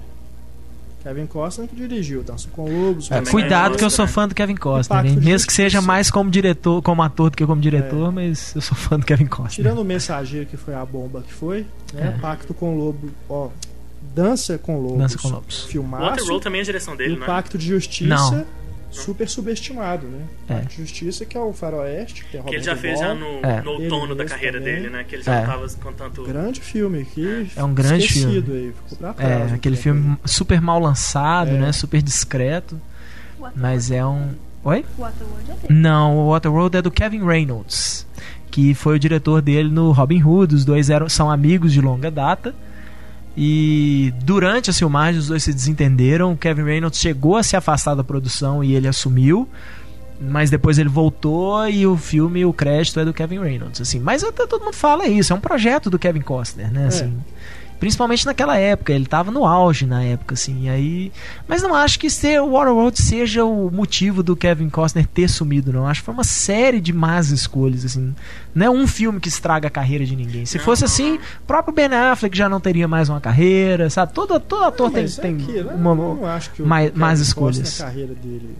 Kevin 1.02 1.26
Costner 1.26 1.68
que 1.68 1.76
dirigiu 1.76 2.22
Dança 2.22 2.48
com 2.50 2.64
Lobos. 2.64 3.10
É, 3.10 3.20
cuidado 3.20 3.74
é 3.74 3.78
que 3.78 3.84
eu 3.84 3.90
sou 3.90 4.06
né? 4.06 4.10
fã 4.10 4.26
do 4.26 4.34
Kevin 4.34 4.56
Costner, 4.56 5.04
hein? 5.04 5.16
mesmo 5.20 5.46
que 5.46 5.52
seja 5.52 5.82
mais 5.82 6.10
como 6.10 6.30
diretor, 6.30 6.80
como 6.80 7.02
ator 7.02 7.28
do 7.28 7.36
que 7.36 7.44
como 7.44 7.60
diretor, 7.60 8.10
mas 8.10 8.54
eu 8.54 8.62
sou 8.62 8.74
fã 8.74 8.98
do 8.98 9.04
Kevin 9.04 9.26
Costner. 9.26 9.50
Tirando 9.50 9.82
o 9.82 9.84
Mensageiro, 9.84 10.46
que 10.46 10.56
foi 10.56 10.74
a 10.74 10.82
bomba 10.84 11.20
que 11.20 11.32
foi, 11.32 11.66
né? 11.92 12.14
É. 12.16 12.20
Pacto 12.20 12.54
com 12.54 12.74
Lobo, 12.78 13.10
ó, 13.28 13.50
Dança 14.14 14.56
com 14.56 14.80
Lobos. 14.80 14.98
Dança 14.98 15.18
com 15.18 15.28
Lobos. 15.28 15.64
Filmaço. 15.64 16.04
Waterworld 16.04 16.42
também 16.42 16.60
é 16.60 16.62
a 16.62 16.64
direção 16.64 16.96
dele, 16.96 17.16
o 17.16 17.20
né? 17.20 17.26
Pacto 17.26 17.58
de 17.58 17.66
Justiça, 17.66 18.14
Não. 18.14 18.46
Super 18.94 19.28
subestimado, 19.28 20.06
né? 20.06 20.24
É. 20.48 20.60
De 20.60 20.76
Justiça, 20.76 21.24
que 21.24 21.36
é 21.36 21.40
o 21.40 21.52
Faroeste, 21.52 22.24
que 22.24 22.32
tem 22.32 22.42
Que 22.42 22.54
ele 22.56 22.62
já 22.62 22.76
fez 22.76 22.98
já 22.98 23.14
no, 23.14 23.40
É. 23.42 23.60
no 23.62 23.70
outono 23.72 24.14
da 24.14 24.24
carreira 24.24 24.58
também. 24.58 24.74
dele, 24.76 24.90
né? 24.90 25.04
Que 25.04 25.16
ele 25.16 25.22
já 25.22 25.34
É. 25.40 25.44
tava 25.46 25.66
com 25.82 25.92
tanto... 25.92 26.22
Grande 26.24 26.60
filme 26.60 27.04
que 27.04 27.48
É 27.56 27.62
um 27.64 27.74
grande 27.74 28.04
esquecido 28.04 28.52
aí, 28.52 28.72
ficou 28.72 28.98
pra 28.98 29.12
trás. 29.12 29.52
É, 29.52 29.54
aquele 29.54 29.76
tempo 29.76 29.82
filme 29.82 30.16
super 30.24 30.60
mal 30.60 30.78
lançado, 30.78 31.50
É. 31.50 31.58
né? 31.58 31.72
Super 31.72 32.00
discreto, 32.00 32.80
mas 33.56 33.90
é 33.90 34.04
um. 34.04 34.30
Oi? 34.62 34.84
Waterworld 34.98 35.50
é 35.50 35.54
dele. 35.68 35.80
Não, 35.80 36.16
o 36.16 36.30
Waterworld 36.30 36.76
é 36.78 36.82
do 36.82 36.90
Kevin 36.90 37.24
Reynolds, 37.24 38.06
que 38.50 38.72
foi 38.74 38.96
o 38.96 38.98
diretor 38.98 39.42
dele 39.42 39.68
no 39.68 39.92
Robin 39.92 40.22
Hood. 40.22 40.54
Os 40.54 40.64
dois 40.64 40.88
eram, 40.88 41.08
são 41.08 41.30
amigos 41.30 41.72
de 41.72 41.80
longa 41.82 42.10
data. 42.10 42.54
E 43.36 44.12
durante 44.22 44.70
as 44.70 44.78
filmagens 44.78 45.24
os 45.24 45.28
dois 45.28 45.42
se 45.42 45.52
desentenderam. 45.52 46.32
O 46.32 46.36
Kevin 46.36 46.62
Reynolds 46.62 47.00
chegou 47.00 47.36
a 47.36 47.42
se 47.42 47.56
afastar 47.56 47.94
da 47.94 48.04
produção 48.04 48.62
e 48.62 48.74
ele 48.74 48.86
assumiu. 48.86 49.48
Mas 50.20 50.48
depois 50.48 50.78
ele 50.78 50.88
voltou 50.88 51.68
e 51.68 51.86
o 51.86 51.96
filme, 51.96 52.44
o 52.44 52.52
crédito 52.52 53.00
é 53.00 53.04
do 53.04 53.12
Kevin 53.12 53.40
Reynolds. 53.40 53.80
Assim, 53.80 53.98
mas 53.98 54.22
até 54.22 54.46
todo 54.46 54.64
mundo 54.64 54.74
fala 54.74 55.08
isso, 55.08 55.32
é 55.32 55.36
um 55.36 55.40
projeto 55.40 55.90
do 55.90 55.98
Kevin 55.98 56.20
Costner, 56.20 56.72
né? 56.72 56.86
Assim, 56.86 57.12
Principalmente 57.80 58.24
naquela 58.24 58.56
época, 58.56 58.92
ele 58.92 59.04
tava 59.06 59.30
no 59.30 59.44
auge 59.44 59.84
na 59.86 60.02
época, 60.02 60.34
assim, 60.34 60.64
e 60.64 60.68
aí. 60.68 61.12
Mas 61.46 61.62
não 61.62 61.74
acho 61.74 61.98
que 61.98 62.08
ser 62.08 62.40
o 62.40 62.52
Waterworld 62.52 63.00
seja 63.02 63.44
o 63.44 63.70
motivo 63.70 64.22
do 64.22 64.34
Kevin 64.34 64.70
Costner 64.70 65.06
ter 65.06 65.28
sumido, 65.28 65.72
não. 65.72 65.86
Acho 65.86 66.00
que 66.00 66.04
foi 66.06 66.14
uma 66.14 66.24
série 66.24 66.80
de 66.80 66.92
más 66.92 67.30
escolhas, 67.30 67.84
assim. 67.84 68.14
Não 68.54 68.66
é 68.66 68.70
um 68.70 68.86
filme 68.86 69.20
que 69.20 69.28
estraga 69.28 69.68
a 69.68 69.70
carreira 69.70 70.06
de 70.06 70.16
ninguém. 70.16 70.46
Se 70.46 70.56
Não, 70.58 70.64
fosse 70.64 70.82
não, 70.82 70.86
assim, 70.88 71.10
não. 71.10 71.16
o 71.18 71.46
próprio 71.46 71.74
Ben 71.74 71.86
Affleck 71.94 72.36
já 72.36 72.48
não 72.48 72.60
teria 72.60 72.88
mais 72.88 73.08
uma 73.08 73.20
carreira, 73.20 73.90
sabe? 73.90 74.12
Todo, 74.14 74.38
todo 74.40 74.64
ator 74.64 74.90
tem, 74.90 75.02
Mas 75.02 75.18
é 75.18 75.22
tem 75.22 75.44
eu 75.50 75.68
uma. 75.68 75.94
não 75.94 76.26
acho 76.26 76.50
que 76.52 76.62
o 76.62 76.66
mais- 76.66 77.20
escolhas. 77.20 77.80
A 77.80 77.84
carreira 77.86 78.14
dele. 78.14 78.56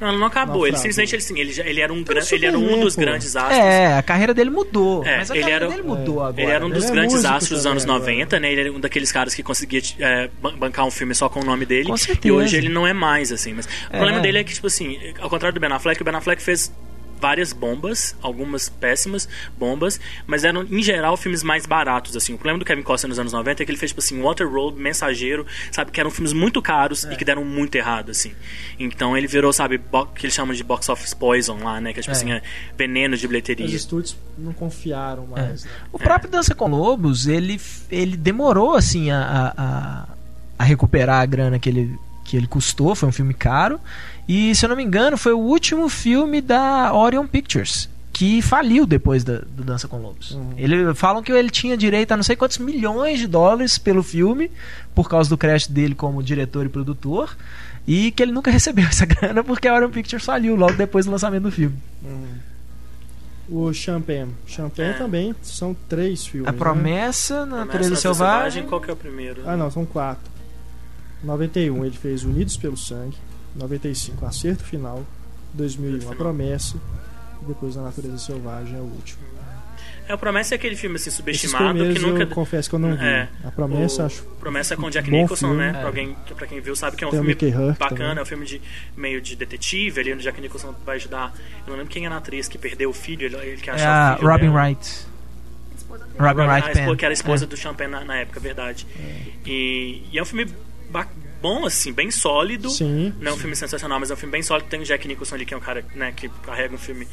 Não, 0.00 0.08
ela 0.08 0.18
não 0.18 0.26
acabou. 0.26 0.66
Ele 0.66 0.76
simplesmente 0.76 1.14
ele, 1.14 1.22
assim, 1.22 1.38
ele, 1.38 1.60
ele 1.68 1.80
era 1.80 1.92
um 1.92 1.98
Então, 1.98 2.14
gran- 2.14 2.24
ele 2.32 2.46
era 2.46 2.58
um 2.58 2.80
dos 2.80 2.96
grandes 2.96 3.36
astros. 3.36 3.58
É, 3.58 3.98
a 3.98 4.02
carreira 4.02 4.32
dele 4.32 4.50
mudou. 4.50 5.04
É, 5.04 5.18
mas 5.18 5.30
a 5.30 5.34
ele 5.34 5.42
carreira 5.42 5.64
era- 5.66 5.74
dele 5.74 5.86
mudou 5.86 6.22
agora. 6.22 6.42
Ele 6.42 6.50
era 6.50 6.64
um 6.64 6.68
Ele 6.68 6.74
dos 6.76 6.84
é 6.86 6.90
grandes 6.92 7.24
astros 7.24 7.48
dos 7.58 7.66
anos 7.66 7.84
agora. 7.84 7.98
90, 8.00 8.40
né? 8.40 8.50
Ele 8.52 8.60
era 8.62 8.72
um 8.72 8.80
daqueles 8.80 9.12
caras 9.12 9.34
que 9.34 9.42
conseguia 9.42 9.82
é, 9.98 10.28
ban- 10.40 10.56
bancar 10.56 10.86
um 10.86 10.90
filme 10.90 11.14
só 11.14 11.28
com 11.28 11.40
o 11.40 11.44
nome 11.44 11.66
dele. 11.66 11.88
Com 11.88 11.94
E 11.94 11.98
certeza. 11.98 12.34
hoje 12.34 12.56
ele 12.56 12.68
não 12.68 12.86
é 12.86 12.92
mais, 12.92 13.30
assim. 13.30 13.52
Mas 13.52 13.66
o 13.66 13.68
É. 13.90 13.96
problema 13.98 14.20
dele 14.20 14.38
é 14.38 14.44
que, 14.44 14.54
tipo 14.54 14.66
assim, 14.66 14.98
ao 15.20 15.28
contrário 15.28 15.54
do 15.54 15.60
Ben 15.60 15.70
Affleck, 15.72 16.00
o 16.00 16.04
Ben 16.04 16.14
Affleck 16.14 16.42
fez 16.42 16.72
várias 17.20 17.52
bombas, 17.52 18.16
algumas 18.22 18.68
péssimas 18.68 19.28
bombas, 19.58 20.00
mas 20.26 20.44
eram, 20.44 20.62
em 20.62 20.82
geral, 20.82 21.16
filmes 21.16 21.42
mais 21.42 21.66
baratos, 21.66 22.16
assim. 22.16 22.32
O 22.34 22.36
problema 22.38 22.58
do 22.58 22.64
Kevin 22.64 22.82
Costner 22.82 23.08
nos 23.10 23.18
anos 23.18 23.32
90 23.32 23.62
é 23.62 23.66
que 23.66 23.70
ele 23.70 23.78
fez, 23.78 23.90
tipo 23.90 24.00
assim, 24.00 24.20
Waterworld, 24.22 24.80
Mensageiro, 24.80 25.46
sabe? 25.70 25.90
Que 25.90 26.00
eram 26.00 26.10
filmes 26.10 26.32
muito 26.32 26.60
caros 26.62 27.04
É. 27.04 27.12
e 27.12 27.16
que 27.16 27.24
deram 27.24 27.44
muito 27.44 27.74
errado, 27.76 28.10
assim. 28.10 28.32
Então 28.78 29.16
ele 29.16 29.26
virou, 29.26 29.52
sabe, 29.52 29.78
bo- 29.78 30.06
que 30.06 30.24
eles 30.26 30.34
chamam 30.34 30.54
de 30.54 30.64
box 30.64 30.88
office 30.88 31.14
poison 31.14 31.58
lá, 31.62 31.80
né? 31.80 31.92
Que 31.92 32.00
é, 32.00 32.02
tipo 32.02 32.12
É. 32.14 32.16
assim, 32.16 32.32
é 32.32 32.42
veneno 32.76 33.16
de 33.16 33.28
bilheteria. 33.28 33.66
Os 33.66 33.72
estúdios 33.74 34.16
não 34.38 34.52
confiaram 34.52 35.26
mais. 35.26 35.64
né? 35.64 35.70
O 35.92 35.98
próprio 35.98 36.30
Dança 36.30 36.54
com 36.54 36.68
Lobos, 36.68 37.26
ele, 37.26 37.60
ele 37.90 38.16
demorou 38.16 38.74
assim 38.74 39.10
a, 39.10 39.20
a, 39.20 39.62
a- 39.64 40.08
a 40.58 40.64
recuperar 40.64 41.20
a 41.22 41.26
grana 41.26 41.58
que 41.58 41.68
ele, 41.68 41.98
que 42.30 42.36
ele 42.36 42.46
custou, 42.46 42.94
foi 42.94 43.08
um 43.08 43.12
filme 43.12 43.34
caro. 43.34 43.80
E 44.28 44.54
se 44.54 44.64
eu 44.64 44.68
não 44.68 44.76
me 44.76 44.84
engano, 44.84 45.16
foi 45.18 45.32
o 45.32 45.38
último 45.38 45.88
filme 45.88 46.40
da 46.40 46.94
Orion 46.94 47.26
Pictures. 47.26 47.88
Que 48.12 48.40
faliu 48.40 48.86
depois 48.86 49.24
da, 49.24 49.38
do 49.38 49.64
Dança 49.64 49.88
com 49.88 49.96
Lobos. 49.96 50.30
Uhum. 50.32 50.52
Ele, 50.56 50.94
falam 50.94 51.22
que 51.24 51.32
ele 51.32 51.50
tinha 51.50 51.76
direito 51.76 52.12
a 52.12 52.16
não 52.16 52.22
sei 52.22 52.36
quantos 52.36 52.58
milhões 52.58 53.18
de 53.18 53.26
dólares 53.26 53.78
pelo 53.78 54.00
filme, 54.02 54.48
por 54.94 55.08
causa 55.08 55.28
do 55.28 55.36
crédito 55.36 55.72
dele 55.72 55.94
como 55.94 56.22
diretor 56.22 56.64
e 56.64 56.68
produtor, 56.68 57.36
e 57.84 58.12
que 58.12 58.22
ele 58.22 58.30
nunca 58.30 58.50
recebeu 58.52 58.86
essa 58.86 59.04
grana 59.04 59.42
porque 59.42 59.66
a 59.66 59.74
Orion 59.74 59.90
Pictures 59.90 60.24
faliu 60.24 60.54
logo 60.54 60.74
depois 60.74 61.06
do 61.06 61.10
lançamento 61.10 61.42
do 61.44 61.50
filme. 61.50 61.76
Uhum. 62.04 62.28
O 63.48 63.72
Champagne. 63.72 64.32
Champagne 64.46 64.90
É. 64.90 64.92
também 64.92 65.34
são 65.42 65.74
três 65.88 66.24
filmes. 66.24 66.48
A 66.48 66.52
né? 66.52 66.58
Promessa, 66.58 67.44
na 67.44 67.64
Natureza 67.64 67.96
Selvagem. 67.96 68.64
Qual 68.66 68.80
que 68.80 68.88
é 68.88 68.92
o 68.92 68.96
primeiro? 68.96 69.42
Ah, 69.44 69.56
não, 69.56 69.68
são 69.68 69.84
quatro. 69.84 70.30
91 71.22 71.84
ele 71.84 71.96
fez 71.96 72.24
Unidos 72.24 72.56
pelo 72.56 72.76
Sangue. 72.76 73.16
95 73.56 74.24
Acerto 74.26 74.64
Final. 74.64 75.04
2001 75.54 76.12
A. 76.12 76.14
Promessa. 76.14 76.76
E 77.42 77.46
depois 77.46 77.76
A 77.76 77.82
Natureza 77.82 78.18
Selvagem 78.18 78.76
é 78.76 78.78
o 78.78 78.82
último. 78.84 79.30
É, 80.08 80.14
o 80.14 80.18
Promessa 80.18 80.54
é 80.54 80.56
aquele 80.56 80.74
filme 80.74 80.96
assim, 80.96 81.08
subestimado 81.10 81.78
que 81.94 81.98
nunca. 82.00 82.22
eu 82.24 82.26
confesso 82.28 82.68
que 82.68 82.74
eu 82.74 82.80
não 82.80 82.96
vi. 82.96 83.04
É. 83.04 83.28
A 83.44 83.50
Promessa 83.52 84.02
o 84.02 84.06
acho 84.06 84.22
Promessa 84.40 84.74
é 84.74 84.76
com 84.76 84.90
Jack 84.90 85.08
Nicholson, 85.08 85.48
filme. 85.48 85.62
né? 85.62 85.68
É. 85.68 85.72
Pra, 85.72 85.86
alguém, 85.86 86.16
pra 86.36 86.46
quem 86.48 86.60
viu, 86.60 86.74
sabe 86.74 86.96
que 86.96 87.04
é 87.04 87.06
um 87.06 87.10
Tem 87.10 87.20
filme 87.20 87.74
bacana, 87.78 87.96
também. 88.08 88.18
é 88.18 88.22
um 88.22 88.26
filme 88.26 88.44
de 88.44 88.60
meio 88.96 89.20
de 89.20 89.36
detetive, 89.36 90.00
ali 90.00 90.12
onde 90.12 90.24
Jack 90.24 90.40
Nicholson 90.40 90.74
vai 90.84 90.96
ajudar. 90.96 91.32
Eu 91.64 91.70
não 91.70 91.76
lembro 91.76 91.92
quem 91.92 92.06
era 92.06 92.14
a 92.16 92.18
atriz 92.18 92.48
que 92.48 92.58
perdeu 92.58 92.90
o 92.90 92.92
filho, 92.92 93.24
ele, 93.24 93.36
ele 93.36 93.60
quer 93.60 93.70
É 93.70 93.74
achar 93.74 94.10
a 94.10 94.14
o 94.14 94.18
filho. 94.18 94.28
Robin 94.30 94.46
dela. 94.50 94.62
Wright. 94.64 95.06
Robin 96.18 96.42
a 96.42 96.46
Wright 96.54 96.72
Penn. 96.72 96.96
que 96.96 97.04
era 97.04 97.12
a 97.12 97.14
esposa 97.14 97.44
É. 97.44 97.48
do 97.48 97.56
Champagne 97.56 97.90
na, 97.92 98.04
na 98.04 98.16
época, 98.16 98.40
verdade. 98.40 98.86
E, 99.46 100.02
e 100.12 100.18
é 100.18 100.22
um 100.22 100.24
filme 100.26 100.52
bom, 101.40 101.66
assim, 101.66 101.92
bem 101.92 102.10
sólido. 102.10 102.70
Sim. 102.70 103.12
Não 103.20 103.32
é 103.32 103.34
um 103.34 103.38
filme 103.38 103.56
sensacional, 103.56 103.98
mas 104.00 104.10
é 104.10 104.14
um 104.14 104.16
filme 104.16 104.32
bem 104.32 104.42
sólido. 104.42 104.68
Tem 104.68 104.80
o 104.80 104.84
Jack 104.84 105.06
Nicholson 105.08 105.34
ali, 105.36 105.46
que 105.46 105.54
é 105.54 105.56
um 105.56 105.60
cara 105.60 105.84
né, 105.94 106.12
que 106.14 106.28
carrega 106.42 106.74
um 106.74 106.78
filme 106.78 107.06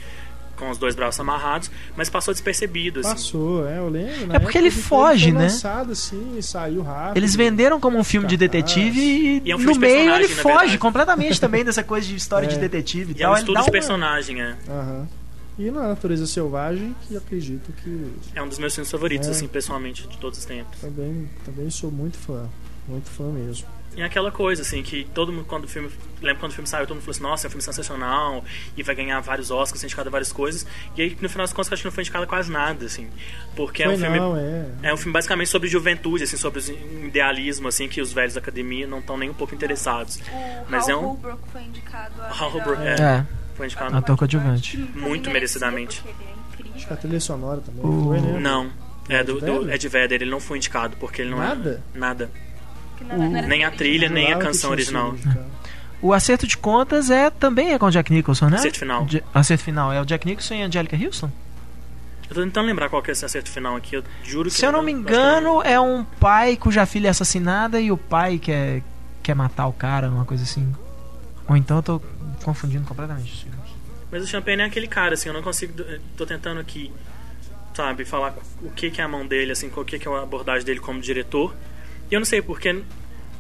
com 0.56 0.72
os 0.72 0.78
dois 0.80 0.96
braços 0.96 1.20
amarrados, 1.20 1.70
mas 1.96 2.10
passou 2.10 2.34
despercebido, 2.34 3.02
assim. 3.02 3.10
Passou, 3.12 3.68
é, 3.68 3.78
eu 3.78 3.88
lembro. 3.90 4.36
É 4.36 4.40
porque 4.40 4.58
ele 4.58 4.72
foge, 4.72 5.26
foi 5.26 5.32
né? 5.34 5.44
lançado 5.44 5.92
assim 5.92 6.36
e 6.36 6.42
saiu 6.42 6.82
rápido. 6.82 7.18
Eles 7.18 7.36
venderam 7.36 7.80
como 7.80 7.96
um 8.00 8.04
filme 8.04 8.28
de 8.28 8.36
detetive 8.36 9.00
e, 9.00 9.42
E 9.46 9.52
é 9.52 9.56
um 9.56 9.60
filme 9.60 9.66
no 9.68 9.74
de 9.74 9.80
meio 9.80 10.16
ele 10.16 10.28
foge 10.28 10.80
completamente 10.80 11.40
também 11.40 11.64
dessa 11.64 11.84
coisa 11.84 12.08
de 12.08 12.16
história 12.16 12.46
É. 12.48 12.50
de 12.50 12.58
detetive 12.58 13.14
e 13.14 13.18
E 13.18 13.22
é 13.22 13.26
tal. 13.26 13.34
um 13.34 13.36
Ele 13.36 13.42
estudo 13.42 13.56
de 13.56 13.62
uma- 13.66 13.72
personagem, 13.72 14.42
é. 14.42 14.56
Aham. 14.68 15.08
E 15.60 15.70
na 15.70 15.88
Natureza 15.90 16.26
Selvagem, 16.26 16.96
que 17.08 17.16
acredito 17.16 17.72
que 17.84 18.12
É 18.34 18.42
um 18.42 18.48
dos 18.48 18.58
meus 18.58 18.74
filmes 18.74 18.90
favoritos, 18.90 19.28
É. 19.28 19.32
assim, 19.32 19.48
pessoalmente, 19.48 20.08
de 20.08 20.18
todos 20.18 20.40
os 20.40 20.46
tempos. 20.46 20.80
também, 20.82 21.30
também 21.46 21.70
sou 21.70 21.92
muito 21.92 22.18
fã. 22.18 22.50
Muito 22.88 23.10
fã 23.12 23.26
mesmo. 23.32 23.68
E 23.98 24.02
é 24.02 24.06
aquela 24.06 24.32
coisa, 24.32 24.62
assim, 24.62 24.84
que 24.84 25.06
todo 25.14 25.34
mundo, 25.34 25.46
quando 25.46 25.64
o 25.64 25.68
filme. 25.68 25.90
Lembra 26.22 26.40
quando 26.40 26.52
o 26.52 26.56
filme 26.56 26.68
saiu, 26.70 26.86
todo 26.86 26.96
mundo 26.98 27.04
falou 27.04 27.12
assim: 27.16 27.24
nossa, 27.24 27.46
é 27.46 27.48
um 27.48 27.52
filme 27.52 27.64
sensacional, 27.64 28.46
e 28.78 28.84
vai 28.84 28.94
ganhar 28.94 29.20
vários 29.22 29.50
Oscars, 29.52 29.80
ser 29.82 29.88
indicado 29.88 30.08
a 30.08 30.12
várias 30.12 30.32
coisas. 30.32 30.68
E 30.96 31.02
aí, 31.02 31.18
no 31.20 31.28
final 31.28 31.44
das 31.46 31.52
contas, 31.52 31.70
eu 31.72 31.74
acho 31.74 31.82
que 31.82 31.88
não 31.88 31.92
foi 31.92 32.04
indicado 32.04 32.24
a 32.24 32.28
quase 32.28 32.52
nada, 32.52 32.86
assim. 32.86 33.08
Porque 33.56 33.82
é 33.82 33.88
Foi 33.88 33.96
um 33.96 33.98
filme. 34.00 34.20
não, 34.20 34.38
é. 34.38 34.66
É 34.84 34.94
um 34.94 34.98
filme 34.98 35.14
basicamente 35.14 35.50
sobre 35.50 35.68
juventude, 35.68 36.24
assim, 36.26 36.38
sobre 36.38 36.62
um 37.02 37.08
idealismo, 37.08 37.68
assim, 37.68 37.88
que 37.88 38.00
os 38.00 38.14
velhos 38.14 38.36
da 38.36 38.40
academia 38.40 38.86
não 38.86 39.00
estão 39.00 39.18
nem 39.18 39.32
um 39.32 39.34
pouco 39.34 39.56
interessados. 39.56 40.18
O 40.18 40.22
Mas 40.70 40.84
Hal 40.88 40.92
é 40.92 40.96
um- 40.98 41.02
Holbrook 41.08 41.40
foi 41.52 41.62
indicado 41.64 42.22
a 42.22 42.28
Hal 42.30 42.50
Holbrook, 42.52 42.82
é. 42.84 42.94
É, 43.02 43.26
Foi 43.56 43.66
indicado. 43.66 43.98
ator 43.98 44.16
coadjuvante. 44.16 44.78
que 44.78 44.84
também 44.84 44.94
Muito 45.10 45.30
merecia, 45.32 45.34
merecidamente. 45.34 46.04
é 46.06 46.12
incrível. 46.52 46.76
Acho 46.76 46.86
que 46.88 46.94
a 46.94 46.98
trilha 46.98 47.20
sonora 47.20 47.62
também 47.62 47.84
O- 47.84 48.04
foi, 48.06 48.20
né? 48.22 48.40
Não. 48.40 48.70
É 49.10 49.24
do, 49.24 49.38
Ed 49.38 49.46
do 49.46 49.54
Vedder? 49.62 49.74
Ed 49.76 49.88
Vedder, 49.88 50.22
ele 50.22 50.30
não 50.32 50.40
foi 50.40 50.58
indicado, 50.58 50.98
porque 50.98 51.22
ele 51.22 51.32
não 51.32 51.38
Nada? 51.40 51.82
é. 51.96 51.98
Nada. 51.98 52.30
Que 52.30 52.47
não, 53.08 53.18
não 53.30 53.38
era 53.38 53.48
Nem 53.48 53.64
a 53.66 53.72
trilha, 53.72 54.10
nem 54.10 54.32
a 54.34 54.38
canção 54.38 54.72
original. 54.72 55.16
O 56.02 56.14
acerto 56.14 56.46
de 56.46 56.58
contas 56.58 57.10
é 57.10 57.30
também 57.30 57.74
é 57.74 57.80
com 57.80 57.88
o 57.88 57.90
Jack 57.92 58.14
Nicholson, 58.14 58.50
né? 58.50 58.58
Acerto 58.58 58.80
final. 58.80 59.08
Ja- 59.10 59.22
acerto 59.34 59.64
final 59.64 59.92
é 59.92 60.00
o 60.02 60.06
Jack 60.06 60.28
Nicholson 60.28 60.54
e 60.56 60.64
a 60.64 60.68
Angelica 60.68 60.96
Houston? 60.96 61.32
Eu 62.30 62.36
tô 62.36 62.42
tentando 62.42 62.68
lembrar 62.68 62.90
qual 62.90 63.02
que 63.02 63.10
é 63.10 63.14
esse 63.14 63.26
acerto 63.26 63.50
final 63.50 63.76
aqui. 63.76 63.96
Eu 63.96 64.04
juro 64.24 64.50
que 64.50 64.56
Se 64.58 64.66
eu 64.66 64.72
não 64.72 64.84
me 64.84 64.92
acho 64.94 65.04
que 65.04 65.10
engano, 65.10 65.62
é 65.64 65.80
um 65.80 66.04
pai 66.04 66.56
cuja 66.58 66.86
filha 66.86 67.08
é 67.08 67.10
assassinada 67.12 67.80
e 67.80 67.92
o 67.92 67.98
pai 67.98 68.38
quer, 68.38 68.84
quer 69.24 69.34
matar 69.34 69.66
o 69.68 69.74
cara, 69.74 70.10
uma 70.10 70.26
coisa 70.26 70.44
assim. 70.44 70.72
Ou 71.48 71.56
então 71.58 71.78
eu 71.78 71.84
tô 71.84 72.02
confundindo 72.44 72.86
completamente 72.86 73.32
os 73.34 73.40
filmes. 73.42 73.58
Mas 74.12 74.24
o 74.24 74.28
Champagne 74.28 74.62
é 74.62 74.66
aquele 74.66 74.88
cara, 74.88 75.14
assim, 75.16 75.30
eu 75.30 75.34
não 75.34 75.42
consigo. 75.42 75.74
Tô 76.16 76.26
tentando 76.26 76.60
aqui, 76.60 76.92
sabe, 77.74 78.06
falar 78.06 78.36
o 78.62 78.70
que, 78.72 78.92
que 78.92 79.02
é 79.02 79.04
a 79.04 79.08
mão 79.08 79.26
dele, 79.26 79.52
assim, 79.54 79.70
qual 79.70 79.86
que, 79.86 79.98
que 79.98 80.08
é 80.08 80.12
a 80.12 80.22
abordagem 80.22 80.66
dele 80.66 80.80
como 80.80 81.00
diretor. 81.02 81.56
E 82.10 82.14
eu 82.14 82.20
não 82.20 82.26
sei, 82.26 82.42
porque 82.42 82.82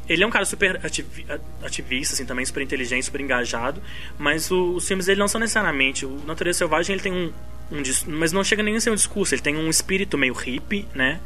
ele 0.10 0.24
é 0.24 0.28
um 0.28 0.30
cara 0.30 0.46
super 0.46 0.80
ativi- 0.86 1.26
ativista, 1.64 2.14
assim, 2.14 2.26
também, 2.26 2.46
super 2.46 2.62
inteligente, 2.62 3.04
super 3.06 3.22
engajado. 3.22 3.82
Mas 4.18 4.50
o- 4.52 4.76
os 4.76 4.88
filmes 4.88 5.06
dele 5.06 5.20
não 5.20 5.28
são 5.28 5.40
necessariamente. 5.40 6.06
O 6.06 6.22
Natureza 6.26 6.60
Selvagem 6.60 6.94
ele 6.96 7.04
tem 7.04 7.12
um. 7.14 7.32
um 7.72 7.82
mas 8.08 8.32
não 8.32 8.44
chega 8.44 8.64
nem 8.64 8.76
a 8.76 8.80
ser 8.82 8.90
um 8.92 8.96
discurso, 8.96 9.34
ele 9.36 9.42
tem 9.42 9.56
um 9.58 9.70
espírito 9.70 10.18
meio 10.18 10.34
hippie, 10.34 10.88
né? 10.94 11.20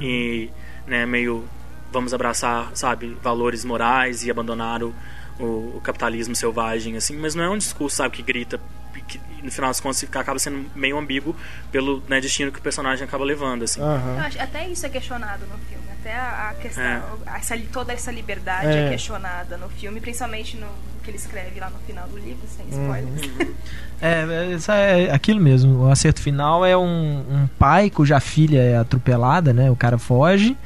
E. 0.00 0.48
Né, 0.86 1.06
meio. 1.06 1.44
Vamos 1.92 2.12
abraçar, 2.12 2.72
sabe, 2.74 3.16
valores 3.22 3.64
morais 3.64 4.24
e 4.24 4.30
abandonar 4.30 4.82
o, 4.82 4.92
o, 5.38 5.76
o 5.76 5.80
capitalismo 5.82 6.34
selvagem, 6.34 6.96
assim. 6.96 7.16
Mas 7.16 7.36
não 7.36 7.44
é 7.44 7.48
um 7.48 7.56
discurso, 7.56 7.96
sabe, 7.96 8.16
que 8.16 8.22
grita 8.22 8.60
que 9.06 9.20
no 9.42 9.50
final 9.52 9.68
das 9.70 9.80
contas 9.80 10.00
fica- 10.00 10.18
acaba 10.18 10.38
sendo 10.38 10.64
meio 10.74 10.96
ambíguo 10.98 11.36
pelo 11.70 12.02
né, 12.08 12.20
destino 12.20 12.50
que 12.50 12.58
o 12.58 12.62
personagem 12.62 13.04
acaba 13.04 13.22
levando, 13.24 13.62
assim. 13.64 13.80
Acho- 14.18 14.40
até 14.40 14.66
isso 14.68 14.84
é 14.86 14.88
questionado 14.88 15.46
no 15.46 15.56
filme. 15.58 15.84
Até 16.04 16.14
a, 16.14 16.50
a 16.50 16.54
questão, 16.54 16.84
É. 16.84 17.02
essa, 17.38 17.58
toda 17.72 17.92
essa 17.94 18.12
liberdade 18.12 18.66
É. 18.66 18.86
é. 18.88 18.90
questionada 18.90 19.56
no 19.56 19.70
filme, 19.70 20.00
principalmente 20.00 20.54
no 20.58 20.66
que 21.02 21.10
ele 21.10 21.16
escreve 21.16 21.58
lá 21.58 21.70
no 21.70 21.78
final 21.86 22.06
do 22.08 22.18
livro, 22.18 22.46
sem 22.46 22.66
spoilers. 22.70 23.54
É, 24.00 24.22
é, 24.22 24.52
isso 24.52 24.70
é 24.70 25.10
aquilo 25.10 25.40
mesmo. 25.40 25.84
O 25.84 25.90
acerto 25.90 26.20
final 26.20 26.64
é 26.64 26.76
um, 26.76 27.20
um 27.20 27.48
pai 27.58 27.88
cuja 27.90 28.20
filha 28.20 28.58
é 28.60 28.76
atropelada, 28.76 29.52
né? 29.52 29.70
O 29.70 29.76
cara 29.76 29.96
foge. 29.98 30.56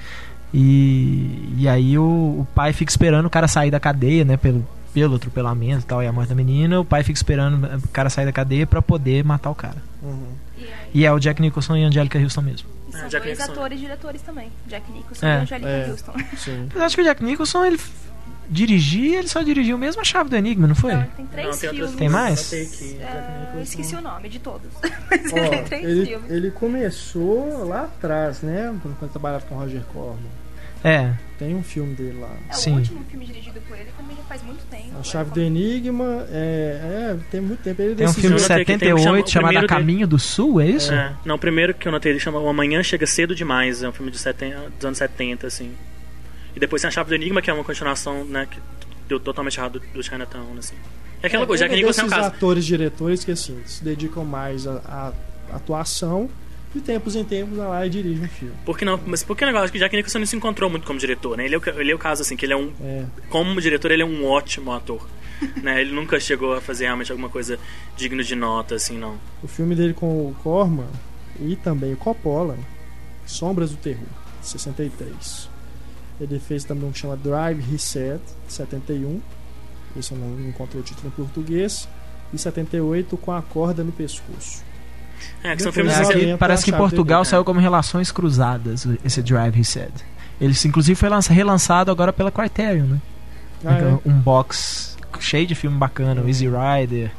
E, 0.52 1.54
e 1.58 1.68
aí 1.68 1.98
o, 1.98 2.02
o 2.02 2.46
pai 2.54 2.72
fica 2.72 2.90
esperando 2.90 3.26
o 3.26 3.30
cara 3.30 3.46
sair 3.46 3.70
da 3.70 3.78
cadeia, 3.78 4.24
né? 4.24 4.36
Pelo, 4.36 4.66
pelo 4.94 5.16
atropelamento 5.16 5.82
e 5.82 5.86
tal, 5.86 6.02
e 6.02 6.06
a 6.06 6.12
morte 6.12 6.28
da 6.30 6.34
menina. 6.34 6.80
O 6.80 6.84
pai 6.84 7.02
fica 7.02 7.16
esperando 7.16 7.64
o 7.84 7.88
cara 7.88 8.08
sair 8.10 8.24
da 8.26 8.32
cadeia 8.32 8.66
pra 8.66 8.80
poder 8.80 9.24
matar 9.24 9.50
o 9.50 9.54
cara. 9.54 9.76
Uhum. 10.02 10.32
E, 10.56 10.62
aí, 10.64 10.70
E 10.94 11.04
é 11.06 11.12
o 11.12 11.18
Jack 11.18 11.40
Nicholson 11.40 11.76
e 11.76 11.84
a 11.84 11.88
Angelica 11.88 12.18
Houston 12.18 12.42
mesmo. 12.42 12.77
E 12.88 12.92
são 12.92 13.00
É, 13.04 13.08
Jack 13.08 13.24
dois 13.26 13.38
Nicholson. 13.38 13.52
atores 13.52 13.78
e 13.78 13.80
diretores 13.82 14.22
também. 14.22 14.52
Jack 14.66 14.90
Nicholson 14.92 15.26
É. 15.26 15.30
e 15.38 15.42
Angelica 15.42 15.68
É. 15.68 15.90
Houston. 15.90 16.14
Sim. 16.36 16.68
Eu 16.74 16.82
acho 16.82 16.94
que 16.96 17.02
o 17.02 17.04
Jack 17.04 17.22
Nicholson, 17.24 17.64
ele 17.64 17.78
dirigia, 18.50 19.18
ele 19.18 19.28
só 19.28 19.42
dirigiu 19.42 19.76
mesmo 19.76 20.00
a 20.00 20.04
chave 20.04 20.30
do 20.30 20.36
Enigma, 20.36 20.66
não 20.66 20.74
foi? 20.74 20.92
Ele 20.94 21.04
tem 21.16 21.26
três 21.26 21.46
Não, 21.48 21.58
tem 21.58 21.70
filmes. 21.70 21.96
Tem 21.96 22.08
mais? 22.08 22.52
É, 22.52 22.56
eu 22.56 22.62
Nicholson. 22.62 23.60
esqueci 23.60 23.94
o 23.94 24.00
nome 24.00 24.28
de 24.28 24.38
todos. 24.38 24.70
Mas 25.10 25.32
Ó, 25.32 25.36
ele 25.36 25.48
tem 25.48 25.64
três 25.64 25.84
ele, 25.84 26.06
filmes. 26.06 26.30
ele 26.30 26.50
começou 26.50 27.66
lá 27.68 27.84
atrás, 27.84 28.40
né? 28.42 28.74
Quando 28.98 29.10
trabalhava 29.10 29.44
com 29.46 29.54
o 29.54 29.58
Roger 29.58 29.82
Corman. 29.92 30.16
É, 30.82 31.12
Tem 31.38 31.54
um 31.54 31.62
filme 31.62 31.94
dele 31.94 32.18
lá. 32.20 32.34
É, 32.48 32.52
Sim. 32.52 32.72
o 32.72 32.76
último 32.78 33.04
filme 33.08 33.24
dirigido 33.26 33.60
por 33.68 33.78
ele 33.78 33.90
também 33.96 34.16
já 34.16 34.22
faz 34.24 34.42
muito 34.42 34.64
tempo. 34.68 34.98
A 34.98 35.02
Chave 35.04 35.30
do 35.30 35.40
Enigma 35.40 36.26
é, 36.30 37.12
é 37.14 37.18
tem 37.30 37.40
muito 37.40 37.62
tempo. 37.62 37.80
Ele 37.80 37.94
tem 37.94 38.06
um 38.08 38.12
filme 38.12 38.36
de 38.36 38.42
Eu 38.42 38.48
notei 38.48 38.64
que 38.64 38.76
tem 38.78 38.92
um 38.92 38.96
que 38.96 39.02
chama- 39.02 39.16
78 39.18 39.26
o 39.26 39.30
chamado 39.30 39.44
A 39.46 39.48
primeiro 39.52 39.68
dele- 39.68 39.80
Caminho 39.80 40.06
do 40.08 40.18
Sul, 40.18 40.60
é 40.60 40.66
isso? 40.66 40.92
É, 40.92 41.14
não, 41.24 41.36
o 41.36 41.38
primeiro 41.38 41.72
que 41.74 41.86
eu 41.86 41.92
notei 41.92 42.10
ele 42.10 42.18
chama 42.18 42.40
O 42.40 42.48
Amanhã 42.48 42.82
Chega 42.82 43.06
Cedo 43.06 43.34
Demais, 43.36 43.82
é 43.84 43.88
um 43.88 43.92
filme 43.92 44.10
de 44.10 44.18
70, 44.18 44.70
dos 44.76 44.84
anos 44.84 44.98
70, 44.98 45.46
assim. 45.46 45.70
E 46.56 46.58
depois 46.58 46.82
tem 46.82 46.88
A 46.88 46.90
Chave 46.90 47.08
do 47.10 47.14
Enigma, 47.14 47.40
que 47.40 47.48
é 47.48 47.52
uma 47.54 47.62
continuação, 47.62 48.24
né, 48.24 48.48
que 48.50 48.58
deu 49.08 49.20
totalmente 49.20 49.56
errado 49.58 49.80
do 49.94 50.02
Chinatown, 50.02 50.56
assim. 50.58 50.74
É 51.22 51.28
aquela 51.28 51.46
coisa, 51.46 51.64
Jack 51.64 51.74
ele 51.74 51.82
Nicholson 51.82 52.02
é 52.02 52.04
um 52.04 52.08
caso. 52.08 52.28
atores 52.28 52.64
diretores 52.66 53.24
que 53.24 53.30
assim 53.32 53.58
se 53.64 53.82
dedicam 53.84 54.24
mais 54.24 54.66
à 54.66 55.12
atuação 55.52 56.28
de 56.78 56.84
tempos 56.84 57.16
em 57.16 57.24
tempos 57.24 57.56
vai 57.56 57.68
lá 57.68 57.86
e 57.86 57.90
dirige 57.90 58.20
um 58.20 58.28
filme. 58.28 58.54
Por 58.64 58.78
que 58.78 58.84
não? 58.84 58.98
Mas 59.06 59.22
por 59.22 59.36
que 59.36 59.44
o 59.44 59.46
negócio 59.46 59.70
que 59.70 59.78
Jack 59.78 59.94
Nicholson 59.94 60.18
não 60.20 60.26
se 60.26 60.36
encontrou 60.36 60.70
muito 60.70 60.86
como 60.86 60.98
diretor, 60.98 61.36
né? 61.36 61.44
Ele 61.44 61.54
é 61.54 61.58
o, 61.58 61.80
ele 61.80 61.92
é 61.92 61.94
o 61.94 61.98
caso, 61.98 62.22
assim, 62.22 62.36
que 62.36 62.46
ele 62.46 62.52
é 62.52 62.56
um. 62.56 62.72
É, 62.80 63.04
Como 63.28 63.60
diretor, 63.60 63.90
ele 63.90 64.02
é 64.02 64.06
um 64.06 64.24
ótimo 64.24 64.72
ator. 64.72 65.06
né? 65.62 65.80
Ele 65.80 65.92
nunca 65.92 66.18
chegou 66.18 66.54
a 66.54 66.60
fazer 66.60 66.84
realmente 66.84 67.12
alguma 67.12 67.28
coisa 67.28 67.58
digna 67.96 68.22
de 68.22 68.34
nota, 68.34 68.74
assim, 68.74 68.98
não. 68.98 69.18
o 69.42 69.48
filme 69.48 69.74
dele 69.74 69.94
com 69.94 70.06
o 70.06 70.34
Corman 70.42 70.88
e 71.40 71.54
também 71.56 71.92
o 71.92 71.96
Coppola, 71.96 72.58
Sombras 73.26 73.70
do 73.70 73.76
Terror, 73.76 74.08
63. 74.42 75.48
Ele 76.20 76.38
fez 76.40 76.64
também 76.64 76.88
um 76.88 76.92
que 76.92 76.98
chama 76.98 77.16
Drive 77.16 77.60
Reset, 77.60 78.20
71. 78.48 79.20
Esse 79.96 80.12
eu 80.12 80.18
não 80.18 80.48
encontrei 80.48 80.80
o 80.80 80.84
título 80.84 81.08
em 81.08 81.10
português. 81.10 81.88
E 82.32 82.36
78 82.36 83.16
com 83.16 83.32
a 83.32 83.40
corda 83.40 83.82
no 83.82 83.92
pescoço. 83.92 84.62
É, 85.42 85.54
que 85.56 85.62
são 85.62 85.70
Depois 85.72 85.74
filmes 85.74 85.92
Mas 85.98 86.08
É, 86.10 86.22
entra 86.24 86.38
parece 86.38 86.64
que 86.64 86.72
Portugal 86.72 87.20
dele, 87.22 87.30
saiu 87.30 87.40
né? 87.40 87.44
como 87.44 87.60
Relações 87.60 88.10
Cruzadas, 88.10 88.86
esse 89.04 89.22
Drive 89.22 89.58
He 89.58 89.64
Said. 89.64 89.92
Ele 90.40 90.54
inclusive 90.66 90.94
foi 90.94 91.08
lança- 91.08 91.32
relançado 91.32 91.90
agora 91.90 92.12
pela 92.12 92.30
Criterion, 92.30 92.86
né? 92.86 92.98
Ah, 93.64 93.74
Então, 93.76 94.02
é? 94.04 94.08
Um 94.08 94.12
box 94.20 94.96
cheio 95.20 95.46
de 95.46 95.54
filme 95.54 95.76
bacana, 95.76 96.22
o 96.22 96.28
Easy 96.28 96.46
Rider, 96.46 97.10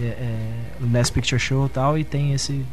é, 0.00 0.04
é, 0.04 0.52
o 0.80 0.90
Last 0.92 1.12
Picture 1.12 1.38
Show 1.38 1.66
e 1.66 1.68
tal, 1.68 1.98
e 1.98 2.04
tem 2.04 2.32
esse 2.32 2.64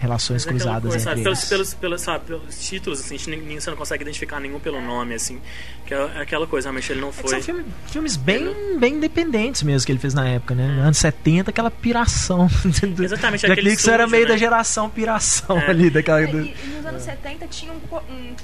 Relações 0.00 0.46
Mas 0.46 0.54
é 0.54 0.58
Cruzadas 0.58 0.90
coisa, 0.92 1.10
entre 1.10 1.22
pelos, 1.24 1.38
eles. 1.38 1.48
pelos, 1.48 1.74
pelos, 1.74 2.00
sabe, 2.02 2.24
pelos 2.26 2.60
títulos, 2.68 3.00
assim, 3.00 3.16
a 3.16 3.18
gente 3.18 3.30
nem- 3.30 3.60
você 3.60 3.68
não 3.70 3.76
consegue 3.76 4.02
identificar 4.04 4.38
nenhum 4.38 4.60
pelo 4.60 4.80
nome, 4.80 5.14
assim. 5.14 5.40
Que 5.86 5.94
é 5.94 5.98
é 6.16 6.20
aquela 6.22 6.46
coisa, 6.46 6.68
realmente 6.68 6.92
ele 6.92 7.00
não 7.00 7.08
É 7.08 7.12
foi. 7.12 7.30
são 7.30 7.42
filme- 7.42 7.64
filmes 7.88 8.16
bem, 8.16 8.78
bem 8.78 8.94
independentes 8.94 9.62
mesmo 9.62 9.84
que 9.86 9.90
ele 9.92 9.98
fez 9.98 10.14
na 10.14 10.28
época, 10.28 10.54
né? 10.54 10.64
Anos 10.82 10.98
70, 10.98 11.50
aquela 11.50 11.70
piração. 11.70 12.46
do- 12.94 13.04
Exatamente, 13.04 13.40
Jack 13.40 13.52
aquele 13.52 13.70
Nicholson 13.70 13.90
era 13.90 14.04
estúdio, 14.04 14.10
meio 14.10 14.24
né? 14.26 14.30
da 14.32 14.36
geração 14.36 14.88
piração 14.88 15.58
É. 15.58 15.70
ali, 15.70 15.90
daquela. 15.90 16.20
E, 16.22 16.26
e 16.64 16.66
nos 16.76 16.86
anos 16.86 17.02
70 17.02 17.46
tinha 17.48 17.72
um, 17.72 17.76
um 18.12 18.34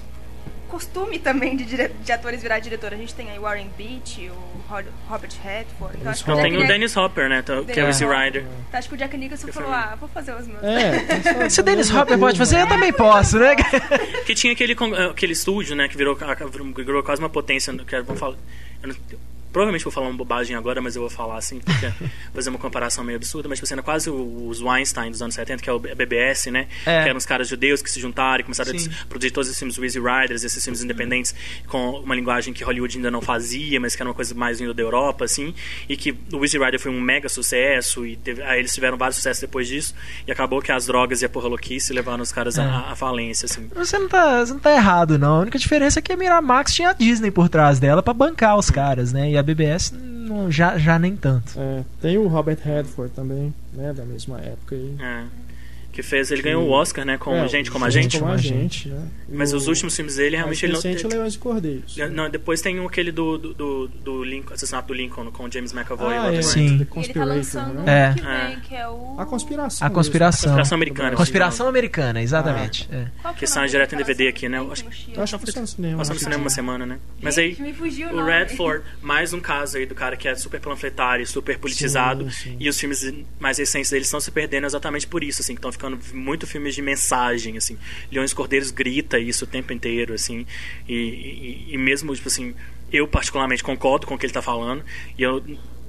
costume 0.75 1.19
também 1.19 1.57
de, 1.57 1.65
dire- 1.65 1.91
de 2.03 2.13
atores 2.13 2.43
virar 2.43 2.59
diretor. 2.59 2.93
A 2.93 2.97
gente 2.97 3.15
tem 3.15 3.31
aí 3.31 3.39
Warren 3.39 3.71
Beatty, 3.79 4.29
o 4.29 4.65
Robert 5.09 5.31
Redford. 5.43 5.97
Então, 5.99 6.11
acho 6.11 6.25
que. 6.25 6.33
Tem 6.33 6.51
Jack 6.53 6.65
o 6.65 6.67
Dennis 6.67 6.97
Hopper, 6.97 7.29
né? 7.29 7.43
tá- 7.43 7.63
Que 7.63 7.79
é 7.79 7.85
o 7.85 7.87
Easy 7.87 8.05
Dennis 8.05 8.25
Rider. 8.25 8.45
Então, 8.69 8.79
acho 8.79 8.89
que 8.89 8.95
o 8.95 8.99
Jack 8.99 9.17
Nicholson 9.17 9.49
falou, 9.53 9.73
ah, 9.73 9.97
vou 9.99 10.09
fazer 10.09 10.35
os 10.35 10.47
meus. 10.49 10.63
É, 10.63 11.49
Se 11.51 11.61
o 11.61 11.63
Dennis 11.63 11.91
Hopper 11.95 12.19
pode 12.19 12.37
fazer, 12.39 12.61
eu 12.61 12.67
também 12.67 12.93
posso, 12.93 13.39
né? 13.39 13.55
Que 14.27 14.35
tinha 14.35 14.53
aquele, 14.53 14.77
aquele 15.11 15.33
estúdio, 15.33 15.77
né? 15.77 15.87
Que 15.89 15.97
virou, 15.97 16.17
virou 16.77 17.03
quase 17.03 17.23
uma 17.23 17.31
potência. 17.31 17.73
Que 17.85 17.95
era, 17.95 18.03
vamos 18.05 18.19
falar, 18.21 18.37
eu 18.83 18.89
não- 18.89 18.97
provavelmente 19.55 19.85
vou 19.85 19.93
falar 19.93 20.09
uma 20.09 20.17
bobagem 20.17 20.55
agora, 20.57 20.83
mas 20.83 20.97
eu 20.97 21.01
vou 21.01 21.09
falar 21.11 21.39
assim, 21.39 21.61
porque 21.61 21.91
fazer 22.35 22.51
uma 22.51 22.59
comparação 22.59 23.03
meio 23.03 23.17
absurda, 23.17 23.49
mas 23.49 23.57
tipo, 23.59 23.65
assim, 23.65 23.75
era 23.75 23.83
quase 23.83 24.11
os 24.11 24.61
Weinstein 24.61 25.11
dos 25.11 25.23
anos 25.23 25.35
70, 25.35 25.63
que 25.63 25.71
é 25.71 25.73
o 25.73 25.79
BBS, 25.79 26.51
né? 26.51 26.67
É. 26.85 27.03
Que 27.05 27.09
eram 27.09 27.17
os 27.17 27.25
caras 27.25 27.49
judeus 27.49 27.81
que 27.81 27.91
se 27.91 27.99
juntaram 28.01 28.41
e 28.41 28.43
começaram 28.43 28.77
Sim. 28.79 28.91
a 29.03 29.07
produzir 29.07 29.31
todos 29.31 29.49
esses 29.49 29.59
filmes 29.59 29.79
Easy 29.79 29.99
Riders, 29.99 30.45
esses 30.45 30.63
filmes 30.63 30.83
independentes, 30.85 31.35
com 31.69 31.93
uma 32.01 32.15
linguagem 32.15 32.53
que 32.53 32.63
Hollywood 32.65 32.97
ainda 32.99 33.11
não 33.11 33.23
fazia, 33.23 33.81
mas 33.81 33.97
que 33.97 34.03
era 34.03 34.09
uma 34.11 34.15
coisa 34.15 34.35
mais 34.35 34.59
vindo 34.59 34.75
da 34.75 34.83
Europa, 34.83 35.25
assim, 35.25 35.55
e 35.89 35.97
que 35.97 36.15
o 36.33 36.45
Easy 36.45 36.59
Rider 36.59 36.81
foi 36.81 36.91
um 36.91 37.01
mega 37.01 37.29
sucesso, 37.29 38.05
e 38.05 38.17
teve- 38.17 38.43
aí 38.43 38.59
eles 38.59 38.75
tiveram 38.75 38.97
vários 38.99 39.17
sucessos 39.17 39.41
depois 39.41 39.69
disso, 39.69 39.95
e 40.27 40.33
acabou 40.33 40.61
que 40.61 40.73
as 40.73 40.87
drogas 40.87 41.23
e 41.23 41.25
a 41.25 41.29
porra 41.29 41.49
louquice 41.49 41.93
levaram 41.93 42.23
os 42.23 42.33
caras 42.33 42.59
É. 42.59 42.63
à, 42.63 42.91
à 42.91 42.97
falência, 42.97 43.47
assim. 43.47 43.71
Você 43.75 43.99
não, 43.99 44.09
tá, 44.09 44.45
você 44.45 44.53
não 44.53 44.61
tá 44.61 44.73
errado, 44.73 45.17
não. 45.19 45.37
A 45.37 45.41
única 45.41 45.59
diferença 45.59 45.99
é 46.01 46.03
que 46.03 46.13
a 46.13 46.17
Miramax 46.17 46.75
tinha 46.75 46.91
a 46.91 46.93
Disney 46.93 47.31
por 47.31 47.49
trás 47.49 47.79
dela 47.79 48.03
pra 48.03 48.13
bancar 48.13 48.59
os 48.59 48.71
caras, 48.71 49.13
né? 49.13 49.31
E 49.31 49.39
a 49.39 49.43
BBS 49.45 49.93
não- 49.93 50.51
já, 50.51 50.77
já 50.79 50.99
nem 50.99 51.15
tanto. 51.17 51.53
É, 51.57 51.85
tem 52.01 52.19
o 52.19 52.27
Robert 52.27 52.59
Redford 52.63 53.13
também, 53.15 53.55
né, 53.73 53.93
da 53.93 54.05
mesma 54.05 54.39
época 54.41 54.75
aí. 54.75 54.97
É. 55.01 55.25
Que 55.95 56.03
fez, 56.03 56.33
ele 56.33 56.43
ganhou 56.43 56.67
o 56.67 56.71
Oscar, 56.71 57.05
né? 57.05 57.17
Com 57.17 57.37
É, 57.37 57.47
Gente 57.47 57.71
Como 57.71 57.85
a 57.85 57.89
Gente. 57.91 58.19
Como 58.19 58.33
a 58.33 58.35
a 58.35 58.37
gente, 58.37 58.89
né? 58.89 59.07
E 59.31 59.37
Mas 59.37 59.53
o 59.53 59.57
os 59.57 59.69
últimos 59.69 59.95
filmes 59.95 60.17
dele, 60.17 60.35
realmente, 60.37 60.67
mais 60.67 60.85
ele 60.85 61.03
não... 61.05 61.11
é 61.11 61.15
Leões 61.15 61.35
e 61.35 61.39
Cordeiros. 61.39 61.97
Não, 62.11 62.29
depois 62.29 62.61
tem 62.61 62.81
um, 62.81 62.87
aquele 62.87 63.13
do, 63.13 63.39
do, 63.39 63.55
do, 63.55 63.89
do 63.89 64.25
Lincoln, 64.25 64.55
Assassinato 64.55 64.89
do 64.89 64.95
Lincoln, 64.95 65.31
com 65.31 65.45
o 65.45 65.51
James 65.53 65.73
McAvoy 65.73 66.13
e 66.13 66.17
Ah, 66.17 66.23
Walter 66.23 66.39
é. 66.39 66.43
Sim. 66.43 66.79
The 66.79 67.01
E 67.01 67.05
ele 67.05 67.15
tá 67.47 67.65
um 67.67 67.75
né? 67.75 68.11
É. 68.11 68.15
que 68.15 68.21
vem, 68.21 68.31
É. 68.31 68.61
que 68.69 68.75
é 68.75 68.89
o... 68.89 69.15
A 69.19 69.25
conspiração. 69.25 69.87
A 69.87 69.91
conspiração. 69.91 70.43
Conspiração 70.51 70.77
americana. 70.77 71.17
Conspiração 71.17 71.69
americana, 71.69 72.21
exatamente. 72.21 72.89
É. 72.91 73.07
Qual 73.23 73.33
Que 73.35 73.45
é 73.45 73.47
sai 73.47 73.69
direto 73.69 73.95
em 73.95 73.99
DVD 73.99 74.27
aqui, 74.29 74.49
né? 74.49 74.59
acho- 74.71 74.85
que 74.85 75.13
que 75.13 75.15
passou 75.17 75.39
no 75.63 75.67
cinema. 75.69 75.99
Passou 75.99 76.15
no 76.15 76.21
cinema 76.21 76.43
uma 76.43 76.51
semana, 76.51 76.85
né? 76.85 76.99
Mas 77.23 77.39
aí, 77.39 77.57
o. 78.13 78.25
Redford, 78.25 78.85
mais 79.01 79.33
um 79.33 79.39
caso 79.41 79.77
aí 79.77 79.87
do 79.87 79.95
cara 79.95 80.17
que 80.17 80.27
é 80.27 80.35
super 80.35 80.61
panfletário, 80.61 81.25
super 81.27 81.57
politizado, 81.59 82.27
e 82.59 82.69
os 82.69 82.79
filmes 82.79 83.15
mais 83.39 83.59
recentes 83.59 83.91
dele 83.91 84.03
estão 84.05 84.19
se 84.21 84.31
perdendo 84.33 84.67
exatamente 84.67 85.07
por 85.07 85.23
isso, 85.23 85.41
assim, 85.41 85.55
que 85.55 85.59
estão 85.59 85.71
ficando 85.71 85.84
muito 86.13 86.47
filmes 86.47 86.75
de 86.75 86.83
mensagem, 86.83 87.57
assim. 87.57 87.77
Leões 88.11 88.33
Cordeiros 88.33 88.71
grita 88.71 89.19
isso 89.19 89.45
o 89.45 89.49
tempo 89.49 89.73
inteiro, 89.73 90.15
assim, 90.15 90.47
e, 90.89 90.95
e, 90.95 91.75
e 91.75 91.79
mesmo, 91.79 92.15
tipo 92.15 92.29
assim, 92.29 92.55
eu 92.93 93.07
particularmente 93.09 93.63
concordo 93.63 94.07
com 94.07 94.15
o 94.15 94.19
que 94.19 94.27
ele 94.27 94.33
tá 94.33 94.43
falando, 94.43 94.85
e 95.19 95.23
eu 95.23 95.43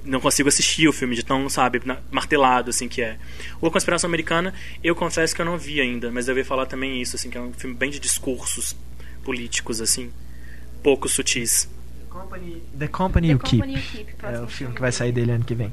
não 0.04 0.20
consigo 0.20 0.48
assistir 0.48 0.86
o 0.88 0.92
filme 0.92 1.14
de 1.16 1.24
tão, 1.24 1.48
sabe, 1.48 1.80
martelado, 2.10 2.70
assim, 2.70 2.88
que 2.88 3.02
é. 3.02 3.16
O 3.60 3.66
A 3.66 3.70
Conspiração 3.70 4.06
Americana, 4.08 4.54
eu 4.82 4.94
confesso 4.94 5.34
que 5.34 5.40
eu 5.42 5.46
não 5.46 5.58
vi 5.58 5.80
ainda, 5.80 6.10
mas 6.12 6.28
eu 6.28 6.34
ouvi 6.34 6.44
falar 6.44 6.66
também 6.66 7.00
isso, 7.02 7.16
assim, 7.16 7.28
que 7.28 7.36
é 7.36 7.40
um 7.40 7.52
filme 7.52 7.74
bem 7.74 7.90
de 7.90 7.98
discursos 7.98 8.76
políticos, 9.24 9.80
assim, 9.80 10.10
pouco 10.82 11.08
sutis. 11.08 11.68
Company, 12.08 12.62
The 12.78 12.88
Company 12.88 13.30
You 13.30 13.38
The 13.38 13.44
Keep. 13.48 13.62
Company 13.62 13.78
You 13.78 13.82
Keep, 13.92 14.14
É 14.24 14.40
o 14.40 14.46
filme 14.48 14.74
que 14.74 14.80
vai 14.80 14.90
sair 14.92 15.12
dele 15.12 15.32
ano 15.32 15.44
que 15.44 15.54
vem. 15.54 15.70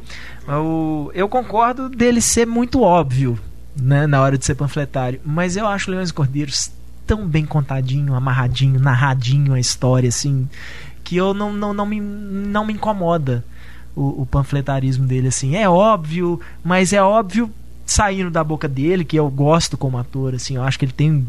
O- 0.47 1.09
eu 1.13 1.29
concordo 1.29 1.87
dele 1.87 2.19
ser 2.19 2.45
muito 2.45 2.81
óbvio, 2.81 3.39
né, 3.75 4.07
na 4.07 4.21
hora 4.21 4.37
de 4.37 4.45
ser 4.45 4.55
panfletário, 4.55 5.19
mas 5.25 5.57
eu 5.57 5.67
acho 5.67 5.89
Leões 5.89 6.09
e 6.09 6.13
Cordeiros 6.13 6.71
tão 7.05 7.27
bem 7.27 7.45
contadinho, 7.45 8.13
amarradinho, 8.13 8.79
narradinho 8.79 9.53
a 9.53 9.59
história, 9.59 10.09
assim, 10.09 10.47
que 11.03 11.17
eu 11.17 11.33
não, 11.33 11.51
não, 11.51 11.73
não, 11.73 11.85
me, 11.85 11.99
não 11.99 12.65
me 12.65 12.73
incomoda 12.73 13.43
o, 13.95 14.21
o 14.21 14.25
panfletarismo 14.25 15.05
dele, 15.05 15.27
assim. 15.27 15.55
É 15.55 15.67
óbvio, 15.67 16.39
mas 16.63 16.93
é 16.93 17.01
óbvio 17.01 17.51
saindo 17.85 18.31
da 18.31 18.43
boca 18.43 18.67
dele, 18.67 19.03
que 19.03 19.17
eu 19.17 19.29
gosto 19.29 19.77
como 19.77 19.97
ator, 19.97 20.33
assim, 20.35 20.55
eu 20.55 20.63
acho 20.63 20.79
que 20.79 20.85
ele 20.85 20.93
tem 20.93 21.27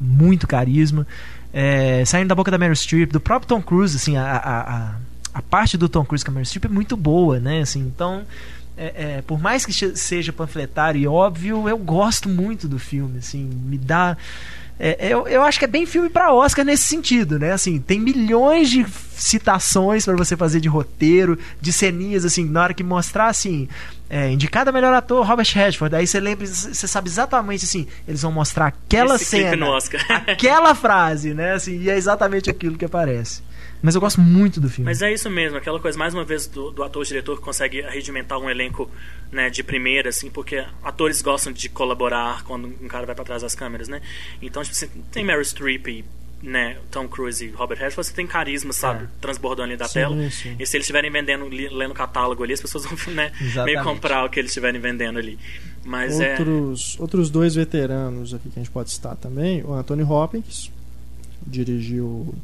muito 0.00 0.46
carisma. 0.46 1.06
É, 1.52 2.04
saindo 2.04 2.28
da 2.28 2.34
boca 2.34 2.50
da 2.50 2.58
Meryl 2.58 2.74
Streep, 2.74 3.12
do 3.12 3.20
próprio 3.20 3.48
Tom 3.48 3.62
Cruise, 3.62 3.96
assim, 3.96 4.16
a, 4.16 4.24
a, 4.24 4.60
a, 4.60 4.94
a 5.34 5.42
parte 5.42 5.76
do 5.76 5.88
Tom 5.88 6.04
Cruise 6.04 6.24
com 6.24 6.30
a 6.30 6.34
Meryl 6.34 6.46
Streep 6.46 6.64
é 6.64 6.68
muito 6.68 6.96
boa, 6.96 7.38
né? 7.38 7.60
Assim, 7.60 7.80
então, 7.80 8.22
é, 8.82 9.16
é, 9.18 9.22
por 9.22 9.40
mais 9.40 9.64
que 9.64 9.72
seja 9.96 10.32
panfletário 10.32 11.00
e 11.00 11.06
óbvio, 11.06 11.68
eu 11.68 11.78
gosto 11.78 12.28
muito 12.28 12.66
do 12.66 12.78
filme, 12.78 13.18
assim, 13.18 13.44
me 13.64 13.78
dá. 13.78 14.16
é, 14.78 15.08
eu, 15.08 15.28
eu 15.28 15.42
acho 15.42 15.58
que 15.58 15.64
é 15.64 15.68
bem 15.68 15.86
filme 15.86 16.10
pra 16.10 16.32
Oscar 16.32 16.64
nesse 16.64 16.86
sentido, 16.86 17.38
né? 17.38 17.52
Assim, 17.52 17.78
tem 17.78 18.00
milhões 18.00 18.68
de 18.68 18.84
citações 19.14 20.04
pra 20.04 20.16
você 20.16 20.36
fazer 20.36 20.58
de 20.58 20.68
roteiro, 20.68 21.38
de 21.60 21.72
ceninhas, 21.72 22.24
assim, 22.24 22.44
na 22.44 22.62
hora 22.64 22.74
que 22.74 22.82
mostrar, 22.82 23.28
assim, 23.28 23.68
é, 24.10 24.30
indicado 24.30 24.70
a 24.70 24.72
melhor 24.72 24.92
ator, 24.92 25.24
Robert 25.24 25.46
Redford, 25.54 25.94
aí 25.94 26.06
você 26.06 26.18
lembra, 26.18 26.44
você 26.44 26.88
sabe 26.88 27.08
exatamente, 27.08 27.64
assim, 27.64 27.86
eles 28.08 28.22
vão 28.22 28.32
mostrar 28.32 28.66
aquela 28.66 29.14
Esse 29.14 29.26
cena, 29.26 29.56
no 29.56 29.66
Oscar. 29.66 30.00
aquela 30.26 30.74
frase, 30.74 31.34
né? 31.34 31.52
Assim, 31.52 31.78
e 31.78 31.88
é 31.88 31.96
exatamente 31.96 32.50
aquilo 32.50 32.76
que 32.76 32.84
aparece. 32.84 33.42
Mas 33.82 33.94
eu 33.96 34.00
gosto 34.00 34.20
muito 34.20 34.60
do 34.60 34.70
filme. 34.70 34.84
Mas 34.88 35.02
é 35.02 35.12
isso 35.12 35.28
mesmo, 35.28 35.58
aquela 35.58 35.80
coisa, 35.80 35.98
mais 35.98 36.14
uma 36.14 36.24
vez, 36.24 36.46
do, 36.46 36.70
do 36.70 36.82
ator-diretor 36.84 37.36
que 37.38 37.42
consegue 37.42 37.80
regimentar 37.82 38.38
um 38.38 38.48
elenco 38.48 38.88
né, 39.32 39.50
de 39.50 39.62
primeira, 39.62 40.10
assim, 40.10 40.30
porque 40.30 40.64
atores 40.84 41.20
gostam 41.20 41.52
de 41.52 41.68
colaborar 41.68 42.44
quando 42.44 42.66
um 42.68 42.86
cara 42.88 43.04
vai 43.06 43.14
pra 43.14 43.24
trás 43.24 43.42
das 43.42 43.54
câmeras, 43.56 43.88
né? 43.88 44.00
Então, 44.40 44.62
tipo, 44.62 44.74
você 44.76 44.88
tem 45.10 45.24
Meryl 45.24 45.44
Streep 45.44 45.86
e 45.88 46.04
né, 46.42 46.76
Tom 46.90 47.06
Cruise 47.08 47.44
e 47.44 47.50
Robert 47.50 47.78
Redford, 47.78 48.06
você 48.06 48.12
tem 48.12 48.26
carisma, 48.26 48.72
sabe, 48.72 49.04
É. 49.04 49.08
transbordando 49.20 49.68
ali 49.68 49.76
da 49.76 49.86
Sim, 49.86 49.92
tela. 49.94 50.30
sim. 50.30 50.56
E 50.58 50.66
se 50.66 50.76
eles 50.76 50.84
estiverem 50.84 51.10
vendendo, 51.10 51.48
li- 51.48 51.68
lendo 51.68 51.94
catálogo 51.94 52.42
ali, 52.44 52.52
as 52.52 52.60
pessoas 52.60 52.84
vão 52.84 52.96
né, 53.14 53.30
Exatamente. 53.40 53.64
meio 53.64 53.82
comprar 53.84 54.24
o 54.24 54.28
que 54.28 54.38
eles 54.40 54.50
estiverem 54.50 54.80
vendendo 54.80 55.18
ali. 55.18 55.38
Mas 55.84 56.20
é. 56.20 56.30
outros, 56.38 56.96
outros 57.00 57.30
dois 57.30 57.54
veteranos 57.56 58.34
aqui 58.34 58.48
que 58.50 58.58
a 58.58 58.62
gente 58.62 58.72
pode 58.72 58.90
citar 58.92 59.14
também, 59.16 59.62
o 59.64 59.72
Anthony 59.72 60.02
Hopkins, 60.04 60.70
dirigiu 61.46 62.34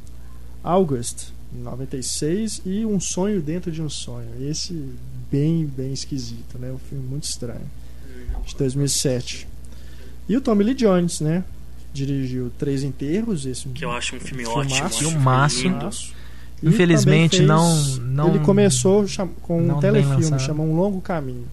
August, 0.69 1.29
em 1.57 1.62
96, 1.62 2.61
e 2.66 2.85
Um 2.85 3.01
Sonho 3.01 3.41
Dentro 3.41 3.71
de 3.73 3.81
um 3.81 3.89
Sonho. 3.89 4.29
Esse 4.41 4.73
bem, 5.31 5.64
bem 5.66 5.93
esquisito, 5.93 6.59
né? 6.59 6.71
Um 6.71 6.79
filme 6.79 7.05
muito 7.09 7.25
estranho, 7.25 7.61
de 8.47 8.55
2007. 8.57 9.49
E 10.29 10.37
o 10.37 10.41
Tommy 10.43 10.62
Lee 10.64 10.75
Jones, 10.75 11.21
né? 11.21 11.43
Dirigiu 11.93 12.53
Três 12.59 12.83
Enterros, 12.85 13.47
esse 13.47 13.66
Que 13.71 13.85
eu 13.85 13.91
acho 13.93 14.14
um 14.16 14.21
filme 14.21 14.45
filmaço. 14.45 14.75
ótimo. 14.83 15.11
Filmaço. 15.11 15.57
Filmaço. 15.57 16.12
Infelizmente, 16.62 17.37
também 17.39 17.47
não- 17.49 17.75
fez- 17.85 17.99
não- 17.99 18.29
Ele 18.29 18.39
começou 18.41 19.07
com 19.43 19.62
um 19.62 19.81
telefilme, 19.81 20.39
chama 20.39 20.62
Um 20.64 20.77
Longo 20.77 21.01
Caminho. 21.01 21.47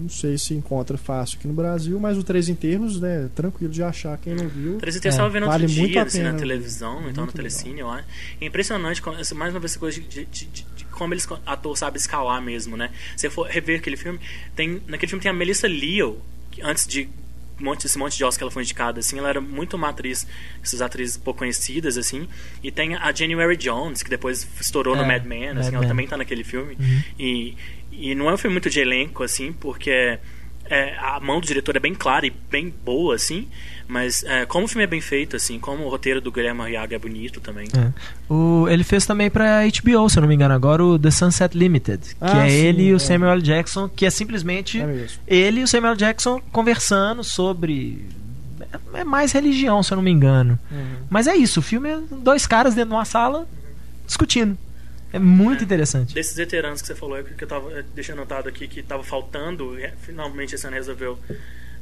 Não 0.00 0.08
sei 0.08 0.38
se 0.38 0.54
encontra 0.54 0.96
fácil 0.96 1.38
aqui 1.38 1.46
no 1.46 1.52
Brasil, 1.54 1.98
mas 2.00 2.16
o 2.16 2.22
Três 2.22 2.48
Enterros, 2.48 2.98
né? 3.00 3.28
Tranquilo 3.34 3.72
de 3.72 3.82
achar 3.82 4.16
quem 4.18 4.34
não 4.34 4.48
viu. 4.48 4.78
Três 4.78 4.96
Inteiros 4.96 5.18
É, 5.18 5.22
eu 5.22 5.30
vendo 5.30 5.46
vale 5.46 5.64
outro 5.64 5.78
muito 5.78 5.90
dia, 5.92 6.02
a 6.02 6.04
assim, 6.04 6.22
na 6.22 6.34
televisão, 6.34 7.08
então 7.08 7.26
no 7.26 7.32
telecine, 7.32 7.80
eu 7.80 7.90
acho. 7.90 8.04
É 8.40 8.44
impressionante, 8.46 9.02
mais 9.34 9.52
uma 9.54 9.60
vez, 9.60 9.72
essa 9.72 9.78
coisa 9.78 10.00
de, 10.00 10.06
de- 10.24 10.46
de- 10.46 10.64
de 10.76 10.84
como 10.86 11.14
eles, 11.14 11.26
ator 11.46 11.76
sabe 11.76 11.98
escalar 11.98 12.40
mesmo, 12.42 12.76
né? 12.76 12.90
Se 13.16 13.22
você 13.22 13.30
for 13.30 13.46
rever 13.46 13.78
aquele 13.80 13.96
filme, 13.96 14.18
tem, 14.56 14.80
naquele 14.86 15.08
filme 15.10 15.22
tem 15.22 15.30
a 15.30 15.34
Melissa 15.34 15.66
Leo, 15.68 16.18
que 16.50 16.60
antes 16.62 16.86
de 16.86 17.08
monte, 17.58 17.84
esse 17.86 17.98
monte 17.98 18.16
de 18.16 18.24
Oscar 18.24 18.38
que 18.38 18.44
ela 18.44 18.50
foi 18.50 18.62
indicada, 18.62 19.00
assim, 19.00 19.18
ela 19.18 19.28
era 19.28 19.40
muito 19.40 19.76
uma 19.76 19.90
atriz, 19.90 20.26
essas 20.62 20.80
atrizes 20.80 21.18
pouco 21.18 21.40
conhecidas, 21.40 21.98
assim, 21.98 22.26
e 22.62 22.70
tem 22.70 22.94
a 22.96 23.12
January 23.12 23.54
Jones, 23.56 24.02
que 24.02 24.08
depois 24.08 24.46
estourou 24.58 24.96
no 24.96 25.02
É, 25.02 25.06
Mad 25.06 25.24
Men, 25.26 25.48
Mad 25.48 25.58
assim, 25.58 25.68
ela 25.72 25.80
Men. 25.80 25.88
também 25.88 26.06
tá 26.06 26.16
naquele 26.16 26.42
filme, 26.42 26.74
Uhum. 26.80 27.02
e, 27.18 27.54
e 27.92 28.14
não 28.14 28.28
é 28.30 28.34
um 28.34 28.38
filme 28.38 28.54
muito 28.54 28.70
de 28.70 28.80
elenco, 28.80 29.22
assim, 29.22 29.52
porque 29.52 30.18
é, 30.70 30.96
a 30.98 31.18
mão 31.20 31.40
do 31.40 31.46
diretor 31.46 31.76
é 31.76 31.80
bem 31.80 31.94
clara 31.94 32.26
e 32.26 32.30
bem 32.30 32.72
boa, 32.84 33.14
assim, 33.16 33.48
mas 33.88 34.22
é, 34.22 34.46
como 34.46 34.66
o 34.66 34.68
filme 34.68 34.84
é 34.84 34.86
bem 34.86 35.00
feito, 35.00 35.34
assim, 35.34 35.58
como 35.58 35.84
o 35.84 35.88
roteiro 35.88 36.20
do 36.20 36.30
Guilherme 36.30 36.62
Arriaga 36.62 36.94
é 36.94 36.98
bonito 36.98 37.40
também. 37.40 37.66
É. 37.76 38.32
O, 38.32 38.68
ele 38.68 38.84
fez 38.84 39.04
também 39.04 39.28
pra 39.28 39.62
HBO, 39.64 40.08
se 40.08 40.18
eu 40.18 40.20
não 40.20 40.28
me 40.28 40.34
engano, 40.34 40.54
agora 40.54 40.84
o 40.84 40.96
The 40.98 41.10
Sunset 41.10 41.58
Limited, 41.58 42.00
que 42.00 42.16
Ah, 42.20 42.46
é 42.46 42.50
sim, 42.50 42.56
ele 42.56 42.82
e 42.84 42.92
o 42.92 42.96
é. 42.96 42.98
Samuel 43.00 43.32
L. 43.32 43.42
Jackson, 43.42 43.88
que 43.88 44.06
é 44.06 44.10
simplesmente 44.10 44.80
É 44.80 45.36
ele 45.36 45.60
e 45.60 45.62
o 45.64 45.68
Samuel 45.68 45.92
L. 45.92 45.98
Jackson 45.98 46.40
conversando 46.52 47.24
sobre. 47.24 48.06
É 48.94 49.02
mais 49.02 49.32
religião, 49.32 49.82
se 49.82 49.92
eu 49.92 49.96
não 49.96 50.02
me 50.04 50.12
engano. 50.12 50.56
Uhum. 50.70 50.96
Mas 51.10 51.26
é 51.26 51.34
isso, 51.34 51.58
o 51.58 51.62
filme 51.62 51.88
é 51.88 51.98
dois 52.22 52.46
caras 52.46 52.74
dentro 52.74 52.90
de 52.90 52.94
uma 52.94 53.04
sala 53.04 53.48
discutindo. 54.06 54.56
É 55.12 55.18
muito 55.18 55.60
É. 55.60 55.64
interessante. 55.64 56.14
Desses 56.14 56.36
veteranos 56.36 56.80
que 56.80 56.86
você 56.88 56.94
falou, 56.94 57.18
é 57.18 57.22
que 57.22 57.42
eu 57.44 57.48
tava 57.48 57.72
é, 57.78 57.82
deixando 57.94 58.18
anotado 58.18 58.48
aqui 58.48 58.68
que 58.68 58.82
tava 58.82 59.02
faltando, 59.02 59.78
e, 59.78 59.82
é, 59.84 59.92
finalmente 60.02 60.54
esse 60.54 60.66
ano 60.66 60.76
resolveu 60.76 61.18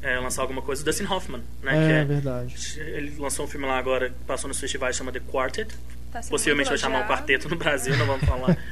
é, 0.00 0.18
lançar 0.18 0.42
alguma 0.42 0.62
coisa, 0.62 0.80
o 0.82 0.84
Dustin 0.84 1.04
Hoffman, 1.04 1.42
né? 1.62 1.72
que 1.72 1.92
É 1.92 2.00
é- 2.00 2.04
verdade. 2.04 2.54
Ele 2.80 3.14
lançou 3.18 3.44
um 3.44 3.48
filme 3.48 3.66
lá 3.66 3.78
agora, 3.78 4.14
passou 4.26 4.46
nos 4.48 4.58
festivais, 4.60 4.96
chama 4.96 5.10
The 5.12 5.20
Quartet. 5.20 5.74
Tá 6.12 6.22
sendo 6.22 6.30
Possivelmente 6.30 6.68
vai 6.70 6.78
chamar 6.78 7.04
o 7.04 7.08
quarteto 7.08 7.48
no 7.48 7.56
Brasil, 7.56 7.96
não 7.96 8.06
vamos 8.06 8.24
falar. 8.26 8.56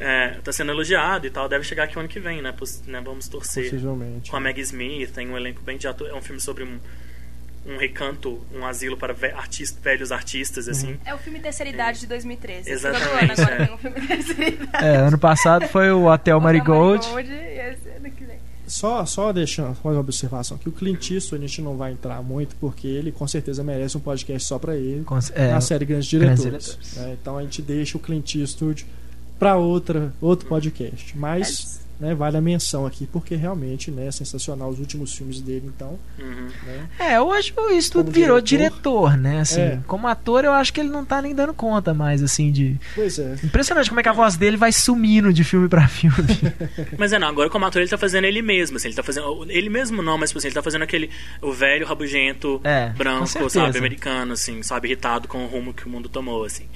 É, 0.00 0.38
tá 0.44 0.52
sendo 0.52 0.70
elogiado 0.70 1.26
e 1.26 1.30
tal, 1.30 1.48
deve 1.48 1.64
chegar 1.64 1.82
aqui 1.82 1.96
o 1.96 1.98
ano 1.98 2.08
que 2.08 2.20
vem, 2.20 2.40
né? 2.40 2.52
Poss- 2.52 2.84
né, 2.86 3.00
Vamos 3.04 3.26
torcer. 3.26 3.64
Possivelmente. 3.64 4.30
Com 4.30 4.36
a 4.36 4.40
Maggie 4.40 4.60
Smith, 4.62 5.10
tem 5.12 5.28
um 5.28 5.36
elenco 5.36 5.60
bem 5.62 5.76
de 5.76 5.88
ator. 5.88 6.08
É 6.08 6.14
um 6.14 6.22
filme 6.22 6.40
sobre 6.40 6.62
um, 6.62 6.78
um 7.66 7.76
recanto, 7.76 8.40
um 8.54 8.64
asilo 8.64 8.96
para 8.96 9.12
ve- 9.12 9.32
artista, 9.32 9.78
velhos 9.82 10.10
artistas, 10.10 10.68
assim. 10.68 10.96
É 11.04 11.14
o 11.14 11.18
filme 11.18 11.38
Terceira 11.40 11.70
Idade 11.70 12.00
de 12.00 12.06
2013. 12.06 12.70
Exatamente, 12.70 13.24
ano 13.24 13.32
agora 13.32 13.54
é. 13.54 13.66
tem 13.66 13.74
um 13.74 13.78
filme 13.78 14.06
Terceira 14.06 14.48
Idade. 14.48 14.84
É, 14.84 14.96
ano 14.96 15.18
passado 15.18 15.68
foi 15.68 15.90
o 15.90 16.06
Hotel 16.10 16.40
Marigold. 16.40 17.06
E. 17.06 17.88
Só, 18.66 19.06
só 19.06 19.32
deixando 19.32 19.76
uma 19.82 19.98
observação 19.98 20.58
que 20.58 20.68
o 20.68 20.72
Clint 20.72 21.10
Eastwood 21.10 21.42
a 21.42 21.48
gente 21.48 21.62
não 21.62 21.76
vai 21.78 21.92
entrar 21.92 22.22
muito 22.22 22.54
porque 22.56 22.86
ele 22.86 23.10
com 23.10 23.26
certeza 23.26 23.64
merece 23.64 23.96
um 23.96 24.00
podcast 24.00 24.46
só 24.46 24.58
pra 24.58 24.76
ele 24.76 25.04
Com- 25.04 25.18
é, 25.34 25.52
na 25.52 25.60
série 25.62 25.86
Grandes 25.86 26.12
Grandes 26.12 26.42
Diretores. 26.42 26.76
Diretores. 26.78 26.98
É, 26.98 27.12
então 27.14 27.38
a 27.38 27.42
gente 27.42 27.62
deixa 27.62 27.96
o 27.96 28.00
Clint 28.00 28.34
Eastwood 28.34 28.84
pra 29.38 29.56
outra 29.56 30.12
outro 30.20 30.46
podcast, 30.46 31.16
mas 31.16 31.80
né, 32.00 32.14
vale 32.14 32.36
a 32.36 32.40
menção 32.40 32.86
aqui 32.86 33.06
porque 33.06 33.34
realmente 33.34 33.90
né, 33.90 34.06
é 34.06 34.10
sensacional 34.10 34.68
os 34.70 34.78
últimos 34.78 35.14
filmes 35.14 35.40
dele 35.40 35.70
então. 35.74 35.98
Uhum. 36.18 36.48
Né, 36.64 36.88
É, 36.98 37.20
hoje 37.20 37.52
o 37.56 37.70
Eastwood 37.70 38.10
Como 38.10 38.14
virou 38.20 38.40
diretor. 38.40 39.10
diretor, 39.10 39.16
né? 39.16 39.40
Assim, 39.40 39.60
É. 39.60 39.80
como 39.86 40.06
ator, 40.06 40.44
eu 40.44 40.52
acho 40.52 40.72
que 40.72 40.80
ele 40.80 40.88
não 40.88 41.04
tá 41.04 41.20
nem 41.22 41.34
dando 41.34 41.52
conta 41.54 41.92
mais, 41.94 42.22
assim, 42.22 42.50
de. 42.52 42.76
pois 42.94 43.18
é. 43.18 43.34
Impressionante 43.42 43.88
como 43.88 44.00
é 44.00 44.02
que 44.02 44.08
a 44.08 44.12
voz 44.12 44.36
dele 44.36 44.56
vai 44.56 44.72
sumindo 44.72 45.32
de 45.32 45.42
filme 45.44 45.68
pra 45.68 45.86
filme. 45.88 46.16
Mas 46.98 47.12
é, 47.12 47.18
não, 47.18 47.28
agora 47.28 47.48
como 47.50 47.64
ator 47.64 47.80
ele 47.82 47.90
tá 47.90 47.98
fazendo 47.98 48.24
ele 48.24 48.42
mesmo, 48.42 48.76
assim, 48.76 48.88
ele 48.88 48.94
tá 48.96 49.02
fazendo. 49.02 49.46
Ele 49.48 49.68
mesmo 49.68 50.02
não, 50.02 50.16
mas 50.18 50.30
tipo 50.30 50.38
assim, 50.38 50.48
ele 50.48 50.54
tá 50.54 50.62
fazendo 50.62 50.82
aquele. 50.82 51.10
O 51.42 51.52
velho 51.52 51.86
rabugento, 51.86 52.60
É, 52.64 52.90
branco, 52.90 53.48
sabe, 53.50 53.78
americano, 53.78 54.32
assim, 54.32 54.62
sabe, 54.62 54.88
irritado 54.88 55.26
com 55.28 55.44
o 55.44 55.46
rumo 55.48 55.72
que 55.74 55.86
o 55.86 55.88
mundo 55.88 56.08
tomou, 56.08 56.44
assim. 56.44 56.66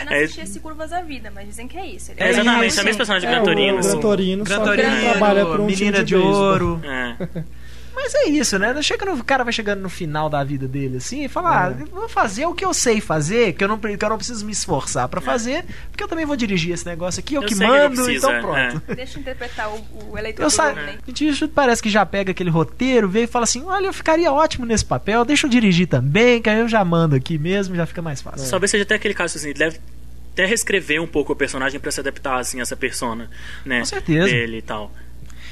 Eu 0.00 0.06
não 0.06 0.12
É- 0.12 0.24
assisti 0.24 0.40
esse 0.42 0.60
Curvas 0.60 0.90
da 0.90 1.00
Vida, 1.02 1.30
mas 1.34 1.46
dizem 1.48 1.66
que 1.68 1.76
é 1.78 1.86
isso. 1.86 2.12
Ele 2.12 2.20
É, 2.22 2.30
exatamente, 2.30 2.66
isso. 2.70 2.80
é 2.80 2.82
o 2.82 2.84
mesmo 2.86 2.96
personagem 2.98 3.28
de 3.28 3.34
É, 3.34 3.36
Gran 3.38 3.44
Torino. 3.44 3.76
o 3.76 3.78
assim. 3.80 4.00
Torino, 4.26 4.44
Gran 4.44 4.56
só 4.56 4.62
que 4.64 4.80
ele 4.80 4.82
Torino, 4.82 5.10
trabalha 5.10 5.46
pra 5.46 5.62
um 5.62 5.66
Menina 5.66 5.92
time 5.92 6.04
de, 6.04 6.14
beisebol. 6.14 6.34
Ouro. 6.34 6.80
É. 6.84 7.44
Mas 7.96 8.14
é 8.14 8.28
isso, 8.28 8.58
né? 8.58 8.80
Chega 8.82 9.06
no, 9.06 9.14
o 9.14 9.24
cara 9.24 9.42
vai 9.42 9.52
chegando 9.54 9.80
no 9.80 9.88
final 9.88 10.28
da 10.28 10.44
vida 10.44 10.68
dele 10.68 10.98
assim 10.98 11.24
e 11.24 11.28
fala: 11.28 11.48
É. 11.48 11.68
ah, 11.70 11.86
vou 11.90 12.08
fazer 12.08 12.44
o 12.44 12.54
que 12.54 12.62
eu 12.62 12.74
sei 12.74 13.00
fazer, 13.00 13.54
que 13.54 13.64
eu 13.64 13.68
não, 13.68 13.78
que 13.78 14.04
eu 14.04 14.08
não 14.10 14.18
preciso 14.18 14.44
me 14.44 14.52
esforçar 14.52 15.08
pra 15.08 15.18
fazer, 15.18 15.64
porque 15.90 16.04
eu 16.04 16.06
também 16.06 16.26
vou 16.26 16.36
dirigir 16.36 16.74
esse 16.74 16.84
negócio 16.84 17.20
aqui, 17.20 17.34
eu, 17.34 17.42
Eu 17.42 17.48
que 17.48 17.54
que 17.54 17.64
mando, 17.64 17.96
preciso, 17.96 18.18
então 18.18 18.32
é, 18.32 18.40
pronto. 18.40 18.94
Deixa 18.94 19.16
eu 19.16 19.22
interpretar 19.22 19.70
o, 19.70 20.10
o 20.10 20.18
eleitor 20.18 20.42
Eu 20.42 20.50
sa... 20.50 20.68
Romney. 20.68 20.98
Isso 21.20 21.48
parece 21.48 21.82
que 21.82 21.88
já 21.88 22.04
pega 22.04 22.32
aquele 22.32 22.50
roteiro, 22.50 23.08
vê 23.08 23.22
e 23.22 23.26
fala 23.26 23.44
assim: 23.44 23.64
olha, 23.64 23.86
eu 23.86 23.92
ficaria 23.94 24.30
ótimo 24.30 24.66
nesse 24.66 24.84
papel, 24.84 25.24
deixa 25.24 25.46
eu 25.46 25.50
dirigir 25.50 25.88
também, 25.88 26.42
que 26.42 26.50
aí 26.50 26.60
eu 26.60 26.68
já 26.68 26.84
mando 26.84 27.16
aqui 27.16 27.38
mesmo, 27.38 27.74
já 27.74 27.86
fica 27.86 28.02
mais 28.02 28.20
fácil. 28.20 28.48
Talvez 28.50 28.70
seja 28.70 28.84
até 28.84 28.94
aquele 28.94 29.14
caso 29.14 29.38
assim, 29.38 29.48
ele 29.48 29.58
deve 29.58 29.80
até 30.36 30.44
reescrever 30.44 31.00
um 31.02 31.06
pouco 31.06 31.32
o 31.32 31.36
personagem 31.36 31.80
pra 31.80 31.90
se 31.90 31.98
adaptar 32.00 32.38
assim 32.38 32.58
a 32.58 32.62
essa 32.62 32.76
persona, 32.76 33.30
né? 33.64 33.78
Com 33.80 33.84
certeza. 33.86 34.26
Dele 34.28 34.58
e 34.58 34.62
tal. 34.62 34.92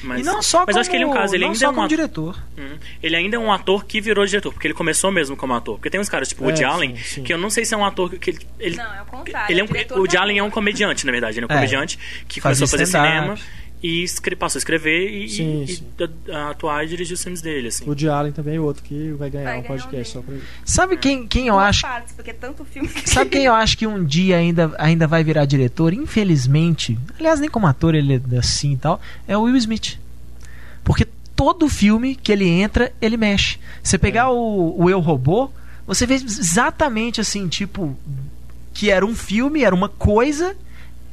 Mas, 0.02 0.20
e 0.20 0.22
não 0.22 0.42
só 0.42 0.58
mas 0.66 0.66
como, 0.66 0.80
acho 0.80 0.90
que 0.90 0.96
ele 0.96 1.04
é 1.04 1.06
um 1.06 1.12
caso, 1.14 1.34
ele 1.34 1.46
ainda 1.46 1.64
é 1.64 1.66
um 1.66 1.70
como 1.72 1.80
ator. 1.80 1.88
diretor. 1.88 2.42
Uhum. 2.58 2.76
Ele 3.02 3.16
ainda 3.16 3.36
é 3.36 3.38
um 3.38 3.50
ator 3.50 3.86
que 3.86 4.02
virou 4.02 4.26
diretor, 4.26 4.52
porque 4.52 4.66
ele 4.66 4.74
começou 4.74 5.10
mesmo 5.10 5.34
como 5.34 5.54
ator. 5.54 5.76
Porque 5.76 5.88
tem 5.88 5.98
uns 5.98 6.10
caras 6.10 6.28
tipo 6.28 6.42
o 6.42 6.44
É, 6.44 6.48
Woody 6.48 6.58
sim, 6.58 6.64
Allen, 6.66 6.96
sim. 6.98 7.22
que 7.22 7.32
eu 7.32 7.38
não 7.38 7.48
sei 7.48 7.64
se 7.64 7.72
é 7.72 7.76
um 7.78 7.84
ator 7.86 8.10
que 8.10 8.28
ele. 8.30 8.38
ele 8.60 8.76
Não, 8.76 8.94
é 8.94 9.00
o 9.00 9.06
contrário. 9.06 9.50
ele 9.50 9.60
é 9.60 9.62
é 9.62 9.64
um, 9.64 9.96
o 9.96 9.98
Woody 10.00 10.16
Allen 10.18 10.38
é 10.38 10.42
um 10.42 10.50
comediante, 10.50 11.06
na 11.06 11.12
verdade. 11.12 11.38
Ele 11.38 11.46
é 11.46 11.48
um 11.48 11.52
É. 11.52 11.54
comediante 11.54 11.98
que 12.28 12.38
começou 12.38 12.66
a 12.66 12.68
fazer 12.68 12.84
cinema 12.84 13.34
e 13.86 14.02
escre- 14.02 14.34
passou 14.34 14.56
a 14.56 14.60
escrever 14.60 15.10
e, 15.10 15.28
Sim, 15.28 15.62
e- 15.64 15.66
sim. 15.68 15.84
e 16.26 16.32
atuar 16.32 16.82
e 16.84 16.88
dirigir 16.88 17.12
os 17.14 17.22
filmes 17.22 17.42
dele, 17.42 17.68
assim. 17.68 17.84
O 17.86 18.10
Allen 18.10 18.32
também 18.32 18.56
é 18.56 18.60
outro 18.60 18.82
que 18.82 19.12
vai 19.12 19.28
ganhar 19.28 19.44
Vai 19.44 19.58
um 19.58 19.62
ganhar 19.62 19.76
podcast 19.76 20.10
um 20.16 20.20
só 20.20 20.24
pra 20.26 20.34
ele. 20.34 20.44
Sabe 20.64 20.96
quem, 20.96 21.26
quem 21.26 21.48
eu 21.48 21.54
Uma 21.56 21.64
acho 21.66 21.82
parte, 21.82 22.14
porque 22.14 22.30
é 22.30 22.34
tanto 22.34 22.64
filme 22.64 22.88
que 22.88 23.10
Sabe 23.10 23.28
quem 23.28 23.44
eu 23.44 23.52
acho 23.52 23.76
que 23.76 23.86
um 23.86 24.02
dia 24.02 24.38
ainda, 24.38 24.74
ainda 24.78 25.06
vai 25.06 25.22
virar 25.22 25.44
diretor? 25.44 25.92
Infelizmente, 25.92 26.98
aliás, 27.18 27.38
nem 27.40 27.50
como 27.50 27.66
ator 27.66 27.94
ele 27.94 28.22
é 28.32 28.38
assim 28.38 28.72
e 28.72 28.76
tal, 28.78 29.02
é 29.28 29.36
o 29.36 29.42
Will 29.42 29.56
Smith. 29.56 29.98
Porque 30.82 31.06
todo 31.36 31.68
filme 31.68 32.14
que 32.16 32.32
ele 32.32 32.48
entra, 32.48 32.90
ele 33.02 33.18
mexe. 33.18 33.58
Você 33.82 33.98
pegar 33.98 34.30
o, 34.30 34.82
o 34.82 34.88
Eu 34.88 35.00
Robô, 35.00 35.50
você 35.86 36.06
vê 36.06 36.14
exatamente 36.14 37.20
assim, 37.20 37.48
tipo, 37.48 37.94
que 38.72 38.90
era 38.90 39.04
um 39.04 39.14
filme, 39.14 39.62
era 39.62 39.74
uma 39.74 39.90
coisa, 39.90 40.56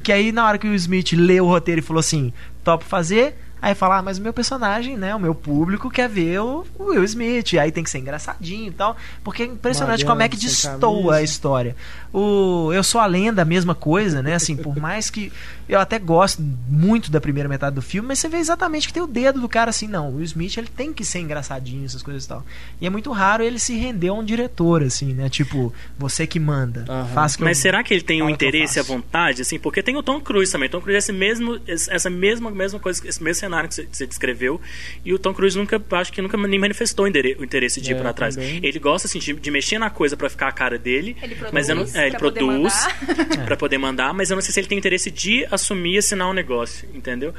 que 0.02 0.10
aí 0.10 0.32
na 0.32 0.46
hora 0.46 0.56
que 0.58 0.66
o 0.66 0.70
Will 0.70 0.76
Smith 0.76 1.12
leu 1.12 1.44
o 1.44 1.48
roteiro 1.48 1.80
e 1.80 1.84
falou 1.84 2.00
assim, 2.00 2.32
topo 2.62 2.84
fazer, 2.84 3.34
aí 3.62 3.74
fala, 3.76 3.98
ah, 3.98 4.02
mas 4.02 4.18
o 4.18 4.22
meu 4.22 4.32
personagem, 4.32 4.96
né, 4.96 5.14
o 5.14 5.20
meu 5.20 5.34
público 5.34 5.88
quer 5.88 6.08
ver 6.08 6.40
o 6.40 6.66
o 6.78 6.86
Will 6.86 7.04
Smith, 7.04 7.54
aí 7.54 7.70
tem 7.70 7.84
que 7.84 7.90
ser 7.90 7.98
engraçadinho 7.98 8.68
e 8.68 8.72
tal, 8.72 8.96
porque 9.22 9.44
é 9.44 9.46
impressionante 9.46 10.04
como 10.04 10.20
é 10.20 10.28
que 10.28 10.36
destoa 10.36 11.16
a 11.16 11.22
história. 11.22 11.76
O 12.12 12.70
Eu 12.72 12.82
Sou 12.82 13.00
a 13.00 13.06
Lenda, 13.06 13.42
a 13.42 13.44
mesma 13.44 13.74
coisa, 13.74 14.20
né, 14.20 14.34
assim, 14.34 14.56
por 14.56 14.76
mais 14.76 15.08
que 15.08 15.32
eu 15.68 15.78
até 15.78 15.98
gosto 15.98 16.42
muito 16.68 17.10
da 17.10 17.20
primeira 17.20 17.48
metade 17.48 17.76
do 17.76 17.80
filme, 17.80 18.08
mas 18.08 18.18
você 18.18 18.28
vê 18.28 18.38
exatamente 18.38 18.86
que 18.88 18.92
tem 18.92 19.02
o 19.02 19.06
dedo 19.06 19.40
do 19.40 19.48
cara 19.48 19.70
assim, 19.70 19.86
não, 19.86 20.10
o 20.10 20.16
Will 20.16 20.24
Smith 20.24 20.56
ele 20.58 20.66
tem 20.66 20.92
que 20.92 21.04
ser 21.04 21.20
engraçadinho, 21.20 21.84
essas 21.84 22.02
coisas 22.02 22.24
e 22.24 22.28
tal. 22.28 22.44
E 22.80 22.86
é 22.86 22.90
muito 22.90 23.10
raro 23.12 23.42
ele 23.44 23.58
se 23.58 23.76
render 23.76 24.08
a 24.08 24.12
um 24.14 24.24
diretor, 24.24 24.82
assim, 24.82 25.14
né, 25.14 25.28
tipo, 25.28 25.72
você 25.96 26.26
que 26.26 26.40
manda, 26.40 26.84
Aham. 26.88 27.06
faz 27.14 27.36
que 27.36 27.44
Mas 27.44 27.58
eu... 27.58 27.62
será 27.62 27.82
que 27.84 27.94
ele 27.94 28.02
tem 28.02 28.22
um 28.22 28.26
que 28.26 28.32
eu 28.32 28.34
interesse 28.34 28.80
à 28.80 28.82
faço. 28.82 28.92
vontade, 28.94 29.42
assim? 29.42 29.58
Porque 29.58 29.82
tem 29.82 29.96
o 29.96 30.02
Tom 30.02 30.20
Cruise 30.20 30.50
também. 30.50 30.68
Tom 30.68 30.80
Cruise 30.80 30.96
é 30.96 30.98
esse 30.98 31.12
mesmo, 31.12 31.60
essa 31.66 32.10
mesma, 32.10 32.50
mesma 32.50 32.78
coisa, 32.78 33.00
esse 33.06 33.22
mesmo 33.22 33.40
cenário 33.40 33.51
que 33.68 33.74
você, 33.74 33.84
que 33.84 33.96
você 33.96 34.06
descreveu. 34.06 34.60
E 35.04 35.12
o 35.12 35.18
Tom 35.18 35.32
Cruise 35.34 35.56
nunca, 35.56 35.82
acho 35.92 36.12
que 36.12 36.20
nunca 36.22 36.36
nem 36.36 36.58
manifestou 36.58 37.04
o 37.04 37.08
interesse 37.08 37.80
de 37.80 37.92
ir 37.92 37.96
É, 37.96 38.00
pra 38.00 38.12
trás. 38.12 38.34
também. 38.34 38.60
Ele 38.62 38.78
gosta, 38.78 39.06
assim, 39.06 39.18
de, 39.18 39.32
de 39.34 39.50
mexer 39.50 39.78
na 39.78 39.90
coisa 39.90 40.16
pra 40.16 40.28
ficar 40.30 40.48
a 40.48 40.52
cara 40.52 40.78
dele. 40.78 41.16
Ele 41.22 41.36
mas 41.52 41.68
eu 41.68 41.74
não, 41.76 41.82
produz 41.82 41.96
é, 41.96 42.06
ele 42.06 42.10
pra 42.12 42.20
poder 42.20 42.40
produz 42.40 42.74
mandar. 42.74 43.44
pra 43.46 43.56
poder 43.56 43.78
mandar, 43.78 44.14
mas 44.14 44.30
eu 44.30 44.34
não 44.36 44.42
sei 44.42 44.52
se 44.52 44.60
ele 44.60 44.66
tem 44.68 44.78
interesse 44.78 45.10
de 45.10 45.46
assumir 45.50 45.94
e 45.94 45.98
assinar 45.98 46.28
um 46.30 46.32
negócio, 46.32 46.88
entendeu? 46.94 47.34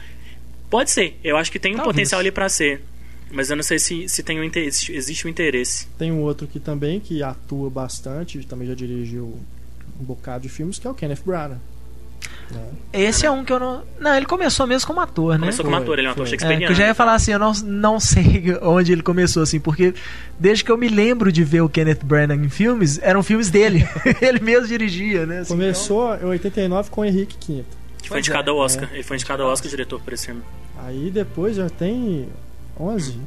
Pode 0.69 0.91
ser. 0.91 1.19
Eu 1.23 1.37
acho 1.37 1.51
que 1.51 1.59
tem 1.59 1.73
um 1.73 1.77
Talvez. 1.77 1.93
potencial 1.95 2.19
ali 2.19 2.31
pra 2.31 2.49
ser. 2.49 2.81
Mas 3.31 3.49
eu 3.49 3.55
não 3.55 3.63
sei 3.63 3.79
se, 3.79 4.07
se 4.07 4.21
tem 4.21 4.39
um 4.39 4.43
interesse, 4.43 4.91
existe 4.93 5.25
um 5.25 5.29
interesse. 5.29 5.87
Tem 5.97 6.11
um 6.11 6.21
outro 6.21 6.45
que 6.45 6.59
também 6.59 6.99
que 6.99 7.23
atua 7.23 7.67
bastante, 7.69 8.37
também 8.45 8.67
já 8.67 8.75
dirigiu 8.75 9.39
um 9.99 10.03
bocado 10.03 10.43
de 10.43 10.49
filmes, 10.49 10.77
que 10.77 10.85
é 10.85 10.89
o 10.89 10.93
Kenneth 10.93 11.21
Branagh. 11.25 11.57
Né? 12.51 12.61
Esse 12.91 13.25
é 13.25 13.31
um 13.31 13.43
que 13.43 13.51
eu 13.51 13.59
não... 13.59 13.83
Não, 13.99 14.15
ele 14.15 14.25
começou 14.25 14.67
mesmo 14.67 14.87
como 14.87 14.99
ator, 14.99 15.33
né? 15.33 15.39
Começou 15.39 15.65
como 15.65 15.75
Foi, 15.75 15.83
ator, 15.83 15.97
ele 15.99 16.07
é 16.07 16.09
um 16.09 16.13
ator. 16.13 16.25
É, 16.25 16.29
shakespeariano. 16.29 16.65
que 16.67 16.71
eu 16.71 16.75
já 16.75 16.87
ia 16.87 16.93
falar 16.95 17.13
assim, 17.15 17.31
eu 17.31 17.39
não, 17.39 17.51
não 17.63 17.99
sei 17.99 18.55
onde 18.61 18.91
ele 18.91 19.01
começou, 19.01 19.41
assim, 19.43 19.59
porque 19.59 19.93
desde 20.39 20.63
que 20.63 20.71
eu 20.71 20.77
me 20.77 20.87
lembro 20.87 21.31
de 21.31 21.43
ver 21.43 21.61
o 21.61 21.69
Kenneth 21.69 21.99
Branagh 22.03 22.37
em 22.43 22.49
filmes, 22.49 22.99
eram 23.01 23.23
filmes 23.23 23.49
dele. 23.49 23.87
ele 24.21 24.39
mesmo 24.39 24.67
dirigia, 24.67 25.25
né? 25.25 25.39
assim, 25.39 25.53
Começou 25.53 26.15
em 26.15 26.25
89 26.25 26.89
com 26.89 27.01
o 27.01 27.05
Henrique 27.05 27.37
Quinto. 27.37 27.77
Que 28.01 28.09
foi 28.09 28.19
indicado 28.19 28.49
é, 28.49 28.53
ao 28.53 28.57
Oscar. 28.59 28.89
é. 28.91 28.95
Ele 28.95 29.03
foi 29.03 29.15
indicado 29.15 29.43
ao 29.43 29.49
Oscar 29.49 29.69
diretor 29.69 29.99
por 30.01 30.13
esse 30.13 30.25
filme. 30.25 30.41
Aí 30.85 31.09
depois 31.09 31.55
já 31.55 31.69
tem 31.69 32.27
11, 32.79 33.17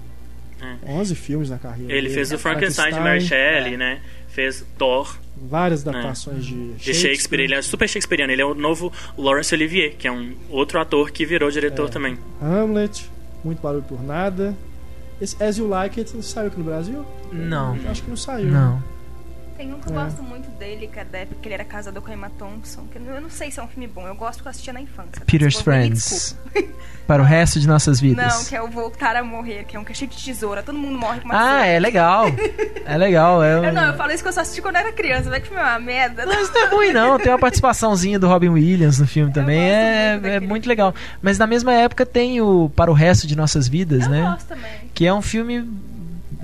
É. 0.60 0.92
11 0.92 1.14
filmes 1.14 1.50
na 1.50 1.58
carreira. 1.58 1.92
Ele 1.92 2.02
dele. 2.02 2.14
fez 2.14 2.30
o 2.32 2.38
Frankenstein 2.38 2.92
de 2.92 3.00
Mary 3.00 3.20
Shelley, 3.20 3.76
né? 3.76 4.00
Fez 4.36 4.62
Thor 4.76 5.16
Várias 5.34 5.86
adaptações 5.86 6.44
de 6.44 6.74
de 6.74 6.92
Shakespeare. 6.94 7.40
Ele 7.40 7.54
é 7.54 7.62
super 7.62 7.88
shakespeariano. 7.88 8.32
Ele 8.32 8.42
é 8.42 8.44
o 8.44 8.52
novo 8.54 8.92
Laurence 9.16 9.54
Olivier, 9.54 9.94
que 9.98 10.06
é 10.06 10.12
um 10.12 10.34
outro 10.50 10.78
ator 10.78 11.10
que 11.10 11.24
virou 11.24 11.50
diretor 11.50 11.88
É. 11.88 11.90
também. 11.90 12.18
Hamlet, 12.42 13.10
Muito 13.42 13.62
Barulho 13.62 13.82
por 13.82 14.02
Nada. 14.02 14.54
Esse 15.20 15.42
As 15.42 15.56
You 15.56 15.66
Like 15.68 16.00
It 16.00 16.22
saiu 16.22 16.48
aqui 16.48 16.58
no 16.58 16.64
Brasil? 16.64 17.04
Não, 17.32 17.78
Acho 17.88 18.02
que 18.02 18.10
não 18.10 18.16
saiu. 18.16 18.50
não. 18.50 18.82
Tem 19.56 19.72
um 19.72 19.80
que 19.80 19.88
eu 19.90 19.98
É. 19.98 20.04
gosto 20.04 20.22
muito 20.22 20.50
dele, 20.58 20.86
que 20.92 20.98
é 21.00 21.04
da 21.04 21.18
época 21.18 21.40
que 21.40 21.48
ele 21.48 21.54
era 21.54 21.64
casado 21.64 22.00
com 22.02 22.10
a 22.10 22.14
Emma 22.14 22.30
Thompson. 22.38 22.86
Que 22.90 22.98
eu 22.98 23.02
não- 23.02 23.20
não 23.22 23.30
sei 23.30 23.50
se 23.50 23.58
é 23.58 23.62
um 23.62 23.68
filme 23.68 23.86
bom. 23.86 24.06
Eu 24.06 24.14
gosto 24.14 24.42
que 24.42 24.48
eu 24.48 24.50
assistia 24.50 24.72
na 24.72 24.80
infância. 24.80 25.22
Peter's 25.26 25.60
Friends. 25.60 26.36
Para 27.06 27.22
o 27.22 27.24
resto 27.24 27.60
de 27.60 27.66
nossas 27.68 28.00
vidas. 28.00 28.34
Não, 28.34 28.44
que 28.44 28.56
é 28.56 28.60
o 28.60 28.68
Voltar 28.68 29.14
a 29.16 29.22
Morrer, 29.22 29.64
que 29.64 29.76
é 29.76 29.80
um 29.80 29.84
que 29.84 29.92
é 29.92 29.94
cheio 29.94 30.10
de 30.10 30.22
tesoura. 30.22 30.62
Todo 30.62 30.76
mundo 30.76 30.98
morre 30.98 31.20
com 31.20 31.26
uma 31.28 31.34
Ah, 31.34 31.42
tesoura. 31.60 31.66
é 31.66 31.78
legal. 31.78 32.26
É 32.84 32.96
legal. 32.96 33.42
É 33.42 33.60
um... 33.60 33.64
Eu 33.64 33.72
não, 33.72 33.84
eu 33.86 33.94
falo 33.94 34.12
isso 34.12 34.22
que 34.22 34.28
eu 34.28 34.32
só 34.32 34.40
assisti 34.42 34.60
quando 34.62 34.76
era 34.76 34.92
criança. 34.92 35.28
Vai 35.30 35.40
que 35.40 35.48
filme 35.48 35.60
é 35.62 35.64
uma 35.66 35.78
merda. 35.78 36.24
Mas 36.26 36.50
não 36.52 36.60
é 36.62 36.66
ruim, 36.68 36.92
não. 36.92 37.18
Tem 37.18 37.32
uma 37.32 37.38
participaçãozinha 37.38 38.18
do 38.18 38.28
Robin 38.28 38.50
Williams 38.50 38.98
no 39.00 39.06
filme 39.06 39.32
também. 39.32 39.58
É, 39.58 40.12
muito 40.14 40.26
é 40.26 40.40
muito 40.40 40.68
legal. 40.68 40.94
Mas 41.22 41.38
na 41.38 41.46
mesma 41.46 41.72
época 41.72 42.04
tem 42.06 42.40
o 42.40 42.70
Para 42.76 42.90
o 42.90 42.94
Resto 42.94 43.26
de 43.26 43.34
Nossas 43.36 43.66
Vidas, 43.66 44.04
Eu 44.04 44.10
né? 44.10 44.22
gosto 44.22 44.46
também. 44.48 44.90
Que 44.94 45.06
é 45.06 45.12
um 45.14 45.22
filme 45.22 45.68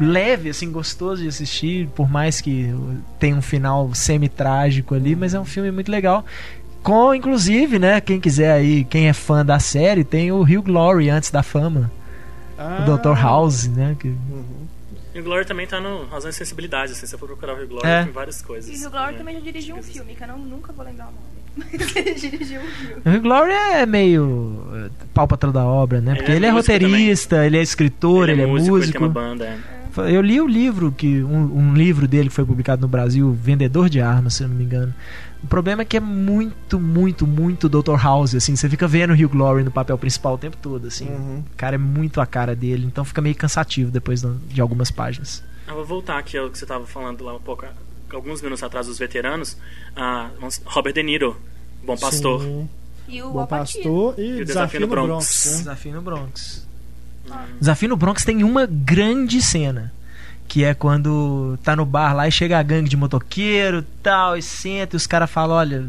leve, 0.03 0.51
assim, 0.51 0.71
gostoso 0.71 1.23
de 1.23 1.29
assistir, 1.29 1.87
por 1.95 2.11
mais 2.11 2.41
que 2.41 2.75
tenha 3.19 3.37
um 3.37 3.43
final 3.43 3.95
semi-trágico 3.95 4.95
ali, 4.95 5.15
mas 5.17 5.35
é 5.35 5.41
um 5.41 5.45
filme 5.45 5.71
muito 5.71 5.91
legal. 5.91 6.25
Com, 6.83 7.15
inclusive, 7.15 7.79
né, 7.79 8.01
quem 8.01 8.19
quiser 8.21 8.53
aí, 8.53 8.85
quem 8.85 9.09
é 9.09 9.13
fã 9.13 9.45
da 9.47 9.59
série, 9.59 10.03
tem 10.05 10.33
o 10.33 10.43
Hugh 10.43 10.63
Glory 10.63 11.09
antes 11.11 11.31
da 11.31 11.43
fama, 11.43 11.91
Ah, 12.59 12.85
o 12.87 12.97
Dr. 12.97 13.15
House, 13.19 13.67
né? 13.69 13.97
que- 13.99 14.09
Uhum. 14.09 14.63
E 15.15 15.21
o 15.21 15.23
Glory 15.23 15.45
também 15.45 15.67
tá 15.67 15.79
no 15.81 16.07
Razão 16.07 16.31
e 16.31 16.33
Sensibilidade, 16.33 16.93
assim, 16.93 17.03
se 17.03 17.09
você 17.09 17.19
for 17.19 17.27
procurar 17.27 17.53
o 17.55 17.57
Rio 17.59 17.69
Glory, 17.69 17.87
É. 17.87 18.03
tem 18.05 18.13
várias 18.13 18.41
coisas. 18.41 18.81
E 18.81 18.87
o 18.87 18.91
Glory 18.91 19.13
né? 19.13 19.19
também 19.19 19.35
já 19.35 19.41
dirigiu 19.43 19.77
um 19.77 19.83
filme, 19.83 20.15
que 20.15 20.23
eu 20.25 20.29
não, 20.29 20.39
nunca 20.39 20.73
vou 20.73 20.85
lembrar 20.85 21.09
o 21.09 21.13
nome. 21.13 21.33
Mas 21.79 21.97
ele 21.97 22.15
dirigiu 22.15 22.61
um 22.63 22.67
filme. 22.67 23.03
O 23.05 23.11
Hugh 23.11 23.21
Glory 23.21 23.53
é 23.53 23.85
meio 23.85 24.63
eh, 24.75 24.91
pau 25.13 25.29
pra 25.29 25.37
trás 25.37 25.53
da 25.53 25.65
obra, 25.67 26.01
né? 26.01 26.13
Ele 26.13 26.19
Porque 26.21 26.33
é 26.33 26.37
ele 26.37 26.47
é 26.47 26.53
músico 26.53 26.73
roteirista, 26.73 27.45
ele 27.47 27.59
é 27.59 27.63
escritor, 27.63 28.31
ele, 28.31 28.41
é 28.43 28.47
músico. 28.47 28.79
ele 28.79 28.91
tem 28.93 29.01
uma 29.03 29.09
banda, 29.11 29.45
é. 29.45 29.59
Eu 29.97 30.23
li 30.23 30.41
o 30.41 30.47
livro 30.47 30.91
que 30.93 31.23
um, 31.23 31.59
um 31.59 31.75
livro 31.75 32.09
dele 32.09 32.29
que 32.29 32.35
foi 32.35 32.45
publicado 32.45 32.81
no 32.83 32.89
Brasil, 32.89 33.33
Vendedor 33.33 33.89
de 33.89 34.01
Armas, 34.01 34.35
se 34.35 34.43
eu 34.43 34.49
não 34.49 34.57
me 34.57 34.65
engano. 34.65 34.95
O 35.43 35.47
problema 35.47 35.83
é 35.83 35.85
que 35.85 35.97
é 35.97 36.01
muito, 36.01 36.79
muito, 36.79 37.27
muito 37.27 37.69
Dr. 37.69 37.97
House, 38.01 38.35
assim, 38.35 38.55
você 38.55 38.69
fica 38.69 38.87
vendo 38.87 39.11
o 39.11 39.15
Hugh 39.15 39.29
Glory 39.29 39.65
no 39.65 39.71
papel 39.71 39.99
principal 39.99 40.35
o 40.35 40.39
tempo 40.39 40.57
todo, 40.57 40.87
assim. 40.87 41.09
Uhum. 41.09 41.41
O 41.41 41.57
cara 41.57 41.75
é 41.75 41.79
muito 41.79 42.21
a 42.21 42.27
cara 42.27 42.55
dele, 42.55 42.87
então 42.87 43.05
fica 43.05 43.21
meio 43.21 43.35
cansativo 43.35 43.91
depois 43.91 44.23
de 44.23 44.61
algumas 44.61 44.91
páginas. 44.91 45.43
Eu 45.67 45.75
vou 45.75 45.85
voltar 45.85 46.19
aqui 46.19 46.39
ao 46.39 46.49
que 46.49 46.59
você 46.59 46.65
estava 46.65 46.87
falando 46.87 47.25
lá 47.25 47.35
um 47.35 47.41
pouco, 47.41 47.67
alguns 48.13 48.41
minutos 48.41 48.63
atrás 48.63 48.87
dos 48.87 48.99
veteranos. 48.99 49.57
Ah, 49.97 50.31
Robert 50.65 50.93
De 50.93 51.03
Niro, 51.03 51.37
Bom 51.85 51.97
Pastor. 51.97 52.41
Sim. 52.41 52.69
E 53.09 53.23
o 53.23 53.31
Bom. 53.31 53.47
Pastor 53.47 54.15
e, 54.19 54.43
o 54.43 54.45
Desafio 54.45 54.81
no 54.81 54.87
Bronx. 54.87 55.47
né? 55.47 55.59
Desafio 55.59 55.93
no 55.93 56.03
Bronx. 56.03 56.67
Desafio 57.59 57.89
no 57.89 57.97
Bronx 57.97 58.25
tem 58.25 58.43
uma 58.45 58.67
grande 58.67 59.41
cena. 59.41 59.93
Que 60.49 60.65
é 60.65 60.75
quando 60.75 61.59
tá 61.63 61.75
no 61.75 61.87
bar 61.87 62.15
lá 62.15 62.29
e 62.29 62.33
chega 62.33 62.59
a 62.59 62.63
gangue 62.63 62.89
de 62.89 62.97
motoqueiro 62.97 63.83
tal, 64.03 64.37
e 64.37 64.43
senta 64.43 64.97
e 64.97 64.99
os 64.99 65.07
caras 65.07 65.31
falam, 65.31 65.57
olha, 65.57 65.89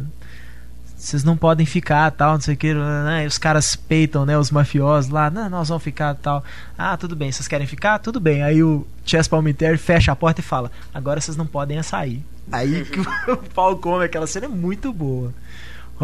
vocês 1.04 1.22
não 1.22 1.36
podem 1.36 1.66
ficar, 1.66 2.10
tal, 2.12 2.36
não 2.36 2.42
sei 2.42 2.54
o 2.54 2.58
que, 2.58 2.74
né? 2.74 3.26
E 3.26 3.28
os 3.28 3.38
caras 3.38 3.76
peitam, 3.76 4.26
né, 4.26 4.38
os 4.38 4.50
mafiosos 4.50 5.12
lá, 5.12 5.30
não, 5.30 5.50
nós 5.50 5.68
vamos 5.68 5.84
ficar, 5.84 6.16
tal. 6.16 6.42
Ah, 6.78 6.96
tudo 6.96 7.14
bem, 7.14 7.30
vocês 7.30 7.46
querem 7.46 7.68
ficar? 7.68 8.00
Tudo 8.00 8.22
bem. 8.22 8.42
Aí 8.42 8.64
o 8.64 8.88
Chess 9.06 9.28
Palminteri 9.28 9.78
fecha 9.78 10.14
a 10.14 10.16
porta 10.16 10.40
e 10.40 10.44
fala, 10.44 10.72
agora 10.94 11.20
vocês 11.20 11.36
não 11.36 11.46
podem 11.46 11.82
sair. 11.84 12.24
Aí 12.50 12.86
que 12.86 13.02
o 13.30 13.38
pau 13.54 13.76
come, 13.78 14.06
aquela 14.06 14.26
cena 14.26 14.46
é 14.46 14.50
muito 14.50 14.94
boa. 14.94 15.34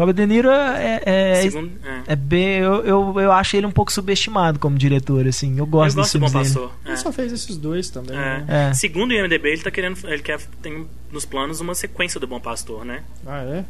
Robert 0.00 0.14
De 0.14 0.26
Niro 0.26 0.50
é, 0.50 1.02
é, 1.04 1.42
Segundo, 1.42 1.72
é. 1.84 2.12
é 2.12 2.16
bem, 2.16 2.58
eu, 2.58 2.84
eu, 2.84 3.20
eu 3.20 3.32
acho 3.32 3.56
ele 3.56 3.66
um 3.66 3.70
pouco 3.70 3.92
subestimado 3.92 4.58
como 4.58 4.78
diretor, 4.78 5.26
assim. 5.26 5.52
Eu 5.52 5.58
Eu 5.58 5.66
gosto, 5.66 5.96
gosto 5.96 6.18
do. 6.18 6.30
Pastor. 6.32 6.72
Ele 6.84 6.94
é. 6.94 6.96
só 6.96 7.12
fez 7.12 7.32
esses 7.32 7.56
dois 7.56 7.90
também. 7.90 8.16
É. 8.16 8.20
né? 8.40 8.44
É. 8.70 8.74
Segundo 8.74 9.10
o 9.10 9.14
IMDB, 9.14 9.50
ele 9.50 9.62
tá 9.62 9.70
querendo. 9.70 9.98
Ele 10.08 10.22
quer 10.22 10.40
tem 10.62 10.86
nos 11.12 11.24
planos 11.24 11.60
uma 11.60 11.74
sequência 11.74 12.18
do 12.18 12.26
Bom 12.26 12.40
Pastor, 12.40 12.84
né? 12.84 13.02
Ah, 13.26 13.42
é? 13.42 13.64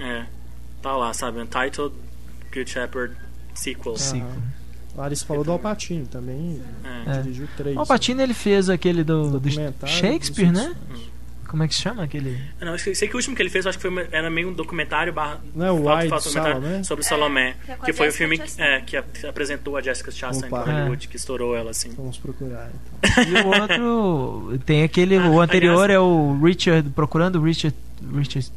É. 0.00 0.26
Tá 0.82 0.96
lá, 0.96 1.14
sabe? 1.14 1.40
Untitled 1.40 1.94
Good 2.52 2.70
Shepherd 2.70 3.14
Sequel. 3.54 3.94
Aham. 3.94 4.58
Larissa 4.96 5.24
falou 5.24 5.44
do 5.44 5.52
Alpatino 5.52 6.06
também. 6.06 6.60
É. 7.06 7.18
É. 7.18 7.22
Dirigiu 7.22 7.48
três. 7.56 7.76
O 7.76 7.86
Patino 7.86 8.20
ele 8.20 8.34
fez 8.34 8.68
aquele 8.68 9.04
do, 9.04 9.30
do 9.30 9.38
Documentário, 9.38 9.94
Shakespeare, 9.94 10.50
né? 10.50 10.74
Como 11.48 11.62
é 11.62 11.68
que 11.68 11.74
se 11.74 11.80
chama 11.80 12.04
aquele? 12.04 12.38
Não, 12.60 12.72
eu 12.72 12.78
sei 12.78 13.08
que 13.08 13.14
o 13.14 13.16
último 13.16 13.34
que 13.34 13.40
ele 13.42 13.48
fez, 13.48 13.64
eu 13.64 13.70
acho 13.70 13.78
que 13.78 13.82
foi, 13.82 13.90
uma- 13.90 14.06
era 14.12 14.28
meio 14.30 14.50
um 14.50 14.52
documentário 14.52 15.12
barra, 15.12 15.40
Não 15.54 15.64
é 15.66 15.72
o 15.72 15.78
foto- 15.82 15.96
White 15.96 16.08
foto- 16.10 16.24
documentário 16.24 16.60
Salomé? 16.62 16.82
sobre 16.84 17.04
Salomé. 17.04 17.56
que 17.64 17.72
é 17.72 17.76
com 17.76 17.82
a 17.82 17.86
que 17.86 17.92
foi 17.94 18.06
o 18.06 18.10
Jessica 18.10 18.18
filme 18.28 18.36
Chastain. 18.36 18.64
é, 18.66 18.80
que, 18.82 19.02
que 19.02 19.26
apresentou 19.26 19.76
a 19.76 19.80
Jessica 19.80 20.10
Chastain 20.10 20.52
Opa. 20.52 20.62
para 20.62 20.72
Hollywood, 20.74 21.08
que 21.08 21.16
estourou 21.16 21.56
ela, 21.56 21.70
assim. 21.70 21.90
Vamos 21.96 22.18
procurar. 22.18 22.70
Então. 23.00 23.24
E 23.24 23.34
o 23.42 23.46
outro 23.46 24.58
tem 24.66 24.82
aquele, 24.82 25.16
Ah, 25.16 25.28
o 25.30 25.40
anterior 25.40 25.84
aliás- 25.84 25.90
é 25.96 25.98
o 25.98 26.38
Richard 26.42 26.90
procurando 26.90 27.36
o 27.40 27.42
Richard 27.42 27.74
Richard 28.14 28.52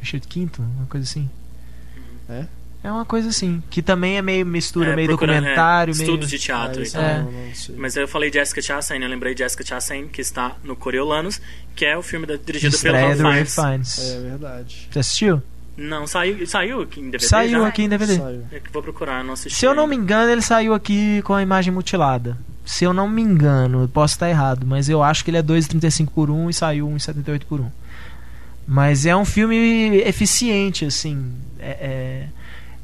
Richard 0.00 0.26
Quinto, 0.26 0.62
uma 0.62 0.86
coisa 0.86 1.04
assim. 1.04 1.28
É? 2.28 2.46
É 2.82 2.90
uma 2.90 3.04
coisa 3.04 3.28
assim, 3.28 3.62
que 3.68 3.82
também 3.82 4.16
é 4.16 4.22
meio 4.22 4.46
mistura, 4.46 4.92
É, 4.92 4.96
meio 4.96 5.08
documentário, 5.08 5.92
é, 5.92 5.94
meio 5.96 6.02
Estudos 6.06 6.30
de 6.30 6.38
teatro 6.38 6.80
Ah, 6.80 6.84
e 6.86 6.90
tal. 6.90 7.02
É. 7.02 7.26
Mas 7.76 7.94
eu 7.94 8.08
falei 8.08 8.32
Jessica 8.32 8.62
Chastain, 8.62 9.02
eu 9.02 9.08
lembrei 9.08 9.36
Jessica 9.36 9.64
Chastain, 9.64 10.08
que 10.08 10.22
está 10.22 10.56
no 10.64 10.74
Coriolanos, 10.74 11.42
que 11.76 11.84
é 11.84 11.96
o 11.96 12.02
filme 12.02 12.24
da, 12.26 12.36
dirigido 12.36 12.78
pelo 12.78 12.96
Ralph 12.96 13.18
Fiennes. 13.18 13.54
Fiennes. 13.54 13.98
É 13.98 14.20
verdade. 14.20 14.88
Você 14.90 14.98
assistiu? 14.98 15.42
Não, 15.76 16.06
saiu, 16.06 16.46
saiu 16.46 16.80
aqui 16.82 17.00
em 17.00 17.04
DVD 17.10 17.26
Saiu 17.26 17.60
já? 17.62 17.66
aqui 17.66 17.82
em 17.82 17.88
DVD. 17.88 18.16
Saiu. 18.16 18.42
É 18.50 18.60
que 18.60 18.70
vou 18.72 18.82
procurar, 18.82 19.22
não 19.24 19.34
assisti. 19.34 19.58
Se 19.58 19.66
eu 19.66 19.74
não 19.74 19.86
me 19.86 19.96
engano, 19.96 20.30
ele 20.30 20.42
saiu 20.42 20.72
aqui 20.72 21.20
com 21.22 21.34
a 21.34 21.42
imagem 21.42 21.72
mutilada. 21.72 22.36
Se 22.64 22.84
eu 22.84 22.92
não 22.94 23.08
me 23.08 23.20
engano, 23.22 23.82
eu 23.82 23.88
posso 23.88 24.14
estar 24.14 24.28
errado, 24.30 24.66
mas 24.66 24.88
eu 24.88 25.02
acho 25.02 25.22
que 25.24 25.30
ele 25.30 25.38
é 25.38 25.42
2,35 25.42 26.08
por 26.14 26.30
1 26.30 26.48
e 26.50 26.54
saiu 26.54 26.88
1,78 26.88 27.42
por 27.46 27.60
1. 27.60 27.70
Mas 28.66 29.04
é 29.06 29.14
um 29.16 29.24
filme 29.24 29.98
eficiente, 30.06 30.84
assim. 30.86 31.30
é- 31.58 31.76
é- 31.80 32.26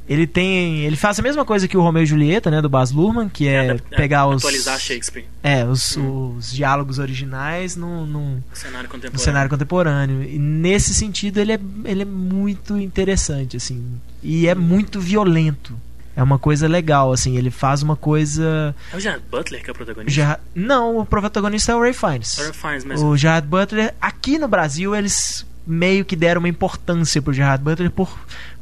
ele 0.09 0.27
tem. 0.27 0.81
Ele 0.85 0.97
faz 0.97 1.19
a 1.19 1.23
mesma 1.23 1.45
coisa 1.45 1.67
que 1.67 1.77
o 1.77 1.83
Romeu 1.83 2.03
e 2.03 2.07
Julieta, 2.07 2.51
né? 2.51 2.63
Do 2.63 2.69
Baz 2.69 2.91
Luhrmann, 2.93 3.29
que 3.29 3.49
é, 3.49 3.71
adap- 3.71 3.83
pegar 3.97 4.27
os. 4.27 4.37
Atualizar 4.45 4.79
Shakespeare 4.79 5.25
É, 5.43 5.65
os, 5.65 5.97
os 5.97 6.53
diálogos 6.53 6.99
originais 6.99 7.75
num, 7.77 8.07
no 8.07 8.45
cenário 8.53 8.89
no 9.13 9.19
cenário 9.19 9.51
contemporâneo. 9.51 10.23
E 10.23 10.39
nesse 10.39 10.95
sentido 10.95 11.39
ele 11.39 11.53
é, 11.53 11.61
ele 11.85 12.03
é 12.03 12.07
muito 12.07 12.77
interessante, 12.79 13.57
assim. 13.57 13.85
E 14.23 14.47
é 14.47 14.55
muito 14.55 15.01
violento. 15.01 15.75
É 16.15 16.23
uma 16.23 16.39
coisa 16.39 16.67
legal, 16.67 17.13
assim. 17.13 17.37
Ele 17.37 17.51
faz 17.51 17.83
uma 17.83 17.95
coisa. 17.95 18.75
É 18.93 18.97
o 18.97 19.01
Gerard 19.01 19.23
Butler 19.31 19.63
que 19.63 19.69
é 19.69 19.73
o 19.73 19.77
protagonista? 19.77 20.11
Gerard- 20.15 20.41
Não, 20.55 20.99
o 20.99 21.05
protagonista 21.05 21.73
é 21.73 21.75
o 21.75 21.81
Ray 21.81 21.93
Fiennes. 21.93 22.35
Gerard 22.37 22.57
Fiennes 22.57 22.85
mesmo. 22.85 23.09
O 23.09 23.17
Gerard 23.17 23.47
Butler, 23.47 23.95
aqui 24.01 24.39
no 24.39 24.49
Brasil, 24.49 24.95
eles 24.97 25.45
meio 25.67 26.05
que 26.05 26.15
deram 26.17 26.39
uma 26.39 26.49
importância 26.49 27.21
pro 27.21 27.33
Gerard 27.35 27.63
Butler 27.63 27.91
por, 27.91 28.09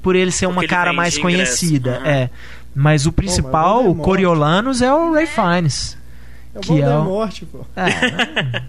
por 0.04 0.14
ele 0.14 0.30
ser 0.30 0.46
Porque 0.46 0.56
uma 0.58 0.62
ele 0.62 0.68
cara 0.68 0.92
mais 0.92 1.18
conhecida. 1.18 1.96
Aham. 1.96 2.06
É. 2.06 2.30
Mas 2.76 3.06
o 3.06 3.12
principal, 3.12 3.78
o 3.80 3.82
Voldemort. 3.84 4.04
Coriolanus, 4.04 4.82
é 4.82 4.92
o 4.92 5.12
Ray 5.14 5.26
Fiennes. 5.26 5.96
É 6.54 6.58
o 6.58 6.60
Que 6.60 6.80
é 6.82 6.86
o- 6.86 7.04
Voldemort, 7.04 7.42
pô. 7.50 7.66
É. 7.74 8.62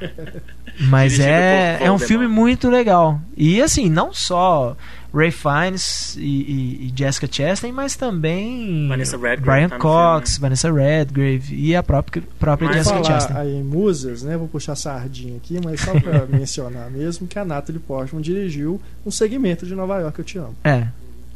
Mas 0.80 1.12
Dirigido 1.12 1.30
é, 1.34 1.78
é 1.82 1.92
um 1.92 1.98
filme 1.98 2.26
muito 2.26 2.70
legal. 2.70 3.20
E 3.36 3.60
assim, 3.60 3.90
não 3.90 4.14
só 4.14 4.74
Ray 5.12 5.30
Fiennes 5.30 6.16
e, 6.16 6.20
e- 6.20 6.86
e 6.86 6.92
Jessica 6.96 7.28
Chastain, 7.30 7.72
mas 7.72 7.96
também 7.96 8.86
Vanessa 8.88 9.16
Redgrave 9.16 9.42
Brian 9.42 9.68
tá 9.68 9.78
Cox, 9.78 10.38
Vanessa 10.38 10.72
Redgrave 10.72 11.54
e 11.54 11.74
a 11.74 11.82
própria, 11.82 12.22
própria 12.38 12.66
Mas 12.68 12.76
Jessica 12.78 12.96
falar 13.02 13.06
Chastain. 13.20 13.36
aí 13.38 13.54
em 13.56 13.62
musas, 13.64 14.22
né? 14.22 14.36
Vou 14.36 14.48
puxar 14.48 14.76
sardinha 14.76 15.36
aqui, 15.36 15.58
mas 15.64 15.80
só 15.80 15.92
pra 15.98 16.26
mencionar 16.30 16.90
mesmo 16.90 17.26
que 17.26 17.38
a 17.38 17.44
Natalie 17.44 17.80
Portman 17.80 18.22
dirigiu 18.22 18.80
um 19.04 19.10
segmento 19.10 19.66
de 19.66 19.74
Nova 19.74 19.98
York, 19.98 20.18
Eu 20.18 20.24
Te 20.24 20.38
Amo. 20.38 20.56
É. 20.64 20.86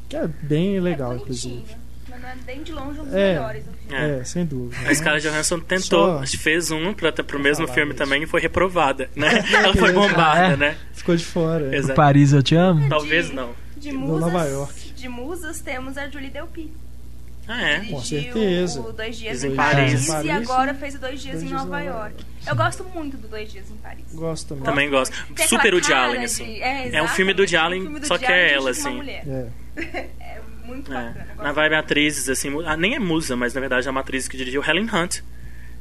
Que 0.08 0.16
é 0.16 0.28
bem 0.42 0.78
legal, 0.80 1.12
é 1.12 1.16
inclusive. 1.16 1.54
bonitinho, 1.54 1.78
Mas 2.10 2.20
não 2.22 2.28
é 2.28 2.34
nem 2.46 2.62
de 2.62 2.72
longe 2.72 3.00
um 3.00 3.04
dos 3.04 3.14
É. 3.14 3.32
melhores 3.34 3.64
do 3.64 3.72
filme. 3.72 3.94
É. 4.04 4.18
É, 4.20 4.24
sem 4.24 4.44
dúvida. 4.44 4.88
A 4.88 4.94
Scarlett 4.94 5.26
Johansson 5.28 5.58
tentou, 5.60 6.24
Só- 6.26 6.38
fez 6.38 6.70
um 6.70 6.92
pra, 6.94 7.10
pro 7.12 7.40
mesmo 7.40 7.66
filme 7.66 7.86
mesmo. 7.92 7.98
também 7.98 8.22
e 8.22 8.26
foi 8.26 8.40
reprovada, 8.40 9.08
né? 9.16 9.42
Ela 9.52 9.74
foi 9.74 9.92
bombada, 9.92 10.52
É. 10.52 10.56
né? 10.56 10.76
Ficou 10.92 11.16
de 11.16 11.24
fora. 11.24 11.74
é. 11.74 11.82
Paris, 11.94 12.32
eu 12.32 12.42
te 12.42 12.54
amo. 12.54 12.88
Talvez 12.88 13.32
não. 13.32 13.50
De 13.84 13.92
No 13.92 14.00
musas, 14.00 14.20
Nova 14.32 14.44
York. 14.46 14.92
de 14.94 15.08
musas 15.08 15.60
temos 15.60 15.98
a 15.98 16.08
Julie 16.08 16.30
Delpy. 16.30 16.72
Ah, 17.46 17.60
é? 17.60 17.80
Com 17.90 18.00
certeza. 18.02 18.80
o 18.80 18.90
Dois 18.92 19.18
Dias 19.18 19.42
Dois 19.42 19.44
em 19.44 19.48
Dias 19.54 19.56
Paris, 19.56 20.04
em 20.04 20.12
Paris 20.12 20.26
e 20.26 20.30
agora 20.30 20.74
fez 20.74 20.94
o 20.94 20.98
Dois 20.98 21.20
Dias 21.20 21.40
Dois 21.40 21.50
em 21.50 21.52
Nova 21.52 21.64
Nova 21.66 21.80
York. 21.82 22.24
Eu 22.46 22.56
gosto 22.56 22.84
muito 22.84 23.18
do 23.18 23.28
Dois 23.28 23.52
Dias 23.52 23.70
em 23.70 23.76
Paris. 23.76 24.04
Gosto 24.14 24.48
também. 24.48 24.64
Também 24.64 24.88
gosto. 24.90 25.14
Tem 25.34 25.46
Super 25.46 25.74
Woody 25.74 25.88
cara 25.88 26.06
Allen, 26.06 26.20
de- 26.20 26.24
assim. 26.24 26.58
É, 26.62 26.96
É 26.96 27.02
um 27.02 27.08
filme 27.08 27.34
do 27.34 27.42
exatamente, 27.44 27.84
Allen, 27.84 27.96
um 27.98 28.04
só 28.04 28.16
que 28.16 28.24
é 28.24 28.54
ela, 28.54 28.70
assim. 28.70 28.94
mulher. 28.94 29.24
É. 29.28 29.48
É 30.20 30.40
muito 30.66 30.90
É. 30.90 30.94
bacana. 31.08 31.28
eu 31.36 31.44
Na 31.44 31.52
vibe 31.52 31.74
atrizes, 31.74 32.28
assim, 32.30 32.48
ah, 32.64 32.74
nem 32.78 32.94
é 32.94 32.98
musa, 32.98 33.36
mas 33.36 33.52
na 33.52 33.60
verdade 33.60 33.86
é 33.86 33.90
uma 33.90 34.00
atriz 34.00 34.26
que 34.26 34.36
dirigiu 34.38 34.64
Helen 34.66 34.88
Hunt, 34.90 35.20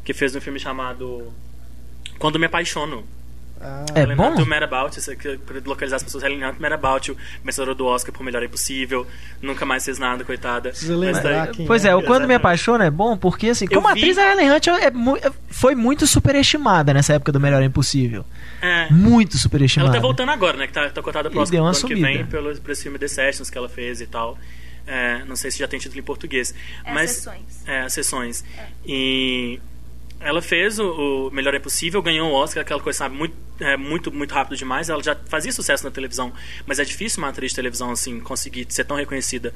que 0.03 0.13
fez 0.13 0.35
um 0.35 0.41
filme 0.41 0.59
chamado 0.59 1.31
Quando 2.19 2.37
Me 2.37 2.47
Apaixono. 2.47 3.05
Ah, 3.63 3.85
É 3.95 4.01
Helen 4.01 4.17
bom? 4.17 4.31
Hunt, 4.31 4.39
o 4.39 4.45
Mad 4.45 4.63
About, 4.63 4.99
isso 4.99 5.09
aqui, 5.11 5.37
pra 5.37 5.61
localizar 5.65 5.95
as 5.95 6.03
pessoas, 6.03 6.23
Helen 6.23 6.43
Hunt, 6.45 6.59
Mad 6.59 6.73
About, 6.73 7.11
o 7.11 7.17
vencedor 7.43 7.73
do 7.73 7.85
Oscar 7.85 8.13
por 8.13 8.23
Melhor 8.23 8.43
Impossível, 8.43 9.07
nunca 9.41 9.65
mais 9.65 9.85
fez 9.85 9.97
nada, 9.97 10.23
coitada. 10.25 10.73
Lembrar 10.83 11.21
daí- 11.45 11.51
quem 11.53 11.65
Pois 11.65 11.85
é. 11.85 11.89
é, 11.89 11.95
o 11.95 12.01
Quando 12.03 12.27
Me. 12.27 12.33
Apaixona 12.33 12.85
é 12.85 12.91
bom 12.91 13.15
porque, 13.17 13.49
assim, 13.49 13.65
como 13.67 13.87
vi- 13.93 13.99
atriz, 14.01 14.17
a 14.17 14.31
Helen 14.31 14.51
Hunt 14.51 14.67
é 14.67 14.91
mu- 14.91 15.17
foi 15.49 15.75
muito 15.75 16.05
superestimada 16.05 16.93
nessa 16.93 17.13
época 17.13 17.31
do 17.31 17.39
Melhor 17.39 17.63
Impossível. 17.63 18.25
É. 18.61 18.89
Muito 18.91 19.33
Ela 19.33 19.41
superestimada. 19.41 19.93
tá 19.93 19.99
voltando 19.99 20.29
agora, 20.31 20.57
né? 20.57 20.67
Que 20.67 20.73
tá, 20.73 20.89
tá 20.89 21.01
cotada 21.01 21.29
pro 21.29 21.39
Oscar 21.39 21.59
do 21.61 21.65
ano 21.65 21.75
que 21.87 21.95
vem 21.95 22.25
pelo, 22.25 22.55
por 22.59 22.71
esse 22.71 22.83
filme 22.83 22.99
The 22.99 23.07
Sessions 23.07 23.49
que 23.49 23.57
ela 23.57 23.69
fez 23.69 24.01
e 24.01 24.07
tal. 24.07 24.37
É, 24.85 25.23
não 25.25 25.35
sei 25.37 25.49
se 25.49 25.59
já 25.59 25.67
tem 25.67 25.79
título 25.79 25.99
em 26.01 26.03
português. 26.03 26.53
É, 26.83 26.93
mas, 26.93 27.11
sessões. 27.11 27.63
É, 27.65 27.87
sessões. 27.89 28.43
E 28.85 29.59
ela 30.23 30.41
fez 30.41 30.79
o, 30.79 31.27
o 31.27 31.31
Melhor 31.31 31.53
é 31.53 31.59
Possível, 31.59 32.01
ganhou 32.01 32.31
o 32.31 32.33
Oscar, 32.33 32.61
aquela 32.61 32.79
coisa, 32.81 32.99
sabe, 32.99 33.15
muito, 33.15 33.35
é, 33.59 33.75
muito, 33.77 34.11
muito 34.11 34.33
rápido 34.33 34.57
demais. 34.57 34.89
Ela 34.89 35.03
já 35.03 35.15
fazia 35.27 35.51
sucesso 35.51 35.83
na 35.83 35.91
televisão, 35.91 36.31
mas 36.65 36.79
é 36.79 36.83
difícil 36.85 37.19
uma 37.21 37.29
atriz 37.29 37.51
de 37.51 37.55
televisão, 37.55 37.91
assim, 37.91 38.19
conseguir 38.19 38.65
ser 38.69 38.83
tão 38.85 38.97
reconhecida 38.97 39.53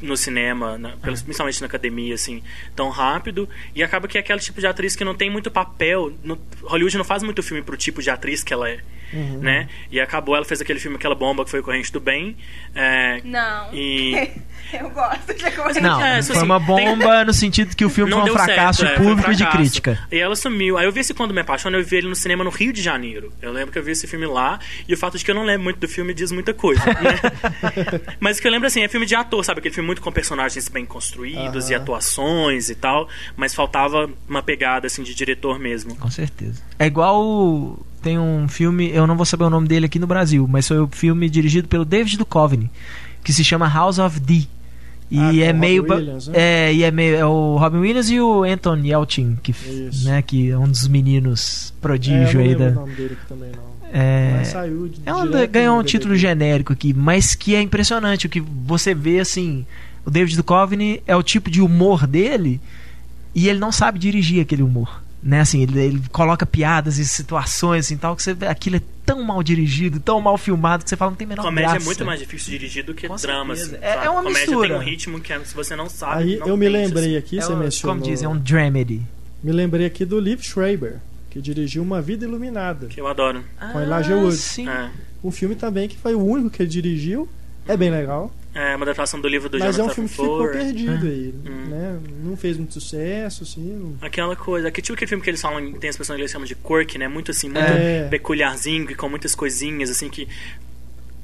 no 0.00 0.16
cinema, 0.16 0.76
na, 0.76 0.90
pelos- 0.96 1.22
principalmente 1.22 1.60
na 1.60 1.66
academia, 1.66 2.14
assim, 2.14 2.42
tão 2.74 2.90
rápido. 2.90 3.48
E 3.74 3.82
acaba 3.82 4.06
que 4.08 4.18
é 4.18 4.20
aquele 4.20 4.40
tipo 4.40 4.60
de 4.60 4.66
atriz 4.66 4.94
que 4.96 5.04
não 5.04 5.14
tem 5.14 5.30
muito 5.30 5.50
papel. 5.50 6.12
No, 6.22 6.38
Hollywood 6.62 6.96
não 6.98 7.04
faz 7.04 7.22
muito 7.22 7.42
filme 7.42 7.62
pro 7.62 7.76
tipo 7.76 8.02
de 8.02 8.10
atriz 8.10 8.42
que 8.42 8.52
ela 8.52 8.68
é. 8.68 8.80
Uhum. 9.12 9.38
Né? 9.38 9.68
E 9.90 10.00
acabou, 10.00 10.34
ela 10.34 10.44
fez 10.44 10.60
aquele 10.60 10.80
filme, 10.80 10.96
aquela 10.96 11.14
bomba 11.14 11.44
que 11.44 11.50
foi 11.50 11.60
o 11.60 11.62
Corrente 11.62 11.92
do 11.92 12.00
Bem. 12.00 12.36
é, 12.74 13.20
Não. 13.24 13.72
E- 13.72 14.32
eu 14.78 14.90
gosto 14.90 15.34
de 15.34 15.50
corrente. 15.52 15.80
Não, 15.80 16.04
É, 16.04 16.22
foi 16.22 16.36
assim, 16.36 16.44
uma 16.44 16.58
tem- 16.58 16.66
bomba 16.66 17.24
no 17.24 17.32
sentido 17.32 17.74
que 17.76 17.84
o 17.84 17.90
filme 17.90 18.10
não 18.10 18.22
foi 18.22 18.30
um 18.30 18.34
fracasso 18.34 18.80
certo, 18.80 18.92
é, 18.92 18.96
foi 18.96 19.06
um 19.06 19.08
público 19.10 19.30
e 19.30 19.34
de 19.36 19.42
fracasso. 19.42 19.58
crítica. 19.62 19.98
E 20.10 20.18
ela 20.18 20.36
sumiu. 20.36 20.76
Aí 20.78 20.86
eu 20.86 20.92
vi 20.92 21.00
esse 21.00 21.14
Quando 21.14 21.32
Me 21.34 21.40
Apaixono, 21.40 21.76
eu 21.76 21.84
vi 21.84 21.96
ele 21.96 22.08
no 22.08 22.14
cinema 22.16 22.42
no 22.44 22.50
Rio 22.50 22.72
de 22.72 22.82
Janeiro. 22.82 23.32
Eu 23.40 23.52
lembro 23.52 23.72
que 23.72 23.78
eu 23.78 23.82
vi 23.82 23.92
esse 23.92 24.06
filme 24.06 24.26
lá, 24.26 24.58
e 24.88 24.94
o 24.94 24.96
fato 24.96 25.16
de 25.18 25.24
que 25.24 25.30
eu 25.30 25.34
não 25.34 25.44
lembro 25.44 25.64
muito 25.64 25.78
do 25.78 25.88
filme 25.88 26.12
diz 26.14 26.30
muita 26.32 26.52
coisa, 26.54 26.84
né? 26.84 27.20
Mas 28.20 28.38
o 28.38 28.42
que 28.42 28.48
eu 28.48 28.52
lembro, 28.52 28.66
assim, 28.66 28.82
é 28.82 28.88
filme 28.88 29.06
de 29.06 29.14
ator, 29.14 29.44
sabe? 29.44 29.60
Aquele 29.60 29.74
filme 29.74 29.86
muito 29.86 30.02
com 30.02 30.10
personagens 30.12 30.68
bem 30.68 30.84
construídos 30.84 31.70
e 31.70 31.74
Aham. 31.74 31.82
atuações 31.82 32.68
e 32.70 32.74
tal, 32.74 33.08
mas 33.36 33.54
faltava 33.54 34.08
uma 34.28 34.42
pegada, 34.42 34.86
assim, 34.86 35.02
de 35.02 35.14
diretor 35.14 35.58
mesmo. 35.58 35.94
Com 35.96 36.10
certeza. 36.10 36.62
É 36.78 36.86
igual. 36.86 37.78
Tem 38.02 38.18
um 38.18 38.46
filme, 38.46 38.90
eu 38.94 39.04
não 39.06 39.16
vou 39.16 39.26
saber 39.26 39.44
o 39.44 39.50
nome 39.50 39.66
dele 39.66 39.86
aqui 39.86 39.98
no 39.98 40.06
Brasil, 40.06 40.46
mas 40.48 40.68
foi 40.68 40.78
o 40.78 40.86
filme 40.86 41.28
dirigido 41.28 41.66
pelo 41.66 41.84
David 41.84 42.16
Duchovny, 42.18 42.70
que 43.26 43.32
se 43.32 43.42
chama 43.42 43.68
House 43.68 43.98
of 43.98 44.20
D. 44.20 44.46
E 45.10 45.18
Ah, 45.18 45.46
é 45.48 45.52
o 45.52 45.56
meio. 45.56 45.82
Williams, 45.82 46.28
né? 46.28 46.34
É, 46.38 46.72
e 46.74 46.84
é 46.84 46.90
meio. 46.92 47.16
É 47.16 47.26
o 47.26 47.56
Robin 47.56 47.78
Williams 47.78 48.08
e 48.08 48.20
o 48.20 48.44
Anton 48.44 48.76
Yelchin, 48.76 49.36
que, 49.42 49.50
Isso. 49.50 50.04
né, 50.04 50.22
que 50.22 50.50
é 50.50 50.56
um 50.56 50.68
dos 50.68 50.86
meninos 50.86 51.74
É, 51.76 51.80
prodígio 51.82 52.38
não 52.38 52.46
aí 52.46 52.54
da. 52.54 52.68
o 52.68 52.74
nome 52.74 52.94
dele 52.94 53.16
aqui 53.20 53.26
também, 53.28 53.50
não. 53.50 53.76
É, 53.92 54.42
saiu 54.44 54.88
direto 54.88 55.50
ganhou 55.50 55.78
um 55.78 55.82
título 55.82 56.14
genérico 56.16 56.72
aqui, 56.72 56.92
mas 56.94 57.34
que 57.34 57.56
é 57.56 57.60
impressionante 57.60 58.26
o 58.26 58.28
que 58.28 58.40
você 58.40 58.94
vê 58.94 59.18
assim. 59.18 59.66
O 60.04 60.10
David 60.10 60.36
Duchovny 60.40 61.02
é 61.04 61.16
o 61.16 61.22
tipo 61.22 61.50
de 61.50 61.60
humor 61.60 62.06
dele 62.06 62.60
e 63.34 63.48
ele 63.48 63.58
não 63.58 63.72
sabe 63.72 63.98
dirigir 63.98 64.40
aquele 64.40 64.62
humor. 64.62 65.02
Né, 65.20 65.40
assim, 65.40 65.62
ele, 65.62 65.80
ele 65.80 66.02
coloca 66.12 66.46
piadas 66.46 66.98
e 66.98 67.04
situações 67.04 67.86
assim, 67.86 67.96
tal 67.96 68.14
que 68.14 68.22
você 68.22 68.36
aquilo 68.46 68.76
é 68.76 68.80
tão 69.06 69.22
mal 69.22 69.42
dirigido, 69.42 70.00
tão 70.00 70.20
mal 70.20 70.36
filmado 70.36 70.82
que 70.84 70.90
você 70.90 70.96
fala 70.96 71.12
não 71.12 71.16
tem 71.16 71.26
menor 71.26 71.42
Comédia 71.44 71.70
graça. 71.70 71.84
é 71.84 71.86
muito 71.86 72.04
mais 72.04 72.18
difícil 72.20 72.50
de 72.50 72.58
dirigir 72.58 72.84
do 72.84 72.92
que 72.92 73.06
Com 73.08 73.16
drama, 73.16 73.54
certeza. 73.54 73.76
assim, 73.76 73.86
É- 73.86 74.04
é 74.06 74.10
uma 74.10 74.22
Comédia 74.24 74.40
mistura. 74.46 74.68
tem 74.68 74.76
um 74.76 74.80
ritmo 74.80 75.20
que 75.20 75.38
se 75.44 75.54
você 75.54 75.76
não 75.76 75.88
sabe. 75.88 76.22
Aí 76.22 76.36
não 76.38 76.48
eu 76.48 76.56
me 76.56 76.66
tem, 76.66 76.72
lembrei 76.74 77.04
assim. 77.10 77.16
aqui, 77.16 77.38
É 77.38 77.42
você 77.42 77.52
um- 77.52 77.56
mencionou. 77.56 77.96
como 77.96 78.10
dizem, 78.10 78.26
é 78.26 78.28
um 78.28 78.36
dramedy. 78.36 79.00
Me 79.42 79.52
lembrei 79.52 79.86
aqui 79.86 80.04
do 80.04 80.18
Liv 80.18 80.40
Schreiber, 80.42 80.96
que 81.30 81.40
dirigiu 81.40 81.82
Uma 81.82 82.02
Vida 82.02 82.24
Iluminada. 82.24 82.88
Que 82.88 83.00
eu 83.00 83.06
adoro. 83.06 83.44
Com 83.72 83.80
Elijah 83.80 84.16
Wood. 84.16 84.34
Ah, 84.34 84.36
Sim. 84.36 84.68
É. 84.68 84.90
Um 85.22 85.30
filme 85.30 85.54
também 85.54 85.88
que 85.88 85.96
foi 85.96 86.14
o 86.14 86.24
único 86.24 86.50
que 86.50 86.62
ele 86.62 86.68
dirigiu. 86.70 87.28
É 87.68 87.76
bem 87.76 87.90
legal. 87.90 88.32
É 88.58 88.74
uma 88.74 88.84
adaptação 88.84 89.20
do 89.20 89.28
livro 89.28 89.48
do 89.50 89.58
mas 89.58 89.66
é 89.66 89.82
um 89.82 89.88
Jonathan 89.88 89.94
filme 89.94 90.08
que 90.08 90.14
ficou 90.16 90.48
perdido 90.48 91.06
aí. 91.06 91.34
Hum. 91.46 91.66
Né? 91.68 92.00
Não 92.24 92.36
fez 92.36 92.56
muito 92.56 92.72
sucesso, 92.72 93.42
assim. 93.42 93.60
não- 93.76 93.96
Aquela 94.00 94.34
coisa, 94.34 94.70
que 94.70 94.80
tipo 94.80 94.94
aquele 94.94 95.08
filme 95.08 95.22
que 95.22 95.28
eles 95.30 95.40
falam, 95.42 95.72
tem 95.74 95.90
as 95.90 95.96
pessoas 95.96 96.16
que 96.16 96.22
eles 96.22 96.30
chamam 96.32 96.46
de 96.46 96.54
quirk, 96.54 96.96
né? 96.98 97.06
Muito 97.06 97.30
assim, 97.30 97.48
muito 97.48 97.60
É. 97.60 98.08
peculiarzinho, 98.08 98.90
e 98.90 98.94
com 98.94 99.08
muitas 99.08 99.34
coisinhas, 99.34 99.90
assim, 99.90 100.08
que 100.08 100.26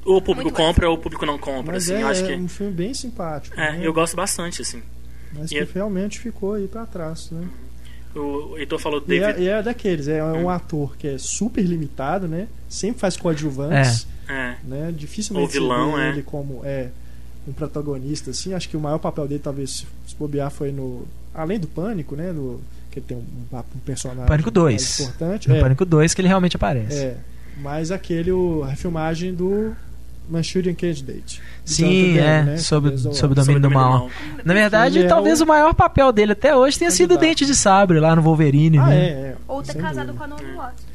ou 0.05 0.17
o 0.17 0.21
público 0.21 0.49
Muito 0.49 0.55
compra 0.57 0.89
ou 0.89 0.95
o 0.95 0.97
público 0.99 1.25
não 1.25 1.37
compra, 1.37 1.73
Mas 1.73 1.85
assim, 1.85 1.93
é, 1.99 2.03
eu 2.03 2.07
acho 2.07 2.23
é 2.25 2.27
que... 2.27 2.33
um 2.35 2.47
filme 2.49 2.73
bem 2.73 2.93
simpático. 2.93 3.59
É, 3.59 3.71
né? 3.71 3.79
eu 3.81 3.93
gosto 3.93 4.15
bastante, 4.15 4.61
assim. 4.61 4.83
Mas 5.33 5.49
e 5.51 5.55
que 5.55 5.61
é- 5.61 5.67
realmente 5.73 6.19
ficou 6.19 6.53
aí 6.53 6.67
pra 6.67 6.85
trás, 6.85 7.31
né? 7.31 7.47
O 8.15 8.55
Heitor 8.59 8.77
falou 8.77 8.99
do 8.99 9.11
E 9.11 9.19
David... 9.19 9.39
é, 9.39 9.43
e 9.43 9.47
é 9.47 9.63
daqueles, 9.63 10.07
é 10.07 10.23
um 10.23 10.43
Hum. 10.45 10.49
ator 10.49 10.95
que 10.97 11.07
é 11.07 11.17
super 11.17 11.63
limitado, 11.63 12.27
né? 12.27 12.47
Sempre 12.69 12.99
faz 12.99 13.17
coadjuvantes, 13.17 14.05
É, 14.29 14.55
né? 14.63 14.93
Dificilmente 14.95 15.45
Ou 15.45 15.51
vilão, 15.51 15.99
é. 15.99 16.09
ele 16.09 16.21
como 16.21 16.61
é 16.63 16.89
um 17.47 17.51
protagonista, 17.53 18.31
assim. 18.31 18.53
Acho 18.53 18.69
que 18.69 18.77
o 18.77 18.79
maior 18.79 18.97
papel 18.99 19.27
dele, 19.27 19.41
talvez, 19.43 19.85
se 20.07 20.15
bobear, 20.17 20.49
foi 20.51 20.71
no... 20.71 21.05
Além 21.33 21.59
do 21.59 21.67
Pânico, 21.67 22.15
né? 22.15 22.31
No, 22.31 22.61
que 22.91 22.99
ele 22.99 23.05
tem 23.07 23.17
um, 23.17 23.23
um 23.57 23.79
personagem 23.85 24.25
Pânico 24.25 24.51
dois. 24.51 24.99
importante. 24.99 25.49
No 25.49 25.55
é, 25.55 25.59
Pânico 25.61 25.83
2 25.85 26.13
que 26.13 26.21
ele 26.21 26.27
realmente 26.27 26.55
aparece. 26.55 26.95
é, 26.97 27.17
mas 27.57 27.89
aquele, 27.91 28.31
o, 28.31 28.63
a 28.63 28.75
filmagem 28.75 29.33
do 29.33 29.75
Manchurian 30.29 30.73
Candidate. 30.73 31.41
Sim, 31.65 32.17
é, 32.17 32.43
né? 32.43 32.57
sobre, 32.57 32.97
sobre 32.97 33.33
o 33.33 33.43
domínio 33.43 33.43
sobre 33.43 33.59
do 33.61 33.69
mal. 33.71 34.09
Na 34.45 34.53
verdade, 34.53 34.99
Ele 34.99 35.05
é 35.05 35.09
talvez 35.09 35.41
o- 35.41 35.43
o 35.43 35.47
maior 35.47 35.73
papel 35.73 36.11
dele 36.11 36.31
até 36.33 36.55
hoje 36.55 36.77
tenha 36.79 36.91
sido 36.91 37.15
o. 37.15 37.17
Dente 37.17 37.45
de 37.45 37.55
Sabre 37.55 37.99
lá 37.99 38.15
no 38.15 38.21
Wolverine, 38.21 38.77
Ah, 38.77 38.85
né? 38.87 38.95
é, 38.95 39.09
é. 39.09 39.35
Ou 39.47 39.61
ter 39.63 39.73
sem 39.73 39.81
casado 39.81 40.07
dúvida. 40.13 40.17
com 40.17 40.23
a 40.23 40.27
Naomi 40.37 40.55
Watts. 40.57 40.85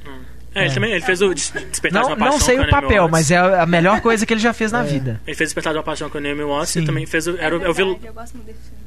É, 0.59 0.63
É, 0.63 0.65
ele 0.65 0.71
É. 0.71 0.75
também 0.75 0.93
ele 0.93 1.01
fez 1.05 1.23
o 1.23 1.33
Des- 1.35 1.51
Despertar 1.71 2.03
de 2.03 2.09
Não, 2.09 2.15
uma 2.15 2.17
Paixão 2.17 2.39
não 2.39 2.45
sei 2.45 2.57
com 2.57 2.63
o 2.63 2.65
a 2.65 2.71
Naomi 2.71 2.83
papel, 2.87 3.03
Watts. 3.05 3.13
mas 3.13 3.31
é 3.31 3.37
a 3.63 3.67
melhor 3.67 4.01
coisa 4.01 4.27
que 4.27 4.33
ele 4.33 4.41
já 4.41 4.53
fez 4.53 4.73
na 4.73 4.83
vida. 4.85 5.21
Ele 5.27 5.37
fez 5.37 5.49
Despertar 5.51 5.73
de 5.73 5.79
uma 5.79 5.85
Paixão 5.85 6.09
com 6.11 6.19
a 6.19 6.21
Naomi 6.21 6.43
Watts 6.45 6.71
Sim. 6.71 6.83
e 6.83 6.87
também 6.87 7.07
fez 7.07 7.27
o, 7.27 7.37
era, 7.39 7.57
o- 7.57 7.63
é 7.63 7.67
é 7.67 7.69
o 7.69 7.75
vil- 7.75 7.99
eu 8.03 8.13
gosto 8.13 8.35
muito 8.35 8.47
desse 8.47 8.59
filme. 8.61 8.79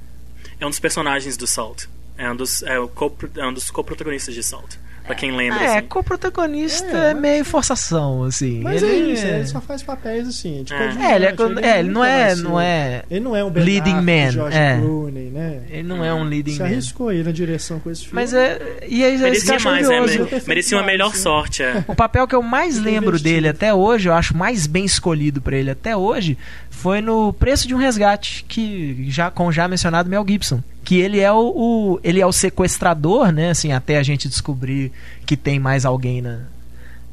é 0.60 0.66
um 0.66 0.70
dos 0.70 0.80
personagens 0.80 1.36
do 1.38 1.48
Salt. 1.48 1.86
É 2.22 2.32
um 2.32 2.36
dos, 2.36 2.62
é 2.64 2.78
o 2.80 2.88
co- 2.88 3.14
é 3.36 3.46
um 3.46 3.54
dos 3.54 3.70
co-protagonistas 3.72 4.36
de 4.36 4.44
Salt. 4.44 4.76
Pra 5.04 5.16
quem 5.16 5.36
lembra, 5.36 5.60
É, 5.64 5.78
assim. 5.80 5.88
co-protagonista 5.88 6.86
É, 6.96 7.10
é, 7.10 7.14
meio 7.16 7.44
forçação, 7.44 8.24
assim. 8.24 8.62
Mas 8.62 8.84
ele 8.84 8.92
é 9.10 9.14
isso, 9.14 9.26
ele 9.26 9.48
só 9.48 9.60
faz 9.60 9.82
papéis 9.82 10.28
assim, 10.28 10.64
de 10.64 10.72
É. 10.72 10.78
É, 11.12 11.16
ele, 11.16 11.26
é, 11.26 11.32
con- 11.34 11.60
é, 11.60 11.80
ele 11.80 11.90
não 11.90 12.06
é, 12.06 12.36
não 12.36 12.62
é. 12.62 13.04
Ele 13.10 13.20
não 13.20 13.36
é 13.36 13.44
um 13.44 13.50
Ben 13.50 13.64
leading 13.64 13.96
Affleck, 13.98 14.06
man, 14.26 14.32
George 14.32 14.58
é. 14.58 14.78
Clooney, 14.78 15.24
né? 15.32 15.62
Ele 15.72 15.84
não 15.88 16.06
é 16.06 16.14
um 16.14 16.24
leading 16.24 16.54
Se 16.54 16.60
man. 16.60 16.66
arriscou 16.66 17.10
aí 17.10 17.24
na 17.24 17.32
direção 17.32 17.80
com 17.80 17.90
esse 17.90 18.02
filme. 18.04 18.16
Mas 18.16 18.32
é. 18.32 18.60
E 18.88 19.04
aí, 19.04 19.12
que 19.14 19.18
eu 19.18 19.22
Merecia 19.24 19.60
mais, 19.60 19.90
né? 19.90 19.98
curioso. 19.98 20.20
Mere- 20.20 20.32
Mere- 20.32 20.44
Merecia 20.48 20.78
uma 20.78 20.86
melhor 20.86 21.16
Sim. 21.16 21.22
sorte, 21.24 21.64
é. 21.64 21.84
O 21.88 21.96
papel 21.96 22.28
que 22.28 22.36
eu 22.36 22.44
mais 22.44 22.78
lembro 22.78 23.20
dele 23.20 23.48
até 23.48 23.74
hoje, 23.74 24.08
eu 24.08 24.14
acho 24.14 24.38
mais 24.38 24.68
bem 24.68 24.86
escolhido 24.86 25.42
pra 25.42 25.58
ele 25.58 25.72
até 25.72 25.98
hoje, 25.98 26.38
foi 26.70 27.02
no 27.02 27.34
Preço 27.34 27.68
de 27.68 27.74
um 27.74 27.78
Resgate, 27.80 28.46
que 28.48 29.08
já 29.10 29.32
com 29.32 29.48
o 29.48 29.52
já 29.52 29.68
mencionado 29.68 30.08
Mel 30.08 30.24
Gibson, 30.28 30.62
que 30.84 31.00
ele 31.00 31.20
é 31.20 31.32
o, 31.32 31.38
o- 31.56 32.00
ele 32.04 32.20
é 32.20 32.26
o 32.26 32.32
sequestrador, 32.32 33.32
né, 33.32 33.52
assim, 33.52 33.72
até 33.72 33.98
a 33.98 34.04
gente 34.04 34.28
descobrir 34.28 34.92
que 35.26 35.38
tem 35.38 35.60
mais 35.60 35.86
alguém 35.86 36.22
na, 36.22 36.40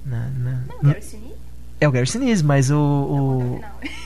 na- 0.04 0.28
na- 0.38 0.50
Não, 0.68 0.76
no- 0.82 0.88
Gary 0.90 1.02
Sinise? 1.02 1.28
é 1.80 1.86
o 1.88 1.92
Gary 1.92 2.06
Sinise, 2.06 2.42
mas 2.42 2.70
o, 2.70 2.76
o- 2.76 3.60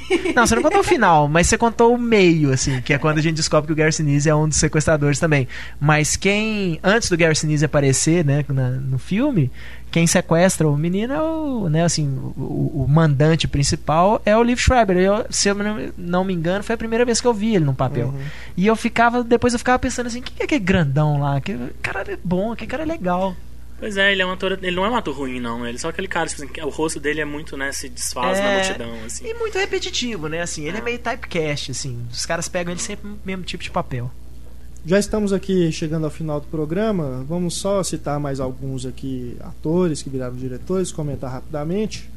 final. 0.09 0.34
não, 0.36 0.47
você 0.47 0.55
não 0.56 0.62
contou 0.62 0.80
o 0.80 0.84
final, 0.84 1.28
mas 1.28 1.47
você 1.47 1.56
contou 1.56 1.94
o 1.94 1.98
meio, 1.98 2.52
assim, 2.52 2.80
que 2.82 2.93
é 2.93 2.98
quando 2.98 3.18
a 3.18 3.22
gente 3.22 3.36
descobre 3.36 3.66
que 3.68 3.72
o 3.72 3.76
Gary 3.76 3.93
Sinise 3.93 4.28
é 4.28 4.34
um 4.34 4.48
dos 4.48 4.59
sequestradores 4.59 5.18
também. 5.18 5.47
Mas 5.80 6.16
quem, 6.16 6.78
antes 6.82 7.09
do 7.09 7.16
Gary 7.16 7.34
Sinise 7.36 7.64
aparecer, 7.64 8.24
né, 8.24 8.44
na- 8.48 8.70
no 8.70 8.98
filme, 8.98 9.51
quem 9.93 10.06
sequestra 10.06 10.66
o 10.66 10.77
menino 10.77 11.12
é 11.14 11.23
o, 11.23 11.69
né, 11.69 11.85
assim, 11.85 12.09
o, 12.36 12.82
o- 12.82 12.86
mandante 12.89 13.47
principal 13.47 14.20
é 14.27 14.36
o 14.36 14.43
Liv 14.43 14.59
Schreiber. 14.59 14.97
Eu, 14.97 15.24
se 15.31 15.48
eu 15.48 15.55
não, 15.97 16.24
me 16.24 16.32
engano, 16.35 16.64
foi 16.64 16.74
a 16.74 16.78
primeira 16.78 17.05
vez 17.05 17.20
que 17.20 17.27
eu 17.27 17.35
vi 17.35 17.55
ele 17.55 17.64
no 17.64 17.74
papel. 17.74 18.09
Uhum. 18.09 18.23
E 18.56 18.66
eu 18.66 18.74
ficava, 18.74 19.23
depois 19.23 19.52
eu 19.52 19.59
ficava 19.59 19.78
pensando 19.78 20.06
assim, 20.09 20.20
quem 20.23 20.35
é 20.40 20.44
aquele 20.44 20.59
grandão 20.64 21.20
lá? 21.20 21.40
Que 21.40 21.56
cara 21.81 22.05
é 22.10 22.19
bom, 22.24 22.56
que 22.56 22.66
cara 22.66 22.82
é 22.82 22.86
legal. 22.86 23.36
Pois 23.78 23.97
é, 23.97 24.12
ele 24.12 24.23
é 24.23 24.27
um 24.27 24.31
ator. 24.31 24.52
Ele 24.62 24.77
não 24.77 24.85
é 24.85 24.90
um 24.90 24.94
ator 24.97 25.12
ruim, 25.16 25.40
não. 25.40 25.66
Ele 25.66 25.74
é 25.74 25.78
só 25.78 25.89
aquele 25.89 26.06
cara, 26.06 26.28
tipo 26.28 26.40
assim, 26.44 26.60
o 26.62 26.69
rosto 26.69 27.01
dele 27.01 27.20
é 27.20 27.24
muito, 27.24 27.56
né? 27.56 27.73
Se 27.73 27.89
desfaz 27.89 28.39
na 28.39 28.44
É, 28.44 28.55
multidão, 28.62 28.94
assim. 29.05 29.27
E 29.27 29.35
muito 29.35 29.59
repetitivo, 29.59 30.28
né? 30.28 30.40
Assim, 30.40 30.64
ele 30.69 30.78
é 30.78 30.81
meio 30.81 31.01
typecast, 31.01 31.73
assim. 31.73 32.01
Os 32.12 32.24
caras 32.24 32.48
pegam 32.48 32.73
ele 32.73 32.81
sempre 32.81 33.09
no 33.09 33.19
mesmo 33.24 33.43
tipo 33.43 33.60
de 33.64 33.70
papel. 33.73 34.09
Já 34.84 34.98
estamos 34.98 35.32
aqui 35.32 35.70
chegando 35.70 36.04
ao 36.04 36.10
final 36.10 36.40
do 36.40 36.46
programa. 36.48 37.24
Vamos 37.28 37.54
só 37.54 37.82
citar 37.84 38.18
mais 38.18 38.40
alguns 38.40 38.84
aqui 38.84 39.36
atores 39.40 40.02
que 40.02 40.10
viraram 40.10 40.34
diretores, 40.34 40.90
comentar 40.90 41.30
rapidamente. 41.30 42.10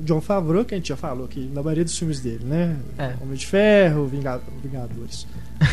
John 0.00 0.20
Favreau, 0.20 0.64
que 0.64 0.74
a 0.74 0.78
gente 0.78 0.88
já 0.88 0.96
falou 0.96 1.26
aqui 1.26 1.48
na 1.54 1.62
maioria 1.62 1.84
dos 1.84 1.96
filmes 1.96 2.18
dele, 2.18 2.40
né? 2.44 2.76
É. 2.98 3.12
Homem 3.20 3.36
de 3.36 3.46
Ferro, 3.46 4.06
Vinga- 4.06 4.40
Vingadores. 4.64 5.26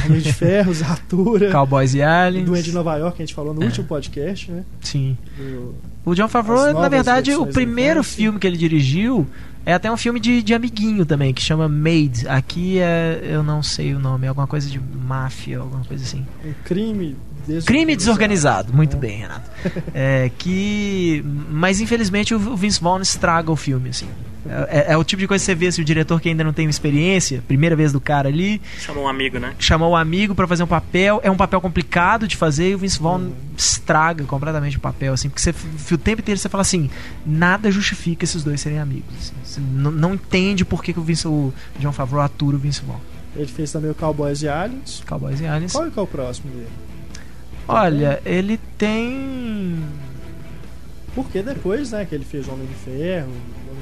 Homem 0.06 0.20
de 0.20 0.32
Ferro, 0.34 0.72
Zatura, 0.76 1.50
Cowboys 1.52 1.94
e 1.96 2.02
Aliens. 2.04 2.46
Doente 2.46 2.66
de 2.66 2.74
Nova 2.74 2.96
York, 2.98 3.16
que 3.16 3.24
a 3.24 3.26
gente 3.26 3.34
falou 3.34 3.54
no 3.54 3.64
É. 3.64 3.66
último 3.66 3.88
podcast, 3.88 4.52
né? 4.52 4.64
Sim. 4.82 5.18
Do- 5.38 5.74
O 6.06 6.14
John 6.14 6.28
Favreau, 6.28 6.74
na 6.74 6.90
verdade, 6.90 7.34
o 7.34 7.48
primeiro 7.48 8.04
filme 8.04 8.38
que 8.38 8.46
ele 8.46 8.58
dirigiu 8.58 9.26
é 9.66 9.74
até 9.74 9.92
um 9.92 9.98
filme 9.98 10.20
de, 10.20 10.42
de 10.42 10.54
amiguinho 10.54 11.06
também, 11.06 11.34
que 11.34 11.42
chama 11.42 11.68
Made. 11.68 12.28
Aqui 12.28 12.80
é. 12.80 13.20
Eu 13.24 13.44
não 13.44 13.62
sei 13.62 13.94
o 13.94 14.00
nome, 14.00 14.26
é 14.26 14.30
alguma 14.30 14.48
coisa 14.48 14.70
de 14.70 14.80
máfia, 14.80 15.60
alguma 15.60 15.84
coisa 15.86 16.04
assim. 16.04 16.26
um 16.44 16.54
crime 16.64 17.16
desorganizado. 17.48 17.66
Crime 17.66 17.96
desorganizado, 17.96 18.74
muito 18.74 18.96
É. 18.96 19.00
bem, 19.00 19.18
Renato. 19.20 19.50
É, 19.94 20.32
que. 20.38 21.24
Mas 21.50 21.80
infelizmente 21.82 22.34
o 22.34 22.56
Vince 22.56 22.82
Vaughn 22.82 23.02
estraga 23.02 23.52
o 23.52 23.56
filme, 23.56 23.90
assim. 23.90 24.08
É, 24.70 24.94
é 24.94 24.98
o 24.98 25.04
tipo 25.04 25.20
de 25.20 25.28
coisa 25.28 25.42
que 25.42 25.46
você 25.46 25.56
vê 25.56 25.72
se 25.72 25.82
o 25.82 25.86
diretor 25.86 26.20
que 26.22 26.30
ainda 26.30 26.44
não 26.44 26.54
tem 26.54 26.68
experiência, 26.70 27.44
primeira 27.48 27.76
vez 27.76 27.92
do 27.92 28.00
cara 28.00 28.30
ali, 28.30 28.62
Chamou 28.80 29.04
um 29.04 29.08
amigo, 29.08 29.38
né? 29.38 29.54
chamou 29.60 29.92
o 29.92 29.96
amigo 29.96 30.34
pra 30.34 30.48
fazer 30.48 30.64
um 30.64 30.68
papel, 30.68 31.20
é 31.24 31.30
um 31.30 31.36
papel 31.36 31.60
complicado 31.60 32.28
de 32.28 32.38
fazer 32.38 32.70
e 32.72 32.76
o 32.76 32.78
Vince 32.78 33.00
Vaughn 33.00 33.20
Uhum. 33.20 33.34
estraga 33.58 34.24
completamente 34.24 34.78
o 34.78 34.80
papel, 34.80 35.14
assim, 35.14 35.30
porque 35.30 35.42
você, 35.42 35.54
o 35.94 35.98
tempo 35.98 36.22
inteiro 36.22 36.40
você 36.40 36.48
fala 36.48 36.62
assim, 36.62 36.90
nada 37.26 37.70
justifica 37.70 38.24
esses 38.24 38.44
dois 38.44 38.62
serem 38.62 38.80
amigos. 38.80 39.14
assim. 39.22 39.34
Você 39.44 39.62
não, 39.62 39.92
não 39.92 40.14
entende 40.14 40.64
por 40.64 40.82
que, 40.84 40.94
que 40.94 41.00
o, 41.00 41.04
Vince, 41.04 41.28
o 41.28 41.54
John 41.80 41.92
Favreau 41.92 42.22
atura 42.24 42.56
o 42.56 42.60
Vince 42.60 42.82
Vaughn. 42.86 43.00
Ele 43.36 43.46
fez 43.48 43.72
também 43.72 43.92
o 43.92 43.96
Cowboys 43.96 44.42
e 44.42 44.48
Aliens. 44.48 45.04
Cowboys 45.08 45.40
e 45.42 45.46
Aliens. 45.46 45.72
Qual 45.74 45.86
é, 45.86 45.92
que 45.92 46.00
é 46.00 46.02
o 46.02 46.08
próximo 46.08 46.50
dele? 46.52 46.68
Olha, 47.68 48.20
ele 48.26 48.60
tem. 48.78 49.84
Porque 51.14 51.42
depois, 51.44 51.92
né, 51.92 52.06
que 52.06 52.16
ele 52.16 52.26
fez 52.26 52.48
Homem 52.48 52.66
de 52.66 52.74
Ferro, 52.74 53.32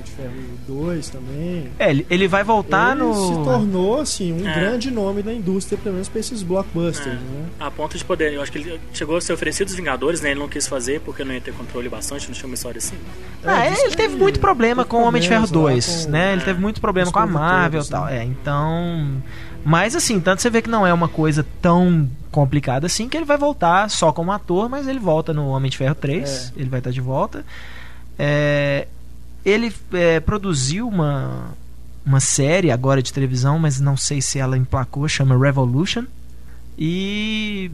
de 0.07 0.15
Ferro 0.15 0.33
2 0.67 1.09
também. 1.09 1.69
É, 1.79 1.89
ele, 1.89 2.05
ele 2.09 2.27
vai 2.27 2.43
voltar 2.43 2.91
ele 2.95 3.03
no. 3.03 3.13
se 3.13 3.33
tornou, 3.43 3.99
assim, 4.01 4.33
um 4.33 4.47
É. 4.47 4.53
grande 4.53 4.89
nome 4.91 5.21
da 5.21 5.33
indústria, 5.33 5.77
pelo 5.77 5.95
menos 5.95 6.09
pra 6.09 6.19
esses 6.19 6.41
blockbusters, 6.43 7.07
É. 7.07 7.09
né? 7.19 7.45
A 7.59 7.69
ponto 7.71 7.97
de 7.97 8.03
poder. 8.03 8.33
Eu 8.33 8.41
acho 8.41 8.51
que 8.51 8.57
ele 8.59 8.79
chegou 8.93 9.17
a 9.17 9.21
ser 9.21 9.33
oferecido 9.33 9.67
os 9.67 9.75
Vingadores, 9.75 10.21
né? 10.21 10.31
Ele 10.31 10.39
não 10.39 10.47
quis 10.49 10.67
fazer 10.67 11.01
porque 11.01 11.23
não 11.23 11.33
ia 11.33 11.41
ter 11.41 11.53
controle 11.53 11.87
bastante, 11.89 12.27
não 12.27 12.33
tinha 12.35 12.47
uma 12.47 12.55
história 12.55 12.77
assim. 12.79 12.95
Ah, 13.43 13.63
É, 13.63 13.67
ele, 13.67 13.75
diz 13.75 13.83
ele 13.85 13.95
teve 13.95 14.15
muito 14.15 14.39
problema 14.39 14.83
com 14.85 14.97
o 14.97 15.05
Homem 15.07 15.21
de 15.21 15.27
Ferro 15.27 15.47
problemas 15.47 15.85
lá 15.85 15.91
2, 15.91 16.05
com- 16.05 16.11
né? 16.11 16.31
Ele 16.33 16.41
é, 16.41 16.45
teve 16.45 16.59
muito 16.61 16.81
problema 16.81 17.11
com 17.11 17.19
a 17.19 17.25
Marvel 17.27 17.81
e 17.81 17.87
tal. 17.87 18.05
né? 18.05 18.17
É, 18.19 18.23
então. 18.23 19.21
Mas 19.63 19.95
assim, 19.95 20.19
tanto 20.19 20.41
você 20.41 20.49
vê 20.49 20.61
que 20.61 20.69
não 20.69 20.87
é 20.87 20.93
uma 20.93 21.09
coisa 21.09 21.45
tão 21.61 22.09
complicada 22.31 22.85
assim, 22.85 23.09
que 23.09 23.17
ele 23.17 23.25
vai 23.25 23.37
voltar 23.37 23.89
só 23.89 24.11
como 24.13 24.31
ator, 24.31 24.69
mas 24.69 24.87
ele 24.87 24.99
volta 24.99 25.33
no 25.33 25.47
Homem 25.47 25.69
de 25.69 25.77
Ferro 25.77 25.95
3, 25.95 26.53
ele 26.55 26.69
vai 26.69 26.79
estar 26.79 26.91
de 26.91 27.01
volta. 27.01 27.43
É, 28.17 28.87
ele 29.49 29.73
é, 29.93 30.19
produziu 30.19 30.87
uma, 30.87 31.51
uma 32.05 32.19
série 32.19 32.69
agora 32.69 33.01
de 33.01 33.13
televisão, 33.13 33.57
mas 33.57 33.79
não 33.79 33.95
sei 33.95 34.21
se 34.21 34.37
ela 34.39 34.57
emplacou, 34.57 35.07
chama 35.07 35.37
Revolution. 35.37 36.03
E 36.77 37.71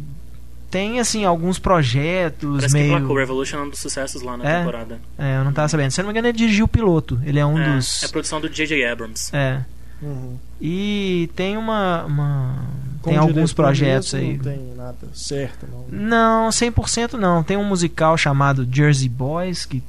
tem 0.70 1.00
assim 1.00 1.26
alguns 1.26 1.60
projetos 1.60 2.58
Parece 2.58 2.74
meio 2.74 2.90
que 2.90 2.94
emplacou. 2.96 3.18
Revolution 3.18 3.58
é 3.58 3.62
um 3.64 3.70
dos 3.70 3.80
sucessos 3.80 4.22
lá 4.22 4.38
na 4.38 4.48
É? 4.48 4.60
temporada. 4.60 5.00
é, 5.18 5.38
eu 5.38 5.44
não 5.44 5.52
tava 5.52 5.68
sabendo. 5.68 5.92
Se 5.92 6.00
eu 6.00 6.04
não 6.04 6.10
me 6.10 6.14
engano, 6.14 6.28
ele 6.30 6.38
dirigiu 6.38 6.66
o 6.66 6.68
piloto. 6.68 7.20
Ele 7.26 7.40
é 7.40 7.46
um 7.46 7.60
é, 7.60 7.76
dos. 7.76 8.04
é 8.04 8.08
produção 8.08 8.40
do 8.40 8.48
J.J. 8.50 8.86
Abrams. 8.86 9.30
É. 9.36 9.62
Uhum. 10.02 10.38
E 10.62 11.30
tem 11.36 11.58
uma. 11.58 12.06
uma- 12.06 12.66
Tem 13.04 13.18
alguns 13.18 13.52
projetos 13.54 14.14
aí. 14.14 14.38
Não 14.38 14.44
tem 14.44 14.74
nada 14.76 15.08
certo, 15.14 15.68
não. 15.70 15.86
Não, 15.90 16.50
100% 16.50 17.14
não. 17.14 17.44
Tem 17.44 17.58
um 17.58 17.64
musical 17.66 18.18
chamado 18.18 18.68
Jersey 18.72 19.10
Boys, 19.10 19.66
que 19.66 19.82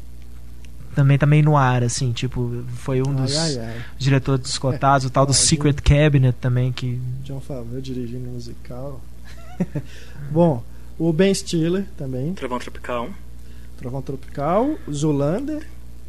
também 0.94 1.18
tá 1.18 1.26
meio 1.26 1.44
no 1.44 1.56
ar, 1.56 1.82
assim. 1.82 2.12
Tipo, 2.12 2.64
foi 2.76 3.00
um 3.02 3.14
dos 3.14 3.36
Ai, 3.36 3.58
ai, 3.58 3.66
ai. 3.66 3.82
diretores 3.98 4.56
cotados, 4.56 5.06
o 5.06 5.10
tal 5.10 5.26
do. 5.26 5.34
Secret 5.34 5.74
Cabinet 5.82 6.34
também, 6.40 6.72
que. 6.72 6.98
John 7.22 7.40
Favreau 7.40 7.80
dirigindo 7.80 8.28
musical. 8.30 9.00
Bom, 10.30 10.62
o 10.98 11.12
Ben 11.12 11.32
Stiller 11.34 11.84
também, 11.96 12.32
Trovão 12.34 12.58
Tropical. 12.58 13.10
Trovão 13.76 14.00
Tropical, 14.02 14.78
Zulander, 14.90 15.66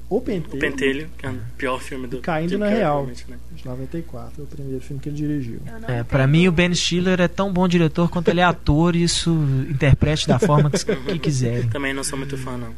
O 0.10 0.22
Pentelho, 0.22 0.56
O 0.56 0.60
Pentelho, 0.60 1.10
que 1.18 1.26
é 1.26 1.30
o 1.30 1.40
pior 1.58 1.82
filme 1.82 2.08
do 2.08 2.20
Caindo 2.20 2.50
Jim 2.52 2.58
na 2.58 2.66
Carrey, 2.68 2.80
Real. 2.80 3.06
né? 3.08 3.38
de 3.56 3.66
94, 3.66 4.34
é 4.40 4.44
o 4.44 4.48
primeiro 4.48 4.82
filme 4.82 5.02
que 5.02 5.10
ele 5.10 5.16
dirigiu. 5.16 5.60
É, 5.88 6.04
pra 6.04 6.28
mim, 6.28 6.48
o 6.48 6.52
Ben 6.52 6.74
Stiller 6.74 7.20
é 7.20 7.28
tão 7.28 7.52
bom 7.52 7.68
diretor 7.68 8.10
quanto 8.10 8.28
ele 8.30 8.40
é 8.40 8.44
ator, 8.44 8.96
e 8.96 9.04
isso 9.04 9.32
interprete 9.70 10.28
da 10.28 10.38
forma 10.40 10.70
que, 10.70 10.86
que 10.86 11.20
quiserem. 11.20 11.68
Também 11.70 11.94
não 11.94 12.04
sou 12.04 12.18
muito 12.18 12.38
fã, 12.38 12.56
não. 12.58 12.70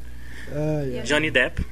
Ai, 0.52 1.00
ai. 1.00 1.04
Johnny 1.04 1.30
Depp. 1.30 1.66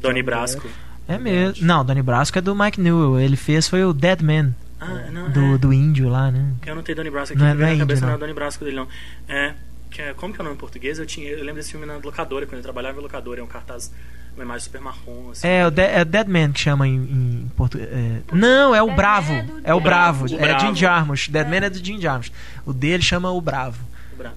Donnie 0.00 0.22
Brasco. 0.22 0.68
É 1.08 1.18
mesmo. 1.18 1.66
Não, 1.66 1.84
Donnie 1.84 2.02
Brasco 2.02 2.38
é 2.38 2.40
do 2.40 2.54
Mike 2.54 2.80
Newell. 2.80 3.18
Ele 3.20 3.36
fez 3.36 3.68
foi 3.68 3.84
o 3.84 3.92
Dead 3.92 4.20
Man, 4.22 4.54
Ah, 4.80 5.08
não, 5.10 5.28
do, 5.30 5.54
é. 5.54 5.58
do 5.58 5.72
índio 5.72 6.08
lá, 6.08 6.30
né? 6.30 6.52
Eu 6.66 6.74
não 6.74 6.82
tenho 6.82 6.96
Donnie 6.96 7.10
Brasco 7.10 7.34
aqui, 7.34 7.42
Não 7.42 7.48
é- 7.50 7.54
não, 7.54 7.60
não 7.60 7.64
é 7.66 7.68
na 7.68 7.74
índio, 7.74 7.86
cabeça 7.86 8.00
não 8.02 8.08
não. 8.08 8.12
é 8.14 8.16
o 8.16 8.20
Donnie 8.20 8.34
Brasco 8.34 8.64
dele, 8.64 8.76
não. 8.76 8.88
É, 9.28 9.54
que 9.90 10.00
é, 10.02 10.14
como 10.14 10.32
que 10.32 10.40
é 10.40 10.42
o 10.42 10.44
nome 10.44 10.56
em 10.56 10.58
português? 10.60 10.98
Eu, 10.98 11.06
tinha, 11.06 11.28
eu 11.28 11.38
lembro 11.40 11.56
desse 11.56 11.72
filme 11.72 11.84
na 11.86 11.96
locadora, 11.96 12.46
quando 12.46 12.58
eu 12.58 12.62
trabalhava 12.62 12.98
em 12.98 13.02
locadora, 13.02 13.40
é 13.40 13.42
um 13.42 13.46
cartaz, 13.48 13.92
uma 14.36 14.44
imagem 14.44 14.62
super 14.64 14.80
marrom, 14.80 15.30
assim. 15.32 15.46
É, 15.48 15.66
o 15.66 15.70
De 15.70 15.82
é 15.82 16.04
Dead 16.04 16.28
Man 16.28 16.52
que 16.52 16.60
chama 16.60 16.86
em, 16.86 16.94
em 16.94 17.50
português. 17.56 17.88
não, 18.32 18.72
é 18.74 18.80
o 18.80 18.94
Bravo. 18.94 19.32
É 19.32 19.42
do 19.42 19.60
É 19.64 19.74
o 19.74 19.80
Bravo. 19.80 20.26
O 20.26 20.34
É 20.34 20.38
Bravo. 20.38 20.66
Jim 20.66 20.74
Jarmusch. 20.76 21.28
Dead 21.28 21.48
Man 21.48 21.56
é 21.66 21.70
do 21.70 21.84
Jim 21.84 22.00
Jarmusch. 22.00 22.30
O 22.64 22.72
dele 22.72 23.02
chama 23.02 23.30
o 23.32 23.40
Bravo. 23.40 23.89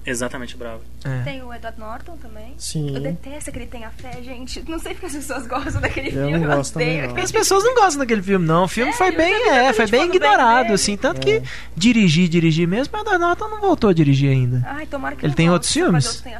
Exatamente, 0.06 0.56
bravo. 0.56 0.80
É. 1.04 1.22
Tem 1.22 1.42
o 1.42 1.52
Edward 1.52 1.78
Norton 1.78 2.16
também. 2.16 2.54
Sim. 2.58 2.94
Eu 2.94 3.00
detesto 3.00 3.50
que 3.52 3.58
ele 3.58 3.66
tenha 3.66 3.90
fé, 3.90 4.12
gente. 4.22 4.62
Não 4.68 4.78
sei 4.78 4.92
porque 4.94 5.06
as 5.06 5.14
pessoas 5.14 5.46
gostam 5.46 5.80
daquele 5.80 6.08
Eu 6.08 6.12
filme. 6.12 6.38
não 6.38 6.56
gosto 6.56 6.72
também, 6.74 6.98
não. 7.02 7.08
aquele 7.10 7.20
As 7.22 7.32
pessoas 7.32 7.64
não 7.64 7.74
gostam 7.74 7.98
daquele 8.00 8.22
filme, 8.22 8.46
não. 8.46 8.64
O 8.64 8.68
filme 8.68 8.92
foi 8.92 9.12
Sério? 9.12 9.18
bem, 9.18 9.48
Eu 9.48 9.54
é, 9.54 9.72
foi 9.72 9.86
bem 9.86 10.00
bem 10.06 10.16
ignorado, 10.16 10.62
dele. 10.64 10.74
assim. 10.74 10.96
Tanto 10.96 11.18
É. 11.28 11.40
que 11.40 11.42
dirigir, 11.76 12.28
dirigir 12.28 12.66
mesmo, 12.68 12.90
mas 12.92 13.02
o 13.02 13.04
Edward 13.04 13.20
Norton 13.24 13.48
não 13.48 13.60
voltou 13.60 13.90
a 13.90 13.92
dirigir 13.92 14.30
ainda. 14.30 14.62
Ai, 14.66 14.86
tomara 14.86 15.16
que 15.16 15.24
Ele 15.26 15.34
tem 15.34 15.50
outros 15.50 15.72
filmes? 15.72 16.22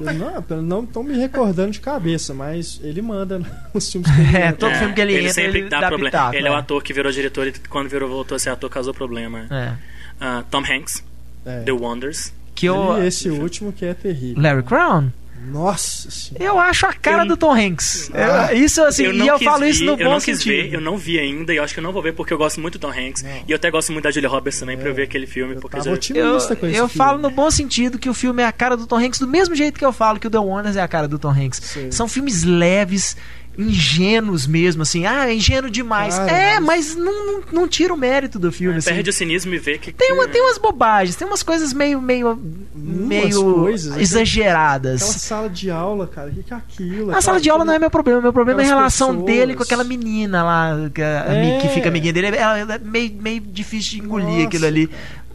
Eu 0.00 0.14
não, 0.14 0.44
eu 0.50 0.62
não 0.62 0.86
tô 0.86 1.02
me 1.02 1.16
recordando 1.18 1.70
de 1.72 1.80
cabeça, 1.80 2.32
mas 2.34 2.80
ele 2.82 3.02
manda 3.02 3.38
nos 3.74 3.90
filmes 3.90 4.10
que 4.10 4.20
ele 4.20 4.36
É, 4.36 4.52
todo 4.52 4.74
filme 4.74 4.94
que 4.94 5.00
ele 5.00 5.18
entra, 5.18 5.32
sempre 5.32 5.58
ele 5.60 5.68
dá, 5.68 5.80
dá 5.80 5.88
problema. 5.88 6.10
pitaco, 6.10 6.34
ele 6.36 6.48
é 6.48 6.50
o 6.50 6.54
é. 6.54 6.58
ator 6.58 6.82
que 6.82 6.92
virou 6.92 7.10
diretor 7.12 7.46
e 7.46 7.52
quando 7.68 7.88
virou 7.88 8.08
voltou 8.08 8.36
a 8.36 8.38
ser 8.38 8.50
ator 8.50 8.70
causou 8.70 8.94
problema. 8.94 9.46
É. 9.50 9.72
Ah, 10.20 10.44
Tom 10.50 10.62
Hanks, 10.64 11.02
É. 11.46 11.62
The 11.62 11.72
Wonders. 11.72 12.32
Que 12.58 12.68
o 12.70 12.98
E 12.98 13.06
esse 13.06 13.28
último 13.30 13.72
que 13.72 13.84
é 13.84 13.94
terrível. 13.94 14.42
Larry 14.42 14.62
Crown? 14.62 15.10
Nossa 15.50 16.10
senhora. 16.10 16.44
Eu 16.44 16.58
acho 16.58 16.84
a 16.84 16.92
cara 16.92 17.22
Eu- 17.22 17.28
do 17.28 17.36
Tom 17.36 17.52
Hanks. 17.54 18.10
Ah. 18.12 18.52
É, 18.52 18.54
isso 18.56 18.82
assim, 18.82 19.04
eu 19.04 19.14
e 19.14 19.26
eu 19.26 19.38
falo 19.38 19.64
isso 19.64 19.82
no 19.84 19.92
eu 19.92 19.96
bom 19.96 20.04
não 20.04 20.20
quis 20.20 20.38
sentido. 20.38 20.52
ver, 20.70 20.74
eu 20.74 20.80
não 20.80 20.98
vi 20.98 21.18
ainda, 21.18 21.54
e 21.54 21.56
eu 21.56 21.62
acho 21.64 21.72
que 21.72 21.80
eu 21.80 21.84
não 21.84 21.92
vou 21.92 22.02
ver 22.02 22.12
porque 22.12 22.32
eu 22.34 22.38
gosto 22.38 22.60
muito 22.60 22.76
do 22.78 22.82
Tom 22.82 22.90
Hanks. 22.92 23.22
Não. 23.22 23.30
E 23.46 23.52
eu 23.52 23.56
até 23.56 23.70
gosto 23.70 23.92
muito 23.92 24.04
da 24.04 24.10
Julia 24.10 24.28
Roberts 24.28 24.58
também 24.60 24.76
pra 24.76 24.88
eu 24.88 24.94
ver 24.94 25.04
aquele 25.04 25.26
filme. 25.26 25.54
Eu 25.54 25.60
porque 25.60 25.76
tava 25.76 25.84
já- 25.84 25.90
Eu, 25.90 25.96
otimista 25.96 26.56
com 26.56 26.66
esse 26.66 26.76
eu 26.76 26.88
filme. 26.88 26.98
falo 27.06 27.18
no 27.18 27.30
bom 27.30 27.50
sentido 27.50 27.98
que 27.98 28.10
o 28.10 28.14
filme 28.14 28.42
é 28.42 28.46
a 28.46 28.52
cara 28.52 28.76
do 28.76 28.86
Tom 28.86 28.98
Hanks, 28.98 29.20
do 29.20 29.28
mesmo 29.28 29.54
jeito 29.54 29.78
que 29.78 29.84
eu 29.84 29.92
falo 29.92 30.18
que 30.18 30.26
o 30.26 30.30
The 30.30 30.38
Wonders 30.38 30.76
é 30.76 30.82
a 30.82 30.88
cara 30.88 31.08
do 31.08 31.18
Tom 31.18 31.30
Hanks. 31.30 31.60
Sei. 31.64 31.92
São 31.92 32.06
filmes 32.08 32.42
leves, 32.42 33.16
ingênuos 33.58 34.46
mesmo, 34.46 34.82
assim. 34.82 35.04
Ah, 35.04 35.28
é 35.28 35.34
ingênuo 35.34 35.68
demais. 35.70 36.16
Cara, 36.16 36.30
é, 36.30 36.60
mas- 36.60 36.78
mas 36.78 36.94
não, 36.96 37.26
não, 37.26 37.40
não 37.52 37.68
tira 37.68 37.92
o 37.92 37.96
mérito 37.96 38.38
do 38.38 38.52
filme, 38.52 38.78
assim. 38.78 38.90
perde 38.90 39.10
o 39.10 39.12
cinismo 39.12 39.52
e 39.52 39.58
vê 39.58 39.78
que. 39.78 39.90
Tem, 39.92 40.12
uma, 40.12 40.28
tem 40.28 40.40
umas 40.40 40.58
bobagens, 40.58 41.16
tem 41.16 41.26
umas 41.26 41.42
coisas 41.42 41.72
meio, 41.72 42.00
meio, 42.00 42.38
meio 42.74 43.42
coisas, 43.54 43.86
aquela- 43.88 44.02
exageradas. 44.02 45.02
Aquela 45.02 45.18
sala 45.18 45.48
de 45.50 45.70
aula, 45.70 46.06
cara, 46.06 46.30
o 46.30 46.32
que, 46.34 46.42
que 46.44 46.54
é 46.54 46.56
aquilo? 46.56 47.14
A 47.14 47.20
sala 47.20 47.40
de 47.40 47.50
aula 47.50 47.64
não 47.64 47.72
é 47.72 47.78
meu 47.80 47.90
problema, 47.90 48.20
meu 48.20 48.32
problema 48.32 48.62
é 48.62 48.64
a 48.64 48.68
relação 48.68 49.08
pessoas. 49.10 49.26
dele 49.26 49.54
com 49.56 49.62
aquela 49.64 49.82
menina 49.82 50.44
lá, 50.44 50.90
que, 50.94 51.02
É. 51.02 51.58
que 51.60 51.68
fica 51.70 51.88
amiguinha 51.88 52.12
dele. 52.12 52.28
Ela 52.36 52.74
é 52.74 52.78
meio, 52.78 53.12
meio 53.20 53.40
difícil 53.40 53.98
de 53.98 54.04
engolir 54.04 54.28
Nossa, 54.28 54.46
aquilo 54.46 54.66
ali. 54.66 54.88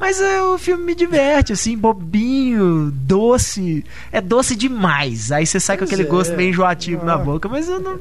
Mas 0.06 0.20
é, 0.20 0.42
o 0.44 0.58
filme 0.58 0.84
me 0.84 0.94
diverte, 0.96 1.54
assim, 1.54 1.78
bobinho, 1.78 2.92
doce. 2.94 3.86
É 4.12 4.20
doce 4.20 4.54
demais. 4.54 5.32
Aí 5.32 5.46
você 5.46 5.62
sai 5.62 5.78
com 5.78 5.86
Pois 5.86 5.92
aquele 5.94 6.06
é. 6.06 6.12
gosto 6.12 6.36
meio 6.36 6.50
enjoativo 6.50 7.06
na 7.06 7.14
Ah. 7.14 7.18
boca. 7.18 7.48
Mas 7.48 7.70
eu 7.70 7.80
não 7.80 7.98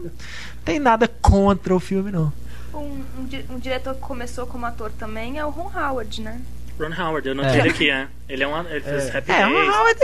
tem 0.65 0.81
nada 0.81 1.07
contra 1.07 1.73
o 1.75 1.79
filme, 1.79 2.11
não. 2.11 2.33
Um, 2.75 2.79
um 2.79 3.55
um 3.55 3.59
diretor 3.61 3.95
que 3.95 4.01
começou 4.01 4.47
como 4.49 4.67
ator 4.67 4.91
também 4.99 5.39
é 5.39 5.45
o 5.47 5.51
Ron 5.51 5.71
Howard, 5.79 6.21
né? 6.23 6.41
Ron 6.81 6.91
Howard, 7.01 7.29
eu 7.29 7.35
não 7.37 7.45
É. 7.45 7.61
aqui, 7.61 7.89
é. 7.89 8.09
Ele 8.29 8.43
é 8.43 8.49
um. 8.49 8.59
Ele 8.67 8.81
fez 8.81 9.05
É. 9.15 9.19
Happy 9.19 9.31
É, 9.31 9.45
Days. 9.47 9.69
Howard, 9.69 10.01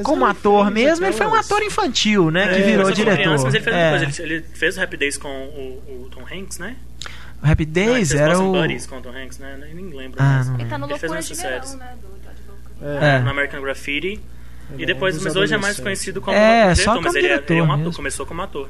é, 0.00 0.02
como 0.02 0.24
ator 0.26 0.70
mesmo, 0.72 1.06
ele 1.06 1.12
foi 1.12 1.26
um 1.26 1.34
ator 1.34 1.62
infantil, 1.62 2.30
né? 2.32 2.48
que 2.48 2.54
É, 2.54 2.62
virou 2.62 2.82
Começou 2.82 2.94
como 2.94 2.94
diretor. 2.96 3.22
criança, 3.22 3.44
mas 3.44 3.54
ele 3.54 3.62
fez 3.64 3.76
É. 3.76 3.98
depois. 3.98 4.18
Ele, 4.18 4.34
ele 4.34 4.44
fez 4.54 4.76
o 4.76 4.82
Happy 4.82 4.96
Days 4.96 5.16
com 5.18 5.28
o, 5.28 6.02
o 6.04 6.08
Tom 6.10 6.22
Hanks, 6.22 6.58
né? 6.58 6.74
O 7.42 7.46
Happy 7.50 7.64
Não, 7.66 7.82
ele 7.82 7.90
Days 7.92 8.08
fez 8.10 8.20
era 8.20 8.38
o. 8.38 8.52
Buddies 8.52 8.86
com 8.86 8.98
o 8.98 9.00
Tom 9.00 9.10
Hanks, 9.10 9.38
né? 9.38 9.58
Eu 9.70 9.74
nem 9.76 9.90
lembro. 9.90 10.20
Ah, 10.20 10.42
não 10.44 10.54
Ele 10.58 10.68
tá 10.68 10.78
no 10.78 10.86
Loucura 10.88 11.20
de. 11.22 11.34
Verão, 11.34 11.76
né? 11.76 11.94
Do. 12.00 12.84
É, 12.86 13.16
É, 13.16 13.18
no 13.20 13.30
American 13.30 13.60
Graffiti. 13.60 14.20
E 14.76 14.82
é 14.82 14.86
depois, 14.86 15.20
mas 15.22 15.34
hoje 15.34 15.54
é 15.54 15.58
mais 15.58 15.80
conhecido 15.80 16.20
como 16.20 16.36
É, 16.36 16.64
diretor, 16.74 16.82
só 16.84 16.94
mas 16.96 17.04
como 17.06 17.18
ele, 17.18 17.26
é, 17.26 17.30
ele 17.30 17.32
é 17.32 17.36
um 17.36 17.44
diretor 17.46 17.64
ator, 17.64 17.78
mesmo. 17.78 17.94
começou 17.94 18.26
como 18.26 18.42
ator. 18.42 18.68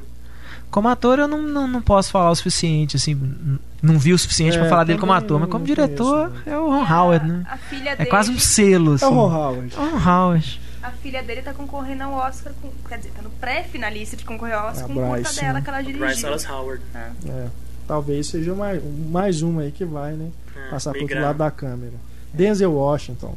Como 0.71 0.87
ator, 0.87 1.19
eu 1.19 1.27
não, 1.27 1.41
não, 1.41 1.67
não 1.67 1.81
posso 1.81 2.11
falar 2.11 2.29
o 2.31 2.35
suficiente, 2.35 2.95
assim. 2.95 3.59
Não 3.81 3.97
vi 3.99 4.13
o 4.13 4.17
suficiente 4.19 4.55
É, 4.55 4.59
pra 4.59 4.69
falar 4.69 4.83
dele 4.85 4.99
como 4.99 5.11
ator, 5.13 5.39
mas 5.39 5.49
como 5.49 5.65
conheço, 5.65 5.81
diretor, 5.81 6.29
né? 6.29 6.41
é 6.45 6.57
o 6.57 6.69
Ron 6.69 6.85
Howard, 6.93 7.27
né? 7.27 7.43
A 7.49 7.57
filha 7.57 7.89
É 7.89 7.95
dele, 7.97 8.09
quase 8.09 8.31
um 8.31 8.37
selo, 8.39 8.93
assim. 8.93 9.05
É 9.05 9.07
o 9.07 9.11
Ron 9.11 9.33
Howard. 9.35 9.73
É 9.75 9.79
o 9.79 9.89
Ron 9.97 10.09
Howard. 10.09 10.61
A 10.81 10.91
filha 10.91 11.21
dele 11.23 11.41
tá 11.41 11.53
concorrendo 11.53 12.03
ao 12.03 12.13
Oscar 12.13 12.53
com. 12.61 12.71
Quer 12.87 12.97
dizer, 12.99 13.11
tá 13.15 13.21
no 13.21 13.29
pré-finalista 13.31 14.15
de 14.15 14.23
concorrer 14.23 14.55
ao 14.55 14.69
Oscar 14.69 14.85
A 14.85 14.87
com 14.93 15.11
Bryce, 15.11 15.41
dela 15.41 15.53
né? 15.53 15.61
que 15.61 15.69
ela 15.69 15.81
dirigiu. 15.81 16.05
Bryce 16.05 16.21
Dallas 16.21 16.49
Howard. 16.49 16.81
É, 16.95 17.47
talvez 17.89 18.27
seja 18.27 18.53
mais, 18.53 18.79
mais 19.09 19.41
uma 19.41 19.63
aí 19.63 19.71
que 19.71 19.83
vai, 19.83 20.13
né? 20.13 20.27
É, 20.55 20.69
Passar 20.69 20.91
pro 20.91 21.01
outro 21.01 21.19
lado 21.19 21.37
da 21.39 21.49
câmera. 21.49 21.93
Denzel 22.31 22.71
Washington. 22.71 23.35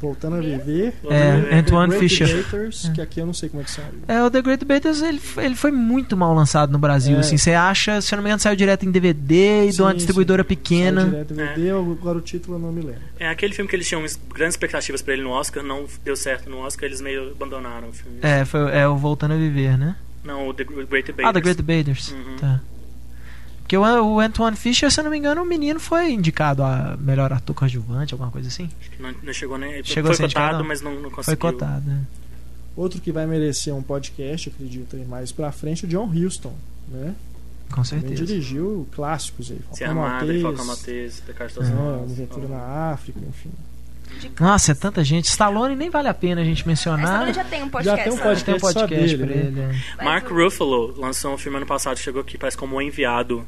Voltando 0.00 0.36
a 0.36 0.40
viver. 0.40 0.94
É, 1.08 1.56
Antoine 1.58 1.92
The 1.92 1.98
Fisher. 2.00 2.26
Great 2.28 2.42
Debaters, 2.44 2.88
que 2.92 3.00
aqui 3.00 3.20
eu 3.20 3.26
não 3.26 3.32
sei 3.34 3.48
como 3.48 3.62
é 3.62 3.64
que 3.64 3.70
são. 3.70 3.84
É, 4.08 4.22
o 4.22 4.28
The 4.30 4.42
Great 4.42 4.64
Debaters, 4.64 5.00
ele, 5.02 5.18
foi- 5.20 5.44
ele 5.44 5.54
foi 5.54 5.70
muito 5.70 6.16
mal 6.16 6.34
lançado 6.34 6.72
no 6.72 6.78
Brasil, 6.78 7.16
É. 7.16 7.20
assim. 7.20 7.36
Você 7.36 7.52
acha, 7.52 8.00
se 8.00 8.12
eu 8.12 8.16
não 8.16 8.22
me 8.24 8.28
engano, 8.28 8.40
saiu 8.40 8.56
direto 8.56 8.84
em 8.84 8.90
DVD 8.90 9.66
e 9.68 9.70
de 9.70 9.80
uma 9.82 9.94
distribuidora 9.94 10.42
sim. 10.42 10.48
pequena. 10.48 11.00
Saiu 11.02 11.10
direto 11.12 11.34
DVD, 11.34 11.70
agora 11.70 12.18
o 12.18 12.20
título 12.20 12.56
eu 12.56 12.60
não 12.60 12.72
me 12.72 12.80
lembro. 12.82 13.00
É 13.18 13.28
aquele 13.28 13.52
filme 13.54 13.68
que 13.70 13.76
eles 13.76 13.86
tinham 13.88 14.04
grandes 14.34 14.54
expectativas 14.54 15.02
pra 15.02 15.14
ele 15.14 15.22
no 15.22 15.30
Oscar, 15.30 15.62
não 15.62 15.84
deu 16.04 16.16
certo 16.16 16.48
no 16.50 16.58
Oscar, 16.58 16.86
eles 16.88 17.00
meio 17.00 17.30
abandonaram 17.32 17.88
o 17.88 17.92
filme. 17.92 18.18
É, 18.22 18.44
foi, 18.44 18.72
é 18.76 18.86
o 18.88 18.96
Voltando 18.96 19.34
a 19.34 19.36
Viver, 19.36 19.76
né? 19.78 19.94
Não, 20.24 20.48
o 20.48 20.54
The 20.54 20.64
Great 20.64 21.06
Debaters. 21.06 21.28
Ah, 21.28 21.32
The 21.32 21.40
Great 21.40 21.62
Debaters. 21.62 22.10
Uhum. 22.12 22.36
Tá. 22.40 22.60
Porque 23.72 23.78
o, 23.78 24.04
o 24.16 24.20
Antoine 24.20 24.54
Fisher, 24.54 24.90
se 24.90 25.00
eu 25.00 25.04
não 25.04 25.10
me 25.10 25.16
engano, 25.16 25.40
o 25.40 25.46
menino 25.46 25.80
foi 25.80 26.12
indicado 26.12 26.62
a 26.62 26.94
melhor 27.00 27.32
ator 27.32 27.56
coadjuvante, 27.56 28.12
alguma 28.12 28.30
coisa 28.30 28.48
assim. 28.48 28.68
Não, 29.00 29.14
não 29.22 29.32
chegou 29.32 29.56
nem. 29.56 29.82
Chegou 29.82 30.12
foi 30.12 30.26
cotado, 30.26 30.26
indicado, 30.26 30.58
não? 30.58 30.64
mas 30.66 30.82
não, 30.82 30.94
não 31.00 31.10
conseguiu. 31.10 31.24
Foi 31.24 31.52
cotado. 31.52 31.86
né? 31.86 32.04
Outro 32.76 33.00
que 33.00 33.10
vai 33.10 33.26
merecer 33.26 33.74
um 33.74 33.82
podcast, 33.82 34.50
acredito, 34.50 34.94
aí 34.94 35.06
mais 35.06 35.32
pra 35.32 35.50
frente, 35.52 35.86
o 35.86 35.88
John 35.88 36.04
Huston, 36.04 36.54
né? 36.86 37.14
Com 37.70 37.82
Também 37.82 38.00
certeza. 38.00 38.26
dirigiu 38.26 38.86
clássicos 38.92 39.50
aí. 39.50 39.58
Se 39.72 39.84
Falcão 39.86 40.04
Armada, 40.04 40.40
Falcão 40.42 41.34
Cartas 41.34 41.70
né, 41.70 41.74
Uma 41.74 42.02
Aventura 42.02 42.48
na 42.48 42.90
África, 42.92 43.20
enfim. 43.26 43.50
Nossa, 44.38 44.72
é 44.72 44.74
tanta 44.74 45.02
gente. 45.02 45.24
Stallone 45.24 45.74
nem 45.74 45.88
vale 45.88 46.08
a 46.08 46.14
pena 46.14 46.42
a 46.42 46.44
gente 46.44 46.68
mencionar. 46.68 47.22
ele 47.22 47.32
já 47.32 47.44
tem 47.44 47.62
um 47.62 47.70
podcast. 47.70 47.98
Já 47.98 48.04
tem 48.04 48.12
um 48.12 48.16
né? 48.16 48.22
podcast. 48.22 48.44
Tem 48.44 48.54
um 48.54 48.58
só 48.58 48.72
podcast 48.80 49.16
dele, 49.16 49.26
pra 49.26 49.34
né? 49.34 49.70
ele. 49.70 49.82
é. 49.98 50.04
Mark 50.04 50.28
Ruffalo 50.28 50.94
lançou 51.00 51.32
um 51.32 51.38
filme 51.38 51.56
ano 51.56 51.64
passado, 51.64 51.96
chegou 51.96 52.20
aqui, 52.20 52.36
parece 52.36 52.58
como 52.58 52.76
o 52.76 52.82
enviado. 52.82 53.46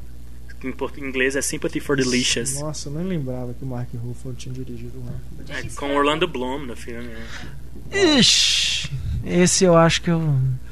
Em 0.65 1.03
inglês 1.07 1.35
é 1.35 1.41
Sympathy 1.41 1.79
for 1.79 1.95
Delicious. 1.97 2.59
Nossa, 2.59 2.89
eu 2.89 2.93
nem 2.93 3.05
lembrava 3.05 3.53
que 3.53 3.63
o 3.63 3.67
Mark 3.67 3.89
Ruffalo 3.93 4.35
tinha 4.35 4.53
dirigido 4.53 4.93
lá. 5.05 5.13
É, 5.57 5.63
com 5.75 5.95
Orlando 5.95 6.27
Bloom 6.27 6.59
no 6.65 6.75
filme. 6.75 7.07
né? 7.07 8.17
Ixi, 8.17 8.89
esse 9.25 9.63
eu 9.65 9.75
acho 9.75 10.01
que 10.01 10.09
eu. 10.11 10.21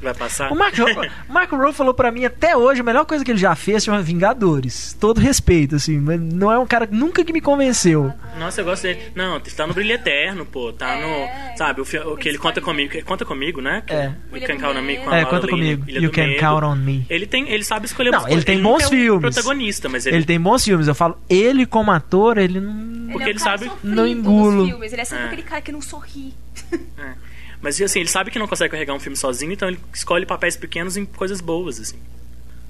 Vai 0.02 0.14
passar? 0.14 0.52
O 0.52 0.54
Mark, 0.54 0.74
o 0.78 0.84
Mark 1.32 1.50
Ruffalo 1.50 1.72
falou 1.72 1.94
pra 1.94 2.12
mim 2.12 2.24
até 2.24 2.56
hoje, 2.56 2.80
a 2.80 2.84
melhor 2.84 3.04
coisa 3.06 3.24
que 3.24 3.30
ele 3.30 3.38
já 3.38 3.54
fez 3.54 3.82
chama 3.84 4.02
Vingadores. 4.02 4.94
Todo 5.00 5.18
respeito, 5.20 5.76
assim, 5.76 5.98
mas 5.98 6.20
não 6.20 6.52
é 6.52 6.58
um 6.58 6.66
cara 6.66 6.86
que 6.86 6.94
nunca 6.94 7.24
que 7.24 7.32
me 7.32 7.40
convenceu. 7.40 8.12
Nossa, 8.38 8.60
eu 8.60 8.64
gosto 8.64 8.82
dele. 8.82 9.00
Não, 9.14 9.40
tá 9.40 9.66
no 9.66 9.72
Brilho 9.74 9.92
Eterno, 9.92 10.44
pô. 10.44 10.72
Tá 10.72 10.94
É. 10.94 11.50
no. 11.52 11.56
Sabe, 11.56 11.80
o, 11.80 12.12
o 12.12 12.16
que 12.16 12.28
ele 12.28 12.38
conta 12.38 12.60
comigo. 12.60 12.92
Conta 13.04 13.24
comigo, 13.24 13.60
né? 13.60 13.82
Que 13.86 13.92
É. 13.94 14.14
Ilha 14.32 14.46
Can 14.46 14.58
Count 14.58 14.78
on 14.78 14.82
Me 14.82 14.96
com 14.98 15.10
a 15.10 15.16
É, 15.16 15.22
Laura 15.22 15.26
conta 15.36 15.48
comigo. 15.48 15.84
Ilha 15.88 16.00
You 16.00 16.10
can 16.12 16.26
Medo. 16.28 16.40
count 16.40 16.64
on 16.64 16.76
me. 16.76 17.06
Ele 17.08 17.26
tem, 17.26 17.48
ele 17.50 17.64
sabe 17.64 17.86
escolher 17.86 18.10
Não, 18.10 18.28
ele 18.28 18.42
tem 18.44 18.58
nunca 18.58 18.68
bons 18.78 18.82
é 18.82 18.86
um 18.86 18.90
filmes. 18.90 19.34
protagonista, 19.34 19.88
mas 19.88 20.04
ele, 20.06 20.16
Ele 20.16 20.24
tem 20.26 20.40
bons 20.40 20.62
filmes, 20.64 20.86
eu 20.88 20.94
falo, 20.94 21.16
ele 21.28 21.64
como 21.66 21.90
ator, 21.90 22.36
ele 22.38 22.60
não. 22.60 22.72
Ele 23.04 23.12
Porque 23.12 23.22
é 23.24 23.26
um 23.26 23.30
ele 23.30 23.38
sabe- 23.38 23.70
Não 23.82 24.06
engulo. 24.06 24.66
filmes. 24.66 24.92
Ele 24.92 25.00
é 25.02 25.04
sempre 25.04 25.24
É. 25.24 25.26
aquele 25.28 25.42
cara 25.42 25.62
que 25.62 25.72
não 25.72 25.80
sorri. 25.80 26.34
Mas 27.60 27.80
assim, 27.80 28.00
ele 28.00 28.08
sabe 28.08 28.30
que 28.30 28.38
não 28.38 28.46
consegue 28.46 28.70
carregar 28.72 28.94
um 28.94 29.00
filme 29.00 29.16
sozinho, 29.16 29.52
então 29.52 29.68
ele 29.68 29.78
escolhe 29.92 30.26
papéis 30.26 30.56
pequenos 30.56 30.96
em 30.96 31.04
coisas 31.04 31.40
boas, 31.40 31.80
assim. 31.80 31.96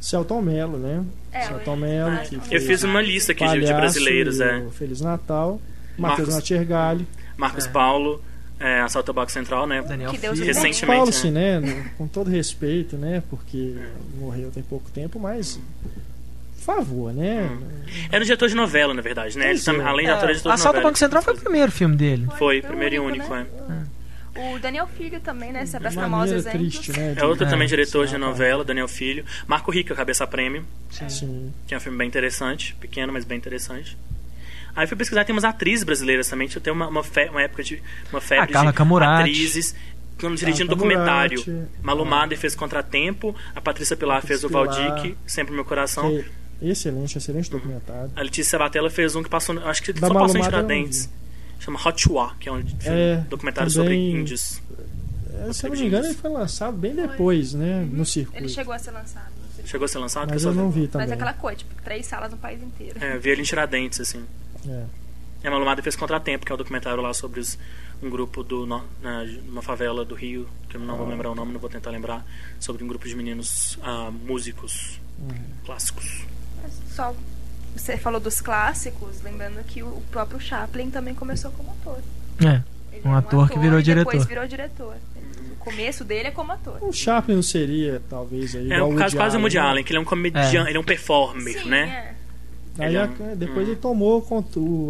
Celton 0.01 0.43
Mello, 0.43 0.79
né? 0.79 1.03
É, 1.33 1.43
Celton 1.47 1.73
o- 1.73 1.77
Mello, 1.77 2.19
que 2.49 2.55
eu 2.55 2.61
fiz 2.61 2.83
uma 2.85 3.01
lista 3.01 3.33
aqui 3.33 3.45
de, 3.45 3.53
de 3.53 3.61
Palhaço 3.61 3.75
brasileiros, 3.81 4.41
é. 4.41 4.63
Feliz 4.73 5.01
Natal. 5.01 5.61
Matheus 5.97 6.19
Marcos- 6.29 6.35
Natiergali. 6.35 7.07
Marcos 7.37 7.67
Paulo, 7.67 8.23
é, 8.61 8.81
Assalto 8.81 9.11
ao 9.11 9.15
Banco 9.15 9.33
Central, 9.33 9.67
né? 9.67 9.83
Daniel 9.83 10.11
Que 10.11 10.19
Deus. 10.19 10.39
Recentemente, 10.39 10.87
Paulo, 10.87 11.05
né? 11.05 11.09
assim, 11.11 11.31
né? 11.31 11.91
Com 11.99 12.07
todo 12.07 12.31
respeito, 12.31 12.97
né? 12.97 13.23
Porque 13.31 13.75
morreu 14.19 14.51
tem 14.51 14.63
pouco 14.63 14.91
tempo, 14.91 15.19
mas. 15.19 15.59
Por 16.57 16.65
favor, 16.77 17.13
né? 17.13 17.51
Era 18.11 18.23
um 18.23 18.25
diretor 18.25 18.49
de 18.49 18.55
novela, 18.55 18.95
na 18.95 19.03
verdade, 19.03 19.37
né? 19.39 19.51
Ele 19.51 19.59
é. 19.59 19.63
também, 19.63 19.87
além 19.87 20.07
de 20.07 20.13
ator, 20.13 20.31
é 20.31 20.33
diretor 20.33 20.49
de 20.51 20.55
Assalto 20.55 20.67
ao 20.69 20.73
novela. 20.75 20.89
Banco 20.91 20.99
Central 20.99 21.23
foi 21.23 21.35
o 21.35 21.37
primeiro 21.39 21.71
filme 21.73 21.97
dele. 21.97 22.27
Foi, 22.27 22.39
Foi 22.39 22.59
o 22.61 22.63
primeiro 22.63 22.95
e 22.95 22.99
único, 23.01 23.33
único, 23.33 23.35
né? 23.35 23.81
é. 23.83 23.84
O 24.37 24.59
Daniel 24.59 24.87
Filho 24.89 25.21
também, 25.21 25.53
né? 25.53 25.65
Se 25.67 25.77
é 25.77 25.81
pra 25.81 25.89
De 25.91 25.95
citar 25.95 26.09
maus 26.11 26.31
maneira 26.31 26.39
exemplos. 26.51 26.79
triste, 26.79 26.93
né? 26.99 27.15
É 27.17 27.25
outro 27.25 27.47
É. 27.47 27.49
também 27.51 27.69
diretor 27.69 28.07
de 28.07 28.17
Ah, 28.17 28.19
tá. 28.19 28.27
novela, 28.27 28.65
Daniel 28.65 28.89
Filho. 28.89 29.25
Marco 29.47 29.71
Rica, 29.71 29.95
Cabeça 29.95 30.27
Prêmio, 30.27 30.65
Sim. 31.09 31.53
que 31.67 31.75
é 31.75 31.77
um 31.77 31.81
filme 31.81 31.97
bem 31.99 32.09
interessante, 32.09 32.75
pequeno, 32.81 33.13
mas 33.13 33.25
bem 33.25 33.39
interessante. 33.39 33.97
Aí 34.75 34.87
fui 34.89 34.97
pesquisar, 34.97 35.25
tem 35.25 35.33
umas 35.33 35.45
atrizes 35.45 35.85
brasileiras 35.85 36.29
também. 36.29 36.49
Eu 36.53 36.61
tenho 36.61 36.75
uma, 36.75 36.89
uma, 36.89 37.05
fe- 37.05 37.29
uma 37.31 37.43
época 37.43 37.63
de 37.63 37.81
uma 38.13 38.21
febre 38.21 38.45
A 38.45 38.53
Carla 38.53 38.73
de 38.73 38.77
Camurati. 38.77 39.21
atrizes 39.31 39.75
quando 40.19 40.37
dirigindo 40.37 40.71
Carla 40.71 40.83
documentário. 40.83 41.45
Camurati. 41.45 41.71
Malu 41.81 42.05
Mader 42.05 42.37
fez 42.39 42.57
Contratempo, 42.57 43.37
a 43.55 43.61
Patrícia 43.61 43.97
Pilar 43.97 44.21
fez 44.23 44.43
o 44.43 44.49
Pilar. 44.49 44.67
Valdique, 44.67 45.17
Sempre 45.25 45.53
no 45.53 45.57
Meu 45.59 45.65
Coração. 45.65 46.11
Que 46.61 46.69
excelente, 46.71 47.17
excelente 47.19 47.49
documentário. 47.49 48.11
A 48.17 48.23
Letícia 48.23 48.51
Sabatella 48.51 48.91
fez 48.91 49.15
um 49.15 49.23
que 49.23 49.29
passou, 49.31 49.57
acho 49.69 49.81
que 49.81 49.93
Da 49.93 50.09
só 50.09 50.13
Malu 50.15 50.27
passou 50.27 50.41
em 50.41 50.43
Tiradentes. 50.45 51.09
Chama 51.65 51.81
Hot 51.85 52.09
Wa, 52.13 52.35
que 52.39 52.49
é 52.49 52.53
um 52.53 52.63
filme, 52.63 52.79
É, 52.85 53.17
documentário 53.29 53.73
também- 53.73 53.89
sobre 54.13 54.21
índios. 54.21 54.61
É, 55.49 55.53
se 55.53 55.67
eu 55.67 55.71
não 55.71 55.79
me 55.79 55.87
engano, 55.87 56.07
ele 56.07 56.15
foi 56.15 56.31
lançado 56.31 56.77
bem 56.77 56.95
depois, 56.95 57.55
né? 57.55 57.89
No 57.91 58.05
circuito. 58.05 58.39
Ele 58.39 58.49
chegou 58.49 58.75
a 58.75 58.79
ser 58.79 58.91
lançado. 58.91 59.33
Chegou 59.65 59.85
a 59.87 59.89
ser 59.89 59.99
lançado? 59.99 60.29
Mas 60.31 60.45
eu 60.45 60.53
não 60.55 60.71
vi 60.71 60.83
Mas 60.83 60.91
também. 60.91 61.09
é 61.11 61.15
aquela 61.15 61.33
coisa, 61.33 61.59
tipo, 61.59 61.75
três 61.83 62.05
salas 62.07 62.31
no 62.31 62.37
país 62.37 62.63
inteiro. 62.63 63.03
É, 63.03 63.17
vi 63.19 63.31
ele 63.31 63.41
em 63.41 63.45
Tiradentes, 63.45 63.99
assim. 63.99 64.23
É. 64.69 64.85
E 65.43 65.47
a 65.47 65.51
Malu 65.51 65.65
Mader 65.65 65.83
fez 65.83 65.97
Contratempo, 65.97 66.45
que 66.45 66.53
é 66.53 66.55
o 66.55 66.59
documentário 66.59 67.03
lá 67.03 67.13
sobre 67.15 67.41
os- 67.41 67.59
um 68.03 68.11
grupo 68.11 68.43
do 68.45 68.67
na, 68.67 68.83
numa 69.47 69.63
favela 69.63 70.05
do 70.05 70.15
Rio, 70.15 70.47
que 70.69 70.77
eu 70.77 70.81
não 70.83 70.97
vou 70.99 71.07
lembrar 71.09 71.31
o 71.31 71.35
nome, 71.35 71.53
não 71.53 71.61
vou 71.61 71.71
tentar 71.71 71.91
lembrar, 71.91 72.25
sobre 72.61 72.85
um 72.85 72.87
grupo 72.87 73.09
de 73.09 73.15
meninos 73.15 73.79
ah, 73.83 74.11
músicos 74.11 75.01
Uhum. 75.19 75.35
clássicos. 75.65 76.25
Só 76.91 77.15
você 77.77 77.97
falou 77.97 78.21
dos 78.21 78.41
clássicos, 78.41 79.21
lembrando 79.23 79.63
que 79.65 79.83
o 79.83 80.03
próprio 80.11 80.41
Chaplin 80.41 80.91
também 80.91 81.15
começou 81.15 81.51
como 81.53 81.71
ator. 81.71 81.99
É. 82.45 82.63
Um 83.05 83.11
era 83.11 83.19
ator 83.19 83.51
que 83.51 83.59
virou 83.59 83.79
e 83.79 83.83
depois 83.83 84.07
diretor. 84.25 84.29
virou 84.29 84.47
diretor. 84.47 84.95
O 85.53 85.57
começo 85.65 86.05
dele 86.05 86.29
é 86.29 86.31
como 86.31 86.53
ator. 86.53 86.79
O 86.83 86.93
Chaplin 86.93 87.35
não 87.37 87.43
seria, 87.43 88.01
talvez, 88.09 88.55
aí. 88.55 88.71
É 88.71 88.77
igual 88.77 88.91
um 88.91 88.95
o 88.95 88.99
caso 88.99 89.17
quase 89.17 89.37
o 89.37 89.41
Woody 89.41 89.57
né? 89.57 89.63
Allen, 89.63 89.85
que 89.85 89.93
ele 89.93 89.99
é 89.99 90.01
um 90.01 90.05
comediante, 90.05 90.57
É. 90.57 90.61
ele 90.69 90.77
é 90.77 90.81
um 90.81 90.85
performer, 90.85 91.63
Sim, 91.63 91.69
né? 91.69 92.15
é. 92.79 92.83
Aí 92.85 92.89
Ele 92.89 92.97
é 92.97 93.05
um- 93.05 93.37
depois 93.37 93.69
ele 93.69 93.77
tomou 93.77 94.25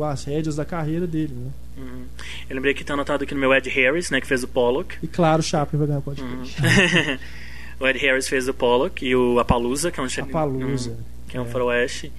as 0.04 0.24
rédeas 0.24 0.56
da 0.56 0.64
carreira 0.64 1.06
dele, 1.06 1.34
né? 1.34 1.50
Uhum. 1.76 2.04
Eu 2.48 2.56
lembrei 2.56 2.72
que 2.72 2.82
tá 2.84 2.94
anotado 2.94 3.24
aqui 3.24 3.34
no 3.34 3.40
meu 3.40 3.52
Ed 3.54 3.68
Harris, 3.68 4.10
né, 4.10 4.20
que 4.20 4.26
fez 4.26 4.42
o 4.42 4.48
Pollock. 4.48 4.96
E 5.02 5.06
claro, 5.06 5.40
o 5.40 5.42
Chaplin 5.42 5.78
vai 5.78 5.88
ganhar 5.88 5.98
o 5.98 6.02
podcast. 6.02 6.62
Uhum. 6.62 7.18
o 7.80 7.86
Ed 7.88 7.98
Harris 7.98 8.26
fez 8.28 8.48
o 8.48 8.54
Pollock 8.54 9.04
e 9.04 9.14
o 9.14 9.38
Apalusa, 9.38 9.90
que 9.90 10.00
é 10.00 10.02
um 10.02 10.06
Apalusa. 10.22 10.90
um, 10.92 10.96
que 11.28 11.36
é 11.36 11.40
um 11.40 11.44
faroeste. 11.46 12.10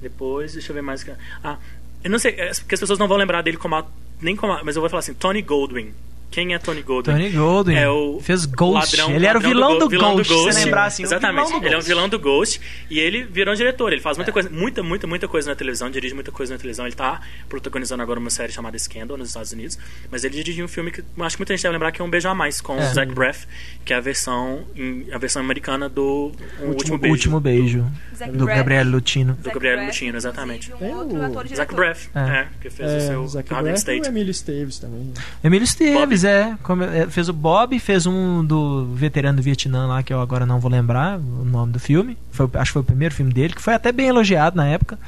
Depois, 0.00 0.52
deixa 0.52 0.70
eu 0.70 0.74
ver 0.74 0.82
mais. 0.82 1.04
Ah, 1.42 1.58
eu 2.04 2.10
não 2.10 2.18
sei, 2.18 2.32
é, 2.32 2.50
porque 2.54 2.74
as 2.74 2.80
pessoas 2.80 2.98
não 2.98 3.08
vão 3.08 3.16
lembrar 3.16 3.42
dele 3.42 3.56
como 3.56 3.74
a- 3.74 3.86
nem 4.20 4.36
como, 4.36 4.52
a- 4.52 4.62
mas 4.64 4.76
eu 4.76 4.82
vou 4.82 4.88
falar 4.90 5.00
assim, 5.00 5.14
Tony 5.14 5.42
Goldwyn. 5.42 5.92
Quem 6.36 6.52
é 6.52 6.58
Tony 6.58 6.82
Goldwyn? 6.82 7.14
Tony 7.16 7.30
Goldwyn. 7.30 7.76
É 7.78 7.88
o 7.88 8.20
Fez 8.20 8.44
Ghost. 8.44 8.94
ladrão- 8.94 9.16
ele 9.16 9.24
era 9.24 9.38
o 9.38 9.40
vilão 9.40 9.78
do, 9.78 9.86
Go- 9.86 9.88
vilão 9.88 10.16
Ghost, 10.16 10.28
se 10.34 10.38
você 10.52 10.64
lembrar 10.66 10.84
assim. 10.84 11.02
Exatamente. 11.02 11.50
do 11.50 11.56
Ele 11.56 11.66
é 11.66 11.68
um 11.70 11.72
Ghost. 11.76 11.88
vilão 11.88 12.08
do 12.10 12.18
Ghost 12.18 12.60
e 12.90 13.00
ele 13.00 13.24
virou 13.24 13.54
um 13.54 13.56
diretor. 13.56 13.90
Ele 13.90 14.02
faz 14.02 14.18
muita 14.18 14.30
coisa, 14.32 14.50
muita, 14.50 14.82
muita, 14.82 15.06
muita 15.06 15.26
coisa 15.26 15.48
na 15.48 15.56
televisão, 15.56 15.88
dirige 15.90 16.12
muita 16.12 16.30
coisa 16.30 16.52
na 16.52 16.58
televisão. 16.58 16.84
Ele 16.86 16.94
tá 16.94 17.22
protagonizando 17.48 18.02
agora 18.02 18.20
uma 18.20 18.28
série 18.28 18.52
chamada 18.52 18.78
Scandal 18.78 19.16
nos 19.16 19.28
Estados 19.28 19.50
Unidos. 19.52 19.78
Mas 20.10 20.24
ele 20.24 20.34
dirigiu 20.34 20.66
um 20.66 20.68
filme 20.68 20.90
que 20.90 21.02
acho 21.20 21.36
que 21.36 21.40
muita 21.40 21.54
gente 21.56 21.62
deve 21.62 21.72
lembrar 21.72 21.90
que 21.90 22.02
é 22.02 22.04
Um 22.04 22.10
Beijo 22.10 22.28
a 22.28 22.34
Mais, 22.34 22.60
com 22.60 22.78
É. 22.78 22.90
o 22.90 22.92
Zach 22.94 23.10
Braff, 23.14 23.46
que 23.82 23.94
é 23.94 23.96
a 23.96 24.00
versão, 24.00 24.66
a 25.10 25.16
versão 25.16 25.40
americana 25.40 25.88
do 25.88 26.32
Um 26.60 26.66
Último, 26.68 26.96
O 26.96 26.98
Beijo. 26.98 27.14
último 27.14 27.40
beijo. 27.40 27.86
Zac 28.14 28.30
Do 28.32 28.44
Braff. 28.44 28.58
Gabriel 28.58 28.84
Lutino. 28.86 29.34
Zac 29.42 29.54
Gabriel 29.54 29.76
Braff, 29.76 29.86
Lutino, 29.90 30.16
exatamente. 30.18 30.72
Um 30.72 30.76
Tem 30.76 30.94
outro 30.94 31.16
o 31.18 31.22
ator 31.24 31.34
Zach 31.48 31.48
diretor. 31.54 31.74
Braff, 31.76 32.08
É. 32.14 32.18
é, 32.20 32.48
que 32.60 32.68
fez 32.70 32.90
o 32.92 32.94
É, 32.94 33.00
seu 33.00 33.22
o 33.22 33.28
Zac 33.28 33.48
Garden 33.48 33.72
Braff 33.72 33.76
e 33.76 33.78
State. 33.78 34.08
o 34.08 34.12
Emílio 34.12 34.30
Esteves 34.30 34.78
também. 34.78 35.12
Emílio 35.42 35.64
Esteves, 35.64 36.24
é, 36.26 36.56
é, 36.94 37.06
Fez 37.06 37.28
o 37.28 37.32
Bob, 37.32 37.78
fez 37.78 38.06
um 38.06 38.44
do 38.44 38.86
veterano 38.94 39.36
do 39.36 39.42
Vietnã 39.42 39.86
lá, 39.86 40.02
que 40.02 40.12
eu 40.12 40.20
agora 40.20 40.44
não 40.44 40.60
vou 40.60 40.70
lembrar 40.70 41.18
o 41.18 41.44
nome 41.44 41.72
do 41.72 41.80
filme. 41.80 42.16
Foi, 42.30 42.48
acho 42.54 42.70
que 42.70 42.72
foi 42.74 42.82
o 42.82 42.84
primeiro 42.84 43.14
filme 43.14 43.32
dele, 43.32 43.54
que 43.54 43.62
foi 43.62 43.74
até 43.74 43.92
bem 43.92 44.08
elogiado 44.08 44.56
na 44.56 44.66
época. 44.66 44.98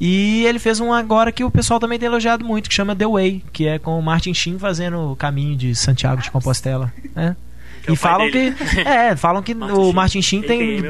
E 0.00 0.44
ele 0.44 0.58
fez 0.58 0.78
um 0.78 0.92
agora 0.92 1.32
que 1.32 1.42
o 1.42 1.50
pessoal 1.50 1.80
também 1.80 1.98
tem 1.98 2.06
elogiado 2.06 2.44
muito, 2.44 2.68
que 2.68 2.74
chama 2.74 2.94
The 2.94 3.06
Way, 3.06 3.44
que 3.52 3.66
é 3.66 3.78
com 3.78 3.98
o 3.98 4.02
Martin 4.02 4.34
Sheen 4.34 4.58
fazendo 4.58 5.12
o 5.12 5.16
caminho 5.16 5.56
de 5.56 5.74
Santiago 5.74 6.22
de 6.22 6.30
Compostela. 6.30 6.92
né? 7.14 7.34
É 7.86 7.92
e 7.92 7.96
falam 7.96 8.30
dele. 8.30 8.54
que. 8.54 8.80
É, 8.80 9.16
falam 9.16 9.42
que 9.42 9.54
Martin 9.54 9.76
o 9.78 9.92
Martin 9.92 10.22
Sheen 10.22 10.42
tem. 10.42 10.82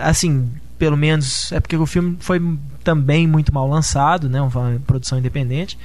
Assim, 0.00 0.50
pelo 0.78 0.96
menos. 0.96 1.52
É 1.52 1.60
porque 1.60 1.76
o 1.76 1.86
filme 1.86 2.16
foi 2.20 2.40
também 2.82 3.26
muito 3.26 3.52
mal 3.52 3.68
lançado, 3.68 4.28
né? 4.28 4.40
Uma 4.40 4.80
produção 4.86 5.18
independente. 5.18 5.78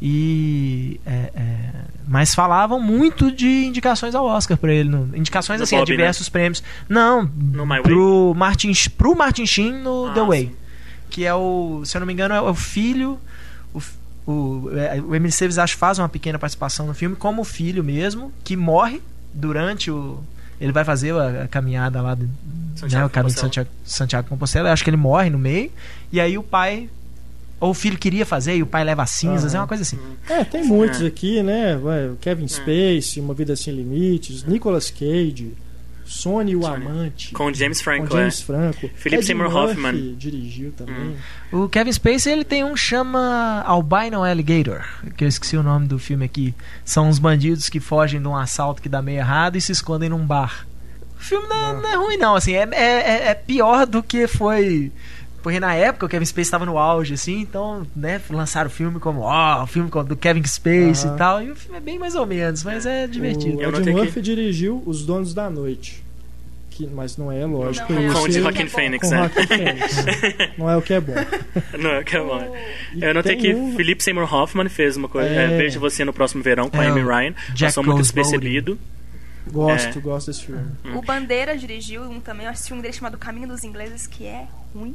E. 0.00 1.00
é, 1.04 1.30
é, 1.34 1.70
mas 2.06 2.34
falavam 2.34 2.80
muito 2.80 3.30
de 3.30 3.66
indicações 3.66 4.14
ao 4.14 4.24
Oscar 4.24 4.56
pra 4.56 4.72
ele. 4.72 4.88
no- 4.88 5.14
indicações 5.16 5.58
No 5.60 5.64
assim, 5.64 5.76
a 5.76 5.80
Bob, 5.80 5.90
né? 5.90 5.96
diversos 5.96 6.28
prêmios. 6.28 6.62
Não, 6.88 7.24
No 7.36 7.64
My 7.66 7.74
Way? 7.74 7.82
pro 7.82 8.34
Martin, 8.36 8.72
pro 8.96 9.14
Martin 9.16 9.44
Sheen 9.46 9.72
no 9.82 10.06
Ah, 10.06 10.14
The 10.14 10.22
Way. 10.22 10.46
sim. 10.46 10.52
Que 11.10 11.24
é 11.24 11.34
o. 11.34 11.82
Se 11.84 11.96
eu 11.96 12.00
não 12.00 12.06
me 12.06 12.12
engano, 12.12 12.34
é 12.34 12.40
o 12.40 12.54
filho. 12.54 13.18
O, 13.74 13.80
o, 14.30 14.70
é, 14.76 15.00
o 15.00 15.14
Emily 15.14 15.32
Stevens 15.32 15.58
acho 15.58 15.76
faz 15.76 15.98
uma 15.98 16.08
pequena 16.08 16.38
participação 16.38 16.86
no 16.86 16.94
filme 16.94 17.16
como 17.16 17.42
filho 17.44 17.82
mesmo, 17.82 18.32
que 18.44 18.56
morre 18.56 19.00
durante 19.34 19.90
o. 19.90 20.22
Ele 20.60 20.72
vai 20.72 20.84
fazer 20.84 21.14
a, 21.14 21.44
a 21.44 21.48
caminhada 21.48 22.02
lá, 22.02 22.14
do, 22.14 22.28
né, 22.90 23.04
o 23.04 23.08
caminho 23.10 23.34
de. 23.34 23.40
Santiago, 23.40 23.70
Santiago 23.84 24.28
Compostela. 24.28 24.68
Eu 24.68 24.72
acho 24.72 24.82
que 24.84 24.90
ele 24.90 24.96
morre 24.96 25.30
no 25.30 25.38
meio. 25.38 25.70
E 26.12 26.20
aí 26.20 26.36
o 26.38 26.42
pai. 26.42 26.88
Ou 27.60 27.70
o 27.70 27.74
filho 27.74 27.98
queria 27.98 28.24
fazer 28.24 28.56
e 28.56 28.62
o 28.62 28.66
pai 28.66 28.84
leva 28.84 29.02
as 29.02 29.10
cinzas, 29.10 29.54
é 29.54 29.58
uma 29.58 29.66
coisa 29.66 29.82
assim. 29.82 29.98
É, 30.28 30.44
tem 30.44 30.64
muitos 30.64 31.00
É. 31.02 31.06
aqui, 31.06 31.42
né? 31.42 31.78
Kevin 32.20 32.46
Spacey, 32.46 33.20
Uma 33.20 33.34
Vida 33.34 33.56
Sem 33.56 33.74
Limites, 33.74 34.44
Nicolas 34.44 34.90
Cage, 34.90 35.54
Sony 36.06 36.54
o 36.56 36.62
Sony. 36.62 36.86
Amante, 36.86 37.32
Com 37.34 37.52
James 37.52 37.80
Franco, 37.82 38.08
com 38.08 38.16
James 38.16 38.40
Franco. 38.40 38.88
Philip 38.94 39.22
Seymour 39.24 39.54
Hoffman. 39.54 40.14
dirigiu 40.16 40.72
também. 40.72 41.16
O 41.52 41.68
Kevin 41.68 41.92
Spacey 41.92 42.32
ele 42.32 42.44
tem 42.44 42.64
um 42.64 42.74
que 42.74 42.80
chama 42.80 43.62
Albino 43.66 44.22
Alligator, 44.22 44.84
que 45.16 45.24
eu 45.24 45.28
esqueci 45.28 45.56
o 45.56 45.62
nome 45.62 45.86
do 45.86 45.98
filme 45.98 46.24
aqui. 46.24 46.54
São 46.84 47.08
uns 47.08 47.18
bandidos 47.18 47.68
que 47.68 47.80
fogem 47.80 48.22
de 48.22 48.28
um 48.28 48.36
assalto 48.36 48.80
que 48.80 48.88
dá 48.88 49.02
meio 49.02 49.18
errado 49.18 49.56
e 49.56 49.60
se 49.60 49.72
escondem 49.72 50.08
num 50.08 50.24
bar. 50.24 50.66
O 51.18 51.20
filme 51.20 51.46
não, 51.48 51.56
é- 51.56 51.82
não 51.82 51.88
é 51.90 51.96
ruim 51.96 52.16
não, 52.16 52.36
assim, 52.36 52.52
é, 52.54 52.66
é, 52.72 53.28
é 53.30 53.34
pior 53.34 53.84
do 53.84 54.02
que 54.02 54.26
foi. 54.28 54.90
Porque 55.48 55.60
na 55.60 55.74
época 55.74 56.04
o 56.04 56.08
Kevin 56.10 56.26
Spacey 56.26 56.42
estava 56.42 56.66
no 56.66 56.76
auge, 56.76 57.14
assim, 57.14 57.40
então, 57.40 57.86
né, 57.96 58.20
lançaram 58.28 58.68
o 58.68 58.70
filme 58.70 59.00
como, 59.00 59.20
ó, 59.20 59.62
o 59.62 59.66
filme 59.66 59.90
do 60.06 60.14
Kevin 60.14 60.44
Spacey 60.44 61.06
Aham. 61.08 61.14
e 61.14 61.18
tal. 61.18 61.42
E 61.42 61.50
o 61.50 61.56
filme 61.56 61.78
é 61.78 61.80
bem 61.80 61.98
mais 61.98 62.14
ou 62.14 62.26
menos, 62.26 62.62
mas 62.62 62.84
é 62.84 63.06
divertido. 63.06 63.56
O 63.56 63.62
Ed 63.62 63.72
notei 63.72 63.94
que- 63.94 63.98
Murphy 63.98 64.20
dirigiu 64.20 64.82
Os 64.84 65.06
Donos 65.06 65.32
da 65.32 65.48
Noite. 65.48 66.04
Que, 66.70 66.86
mas 66.86 67.16
não 67.16 67.32
é 67.32 67.46
lógico. 67.46 67.90
Não, 67.90 68.10
é. 68.10 68.12
Com 68.12 68.20
o 68.20 68.28
de 68.28 68.40
Joaquin 68.40 68.64
é. 68.64 68.66
Phoenix, 68.68 69.10
né? 69.10 69.28
Phoenix. 69.30 69.96
Não 70.58 70.68
é 70.70 70.76
o 70.76 70.82
que 70.82 70.92
é 70.92 71.00
bom. 71.00 71.14
Não, 71.78 72.04
que 72.04 72.14
é 72.16 72.20
bom. 72.22 72.56
E 72.94 73.02
Eu 73.02 73.14
notei 73.14 73.34
que 73.36 73.54
um- 73.54 73.74
Philip 73.74 74.04
Seymour 74.04 74.32
Hoffman 74.32 74.68
fez 74.68 74.98
uma 74.98 75.08
coisa. 75.08 75.28
É. 75.30 75.44
é, 75.44 75.56
Vejo 75.56 75.80
você 75.80 76.04
no 76.04 76.12
próximo 76.12 76.42
verão 76.42 76.68
com 76.68 76.78
a 76.78 76.84
É, 76.84 76.88
Amy 76.88 77.02
o 77.02 77.08
Ryan. 77.08 77.32
Jack 77.54 77.60
Passou 77.72 77.82
muito 77.82 78.02
despercebido. 78.02 78.78
Gosto, 79.50 79.98
É. 79.98 80.02
gosto 80.02 80.26
desse 80.26 80.44
filme. 80.44 80.62
O 80.94 81.00
Bandeira 81.00 81.56
dirigiu 81.56 82.02
um 82.02 82.20
também, 82.20 82.46
assisti 82.46 82.74
um 82.74 82.80
dele 82.82 82.92
chamado 82.92 83.16
Caminho 83.16 83.48
dos 83.48 83.64
Ingleses, 83.64 84.06
que 84.06 84.26
é 84.26 84.46
ruim. 84.74 84.94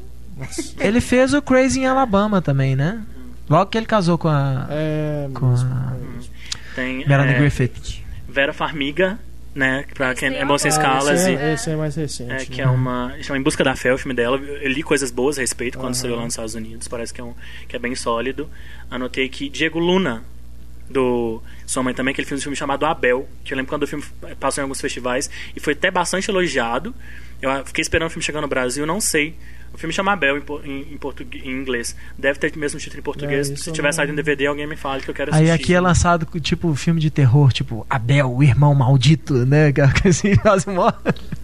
Ele 0.80 1.00
fez 1.02 1.34
o 1.34 1.42
Crazy 1.42 1.82
em 1.82 1.86
Alabama 1.88 2.42
também, 2.42 2.76
né? 2.76 3.02
Logo 3.50 3.70
que 3.70 3.78
ele 3.78 3.86
casou 3.86 4.18
com 4.18 4.28
a 4.30 4.68
É 4.70 5.30
Com 5.34 5.50
mesmo, 5.50 5.70
a- 5.72 5.92
mesmo. 5.92 6.34
Tem 6.76 7.08
Melanie 7.08 7.36
é, 7.36 7.40
Griffith. 7.40 8.02
Vera 8.28 8.52
Farmiga, 8.54 9.20
né? 9.54 9.86
Pra 9.94 10.16
quem 10.16 10.36
é 10.36 10.44
bom 10.46 10.58
sem 10.58 10.72
é 10.72 10.74
uma 10.74 10.80
escalas. 10.80 11.20
esse, 11.22 11.32
e- 11.32 11.36
é, 11.36 11.54
esse 11.54 11.70
é 11.70 11.76
mais 11.76 11.96
recente. 11.96 12.32
É, 12.32 12.46
que 12.46 12.58
né? 12.58 12.64
é 12.64 12.68
uma. 12.68 13.14
Chama 13.22 13.38
Em 13.38 13.44
Busca 13.44 13.64
da 13.64 13.76
Fé, 13.76 13.94
o 13.94 13.98
filme 13.98 14.16
dela. 14.16 14.38
Eu 14.38 14.70
li 14.70 14.82
coisas 14.82 15.12
boas 15.12 15.38
a 15.38 15.42
respeito 15.42 15.78
quando 15.78 15.94
Aham. 15.94 16.02
saiu 16.02 16.16
lá 16.16 16.24
nos 16.24 16.34
Estados 16.34 16.56
Unidos. 16.56 16.88
Parece 16.88 17.14
que 17.14 17.22
é, 17.22 17.24
um, 17.24 17.34
que 17.68 17.76
é 17.76 17.80
bem 17.80 17.94
sólido. 17.96 18.50
Anotei 18.90 19.30
que 19.30 19.50
Diego 19.50 19.78
Luna, 19.78 20.24
do 20.90 21.42
Sua 21.68 21.84
Mãe 21.84 21.94
também, 21.94 22.14
que 22.14 22.22
ele 22.22 22.28
fez 22.28 22.40
um 22.40 22.44
filme 22.44 22.56
chamado 22.56 22.86
Abel. 22.86 23.28
Que 23.44 23.54
eu 23.54 23.58
lembro 23.58 23.70
quando 23.70 23.84
o 23.84 23.88
filme 23.88 24.04
passou 24.40 24.62
em 24.62 24.64
alguns 24.64 24.82
festivais 24.82 25.30
e 25.56 25.60
foi 25.60 25.74
até 25.74 25.92
bastante 25.92 26.30
elogiado. 26.32 26.96
Eu 27.42 27.52
ah, 27.52 27.64
fiquei 27.66 27.82
esperando 27.82 28.08
o 28.08 28.10
filme 28.10 28.24
chegar 28.24 28.42
no 28.42 28.48
Brasil, 28.48 28.86
não 28.86 29.00
sei. 29.02 29.36
O 29.74 29.78
filme 29.78 29.92
chama 29.94 30.14
Abel 30.14 30.38
em, 30.38 30.44
em, 30.70 30.94
em, 30.94 30.98
português, 30.98 31.44
em 31.44 31.50
inglês. 31.50 31.96
Deve 32.18 32.38
ter 32.40 32.56
o 32.56 32.60
mesmo 32.60 32.80
título 32.80 33.00
em 33.00 33.04
português. 33.04 33.50
É, 33.50 33.56
Se 33.56 33.72
tiver 33.72 33.88
não- 33.88 33.94
saído 33.94 34.14
em 34.14 34.16
DVD, 34.16 34.46
alguém 34.46 34.68
me 34.68 34.76
fale 34.76 35.02
que 35.02 35.10
eu 35.10 35.14
quero 35.16 35.34
Aí 35.34 35.50
assistir. 35.50 35.64
aqui 35.64 35.74
é 35.74 35.80
lançado 35.80 36.26
tipo 36.40 36.74
filme 36.76 37.00
de 37.02 37.10
terror, 37.10 37.52
tipo 37.52 37.86
Abel, 37.90 38.32
o 38.32 38.44
irmão 38.44 38.74
maldito, 38.76 39.34
né? 39.46 39.68
Aquela 39.68 39.92
coisa 39.92 40.10
assim, 40.10 40.36
quase 40.38 40.70
morre. 40.70 40.94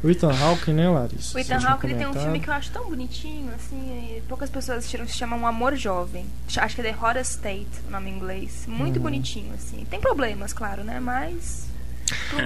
O 0.04 0.10
Ethan 0.10 0.32
Hawke, 0.32 0.72
né, 0.72 0.88
Larissa? 0.88 1.36
O 1.36 1.40
Ethan 1.40 1.58
Hawke 1.68 1.88
ele 1.88 1.96
tem 1.96 2.08
um 2.08 2.14
filme 2.14 2.40
que 2.40 2.50
eu 2.50 2.54
acho 2.54 2.72
tão 2.72 2.88
bonitinho, 2.88 3.50
assim, 3.56 4.16
e 4.18 4.22
poucas 4.28 4.50
pessoas 4.50 4.78
assistiram, 4.80 5.08
se 5.08 5.18
chama 5.18 5.36
Um 5.36 5.48
Amor 5.48 5.76
Jovem. 5.76 6.26
Acho 6.56 6.76
que 6.76 6.82
é 6.82 6.84
The 6.92 6.96
Hottest 7.02 7.32
State, 7.36 7.68
o 7.88 7.92
nome 7.92 8.10
em 8.12 8.16
inglês. 8.16 8.66
Muito 8.68 8.98
Uhum. 8.98 9.04
bonitinho, 9.04 9.54
assim. 9.56 9.86
Tem 9.90 10.00
problemas, 10.00 10.54
claro, 10.54 10.84
né? 10.84 11.00
Mas. 11.00 11.69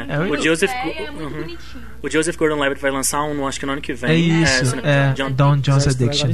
É, 0.10 0.20
o 0.20 0.42
Joseph- 0.42 0.72
é 0.72 1.12
muito 1.12 1.36
uhum. 1.36 1.58
O 2.02 2.10
Joseph 2.10 2.36
Gordon-Levitt 2.36 2.82
vai 2.82 2.92
lançar 2.92 3.24
um, 3.24 3.48
acho 3.48 3.58
que 3.60 3.66
no 3.66 3.72
ano 3.72 3.82
que 3.82 3.94
vem. 3.94 4.12
É 4.12 4.16
isso, 4.16 4.66
se 4.66 4.76
não- 4.76 4.84
é, 4.84 5.14
John- 5.14 5.32
Don 5.32 5.58
John's 5.58 5.88
Addiction. 5.88 6.30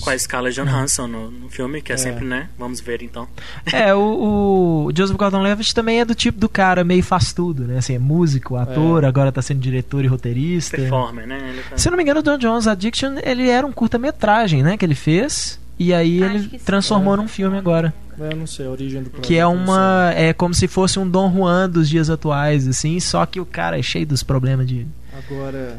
com 0.00 0.10
a 0.10 0.14
escala 0.14 0.50
John 0.52 0.68
Hanson 0.68 1.08
no, 1.08 1.28
no 1.30 1.48
filme, 1.48 1.82
que 1.82 1.90
é, 1.90 1.94
É. 1.96 1.98
sempre, 1.98 2.24
né? 2.24 2.48
Vamos 2.56 2.80
ver 2.80 3.02
então. 3.02 3.26
É, 3.72 3.92
o, 3.92 4.86
o 4.86 4.92
Joseph 4.96 5.16
Gordon-Levitt 5.16 5.74
também 5.74 6.00
é 6.00 6.04
do 6.04 6.14
tipo 6.14 6.38
do 6.38 6.48
cara 6.48 6.84
meio 6.84 7.02
faz 7.02 7.32
tudo, 7.32 7.64
né? 7.64 7.78
Assim, 7.78 7.94
é 7.94 7.98
músico, 7.98 8.54
ator, 8.56 9.04
agora 9.04 9.32
tá 9.32 9.42
sendo 9.42 9.58
diretor 9.60 10.04
e 10.04 10.06
roteirista. 10.08 10.76
Performer, 10.76 11.26
né? 11.26 11.38
Ele 11.52 11.62
tá- 11.68 11.76
Se 11.76 11.88
eu 11.88 11.90
não 11.90 11.96
me 11.96 12.04
engano, 12.04 12.20
o 12.20 12.22
Don 12.22 12.38
John's 12.38 12.68
Addiction, 12.68 13.16
ele 13.24 13.48
era 13.48 13.66
um 13.66 13.72
curta-metragem, 13.72 14.62
né? 14.62 14.76
Que 14.76 14.84
ele 14.84 14.94
fez. 14.94 15.58
E 15.78 15.94
aí 15.94 16.22
Acho 16.22 16.34
ele 16.34 16.48
sim. 16.50 16.58
transformou 16.64 17.14
É. 17.14 17.16
num 17.18 17.28
filme 17.28 17.56
agora. 17.56 17.94
Eu 18.18 18.34
não 18.36 18.48
sei 18.48 18.66
a 18.66 18.70
origem 18.70 19.00
do 19.02 19.10
Que 19.10 19.36
é 19.36 19.46
uma. 19.46 20.12
É 20.16 20.32
como 20.32 20.52
se 20.52 20.66
fosse 20.66 20.98
um 20.98 21.08
Dom 21.08 21.32
Juan 21.32 21.70
dos 21.70 21.88
dias 21.88 22.10
atuais, 22.10 22.66
assim, 22.66 22.98
só 22.98 23.24
que 23.24 23.38
o 23.38 23.46
cara 23.46 23.78
é 23.78 23.82
cheio 23.82 24.04
dos 24.06 24.22
problemas 24.24 24.66
de. 24.66 24.84
Agora. 25.16 25.78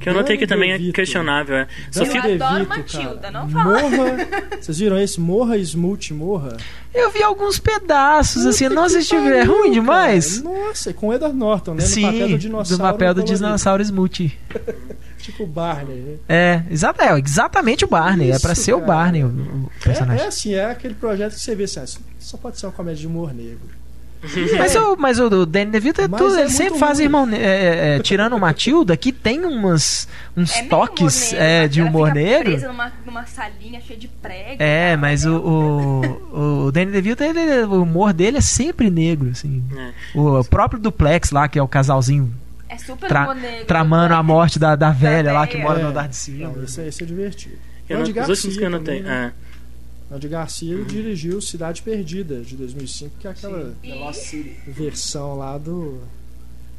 Que 0.00 0.08
eu 0.08 0.14
notei 0.14 0.36
que 0.36 0.46
também 0.46 0.72
é 0.72 0.78
questionável. 0.92 1.56
É. 1.56 1.66
Sofia, 1.90 2.26
Eu 2.28 2.34
adoro 2.44 2.66
DeVito, 2.66 2.68
Matilda, 2.68 3.20
cara. 3.20 3.30
não 3.32 3.48
fala. 3.48 3.64
Morra. 3.88 4.16
Vocês 4.60 4.78
viram 4.78 4.98
esse? 4.98 5.20
Morra, 5.20 5.56
Smult, 5.58 6.10
morra. 6.12 6.56
Eu 6.92 7.10
vi 7.12 7.22
alguns 7.22 7.58
pedaços, 7.58 8.44
assim, 8.46 8.64
Puta 8.64 8.74
não 8.74 8.82
que 8.88 8.96
assisti. 8.96 9.14
pariu, 9.16 9.34
É 9.34 9.42
ruim 9.44 9.70
demais? 9.70 10.40
cara. 10.40 10.54
Nossa, 10.54 10.92
com 10.92 11.08
o 11.08 11.14
Edward 11.14 11.36
Norton, 11.36 11.74
né? 11.74 11.82
No 11.82 11.88
Sim, 11.88 12.02
papel 12.02 12.28
do 12.28 12.38
dinossauro. 12.38 12.82
papel 12.82 13.14
do 13.14 13.22
dinossauro 13.24 13.82
Smoothie. 13.82 14.32
Tipo 15.18 15.44
o 15.44 15.46
Barney, 15.46 15.96
né? 15.96 16.16
É, 16.28 16.62
exata, 16.70 17.04
é 17.04 17.18
exatamente 17.18 17.84
o 17.84 17.88
Barney. 17.88 18.30
é 18.30 18.38
pra 18.38 18.52
Isso, 18.52 18.62
ser 18.62 18.74
o 18.74 18.80
cara. 18.80 18.92
Barney 18.92 19.24
o, 19.24 19.28
o 19.28 19.70
É, 19.80 19.84
personagem. 19.84 20.24
é 20.24 20.28
assim, 20.28 20.54
é 20.54 20.64
aquele 20.70 20.94
projeto 20.94 21.34
que 21.34 21.40
você 21.40 21.54
vê 21.54 21.64
assim, 21.64 21.80
ah, 21.80 21.86
só 22.18 22.36
pode 22.36 22.58
ser 22.58 22.66
uma 22.66 22.72
comédia 22.72 23.00
de 23.00 23.06
humor 23.06 23.32
negro. 23.34 23.76
Mas, 24.58 24.74
o, 24.74 24.96
mas 24.96 25.20
o 25.20 25.44
Danny 25.46 25.70
DeVito 25.70 26.00
é 26.00 26.08
Mas 26.08 26.20
tudo, 26.20 26.36
é 26.36 26.40
ele 26.40 26.50
sempre 26.50 26.78
faz 26.80 26.98
ruim. 26.98 27.04
irmão. 27.04 27.26
ne- 27.26 27.36
é, 27.38 27.96
é, 27.96 27.98
tirando 28.00 28.34
o 28.34 28.40
Matilda, 28.40 28.96
que 28.96 29.12
tem 29.12 29.44
umas, 29.44 30.08
uns 30.36 30.56
É 30.56 30.62
toques 30.64 31.32
humor 31.32 31.38
negro, 31.40 31.44
é, 31.64 31.68
de 31.68 31.82
humor 31.82 32.08
fica 32.08 32.20
negro. 32.20 32.44
presa 32.50 32.68
numa, 32.68 32.92
numa 33.04 33.26
salinha 33.26 33.80
cheia 33.80 33.98
de 33.98 34.08
prego. 34.08 34.56
É, 34.58 34.86
cara. 34.88 34.96
mas 34.96 35.24
o, 35.26 35.36
o, 35.36 36.64
o 36.66 36.72
Danny 36.72 36.90
DeVito, 36.90 37.22
ele, 37.22 37.62
o 37.66 37.82
humor 37.82 38.12
dele 38.12 38.38
é 38.38 38.40
sempre 38.40 38.90
negro, 38.90 39.30
assim. 39.30 39.62
É. 39.76 39.90
O 40.18 40.42
próprio 40.44 40.80
Duplex 40.80 41.30
lá, 41.30 41.46
que 41.46 41.58
é 41.58 41.62
o 41.62 41.68
casalzinho 41.68 42.32
É 42.68 42.78
super 42.78 43.08
tra- 43.08 43.34
negro. 43.34 43.66
tramando 43.66 44.14
a 44.14 44.22
morte 44.22 44.58
da, 44.58 44.74
da 44.76 44.90
velha 44.90 45.32
lá 45.32 45.46
que 45.46 45.56
mora 45.56 45.78
no 45.78 45.86
É. 45.86 45.90
andar 45.90 46.08
de 46.08 46.16
cima. 46.16 46.48
Não, 46.48 46.64
esse, 46.64 46.80
esse 46.82 47.02
é 47.02 47.06
divertido. 47.06 47.56
Eu 47.88 47.96
não- 47.98 48.02
Andy 48.02 48.10
os 48.10 48.14
que 48.14 48.18
eu 48.18 48.26
Garcia 48.70 48.70
também, 48.70 49.02
né? 49.02 49.32
é. 50.10 50.14
Andy 50.14 50.28
Garcia 50.28 50.84
dirigiu 50.84 51.40
Cidade 51.40 51.82
Perdida, 51.82 52.40
de 52.40 52.56
2005, 52.56 53.16
que 53.18 53.26
é 53.26 53.30
aquela 53.30 53.72
E, 53.82 53.90
versão 54.66 55.36
lá 55.36 55.58
do 55.58 56.00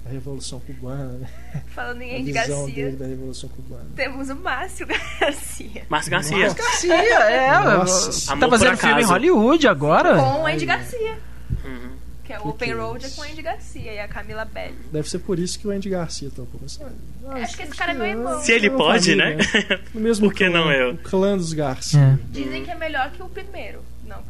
da 0.06 0.12
Revolução 0.14 0.62
Cubana, 0.62 1.12
né? 1.20 1.28
falando 1.76 2.02
em 2.02 2.12
A 2.16 2.20
Andy 2.20 2.32
visão 2.32 2.60
Garcia, 2.66 2.86
dele 2.86 2.96
da 2.98 3.06
Revolução 3.06 3.50
Cubana. 3.50 3.86
temos 3.96 4.30
o 4.30 4.36
Márcio 4.38 4.88
Garcia. 5.20 5.84
Márcio 5.90 6.12
Garcia. 6.12 6.54
Garcia, 6.54 6.94
é. 6.96 7.60
Nossa, 7.60 8.38
tá 8.38 8.50
fazendo 8.50 8.78
filme 8.78 9.02
em. 9.02 9.06
Hollywood 9.06 9.68
agora. 9.68 10.16
Com 10.16 10.44
o 10.44 10.46
Andy 10.48 10.66
Garcia. 10.66 11.18
Uhum. 11.66 11.90
Que 12.28 12.34
é 12.34 12.40
o 12.40 12.42
Que 12.42 12.48
Open 12.50 12.68
que 12.68 12.74
é 12.74 12.78
Road 12.78 13.06
é 13.06 13.10
com 13.10 13.22
o 13.22 13.24
Andy 13.24 13.42
Garcia 13.42 13.94
e 13.94 14.00
a 14.00 14.08
Camila 14.08 14.44
Belli. 14.46 14.76
Deve 14.92 15.10
ser 15.10 15.20
por 15.20 15.40
isso 15.40 15.58
que 15.58 15.68
o 15.68 15.72
Andy 15.72 15.90
Garcia 15.90 16.30
topou. 16.30 16.60
Mas, 16.62 16.80
ah, 16.82 17.34
Acho 17.36 17.56
que 17.56 17.64
esse 17.64 17.74
cara 17.74 17.92
é 17.94 17.96
meu 17.96 18.06
irmão. 18.06 18.42
Se 18.42 18.52
ele 18.52 18.70
pode, 18.70 19.12
família, 19.16 19.36
né? 19.38 19.80
No 19.94 20.02
mesmo 20.02 20.28
Por 20.28 20.36
que 20.36 20.46
clã, 20.46 20.54
não 20.54 20.72
eu? 20.72 20.94
O 20.94 20.98
clã 20.98 21.38
dos 21.38 21.54
Garcia. 21.54 22.00
É. 22.00 22.18
Dizem 22.30 22.64
que 22.66 22.70
é 22.72 22.76
melhor 22.76 23.10
que 23.12 23.24
o 23.24 23.30
primeiro. 23.30 23.80
Não, 24.06 24.22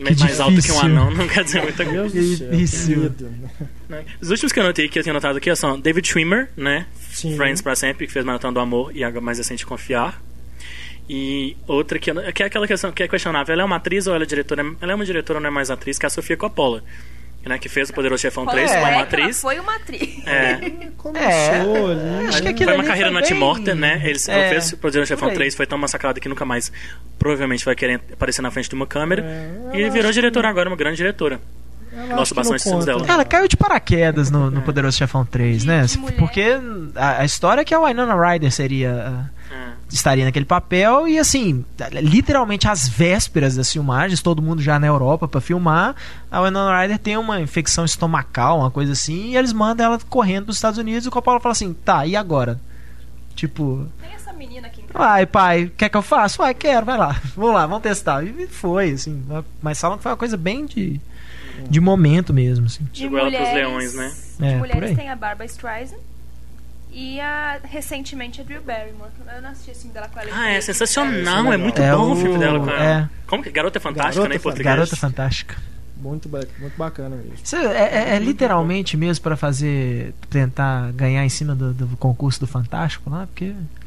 mais 0.00 0.20
mais 0.20 0.40
alto 0.40 0.52
que 0.52 0.58
um 0.58 0.60
difícil. 0.60 0.80
anão 0.82 1.10
não 1.10 1.26
quer 1.28 1.44
dizer 1.44 1.62
muita 1.62 1.84
Meu 1.84 2.02
coisa. 2.02 2.14
Deus 2.14 2.30
do 2.30 2.36
céu, 2.36 2.50
que 2.50 2.56
Difícil. 2.56 3.14
né? 3.88 4.04
Os 4.20 4.30
últimos 4.30 4.52
que 4.52 4.60
eu 4.60 4.64
notei 4.64 4.88
que 4.88 4.98
eu 4.98 5.02
tinha 5.02 5.12
notado 5.12 5.36
aqui 5.36 5.54
são 5.56 5.78
David 5.78 6.06
Schwimmer, 6.06 6.48
né? 6.56 6.86
Sim. 7.12 7.36
Friends 7.36 7.60
pra 7.60 7.74
sempre, 7.74 8.06
que 8.06 8.12
fez 8.12 8.24
Maratona 8.24 8.52
do 8.52 8.60
Amor 8.60 8.94
e 8.96 9.02
a 9.04 9.10
mais 9.20 9.38
recente 9.38 9.66
Confiar. 9.66 10.22
E 11.08 11.56
outra 11.66 11.98
que, 11.98 12.10
que 12.32 12.42
é 12.42 12.46
aquela 12.46 12.66
questão 12.66 12.90
que 12.90 13.02
é 13.02 13.08
questionável. 13.08 13.52
Ela 13.52 13.62
é 13.62 13.64
uma 13.64 13.76
atriz 13.76 14.06
ou 14.06 14.14
ela 14.14 14.24
é 14.24 14.26
diretora? 14.26 14.64
Ela 14.80 14.92
é 14.92 14.94
uma 14.94 15.04
diretora 15.04 15.38
ou 15.38 15.42
não 15.42 15.48
é 15.48 15.52
mais 15.52 15.70
atriz, 15.70 15.98
que 15.98 16.06
é 16.06 16.08
a 16.08 16.10
Sofia 16.10 16.36
Coppola. 16.36 16.82
Né, 17.46 17.58
que 17.58 17.68
fez 17.68 17.90
o 17.90 17.92
Poderoso 17.92 18.22
Chefão 18.22 18.46
3 18.46 18.70
É. 18.72 18.74
como 18.80 18.86
Ela 18.90 19.02
atriz. 19.02 19.38
Foi 19.42 19.60
uma 19.60 19.76
atriz. 19.76 20.26
É, 20.26 20.54
Começou 20.96 21.90
ali. 21.90 22.26
acho 22.28 22.42
que 22.42 22.52
né? 22.52 22.64
foi 22.64 22.74
uma 22.74 22.84
carreira 22.84 23.12
foi 23.12 23.20
na 23.20 23.28
bem- 23.28 23.38
morta, 23.38 23.74
né? 23.74 24.00
Eles, 24.02 24.26
É, 24.30 24.32
ela 24.32 24.48
fez 24.48 24.72
o 24.72 24.78
Poderoso 24.78 25.08
Chefão 25.08 25.28
por 25.28 25.32
aí. 25.32 25.36
3, 25.36 25.54
foi 25.54 25.66
tão 25.66 25.76
massacrado 25.76 26.18
que 26.22 26.26
nunca 26.28 26.46
mais 26.46 26.72
provavelmente 27.18 27.62
vai 27.62 27.74
querer 27.76 28.00
aparecer 28.14 28.40
na 28.40 28.50
frente 28.50 28.70
de 28.70 28.74
uma 28.74 28.86
câmera. 28.86 29.22
É, 29.74 29.78
e 29.78 29.90
virou 29.90 30.10
diretora 30.10 30.48
agora, 30.48 30.70
uma 30.70 30.76
grande 30.76 30.96
diretora. 30.96 31.38
Ela 31.92 32.16
Gosto 32.16 32.30
que 32.32 32.36
bastante 32.40 32.54
dos 32.56 32.62
filmes 32.64 32.86
dela. 32.86 33.04
Ela 33.06 33.24
caiu 33.26 33.46
de 33.46 33.58
paraquedas 33.58 34.30
no, 34.30 34.50
no 34.50 34.62
Poderoso 34.62 34.96
Chefão 34.96 35.22
3, 35.26 35.60
De- 35.60 35.66
né? 35.68 35.84
mulher. 35.98 36.16
Porque 36.16 36.44
a, 36.96 37.20
a 37.20 37.24
história 37.26 37.60
é 37.60 37.64
que 37.66 37.74
a 37.74 37.78
Winona 37.78 38.14
Ryder 38.16 38.50
seria. 38.50 39.30
Estaria 39.94 40.24
naquele 40.24 40.44
papel 40.44 41.06
e 41.06 41.18
assim, 41.18 41.64
literalmente 42.02 42.66
às 42.66 42.88
vésperas 42.88 43.54
das 43.54 43.72
filmagens, 43.72 44.20
todo 44.20 44.42
mundo 44.42 44.60
já 44.60 44.78
na 44.78 44.86
Europa 44.86 45.28
pra 45.28 45.40
filmar, 45.40 45.94
a 46.30 46.42
Winona 46.42 46.80
Ryder 46.80 46.98
tem 46.98 47.16
uma 47.16 47.40
infecção 47.40 47.84
estomacal, 47.84 48.58
uma 48.58 48.70
coisa 48.70 48.92
assim, 48.92 49.30
e 49.30 49.36
eles 49.36 49.52
mandam 49.52 49.86
ela 49.86 49.98
correndo 50.10 50.44
pros 50.46 50.56
Estados 50.56 50.78
Unidos 50.78 51.04
e 51.04 51.08
o 51.08 51.12
Coppola 51.12 51.38
fala 51.40 51.52
assim: 51.52 51.72
"Tá, 51.72 52.04
e 52.06 52.16
agora?" 52.16 52.60
Tipo, 53.36 53.88
Tem 54.00 54.12
essa 54.14 54.32
menina 54.32 54.68
aqui 54.68 54.80
em 54.80 54.84
casa. 54.86 54.98
Vai, 54.98 55.26
pai, 55.26 55.72
quer 55.76 55.88
que 55.88 55.96
eu 55.96 56.02
faça? 56.02 56.38
Vai, 56.38 56.54
quero, 56.54 56.86
vai 56.86 56.96
lá. 56.96 57.20
Vamos 57.36 57.54
lá, 57.54 57.66
vamos 57.66 57.82
testar. 57.82 58.24
E 58.24 58.46
foi, 58.46 58.92
assim. 58.92 59.24
Mas 59.60 59.80
falam 59.80 59.96
que 59.96 60.02
foi 60.04 60.12
uma 60.12 60.16
coisa 60.18 60.36
bem 60.36 60.66
de, 60.66 61.00
de 61.68 61.80
momento 61.80 62.32
mesmo, 62.32 62.66
assim. 62.66 62.84
De 62.92 63.02
Jogou 63.02 63.18
ela 63.18 63.28
pros 63.30 63.40
mulheres, 63.40 63.68
leões, 63.68 63.94
né? 63.94 64.14
De 64.38 64.46
É, 64.46 64.56
mulheres 64.56 64.96
tem 64.96 65.10
a 65.10 65.16
Barbara 65.16 65.46
Streisand 65.46 65.98
e 66.94 67.20
a, 67.20 67.58
recentemente 67.64 68.40
a 68.40 68.44
Drew 68.44 68.62
Barrymore. 68.62 69.10
Eu 69.34 69.42
não 69.42 69.50
assisti 69.50 69.70
esse 69.72 69.80
filme 69.80 69.94
dela 69.94 70.08
com 70.08 70.20
ela. 70.20 70.30
Ah, 70.32 70.50
é 70.50 70.60
sensacional, 70.60 71.52
é 71.52 71.56
muito 71.56 71.82
É 71.82 71.90
bom 71.92 72.10
o 72.10 72.12
o- 72.12 72.16
filme 72.16 72.38
dela 72.38 72.60
com 72.60 72.70
ela. 72.70 72.84
é. 72.84 73.08
Como 73.26 73.42
que? 73.42 73.50
Garota 73.50 73.80
Fantástica, 73.80 74.14
Garota 74.14 74.28
né, 74.28 74.36
em 74.36 74.40
português? 74.40 74.64
Garota 74.66 74.96
Fantástica. 74.96 75.56
Muito, 75.96 76.28
muito 76.28 76.76
bacana 76.76 77.16
mesmo. 77.16 77.32
Isso 77.42 77.56
é, 77.56 78.10
é- 78.12 78.16
é 78.16 78.18
literalmente 78.18 78.96
mesmo 78.96 79.22
pra 79.22 79.36
fazer. 79.36 80.12
tentar 80.28 80.92
ganhar 80.92 81.24
em 81.24 81.28
cima 81.30 81.54
do, 81.54 81.72
do 81.72 81.96
concurso 81.96 82.38
do 82.40 82.46
Fantástico 82.46 83.08
lá, 83.08 83.26
porque. 83.26 83.54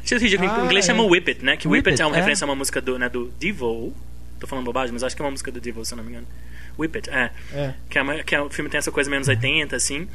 Deixa 0.00 0.14
eu 0.14 0.18
dizer, 0.18 0.40
em 0.42 0.46
Ah, 0.46 0.64
inglês 0.64 0.84
é. 0.84 0.88
chama 0.88 1.02
Whip 1.04 1.28
It, 1.30 1.44
né? 1.44 1.56
Que 1.56 1.66
Whip, 1.66 1.78
Whip 1.80 1.90
It 1.90 2.02
é 2.02 2.06
uma 2.06 2.14
é. 2.14 2.18
referência 2.18 2.44
a 2.44 2.48
uma 2.48 2.54
música 2.54 2.80
do, 2.80 2.98
né, 2.98 3.08
do 3.08 3.32
Devo. 3.40 3.92
Tô 4.38 4.46
falando 4.46 4.64
bobagem, 4.66 4.92
mas 4.92 5.02
acho 5.02 5.16
que 5.16 5.22
é 5.22 5.24
uma 5.24 5.32
música 5.32 5.50
do 5.50 5.60
Devo, 5.60 5.84
se 5.84 5.92
eu 5.94 5.96
não 5.96 6.04
me 6.04 6.10
engano. 6.10 6.26
Whip 6.78 6.96
It, 6.96 7.10
é. 7.10 7.30
É. 7.52 7.74
Que, 7.90 7.98
é 7.98 8.02
uma- 8.02 8.22
que 8.22 8.34
é- 8.36 8.40
o 8.40 8.48
filme 8.50 8.70
tem 8.70 8.78
essa 8.78 8.92
coisa 8.92 9.10
menos 9.10 9.26
80, 9.26 9.74
assim. 9.74 10.06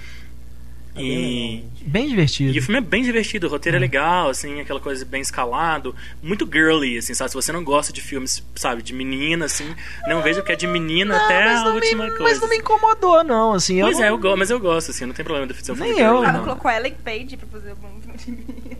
É 0.96 1.00
bem 1.00 1.56
E. 1.84 1.84
Bem 1.86 2.08
divertido. 2.08 2.56
e 2.56 2.60
o 2.60 2.62
filme 2.64 2.78
é 2.78 2.82
bem 2.82 3.04
divertido, 3.04 3.48
o 3.48 3.50
roteiro 3.50 3.76
é 3.78 3.80
legal, 3.80 4.30
assim, 4.30 4.62
aquela 4.62 4.80
coisa 4.80 5.04
bem 5.04 5.22
escalado, 5.22 5.94
muito 6.22 6.48
girly, 6.52 6.98
assim, 6.98 7.14
sabe? 7.14 7.30
Se 7.32 7.36
você 7.36 7.52
não 7.52 7.64
gosta 7.64 7.92
de 7.92 8.00
filmes, 8.02 8.42
sabe, 8.56 8.82
de 8.82 8.94
menina, 8.94 9.46
assim, 9.46 9.66
não 10.08 10.22
vejo 10.22 10.42
que 10.44 10.52
é 10.52 10.56
de 10.56 10.66
menina 10.68 11.16
Não, 11.18 11.26
até 11.26 11.46
mas 11.46 11.60
a 11.60 11.64
não 11.66 11.72
me- 11.72 11.80
última 11.82 12.08
coisa. 12.08 12.24
Mas 12.24 12.40
não 12.40 12.48
me 12.50 12.58
incomodou, 12.58 13.24
não, 13.24 13.54
assim. 13.54 13.82
Pois 13.82 13.98
eu 13.98 14.04
é, 14.06 14.08
não- 14.10 14.16
eu 14.16 14.22
gosto, 14.22 14.38
mas 14.38 14.50
eu 14.50 14.60
gosto, 14.60 14.92
assim, 14.92 15.06
não 15.06 15.14
tem 15.14 15.26
problema 15.26 15.46
de 15.52 15.54
ser 15.66 15.72
um 15.74 15.76
filme 15.76 15.92
Nem 15.92 16.00
eu. 16.00 16.08
girly, 16.14 16.24
Ela 16.30 16.34
não. 16.38 16.44
colocou 16.46 16.72
a 16.72 16.76
Ellen 16.78 16.96
Page 17.04 17.38
pra 17.38 17.48
fazer 17.60 17.74
um 17.74 17.76
filme 18.02 18.18
de 18.18 18.32
menino. 18.32 18.74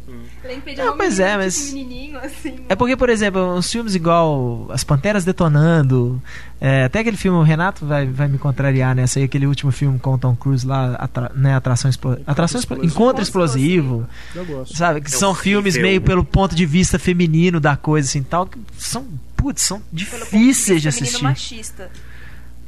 Ellen 0.46 0.62
Page 0.62 0.80
é 0.80 0.86
Não, 0.86 0.98
pois 0.98 1.18
menina, 1.18 1.34
é, 1.34 1.38
mas- 1.38 1.74
menininho, 1.74 2.18
assim. 2.20 2.56
É 2.70 2.76
porque, 2.76 2.96
por 2.96 3.10
exemplo, 3.10 3.42
uns 3.56 3.70
filmes 3.72 3.96
igual 3.96 4.68
As 4.72 4.84
Panteras 4.84 5.26
Detonando, 5.26 6.22
é, 6.62 6.86
até 6.86 7.00
aquele 7.00 7.18
filme, 7.18 7.38
o 7.38 7.44
Renato 7.44 7.86
vai, 7.86 8.06
vai 8.06 8.28
me 8.28 8.38
contrariar 8.38 8.96
nessa 8.96 9.20
aí, 9.20 9.26
aquele 9.26 9.46
último 9.48 9.72
filme 9.72 10.00
com 10.00 10.14
o 10.14 10.18
Tom 10.18 10.36
Cruise 10.36 10.66
lá, 10.66 10.96
atra, 10.96 11.32
né, 11.36 11.56
Atração, 11.56 11.90
Explo- 12.12 12.24
Atração. 12.32 12.62
Encontro 12.84 13.22
Explosivo, 13.24 14.08
Eu 14.36 14.46
gosto. 14.46 14.76
sabe? 14.78 15.02
Que 15.02 15.08
É 15.08 15.18
são 15.18 15.34
filmes 15.34 15.78
meio 15.78 16.02
pelo 16.02 16.24
ponto 16.24 16.54
de 16.56 16.66
vista 16.66 17.00
feminino 17.00 17.60
da 17.60 17.76
coisa, 17.78 18.08
assim, 18.08 18.22
tal, 18.24 18.46
que 18.46 18.60
são, 18.78 19.06
putz, 19.36 19.62
são 19.64 19.82
de 19.92 20.06
difíceis 20.06 20.82
de 20.82 20.88
menino 20.90 21.06
assistir. 21.08 21.24
machista. 21.24 21.92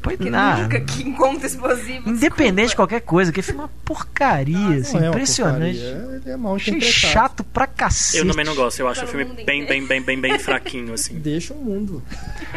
Pois 0.06 0.18
Porque 0.18 0.30
não. 0.30 0.62
nunca 0.62 0.80
que 0.82 1.02
encontra 1.04 1.48
explosivo. 1.48 2.08
Independente 2.10 2.56
de 2.56 2.62
desculpa. 2.68 2.76
qualquer 2.76 3.02
coisa, 3.02 3.32
que 3.32 3.42
filme 3.42 3.62
é 3.62 3.64
uma 3.64 3.70
porcaria, 3.84 4.58
Não 4.58 4.72
assim, 4.78 4.98
é 4.98 5.00
uma 5.02 5.08
impressionante. 5.10 5.80
porcaria, 5.80 6.20
Ele 6.24 6.30
é 6.32 6.38
mal 6.38 6.56
Achei 6.56 6.80
chato 6.80 7.44
pra 7.44 7.66
cacete. 7.66 8.20
Eu 8.20 8.28
também 8.28 8.46
não 8.46 8.54
gosto, 8.56 8.80
eu 8.80 8.88
acho 8.88 9.04
o 9.04 9.08
Pelo 9.08 9.26
filme 9.26 9.44
bem, 9.44 9.66
bem, 9.66 9.86
bem, 9.86 10.02
bem, 10.02 10.22
bem 10.22 10.38
fraquinho, 10.40 10.94
assim. 10.94 11.16
Deixa 11.18 11.54
o 11.56 11.58
mundo. 11.58 12.04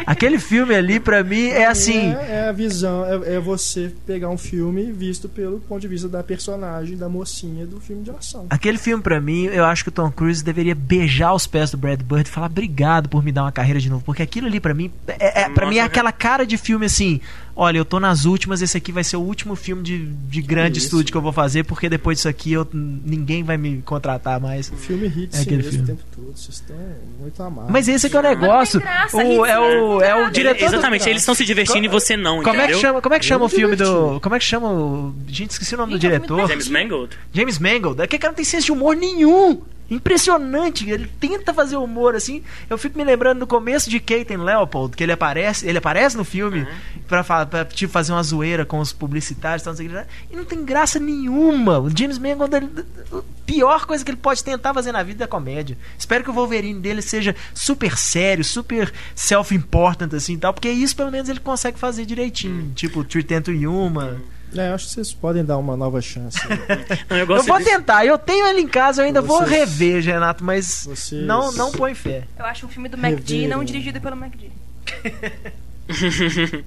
Aquele 0.05 0.37
filme 0.37 0.75
ali, 0.75 0.99
pra 0.99 1.23
mim, 1.23 1.47
é 1.47 1.65
assim. 1.65 2.13
É, 2.13 2.45
é 2.45 2.49
a 2.49 2.51
visão, 2.51 3.03
é, 3.05 3.35
é 3.35 3.39
você 3.39 3.91
pegar 4.05 4.29
um 4.29 4.37
filme 4.37 4.91
visto 4.91 5.27
pelo 5.27 5.59
ponto 5.59 5.81
de 5.81 5.87
vista 5.87 6.07
da 6.07 6.23
personagem, 6.23 6.95
da 6.95 7.09
mocinha 7.09 7.65
do 7.65 7.79
filme 7.81 8.03
de 8.03 8.11
ação. 8.11 8.45
Aquele 8.49 8.77
filme, 8.77 9.01
pra 9.01 9.19
mim, 9.19 9.45
eu 9.45 9.65
acho 9.65 9.83
que 9.83 9.89
o 9.89 9.91
Tom 9.91 10.11
Cruise 10.11 10.43
deveria 10.43 10.75
beijar 10.75 11.33
os 11.33 11.47
pés 11.47 11.71
do 11.71 11.77
Brad 11.77 11.99
Bird 12.01 12.29
e 12.29 12.31
falar 12.31 12.45
obrigado 12.47 13.09
por 13.09 13.23
me 13.23 13.31
dar 13.31 13.43
uma 13.43 13.51
carreira 13.51 13.79
de 13.79 13.89
novo. 13.89 14.03
Porque 14.03 14.21
aquilo 14.21 14.45
ali, 14.47 14.59
pra 14.59 14.73
mim, 14.73 14.91
é, 15.07 15.41
é, 15.41 15.49
pra 15.49 15.67
mim 15.67 15.77
é 15.77 15.81
aquela 15.81 16.11
cara 16.11 16.45
de 16.45 16.57
filme 16.57 16.85
assim: 16.85 17.19
olha, 17.55 17.77
eu 17.77 17.85
tô 17.85 17.99
nas 17.99 18.25
últimas, 18.25 18.61
esse 18.61 18.77
aqui 18.77 18.91
vai 18.91 19.03
ser 19.03 19.17
o 19.17 19.21
último 19.21 19.55
filme 19.55 19.81
de, 19.83 20.05
de 20.07 20.41
grande 20.41 20.77
isso? 20.77 20.87
estúdio 20.87 21.11
que 21.11 21.17
eu 21.17 21.21
vou 21.21 21.31
fazer, 21.33 21.63
porque 21.63 21.89
depois 21.89 22.17
disso 22.17 22.29
aqui 22.29 22.53
eu, 22.53 22.67
ninguém 22.73 23.43
vai 23.43 23.57
me 23.57 23.81
contratar 23.81 24.39
mais. 24.39 24.69
O 24.71 24.75
filme 24.77 25.07
hit 25.07 25.33
É 25.33 25.37
sim 25.37 25.43
aquele 25.43 25.63
filme. 25.63 25.83
o 25.83 25.87
tempo 25.87 26.03
todo. 26.15 26.31
Vocês 26.35 26.55
estão 26.55 26.75
muito 27.19 27.41
amados. 27.43 27.71
Mas 27.71 27.87
esse 27.87 28.07
aqui 28.07 28.15
é 28.15 28.19
o 28.19 28.23
negócio. 28.23 28.79
graça, 28.79 29.17
o, 29.17 29.21
Hits, 29.21 29.49
é, 29.51 29.59
o, 29.59 30.01
é 30.01 30.15
o 30.27 30.29
diretor. 30.31 30.59
do- 30.69 30.75
Exatamente, 30.75 31.09
eles 31.09 31.21
estão 31.21 31.35
se 31.35 31.45
divertindo 31.45 31.85
e 31.85 31.87
você 31.89 32.15
não, 32.15 32.37
Como 32.43 32.49
é 32.49 32.51
que 32.53 32.57
entendeu? 32.63 32.79
chama, 32.79 33.01
como 33.01 33.15
é 33.15 33.19
que 33.19 33.25
chama 33.25 33.45
o 33.45 33.49
filme 33.49 33.75
do. 33.75 34.19
Como 34.21 34.35
é 34.35 34.39
que 34.39 34.45
chama 34.45 34.69
o. 34.71 35.13
Gente, 35.27 35.51
esqueci 35.51 35.75
o 35.75 35.77
nome 35.77 35.93
do 35.93 35.99
Gente, 35.99 36.11
é 36.13 36.15
diretor. 36.17 36.47
James 36.47 36.67
Mangold? 36.69 37.17
James 37.33 37.59
Mangold, 37.59 38.01
aquele 38.01 38.19
cara 38.21 38.31
não 38.31 38.35
tem 38.35 38.45
senso 38.45 38.65
de 38.67 38.71
humor 38.71 38.95
nenhum. 38.95 39.61
Impressionante, 39.89 40.89
ele 40.89 41.09
tenta 41.19 41.53
fazer 41.53 41.75
humor 41.77 42.15
assim. 42.15 42.43
Eu 42.69 42.77
fico 42.77 42.97
me 42.97 43.03
lembrando 43.03 43.39
no 43.39 43.47
começo 43.47 43.89
de 43.89 43.99
Kate 43.99 44.33
and 44.33 44.43
Leopold, 44.43 44.95
que 44.95 45.03
ele 45.03 45.11
aparece, 45.11 45.67
ele 45.67 45.77
aparece 45.77 46.15
no 46.15 46.23
filme 46.23 46.67
pra, 47.07 47.23
fa- 47.23 47.45
pra, 47.45 47.65
tipo, 47.65 47.91
fazer 47.91 48.11
uma 48.11 48.21
zoeira 48.23 48.65
com 48.65 48.79
os 48.79 48.93
publicitários, 48.93 49.61
e 49.61 49.65
tal, 49.65 49.73
não 49.73 49.77
sei 49.77 49.89
e 50.31 50.35
não 50.35 50.45
tem 50.45 50.63
graça 50.63 50.99
nenhuma. 50.99 51.79
O 51.79 51.89
James 51.95 52.17
Mangold, 52.17 52.55
ele, 52.55 52.69
a 53.11 53.21
pior 53.45 53.85
coisa 53.85 54.03
que 54.05 54.11
ele 54.11 54.17
pode 54.17 54.43
tentar 54.43 54.73
fazer 54.73 54.91
na 54.91 55.01
vida 55.03 55.23
é 55.23 55.27
comédia. 55.27 55.77
Espero 55.97 56.23
que 56.23 56.29
o 56.29 56.33
Wolverine 56.33 56.79
dele 56.79 57.01
seja 57.01 57.35
super 57.53 57.97
sério, 57.97 58.43
super 58.43 58.93
self-important 59.15 60.15
assim, 60.15 60.33
e 60.33 60.37
tal, 60.37 60.53
porque 60.53 60.69
isso 60.69 60.95
pelo 60.95 61.11
menos 61.11 61.29
ele 61.29 61.39
consegue 61.39 61.79
fazer 61.79 62.05
direitinho, 62.05 62.71
tipo 62.75 63.03
Tritento 63.03 63.51
Yuma. 63.51 64.17
É, 64.55 64.69
eu 64.69 64.73
acho 64.73 64.87
que 64.87 64.93
vocês 64.93 65.13
podem 65.13 65.45
dar 65.45 65.57
uma 65.57 65.77
nova 65.77 66.01
chance. 66.01 66.37
Não, 67.09 67.17
eu 67.17 67.25
Eu 67.29 67.43
vou 67.43 67.59
de- 67.59 67.65
tentar, 67.65 68.05
eu 68.05 68.17
tenho 68.17 68.47
ele 68.47 68.61
em 68.61 68.67
casa, 68.67 69.01
eu 69.01 69.05
ainda 69.05 69.21
vou 69.21 69.37
Vocês- 69.39 69.49
rever, 69.51 70.03
Renato, 70.03 70.43
mas 70.43 70.85
vocês- 70.85 71.23
não, 71.25 71.51
não 71.51 71.71
põe 71.71 71.93
fé. 71.93 72.23
Eu 72.37 72.45
acho 72.45 72.65
um 72.65 72.69
filme 72.69 72.89
do 72.89 72.97
MacD, 72.97 73.47
não 73.47 73.63
dirigido 73.63 74.01
pelo 74.01 74.15
MacD. 74.15 74.49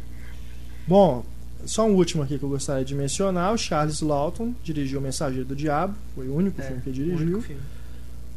Bom, 0.87 1.25
só 1.65 1.87
um 1.87 1.95
último 1.95 2.23
aqui 2.23 2.39
que 2.39 2.45
eu 2.45 2.49
gostaria 2.49 2.85
de 2.85 2.95
mencionar. 2.95 3.53
O 3.53 3.59
Charles 3.59 4.01
Lawton 4.01 4.55
dirigiu 4.63 4.99
O 4.99 5.03
Mensageiro 5.03 5.45
do 5.47 5.55
Diabo. 5.57 5.95
Foi 6.15 6.27
o 6.29 6.35
único 6.35 6.61
filme 6.61 6.81
que 6.83 6.91
ele 6.91 7.05
dirigiu. 7.05 7.45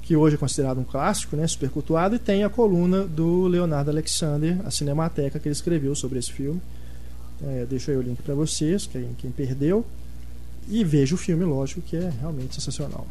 Que 0.02 0.16
hoje 0.16 0.36
é 0.36 0.38
considerado 0.38 0.80
um 0.80 0.84
clássico, 0.84 1.36
né? 1.36 1.48
Super 1.48 1.70
cultuado. 1.70 2.16
E 2.16 2.20
tem 2.20 2.44
a 2.44 2.50
coluna 2.50 3.02
do 3.04 3.48
Leonardo 3.48 3.90
Alexander, 3.90 4.58
a 4.66 4.70
Cinemateca, 4.70 5.40
que 5.40 5.48
ele 5.48 5.54
escreveu 5.54 5.96
sobre 5.96 6.20
esse 6.20 6.32
filme. 6.32 6.62
É, 7.44 7.66
deixo 7.66 7.92
aí 7.92 7.98
o 7.98 8.02
link 8.02 8.22
para 8.22 8.34
vocês, 8.34 8.88
quem, 8.88 9.10
quem 9.18 9.30
perdeu. 9.32 9.86
E 10.68 10.84
veja 10.84 11.16
o 11.16 11.18
filme, 11.18 11.46
lógico, 11.46 11.82
que 11.82 11.96
é 11.96 12.12
realmente 12.20 12.56
sensacional. 12.56 13.08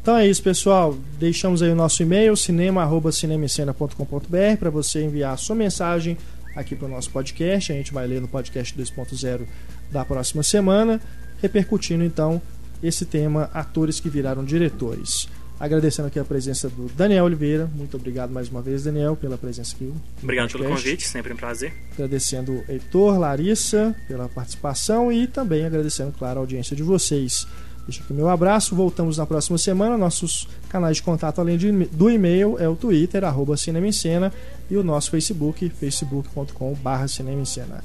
Então 0.00 0.16
é 0.16 0.26
isso, 0.26 0.42
pessoal. 0.42 0.96
Deixamos 1.18 1.60
aí 1.62 1.70
o 1.70 1.76
nosso 1.76 2.02
e-mail, 2.02 2.34
cinema.cinemicena.com.br, 2.36 4.56
para 4.58 4.70
você 4.70 5.04
enviar 5.04 5.34
a 5.34 5.36
sua 5.36 5.54
mensagem 5.54 6.16
aqui 6.56 6.74
para 6.74 6.86
o 6.86 6.90
nosso 6.90 7.10
podcast. 7.10 7.72
A 7.72 7.76
gente 7.76 7.92
vai 7.92 8.06
ler 8.06 8.20
no 8.20 8.28
podcast 8.28 8.76
2.0 8.76 9.46
da 9.90 10.04
próxima 10.04 10.42
semana, 10.42 11.00
repercutindo 11.40 12.04
então 12.04 12.40
esse 12.82 13.04
tema 13.04 13.48
atores 13.54 14.00
que 14.00 14.08
viraram 14.08 14.44
diretores. 14.44 15.28
Agradecendo 15.62 16.08
aqui 16.08 16.18
a 16.18 16.24
presença 16.24 16.68
do 16.68 16.90
Daniel 16.96 17.24
Oliveira. 17.24 17.70
Muito 17.72 17.96
obrigado 17.96 18.32
mais 18.32 18.48
uma 18.48 18.60
vez, 18.60 18.82
Daniel, 18.82 19.14
pela 19.14 19.38
presença 19.38 19.76
aqui. 19.76 19.94
Obrigado 20.20 20.50
pelo 20.50 20.64
convite, 20.64 21.06
sempre 21.06 21.32
um 21.32 21.36
prazer. 21.36 21.72
Agradecendo 21.92 22.52
o 22.54 22.64
Heitor, 22.68 23.16
Larissa, 23.16 23.94
pela 24.08 24.28
participação 24.28 25.12
e 25.12 25.28
também 25.28 25.64
agradecendo, 25.64 26.10
claro, 26.18 26.40
a 26.40 26.42
audiência 26.42 26.74
de 26.74 26.82
vocês. 26.82 27.46
Deixa 27.86 28.02
aqui 28.02 28.12
meu 28.12 28.28
abraço. 28.28 28.74
Voltamos 28.74 29.18
na 29.18 29.24
próxima 29.24 29.56
semana. 29.56 29.96
Nossos 29.96 30.48
canais 30.68 30.96
de 30.96 31.04
contato, 31.04 31.40
além 31.40 31.56
de, 31.56 31.70
do 31.70 32.10
e-mail, 32.10 32.58
é 32.58 32.68
o 32.68 32.74
Twitter, 32.74 33.22
arroba 33.22 33.56
Cinema 33.56 33.86
em 33.86 33.92
Cena, 33.92 34.32
e 34.68 34.76
o 34.76 34.82
nosso 34.82 35.12
Facebook, 35.12 35.70
facebook.com.br 35.70 37.06
Cinema 37.06 37.40
em 37.40 37.44
Cena. 37.44 37.84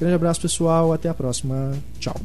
Grande 0.00 0.14
abraço, 0.14 0.40
pessoal. 0.40 0.94
Até 0.94 1.10
a 1.10 1.14
próxima. 1.14 1.72
Tchau. 2.00 2.16